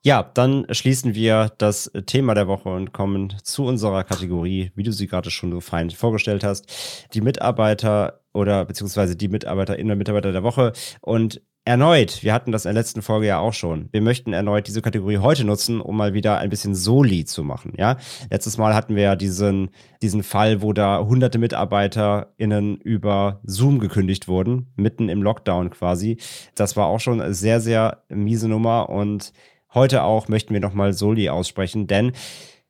Ja, 0.02 0.24
dann 0.24 0.66
schließen 0.72 1.14
wir 1.14 1.52
das 1.58 1.92
Thema 2.06 2.34
der 2.34 2.48
Woche 2.48 2.70
und 2.70 2.94
kommen 2.94 3.36
zu 3.44 3.66
unserer 3.66 4.06
Kategorie, 4.06 4.72
wie 4.76 4.84
du 4.84 4.94
sie 4.94 5.08
gerade 5.08 5.30
schon 5.30 5.52
so 5.52 5.60
fein 5.60 5.90
vorgestellt 5.90 6.44
hast. 6.44 7.08
Die 7.14 7.22
Mitarbeiter 7.22 8.22
oder 8.34 8.64
beziehungsweise 8.64 9.18
die 9.18 9.28
Mitarbeiterinnen 9.28 9.92
und 9.92 9.98
Mitarbeiter 9.98 10.32
der 10.32 10.44
Woche. 10.44 10.72
Und 11.02 11.42
Erneut, 11.70 12.24
wir 12.24 12.34
hatten 12.34 12.52
das 12.52 12.66
in 12.66 12.74
der 12.74 12.82
letzten 12.82 13.04
Folge 13.04 13.28
ja 13.28 13.38
auch 13.38 13.54
schon. 13.54 13.90
Wir 13.92 14.02
möchten 14.02 14.34
erneut 14.34 14.66
diese 14.66 14.82
Kategorie 14.82 15.20
heute 15.20 15.44
nutzen, 15.44 15.82
um 15.82 15.96
mal 15.96 16.16
wieder 16.16 16.40
ein 16.40 16.50
bisschen 16.50 16.74
Soli 16.74 17.26
zu 17.26 17.44
machen, 17.44 17.74
ja. 17.78 17.98
Letztes 18.32 18.58
Mal 18.58 18.74
hatten 18.74 18.96
wir 18.96 19.04
ja 19.04 19.16
diesen, 19.16 19.70
diesen 20.02 20.24
Fall, 20.24 20.64
wo 20.64 20.74
da 20.74 21.06
hunderte 21.06 21.38
MitarbeiterInnen 21.38 22.78
über 22.78 23.40
Zoom 23.44 23.78
gekündigt 23.78 24.28
wurden, 24.28 24.74
mitten 24.78 25.10
im 25.10 25.22
Lockdown 25.22 25.70
quasi. 25.70 26.18
Das 26.56 26.76
war 26.76 26.88
auch 26.88 27.00
schon 27.00 27.22
eine 27.22 27.36
sehr, 27.36 27.62
sehr 27.62 28.02
miese 28.10 28.48
Nummer 28.48 28.90
und 28.90 29.32
heute 29.72 30.02
auch 30.02 30.28
möchten 30.28 30.56
wir 30.56 30.62
nochmal 30.62 30.94
Soli 30.94 31.30
aussprechen, 31.30 31.86
denn 31.86 32.14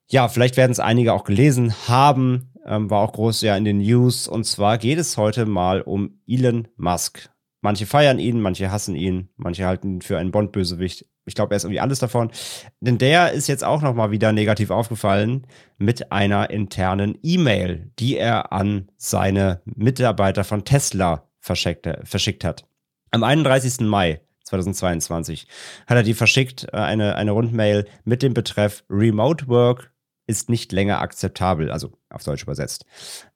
ja, 0.09 0.27
vielleicht 0.27 0.57
werden 0.57 0.73
es 0.73 0.81
einige 0.81 1.13
auch 1.13 1.23
gelesen 1.23 1.73
haben, 1.87 2.51
ähm, 2.65 2.89
war 2.89 2.99
auch 2.99 3.13
groß 3.13 3.43
ja 3.43 3.55
in 3.55 3.63
den 3.63 3.77
News 3.77 4.27
und 4.27 4.43
zwar 4.43 4.77
geht 4.77 4.99
es 4.99 5.15
heute 5.15 5.45
mal 5.45 5.83
um 5.83 6.19
Elon 6.27 6.67
Musk. 6.75 7.29
Manche 7.61 7.85
feiern 7.85 8.19
ihn, 8.19 8.39
manche 8.39 8.71
hassen 8.71 8.95
ihn, 8.95 9.29
manche 9.35 9.65
halten 9.65 9.95
ihn 9.95 10.01
für 10.01 10.17
einen 10.17 10.31
Bond-Bösewicht. 10.31 11.05
Ich 11.25 11.35
glaube, 11.35 11.53
er 11.53 11.57
ist 11.57 11.65
irgendwie 11.65 11.81
alles 11.81 11.99
davon. 11.99 12.31
Denn 12.79 12.97
der 12.97 13.33
ist 13.33 13.47
jetzt 13.47 13.63
auch 13.63 13.81
nochmal 13.81 14.11
wieder 14.11 14.31
negativ 14.31 14.71
aufgefallen 14.71 15.45
mit 15.77 16.11
einer 16.11 16.49
internen 16.49 17.17
E-Mail, 17.21 17.91
die 17.99 18.17
er 18.17 18.53
an 18.53 18.89
seine 18.97 19.61
Mitarbeiter 19.65 20.43
von 20.43 20.63
Tesla 20.63 21.29
verschickt, 21.39 21.87
verschickt 22.03 22.43
hat. 22.43 22.65
Am 23.11 23.23
31. 23.23 23.81
Mai 23.81 24.21
2022 24.45 25.47
hat 25.87 25.97
er 25.97 26.03
die 26.03 26.13
verschickt, 26.13 26.67
äh, 26.71 26.77
eine, 26.77 27.15
eine 27.15 27.31
Rundmail 27.31 27.85
mit 28.03 28.23
dem 28.23 28.33
Betreff 28.33 28.83
Remote 28.89 29.47
Work 29.47 29.91
ist 30.29 30.47
nicht 30.47 30.71
länger 30.71 31.01
akzeptabel, 31.01 31.71
also 31.71 31.91
auf 32.09 32.23
Deutsch 32.23 32.43
übersetzt. 32.43 32.85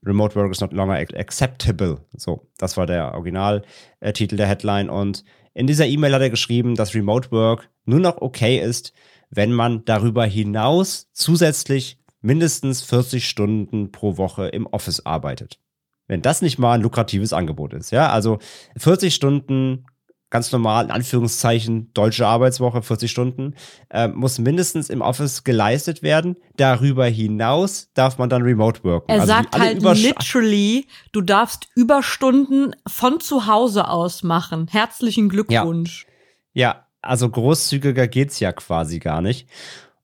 Remote 0.05 0.35
Work 0.35 0.51
is 0.51 0.61
not 0.61 0.73
longer 0.73 0.93
acceptable. 0.93 1.97
So, 2.15 2.47
das 2.57 2.77
war 2.77 2.85
der 2.85 3.15
Originaltitel 3.15 4.37
der 4.37 4.47
Headline. 4.47 4.91
Und 4.91 5.25
in 5.55 5.65
dieser 5.65 5.87
E-Mail 5.87 6.13
hat 6.13 6.21
er 6.21 6.29
geschrieben, 6.29 6.75
dass 6.75 6.93
Remote 6.93 7.31
Work 7.31 7.69
nur 7.85 7.99
noch 7.99 8.21
okay 8.21 8.59
ist, 8.59 8.93
wenn 9.31 9.51
man 9.51 9.83
darüber 9.85 10.25
hinaus 10.25 11.09
zusätzlich 11.13 11.99
mindestens 12.21 12.83
40 12.83 13.27
Stunden 13.27 13.91
pro 13.91 14.17
Woche 14.17 14.47
im 14.47 14.67
Office 14.67 15.03
arbeitet. 15.03 15.59
Wenn 16.07 16.21
das 16.21 16.43
nicht 16.43 16.59
mal 16.59 16.73
ein 16.73 16.81
lukratives 16.81 17.33
Angebot 17.33 17.73
ist, 17.73 17.91
ja, 17.91 18.09
also 18.09 18.37
40 18.77 19.15
Stunden 19.15 19.85
ganz 20.33 20.51
normal, 20.51 20.85
in 20.85 20.91
Anführungszeichen, 20.91 21.93
deutsche 21.93 22.25
Arbeitswoche, 22.25 22.81
40 22.81 23.09
Stunden, 23.09 23.53
äh, 23.91 24.07
muss 24.07 24.39
mindestens 24.39 24.89
im 24.89 25.01
Office 25.01 25.43
geleistet 25.43 26.01
werden. 26.01 26.37
Darüber 26.57 27.05
hinaus 27.05 27.91
darf 27.93 28.17
man 28.17 28.29
dann 28.29 28.41
remote 28.41 28.83
worken. 28.83 29.11
Er 29.11 29.21
also 29.21 29.27
sagt 29.27 29.57
halt 29.57 29.83
literally, 29.83 30.87
du 31.11 31.21
darfst 31.21 31.67
Überstunden 31.75 32.75
von 32.87 33.19
zu 33.19 33.45
Hause 33.45 33.87
aus 33.87 34.23
machen. 34.23 34.67
Herzlichen 34.71 35.29
Glückwunsch. 35.29 36.07
Ja, 36.53 36.69
ja 36.69 36.87
also 37.03 37.29
großzügiger 37.29 38.07
geht's 38.07 38.39
ja 38.39 38.51
quasi 38.53 38.97
gar 38.97 39.21
nicht. 39.21 39.47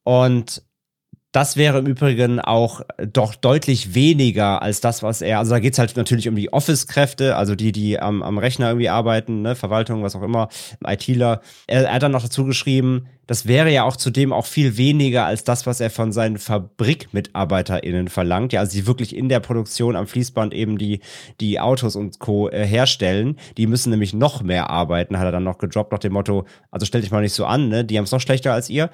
Und 0.03 0.61
das 1.31 1.57
wäre 1.57 1.77
im 1.77 1.85
Übrigen 1.85 2.39
auch 2.39 2.81
doch 2.97 3.35
deutlich 3.35 3.93
weniger 3.93 4.63
als 4.63 4.81
das, 4.81 5.03
was 5.03 5.21
er, 5.21 5.37
also 5.37 5.51
da 5.51 5.59
geht 5.59 5.73
es 5.73 5.79
halt 5.79 5.95
natürlich 5.95 6.27
um 6.27 6.35
die 6.35 6.51
Office-Kräfte, 6.51 7.35
also 7.35 7.53
die, 7.53 7.71
die 7.71 7.99
am, 7.99 8.23
am 8.23 8.39
Rechner 8.39 8.69
irgendwie 8.69 8.89
arbeiten, 8.89 9.43
ne, 9.43 9.55
Verwaltung, 9.55 10.01
was 10.01 10.15
auch 10.15 10.23
immer, 10.23 10.49
ITler. 10.83 11.41
Er, 11.67 11.83
er 11.83 11.93
hat 11.93 12.01
dann 12.01 12.13
noch 12.13 12.23
dazu 12.23 12.45
geschrieben, 12.45 13.05
das 13.27 13.45
wäre 13.45 13.71
ja 13.71 13.83
auch 13.83 13.95
zudem 13.95 14.33
auch 14.33 14.47
viel 14.47 14.75
weniger 14.77 15.25
als 15.25 15.43
das, 15.43 15.67
was 15.67 15.79
er 15.79 15.91
von 15.91 16.11
seinen 16.11 16.39
FabrikmitarbeiterInnen 16.39 18.07
verlangt, 18.07 18.51
ja, 18.51 18.61
also 18.61 18.75
die 18.75 18.87
wirklich 18.87 19.15
in 19.15 19.29
der 19.29 19.39
Produktion 19.39 19.95
am 19.95 20.07
Fließband 20.07 20.51
eben 20.51 20.79
die, 20.79 21.01
die 21.39 21.59
Autos 21.59 21.95
und 21.95 22.17
Co. 22.17 22.49
Äh, 22.49 22.65
herstellen. 22.65 23.37
Die 23.55 23.67
müssen 23.67 23.91
nämlich 23.91 24.15
noch 24.15 24.41
mehr 24.41 24.71
arbeiten, 24.71 25.19
hat 25.19 25.25
er 25.25 25.31
dann 25.31 25.43
noch 25.43 25.59
gedroppt 25.59 25.91
nach 25.91 25.99
dem 25.99 26.13
Motto, 26.13 26.45
also 26.71 26.87
stell 26.87 27.01
dich 27.01 27.11
mal 27.11 27.21
nicht 27.21 27.33
so 27.33 27.45
an, 27.45 27.69
ne, 27.69 27.85
die 27.85 27.99
haben 27.99 28.05
es 28.05 28.11
noch 28.11 28.19
schlechter 28.19 28.51
als 28.51 28.67
ihr. 28.67 28.89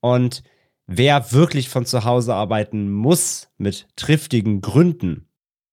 Und 0.00 0.42
wer 0.86 1.32
wirklich 1.32 1.68
von 1.68 1.84
zu 1.84 2.04
Hause 2.04 2.34
arbeiten 2.34 2.90
muss 2.90 3.48
mit 3.58 3.86
triftigen 3.96 4.60
Gründen, 4.60 5.28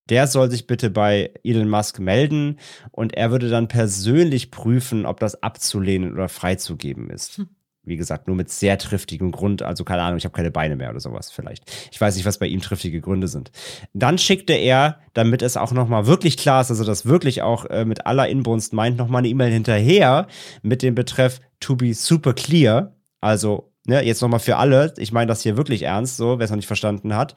der 0.08 0.26
soll 0.26 0.50
sich 0.50 0.66
bitte 0.66 0.90
bei 0.90 1.32
Elon 1.44 1.68
Musk 1.68 1.98
melden 1.98 2.58
und 2.90 3.14
er 3.14 3.30
würde 3.30 3.48
dann 3.48 3.68
persönlich 3.68 4.50
prüfen, 4.50 5.06
ob 5.06 5.18
das 5.20 5.42
abzulehnen 5.42 6.12
oder 6.12 6.28
freizugeben 6.28 7.10
ist. 7.10 7.38
Hm. 7.38 7.48
Wie 7.86 7.96
gesagt, 7.96 8.28
nur 8.28 8.36
mit 8.36 8.50
sehr 8.50 8.78
triftigem 8.78 9.30
Grund, 9.30 9.60
also 9.60 9.84
keine 9.84 10.02
Ahnung, 10.02 10.16
ich 10.16 10.24
habe 10.24 10.34
keine 10.34 10.50
Beine 10.50 10.74
mehr 10.74 10.88
oder 10.88 11.00
sowas 11.00 11.30
vielleicht. 11.30 11.70
Ich 11.92 12.00
weiß 12.00 12.16
nicht, 12.16 12.24
was 12.24 12.38
bei 12.38 12.46
ihm 12.46 12.60
triftige 12.60 13.02
Gründe 13.02 13.28
sind. 13.28 13.50
Dann 13.92 14.16
schickte 14.16 14.54
er, 14.54 15.00
damit 15.12 15.42
es 15.42 15.58
auch 15.58 15.72
nochmal 15.72 16.06
wirklich 16.06 16.38
klar 16.38 16.62
ist, 16.62 16.70
also 16.70 16.84
das 16.84 17.04
wirklich 17.04 17.42
auch 17.42 17.66
äh, 17.66 17.84
mit 17.84 18.06
aller 18.06 18.26
Inbrunst 18.28 18.72
meint, 18.72 18.96
nochmal 18.96 19.18
eine 19.18 19.28
E-Mail 19.28 19.52
hinterher 19.52 20.28
mit 20.62 20.82
dem 20.82 20.94
Betreff 20.94 21.40
to 21.60 21.76
be 21.76 21.92
super 21.92 22.32
clear, 22.32 22.96
also 23.20 23.73
Ne, 23.86 24.02
jetzt 24.04 24.22
nochmal 24.22 24.40
für 24.40 24.56
alle. 24.56 24.94
Ich 24.96 25.12
meine 25.12 25.26
das 25.26 25.42
hier 25.42 25.56
wirklich 25.56 25.82
ernst, 25.82 26.16
so, 26.16 26.38
wer 26.38 26.44
es 26.44 26.50
noch 26.50 26.56
nicht 26.56 26.66
verstanden 26.66 27.14
hat. 27.14 27.34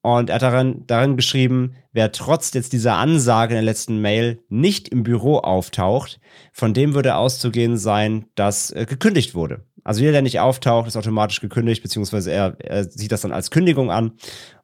Und 0.00 0.30
er 0.30 0.36
hat 0.36 0.42
darin, 0.42 0.84
darin 0.86 1.16
geschrieben, 1.16 1.74
wer 1.92 2.12
trotz 2.12 2.54
jetzt 2.54 2.72
dieser 2.72 2.94
Ansage 2.94 3.54
in 3.54 3.56
der 3.56 3.64
letzten 3.64 4.00
Mail 4.00 4.40
nicht 4.48 4.88
im 4.88 5.02
Büro 5.02 5.38
auftaucht, 5.38 6.20
von 6.52 6.72
dem 6.74 6.94
würde 6.94 7.16
auszugehen 7.16 7.76
sein, 7.76 8.26
dass 8.36 8.70
äh, 8.70 8.86
gekündigt 8.86 9.34
wurde. 9.34 9.64
Also 9.82 10.00
jeder, 10.00 10.12
der 10.12 10.22
nicht 10.22 10.40
auftaucht, 10.40 10.86
ist 10.86 10.96
automatisch 10.96 11.40
gekündigt, 11.40 11.82
beziehungsweise 11.82 12.30
er, 12.30 12.56
er 12.60 12.84
sieht 12.84 13.12
das 13.12 13.22
dann 13.22 13.32
als 13.32 13.50
Kündigung 13.50 13.90
an. 13.90 14.12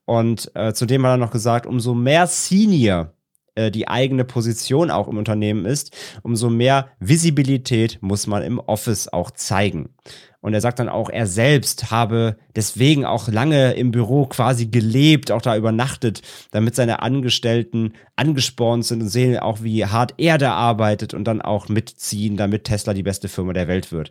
Und 0.04 0.50
äh, 0.54 0.72
zudem 0.72 1.04
hat 1.04 1.14
er 1.14 1.16
noch 1.16 1.30
gesagt, 1.30 1.66
umso 1.66 1.94
mehr 1.94 2.26
Senior 2.26 3.12
die 3.59 3.88
eigene 3.88 4.24
Position 4.24 4.90
auch 4.90 5.09
im 5.09 5.18
Unternehmen 5.18 5.66
ist, 5.66 5.94
umso 6.22 6.48
mehr 6.48 6.88
Visibilität 7.00 7.98
muss 8.00 8.26
man 8.26 8.42
im 8.42 8.59
Office 8.59 9.09
auch 9.09 9.30
zeigen. 9.30 9.90
Und 10.42 10.55
er 10.55 10.61
sagt 10.61 10.80
dann 10.80 10.88
auch, 10.88 11.09
er 11.09 11.28
selbst 11.28 11.92
habe 11.92 12.36
deswegen 12.57 13.05
auch 13.05 13.28
lange 13.28 13.74
im 13.74 13.92
Büro 13.92 14.26
quasi 14.26 14.66
gelebt, 14.66 15.30
auch 15.30 15.40
da 15.40 15.57
übernachtet, 15.57 16.22
damit 16.50 16.74
seine 16.74 17.00
Angestellten 17.00 17.92
angespornt 18.16 18.84
sind 18.84 19.03
und 19.03 19.09
sehen 19.09 19.38
auch, 19.38 19.62
wie 19.62 19.86
hart 19.86 20.14
er 20.16 20.38
da 20.38 20.55
arbeitet 20.55 21.14
und 21.14 21.24
dann 21.24 21.40
auch 21.40 21.68
mitziehen, 21.68 22.36
damit 22.36 22.64
Tesla 22.64 22.92
die 22.92 23.05
beste 23.05 23.28
Firma 23.28 23.53
der 23.53 23.68
Welt 23.68 23.92
wird. 23.92 24.11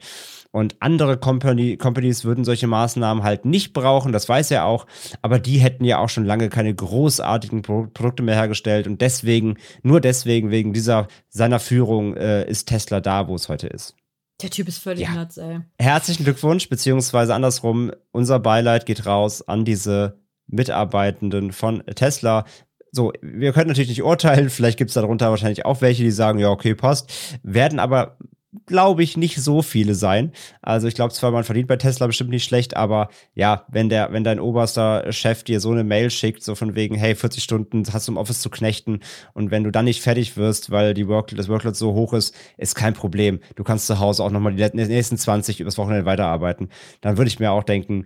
Und 0.52 0.76
andere 0.82 1.18
Company, 1.18 1.78
Companies 1.78 2.26
würden 2.26 2.44
solche 2.44 2.68
Maßnahmen 2.68 3.24
halt 3.24 3.46
nicht 3.46 3.72
brauchen, 3.72 4.12
das 4.12 4.28
weiß 4.28 4.52
er 4.52 4.66
auch, 4.66 4.86
aber 5.22 5.40
die 5.40 5.60
hätten 5.60 5.86
ja 5.86 6.00
auch 6.00 6.10
schon 6.10 6.26
lange 6.26 6.50
keine 6.50 6.76
großartigen 6.76 7.62
Pro 7.62 7.88
Produkte 7.94 8.22
mehr 8.22 8.36
hergestellt 8.36 8.86
und 8.86 9.00
deswegen, 9.00 9.58
nur 9.82 10.02
deswegen, 10.02 10.52
wegen 10.52 10.74
dieser 10.74 11.08
seiner 11.30 11.60
Führung, 11.60 12.18
äh, 12.18 12.50
ist 12.50 12.68
Tesla 12.68 13.00
da, 13.00 13.30
wo 13.30 13.36
es 13.36 13.48
heute 13.48 13.68
ist. 13.68 13.96
Der 14.42 14.50
Typ 14.50 14.68
ist 14.68 14.80
völlig 14.80 15.08
ja. 15.08 15.14
nuts, 15.14 15.38
ey. 15.38 15.60
Herzlichen 15.80 16.24
Glückwunsch, 16.24 16.68
beziehungsweise 16.68 17.34
andersrum, 17.34 17.92
unser 18.12 18.40
Beileid 18.40 18.86
geht 18.86 19.06
raus 19.06 19.48
an 19.48 19.66
diese 19.66 20.20
Mitarbeitenden 20.48 21.52
von 21.54 21.84
Tesla. 21.96 22.46
So, 22.92 23.14
wir 23.22 23.54
können 23.54 23.70
natürlich 23.70 23.90
nicht 23.90 24.04
urteilen, 24.04 24.50
vielleicht 24.50 24.78
gibt 24.78 24.90
es 24.90 24.96
darunter 24.96 25.30
wahrscheinlich 25.30 25.66
auch 25.66 25.82
welche, 25.82 26.04
die 26.04 26.12
sagen, 26.12 26.40
ja, 26.40 26.50
okay, 26.50 26.76
passt, 26.76 27.40
werden 27.44 27.80
aber 27.80 28.18
glaube 28.66 29.02
ich, 29.04 29.16
nicht 29.16 29.38
so 29.38 29.62
viele 29.62 29.96
sein. 29.96 30.32
Also 30.62 30.88
ich 30.88 30.96
glaube 30.96 31.14
zwar, 31.14 31.32
man 31.32 31.44
verdient 31.44 31.68
bei 31.68 31.78
Tesla 31.78 32.08
bestimmt 32.08 32.32
nicht 32.32 32.44
schlecht, 32.44 32.76
aber 32.76 33.10
ja, 33.34 33.66
wenn 33.70 33.88
der, 33.90 34.12
wenn 34.12 34.24
dein 34.24 34.40
oberster 34.40 35.12
Chef 35.14 35.44
dir 35.44 35.60
so 35.60 35.72
eine 35.72 35.84
Mail 35.84 36.10
schickt, 36.10 36.44
so 36.44 36.56
von 36.56 36.76
wegen, 36.76 36.96
hey, 36.96 37.16
40 37.16 37.44
Stunden 37.44 37.84
hast 37.92 38.08
du 38.08 38.12
im 38.12 38.18
Office 38.18 38.42
zu 38.42 38.50
knechten 38.50 39.00
und 39.34 39.52
wenn 39.52 39.64
du 39.64 39.72
dann 39.72 39.86
nicht 39.86 40.02
fertig 40.02 40.36
wirst, 40.36 40.70
weil 40.70 40.94
die 40.94 41.08
Work 41.08 41.34
das 41.36 41.48
Workload 41.48 41.78
so 41.78 41.94
hoch 41.94 42.14
ist, 42.14 42.36
ist 42.58 42.76
kein 42.76 42.94
Problem. 42.94 43.40
Du 43.56 43.64
kannst 43.64 43.88
zu 43.88 44.00
Hause 44.00 44.24
auch 44.24 44.32
nochmal 44.32 44.54
die 44.54 44.70
nächsten 44.74 45.18
20 45.18 45.62
übers 45.62 45.78
Wochenende 45.78 46.06
weiterarbeiten. 46.06 46.70
Dann 47.00 47.18
würde 47.18 47.30
ich 47.30 47.40
mir 47.40 47.52
auch 47.52 47.64
denken, 47.64 48.06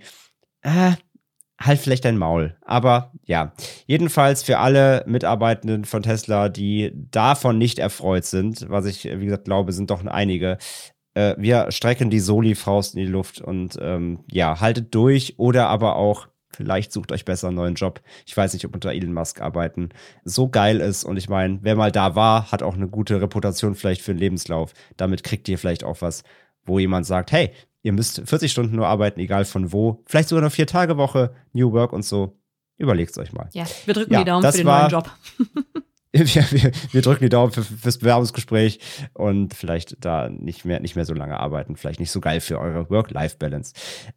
äh, 0.61 0.93
halt 1.59 1.79
vielleicht 1.79 2.05
dein 2.05 2.17
Maul. 2.17 2.55
Aber 2.61 3.11
ja, 3.25 3.53
jedenfalls 3.87 4.43
für 4.43 4.59
alle 4.59 5.03
Mitarbeitenden 5.07 5.85
von 5.85 6.03
Tesla, 6.03 6.49
die 6.49 6.91
davon 7.11 7.57
nicht 7.57 7.79
erfreut 7.79 8.25
sind, 8.25 8.69
was 8.69 8.85
ich, 8.85 9.05
wie 9.05 9.25
gesagt, 9.25 9.45
glaube, 9.45 9.71
sind 9.71 9.89
doch 9.89 10.05
einige. 10.05 10.57
Äh, 11.13 11.35
wir 11.37 11.71
strecken 11.71 12.09
die 12.09 12.19
Soli-Faust 12.19 12.95
in 12.95 13.01
die 13.01 13.11
Luft 13.11 13.41
und 13.41 13.77
ähm, 13.81 14.23
ja, 14.29 14.59
haltet 14.59 14.93
durch 14.93 15.35
oder 15.37 15.67
aber 15.69 15.95
auch 15.95 16.27
Vielleicht 16.55 16.93
sucht 16.93 17.11
euch 17.11 17.25
besser 17.25 17.47
einen 17.47 17.57
neuen 17.57 17.75
Job. 17.75 18.01
Ich 18.25 18.35
weiß 18.35 18.53
nicht, 18.53 18.65
ob 18.65 18.73
unter 18.73 18.91
Elon 18.91 19.13
Musk 19.13 19.41
arbeiten 19.41 19.89
so 20.23 20.47
geil 20.47 20.79
ist. 20.79 21.03
Und 21.03 21.17
ich 21.17 21.27
meine, 21.27 21.59
wer 21.61 21.75
mal 21.75 21.91
da 21.91 22.15
war, 22.15 22.51
hat 22.51 22.63
auch 22.63 22.75
eine 22.75 22.87
gute 22.87 23.21
Reputation 23.21 23.75
vielleicht 23.75 24.01
für 24.01 24.13
den 24.13 24.19
Lebenslauf. 24.19 24.73
Damit 24.95 25.23
kriegt 25.23 25.49
ihr 25.49 25.57
vielleicht 25.57 25.83
auch 25.83 26.01
was, 26.01 26.23
wo 26.63 26.79
jemand 26.79 27.05
sagt, 27.05 27.31
hey, 27.33 27.51
Ihr 27.85 27.93
müsst 27.93 28.19
40 28.25 28.51
Stunden 28.51 28.75
nur 28.75 28.87
arbeiten, 28.87 29.19
egal 29.19 29.45
von 29.45 29.71
wo. 29.71 30.01
Vielleicht 30.07 30.29
sogar 30.29 30.41
eine 30.41 30.49
Vier-Tage-Woche, 30.49 31.35
New 31.53 31.71
Work 31.71 31.93
und 31.93 32.03
so. 32.03 32.35
Überlegt 32.77 33.11
es 33.11 33.19
euch 33.19 33.31
mal. 33.31 33.47
Ja, 33.53 33.65
wir 33.85 33.93
drücken 33.93 34.11
ja, 34.11 34.19
die 34.23 34.25
Daumen 34.25 34.51
für 34.51 34.57
den 34.57 34.65
war, 34.65 34.89
neuen 34.89 34.91
Job. 34.91 35.11
wir, 36.11 36.25
wir, 36.25 36.71
wir, 36.91 37.01
drücken 37.03 37.25
die 37.25 37.29
Daumen 37.29 37.51
für, 37.51 37.61
fürs 37.61 37.99
Bewerbungsgespräch 37.99 38.79
und 39.13 39.53
vielleicht 39.53 40.03
da 40.03 40.29
nicht 40.29 40.65
mehr, 40.65 40.79
nicht 40.79 40.95
mehr 40.95 41.05
so 41.05 41.13
lange 41.13 41.39
arbeiten. 41.39 41.75
Vielleicht 41.75 41.99
nicht 41.99 42.09
so 42.09 42.21
geil 42.21 42.41
für 42.41 42.59
eure 42.59 42.89
Work-Life-Balance. 42.89 43.73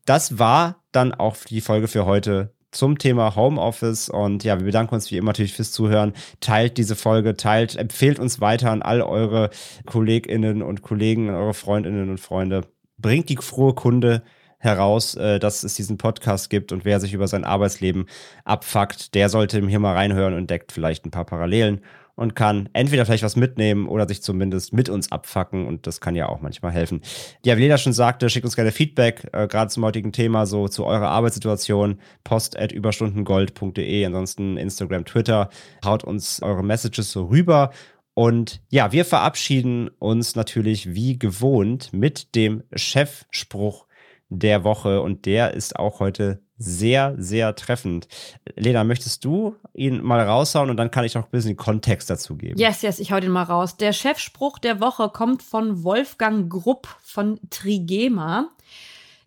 Das 0.06 0.38
war 0.38 0.82
dann 0.90 1.12
auch 1.12 1.36
die 1.36 1.60
Folge 1.60 1.88
für 1.88 2.06
heute 2.06 2.54
zum 2.70 2.96
Thema 2.96 3.36
Homeoffice. 3.36 4.08
Und 4.08 4.44
ja, 4.44 4.58
wir 4.58 4.64
bedanken 4.64 4.94
uns 4.94 5.10
wie 5.10 5.18
immer 5.18 5.32
natürlich 5.32 5.52
fürs 5.52 5.72
Zuhören. 5.72 6.14
Teilt 6.40 6.78
diese 6.78 6.96
Folge, 6.96 7.36
teilt, 7.36 7.76
empfehlt 7.76 8.18
uns 8.18 8.40
weiter 8.40 8.70
an 8.70 8.80
all 8.80 9.02
eure 9.02 9.50
KollegInnen 9.84 10.62
und 10.62 10.80
Kollegen, 10.80 11.28
eure 11.28 11.52
Freundinnen 11.52 12.08
und 12.08 12.18
Freunde 12.18 12.62
bringt 12.98 13.28
die 13.28 13.36
frohe 13.36 13.74
Kunde 13.74 14.22
heraus, 14.58 15.14
äh, 15.14 15.38
dass 15.38 15.62
es 15.62 15.74
diesen 15.74 15.98
Podcast 15.98 16.50
gibt 16.50 16.72
und 16.72 16.84
wer 16.84 17.00
sich 17.00 17.12
über 17.12 17.28
sein 17.28 17.44
Arbeitsleben 17.44 18.06
abfuckt, 18.44 19.14
der 19.14 19.28
sollte 19.28 19.64
hier 19.66 19.78
mal 19.78 19.94
reinhören 19.94 20.34
und 20.34 20.40
entdeckt 20.40 20.72
vielleicht 20.72 21.06
ein 21.06 21.10
paar 21.10 21.24
Parallelen 21.24 21.80
und 22.18 22.34
kann 22.34 22.68
entweder 22.72 23.06
vielleicht 23.06 23.22
was 23.22 23.36
mitnehmen 23.36 23.86
oder 23.86 24.08
sich 24.08 24.20
zumindest 24.22 24.72
mit 24.72 24.88
uns 24.88 25.12
abfacken 25.12 25.68
und 25.68 25.86
das 25.86 26.00
kann 26.00 26.16
ja 26.16 26.28
auch 26.28 26.40
manchmal 26.40 26.72
helfen. 26.72 27.00
Ja, 27.44 27.56
wie 27.56 27.62
Lena 27.62 27.78
schon 27.78 27.92
sagte, 27.92 28.28
schickt 28.28 28.44
uns 28.44 28.56
gerne 28.56 28.72
Feedback, 28.72 29.28
äh, 29.32 29.46
gerade 29.46 29.70
zum 29.70 29.84
heutigen 29.84 30.10
Thema, 30.10 30.44
so 30.44 30.66
zu 30.66 30.84
eurer 30.84 31.10
Arbeitssituation, 31.10 32.00
post 32.24 32.58
at 32.58 32.72
überstundengold.de, 32.72 34.04
ansonsten 34.04 34.56
Instagram, 34.56 35.04
Twitter, 35.04 35.48
haut 35.84 36.02
uns 36.02 36.42
eure 36.42 36.64
Messages 36.64 37.12
so 37.12 37.26
rüber 37.26 37.70
und 38.18 38.60
ja, 38.68 38.90
wir 38.90 39.04
verabschieden 39.04 39.90
uns 40.00 40.34
natürlich 40.34 40.92
wie 40.92 41.20
gewohnt 41.20 41.92
mit 41.92 42.34
dem 42.34 42.64
Chefspruch 42.74 43.86
der 44.28 44.64
Woche 44.64 45.02
und 45.02 45.24
der 45.24 45.54
ist 45.54 45.78
auch 45.78 46.00
heute 46.00 46.42
sehr, 46.56 47.14
sehr 47.16 47.54
treffend. 47.54 48.08
Lena, 48.56 48.82
möchtest 48.82 49.24
du 49.24 49.54
ihn 49.72 50.02
mal 50.02 50.18
raushauen 50.20 50.68
und 50.68 50.76
dann 50.78 50.90
kann 50.90 51.04
ich 51.04 51.14
noch 51.14 51.26
ein 51.26 51.30
bisschen 51.30 51.56
Kontext 51.56 52.10
dazu 52.10 52.36
geben? 52.36 52.58
Yes, 52.58 52.82
yes, 52.82 52.98
ich 52.98 53.12
hau 53.12 53.20
den 53.20 53.30
mal 53.30 53.44
raus. 53.44 53.76
Der 53.76 53.92
Chefspruch 53.92 54.58
der 54.58 54.80
Woche 54.80 55.10
kommt 55.10 55.44
von 55.44 55.84
Wolfgang 55.84 56.50
Grupp 56.50 56.88
von 57.04 57.38
Trigema. 57.50 58.48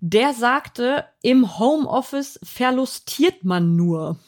Der 0.02 0.34
sagte, 0.34 1.06
im 1.22 1.58
Homeoffice 1.58 2.42
verlustiert 2.44 3.46
man 3.46 3.78
nur. 3.78 4.20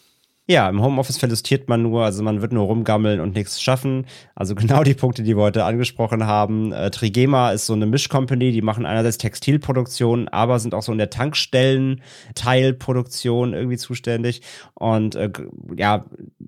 Ja, 0.45 0.67
im 0.67 0.81
Homeoffice 0.81 1.17
verlustiert 1.17 1.69
man 1.69 1.83
nur, 1.83 2.03
also 2.03 2.21
man 2.21 2.41
wird 2.41 2.51
nur 2.51 2.65
rumgammeln 2.65 3.21
und 3.21 3.33
nichts 3.33 3.61
schaffen. 3.61 4.05
Also 4.35 4.55
genau 4.55 4.83
die 4.83 4.93
Punkte, 4.93 5.23
die 5.23 5.37
wir 5.37 5.43
heute 5.43 5.63
angesprochen 5.63 6.25
haben. 6.25 6.73
Äh, 6.73 6.91
Trigema 6.91 7.51
ist 7.51 7.65
so 7.65 7.71
eine 7.71 7.85
Mischcompany, 7.85 8.51
die 8.51 8.61
machen 8.61 8.85
einerseits 8.85 9.19
Textilproduktion, 9.19 10.27
aber 10.27 10.59
sind 10.59 10.73
auch 10.73 10.83
so 10.83 10.91
in 10.91 10.97
der 10.97 11.09
Tankstellen-Teilproduktion 11.09 13.53
irgendwie 13.53 13.77
zuständig. 13.77 14.41
Und 14.73 15.15
äh, 15.15 15.31
ja, 15.77 16.03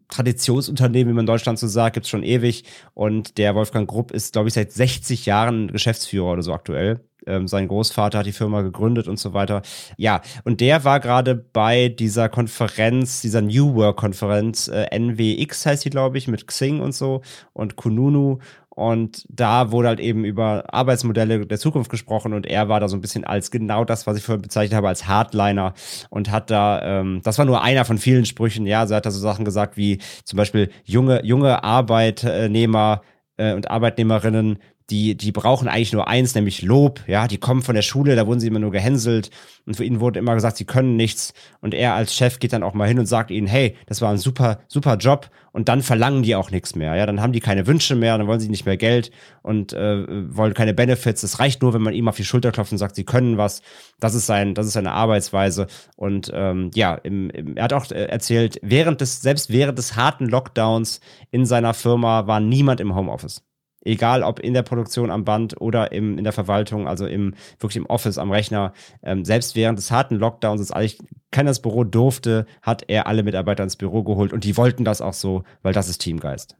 Traditionsunternehmen, 0.09 1.13
wie 1.13 1.15
man 1.15 1.23
in 1.23 1.27
Deutschland 1.27 1.57
so 1.57 1.67
sagt, 1.67 1.93
gibt's 1.93 2.09
schon 2.09 2.23
ewig. 2.23 2.65
Und 2.95 3.37
der 3.37 3.55
Wolfgang 3.55 3.89
Grupp 3.89 4.11
ist, 4.11 4.33
glaube 4.33 4.49
ich, 4.49 4.55
seit 4.55 4.73
60 4.73 5.25
Jahren 5.25 5.71
Geschäftsführer 5.71 6.33
oder 6.33 6.43
so 6.43 6.51
aktuell. 6.51 6.99
Ähm, 7.27 7.47
sein 7.47 7.67
Großvater 7.67 8.19
hat 8.19 8.25
die 8.25 8.31
Firma 8.31 8.61
gegründet 8.61 9.07
und 9.07 9.19
so 9.19 9.33
weiter. 9.33 9.61
Ja, 9.97 10.21
und 10.43 10.61
der 10.61 10.83
war 10.83 10.99
gerade 10.99 11.35
bei 11.35 11.89
dieser 11.89 12.29
Konferenz, 12.29 13.21
dieser 13.21 13.41
New 13.41 13.75
Work 13.75 13.97
Konferenz, 13.97 14.67
äh, 14.67 14.85
NWX 14.97 15.65
heißt 15.65 15.83
sie, 15.83 15.89
glaube 15.89 16.17
ich, 16.17 16.27
mit 16.27 16.47
Xing 16.47 16.79
und 16.79 16.93
so 16.93 17.21
und 17.53 17.75
Kununu. 17.75 18.39
Und 18.75 19.25
da 19.29 19.71
wurde 19.71 19.87
halt 19.87 19.99
eben 20.01 20.25
über 20.25 20.65
Arbeitsmodelle 20.73 21.47
der 21.47 21.57
Zukunft 21.57 21.89
gesprochen 21.89 22.33
und 22.33 22.45
er 22.45 22.67
war 22.67 22.81
da 22.81 22.89
so 22.89 22.97
ein 22.97 23.01
bisschen 23.01 23.23
als 23.23 23.49
genau 23.49 23.85
das, 23.85 24.05
was 24.05 24.17
ich 24.17 24.23
vorhin 24.23 24.41
bezeichnet 24.41 24.75
habe, 24.75 24.89
als 24.89 25.07
Hardliner 25.07 25.73
und 26.09 26.29
hat 26.29 26.51
da, 26.51 26.81
ähm, 26.99 27.21
das 27.23 27.37
war 27.37 27.45
nur 27.45 27.61
einer 27.63 27.85
von 27.85 27.97
vielen 27.97 28.25
Sprüchen, 28.25 28.67
ja, 28.67 28.85
so 28.85 28.93
hat 28.93 29.05
er 29.05 29.11
so 29.11 29.19
Sachen 29.21 29.45
gesagt 29.45 29.77
wie 29.77 29.99
zum 30.25 30.35
Beispiel 30.35 30.69
junge, 30.83 31.23
junge 31.23 31.63
Arbeitnehmer 31.63 33.01
äh, 33.37 33.53
und 33.53 33.71
Arbeitnehmerinnen 33.71 34.59
die, 34.89 35.15
die 35.15 35.31
brauchen 35.31 35.67
eigentlich 35.67 35.93
nur 35.93 36.07
eins, 36.07 36.35
nämlich 36.35 36.61
Lob. 36.61 37.01
Ja, 37.07 37.27
die 37.27 37.39
kommen 37.39 37.63
von 37.63 37.75
der 37.75 37.81
Schule, 37.81 38.15
da 38.15 38.27
wurden 38.27 38.39
sie 38.39 38.47
immer 38.47 38.59
nur 38.59 38.71
gehänselt 38.71 39.31
und 39.65 39.75
für 39.75 39.83
ihnen 39.83 39.99
wurde 39.99 40.19
immer 40.19 40.35
gesagt, 40.35 40.57
sie 40.57 40.65
können 40.65 40.95
nichts. 40.95 41.33
Und 41.59 41.73
er 41.73 41.95
als 41.95 42.15
Chef 42.15 42.39
geht 42.39 42.53
dann 42.53 42.61
auch 42.61 42.75
mal 42.75 42.87
hin 42.87 42.99
und 42.99 43.07
sagt 43.07 43.31
ihnen, 43.31 43.47
hey, 43.47 43.75
das 43.87 44.01
war 44.01 44.11
ein 44.11 44.19
super, 44.19 44.59
super 44.67 44.97
Job. 44.97 45.29
Und 45.51 45.69
dann 45.69 45.81
verlangen 45.81 46.21
die 46.21 46.35
auch 46.35 46.51
nichts 46.51 46.75
mehr. 46.75 46.95
Ja, 46.95 47.05
dann 47.05 47.21
haben 47.21 47.33
die 47.33 47.39
keine 47.39 47.65
Wünsche 47.65 47.95
mehr, 47.95 48.17
dann 48.17 48.27
wollen 48.27 48.39
sie 48.39 48.49
nicht 48.49 48.65
mehr 48.65 48.77
Geld 48.77 49.09
und 49.41 49.73
äh, 49.73 50.05
wollen 50.35 50.53
keine 50.53 50.73
Benefits. 50.73 51.23
Es 51.23 51.39
reicht 51.39 51.61
nur, 51.61 51.73
wenn 51.73 51.81
man 51.81 51.93
ihm 51.93 52.07
auf 52.07 52.17
die 52.17 52.25
Schulter 52.25 52.51
klopft 52.51 52.71
und 52.71 52.77
sagt, 52.77 52.95
sie 52.95 53.05
können 53.05 53.37
was. 53.37 53.61
Das 53.99 54.13
ist 54.13 54.27
sein, 54.27 54.53
das 54.53 54.67
ist 54.67 54.73
seine 54.73 54.91
Arbeitsweise. 54.91 55.65
Und 55.95 56.29
ähm, 56.33 56.69
ja, 56.75 56.95
im, 56.95 57.29
im, 57.31 57.57
er 57.57 57.63
hat 57.63 57.73
auch 57.73 57.89
äh, 57.89 58.05
erzählt, 58.05 58.59
während 58.61 59.01
des, 59.01 59.21
selbst 59.21 59.49
während 59.49 59.79
des 59.79 59.95
harten 59.95 60.27
Lockdowns 60.27 60.99
in 61.31 61.45
seiner 61.45 61.73
Firma 61.73 62.27
war 62.27 62.39
niemand 62.39 62.81
im 62.81 62.93
Homeoffice 62.93 63.41
egal 63.85 64.23
ob 64.23 64.39
in 64.39 64.53
der 64.53 64.63
Produktion 64.63 65.11
am 65.11 65.23
Band 65.23 65.61
oder 65.61 65.91
im, 65.91 66.17
in 66.17 66.23
der 66.23 66.33
Verwaltung, 66.33 66.87
also 66.87 67.05
im, 67.05 67.35
wirklich 67.59 67.77
im 67.77 67.85
Office, 67.85 68.17
am 68.17 68.31
Rechner, 68.31 68.73
ähm, 69.03 69.23
selbst 69.23 69.55
während 69.55 69.79
des 69.79 69.91
harten 69.91 70.15
Lockdowns, 70.15 70.59
als 70.59 70.71
eigentlich 70.71 70.99
keiner 71.31 71.51
das 71.51 71.61
Büro 71.61 71.83
durfte, 71.83 72.45
hat 72.61 72.83
er 72.87 73.07
alle 73.07 73.23
Mitarbeiter 73.23 73.63
ins 73.63 73.77
Büro 73.77 74.03
geholt 74.03 74.33
und 74.33 74.43
die 74.43 74.57
wollten 74.57 74.83
das 74.83 75.01
auch 75.01 75.13
so, 75.13 75.43
weil 75.61 75.73
das 75.73 75.87
ist 75.87 75.99
Teamgeist. 75.99 76.57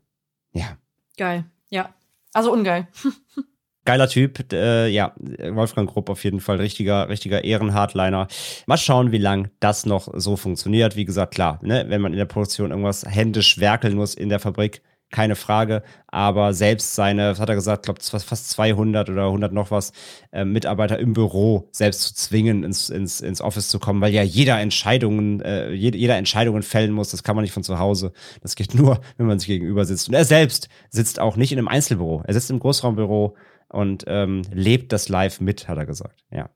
Ja. 0.53 0.77
Geil, 1.17 1.45
ja. 1.69 1.89
Also 2.33 2.51
ungeil. 2.51 2.87
Geiler 3.85 4.07
Typ, 4.07 4.51
äh, 4.51 4.87
ja, 4.87 5.13
Wolfgang 5.15 5.87
Grupp 5.87 6.09
auf 6.09 6.23
jeden 6.23 6.39
Fall 6.39 6.57
richtiger, 6.57 7.07
richtiger 7.07 7.43
Ehrenhardliner. 7.43 8.27
Mal 8.65 8.77
schauen, 8.77 9.11
wie 9.11 9.19
lang 9.19 9.51
das 9.59 9.85
noch 9.85 10.09
so 10.15 10.35
funktioniert. 10.35 10.95
Wie 10.95 11.05
gesagt, 11.05 11.35
klar, 11.35 11.59
ne, 11.61 11.85
wenn 11.87 12.01
man 12.01 12.11
in 12.11 12.17
der 12.17 12.25
Produktion 12.25 12.71
irgendwas 12.71 13.05
händisch 13.05 13.59
werkeln 13.59 13.95
muss 13.95 14.15
in 14.15 14.29
der 14.29 14.39
Fabrik, 14.39 14.81
keine 15.15 15.35
Frage. 15.35 15.81
Aber 16.07 16.53
selbst 16.53 16.93
seine, 16.93 17.31
was 17.31 17.39
hat 17.39 17.47
er 17.47 17.55
gesagt, 17.55 17.85
glaube 17.85 18.01
fast 18.01 18.49
200 18.49 19.09
oder 19.09 19.27
100 19.27 19.53
noch 19.53 19.71
was 19.71 19.93
äh, 20.31 20.43
Mitarbeiter 20.43 20.99
im 20.99 21.13
Büro 21.13 21.69
selbst 21.71 22.01
zu 22.01 22.13
zwingen, 22.13 22.63
ins, 22.63 22.89
ins, 22.89 23.21
ins 23.21 23.39
Office 23.39 23.69
zu 23.69 23.79
kommen, 23.79 24.01
weil 24.01 24.13
ja 24.13 24.23
jeder 24.23 24.59
Entscheidungen, 24.59 25.39
äh, 25.41 25.71
jeder, 25.71 25.97
jeder 25.97 26.17
Entscheidungen 26.17 26.63
fällen 26.63 26.91
muss. 26.91 27.11
Das 27.11 27.23
kann 27.23 27.35
man 27.35 27.43
nicht 27.43 27.53
von 27.53 27.63
zu 27.63 27.79
Hause. 27.79 28.11
Das 28.41 28.55
geht 28.55 28.75
nur, 28.75 28.99
wenn 29.17 29.25
man 29.25 29.39
sich 29.39 29.47
gegenüber 29.47 29.85
sitzt. 29.85 30.09
Und 30.09 30.15
er 30.15 30.25
selbst 30.25 30.67
sitzt 30.89 31.19
auch 31.19 31.37
nicht 31.37 31.53
in 31.53 31.59
einem 31.59 31.69
Einzelbüro. 31.69 32.23
Er 32.27 32.33
sitzt 32.33 32.51
im 32.51 32.59
Großraumbüro 32.59 33.35
und 33.69 34.03
ähm, 34.07 34.41
lebt 34.51 34.91
das 34.91 35.07
live 35.07 35.39
mit, 35.39 35.69
hat 35.69 35.77
er 35.77 35.85
gesagt. 35.85 36.23
Ja. 36.29 36.49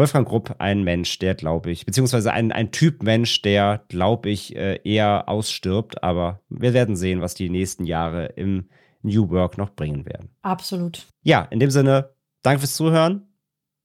Wolfgang 0.00 0.26
Grupp 0.26 0.54
ein 0.60 0.82
Mensch, 0.82 1.18
der 1.18 1.34
glaube 1.34 1.70
ich, 1.70 1.84
beziehungsweise 1.84 2.32
ein, 2.32 2.52
ein 2.52 2.72
Typ 2.72 3.02
Mensch, 3.02 3.42
der 3.42 3.84
glaube 3.88 4.30
ich 4.30 4.56
äh, 4.56 4.80
eher 4.82 5.28
ausstirbt, 5.28 6.02
aber 6.02 6.40
wir 6.48 6.72
werden 6.72 6.96
sehen, 6.96 7.20
was 7.20 7.34
die 7.34 7.50
nächsten 7.50 7.84
Jahre 7.84 8.28
im 8.28 8.70
New 9.02 9.28
Work 9.28 9.58
noch 9.58 9.74
bringen 9.74 10.06
werden. 10.06 10.30
Absolut. 10.40 11.06
Ja, 11.22 11.42
in 11.50 11.60
dem 11.60 11.70
Sinne, 11.70 12.14
danke 12.40 12.60
fürs 12.60 12.76
Zuhören. 12.76 13.26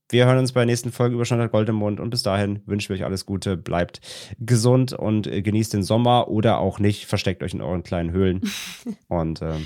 Wir 0.09 0.25
hören 0.25 0.37
uns 0.37 0.53
bei 0.53 0.61
der 0.61 0.67
nächsten 0.67 0.93
Folge 0.93 1.15
über 1.15 1.25
Standard 1.25 1.51
Gold 1.51 1.67
im 1.67 1.75
Mund 1.75 1.99
und 1.99 2.11
bis 2.11 2.23
dahin 2.23 2.61
wünschen 2.65 2.87
wir 2.89 2.95
euch 2.95 3.03
alles 3.03 3.25
Gute, 3.25 3.57
bleibt 3.57 3.99
gesund 4.39 4.93
und 4.93 5.27
äh, 5.27 5.41
genießt 5.41 5.73
den 5.73 5.83
Sommer 5.83 6.29
oder 6.29 6.59
auch 6.59 6.79
nicht, 6.79 7.07
versteckt 7.07 7.43
euch 7.43 7.53
in 7.53 7.61
euren 7.61 7.83
kleinen 7.83 8.11
Höhlen 8.11 8.39
und 9.09 9.41
ähm, 9.41 9.65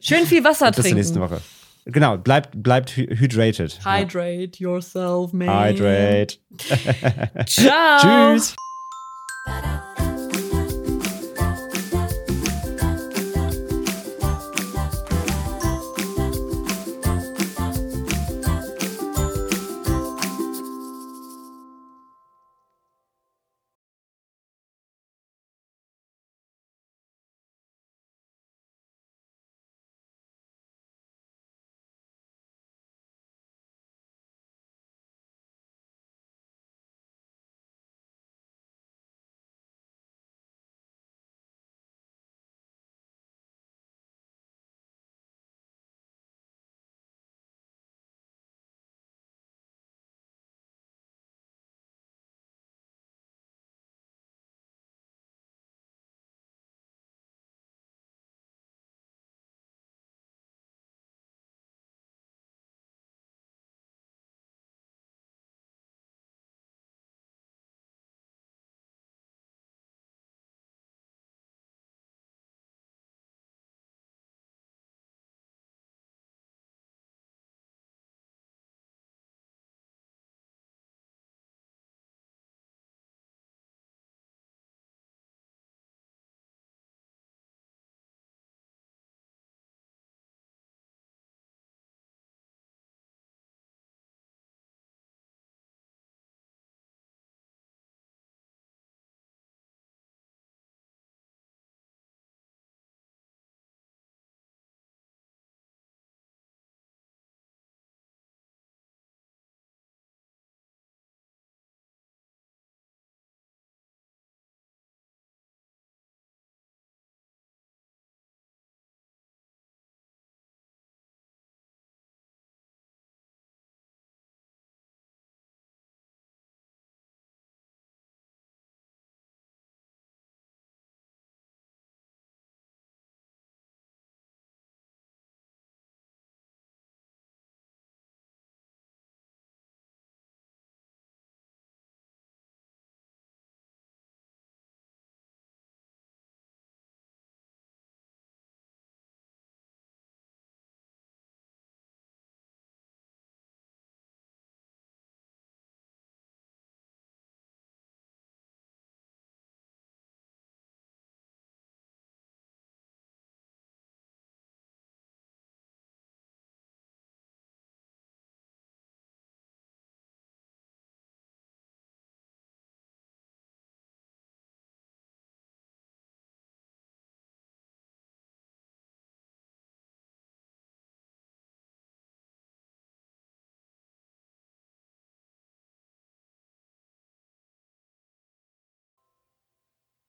schön 0.00 0.26
viel 0.26 0.42
Wasser 0.42 0.66
bis 0.72 0.86
trinken. 0.86 0.96
Bis 0.96 1.12
zur 1.12 1.20
nächsten 1.20 1.20
Woche. 1.20 1.40
Genau, 1.86 2.16
bleibt, 2.16 2.62
bleibt 2.62 2.90
hydrated. 2.96 3.80
Hydrate 3.84 4.58
ja. 4.58 4.70
yourself, 4.70 5.32
man. 5.32 5.48
Hydrate. 5.48 6.38
Ciao. 7.46 8.34
Tschüss. 8.34 8.54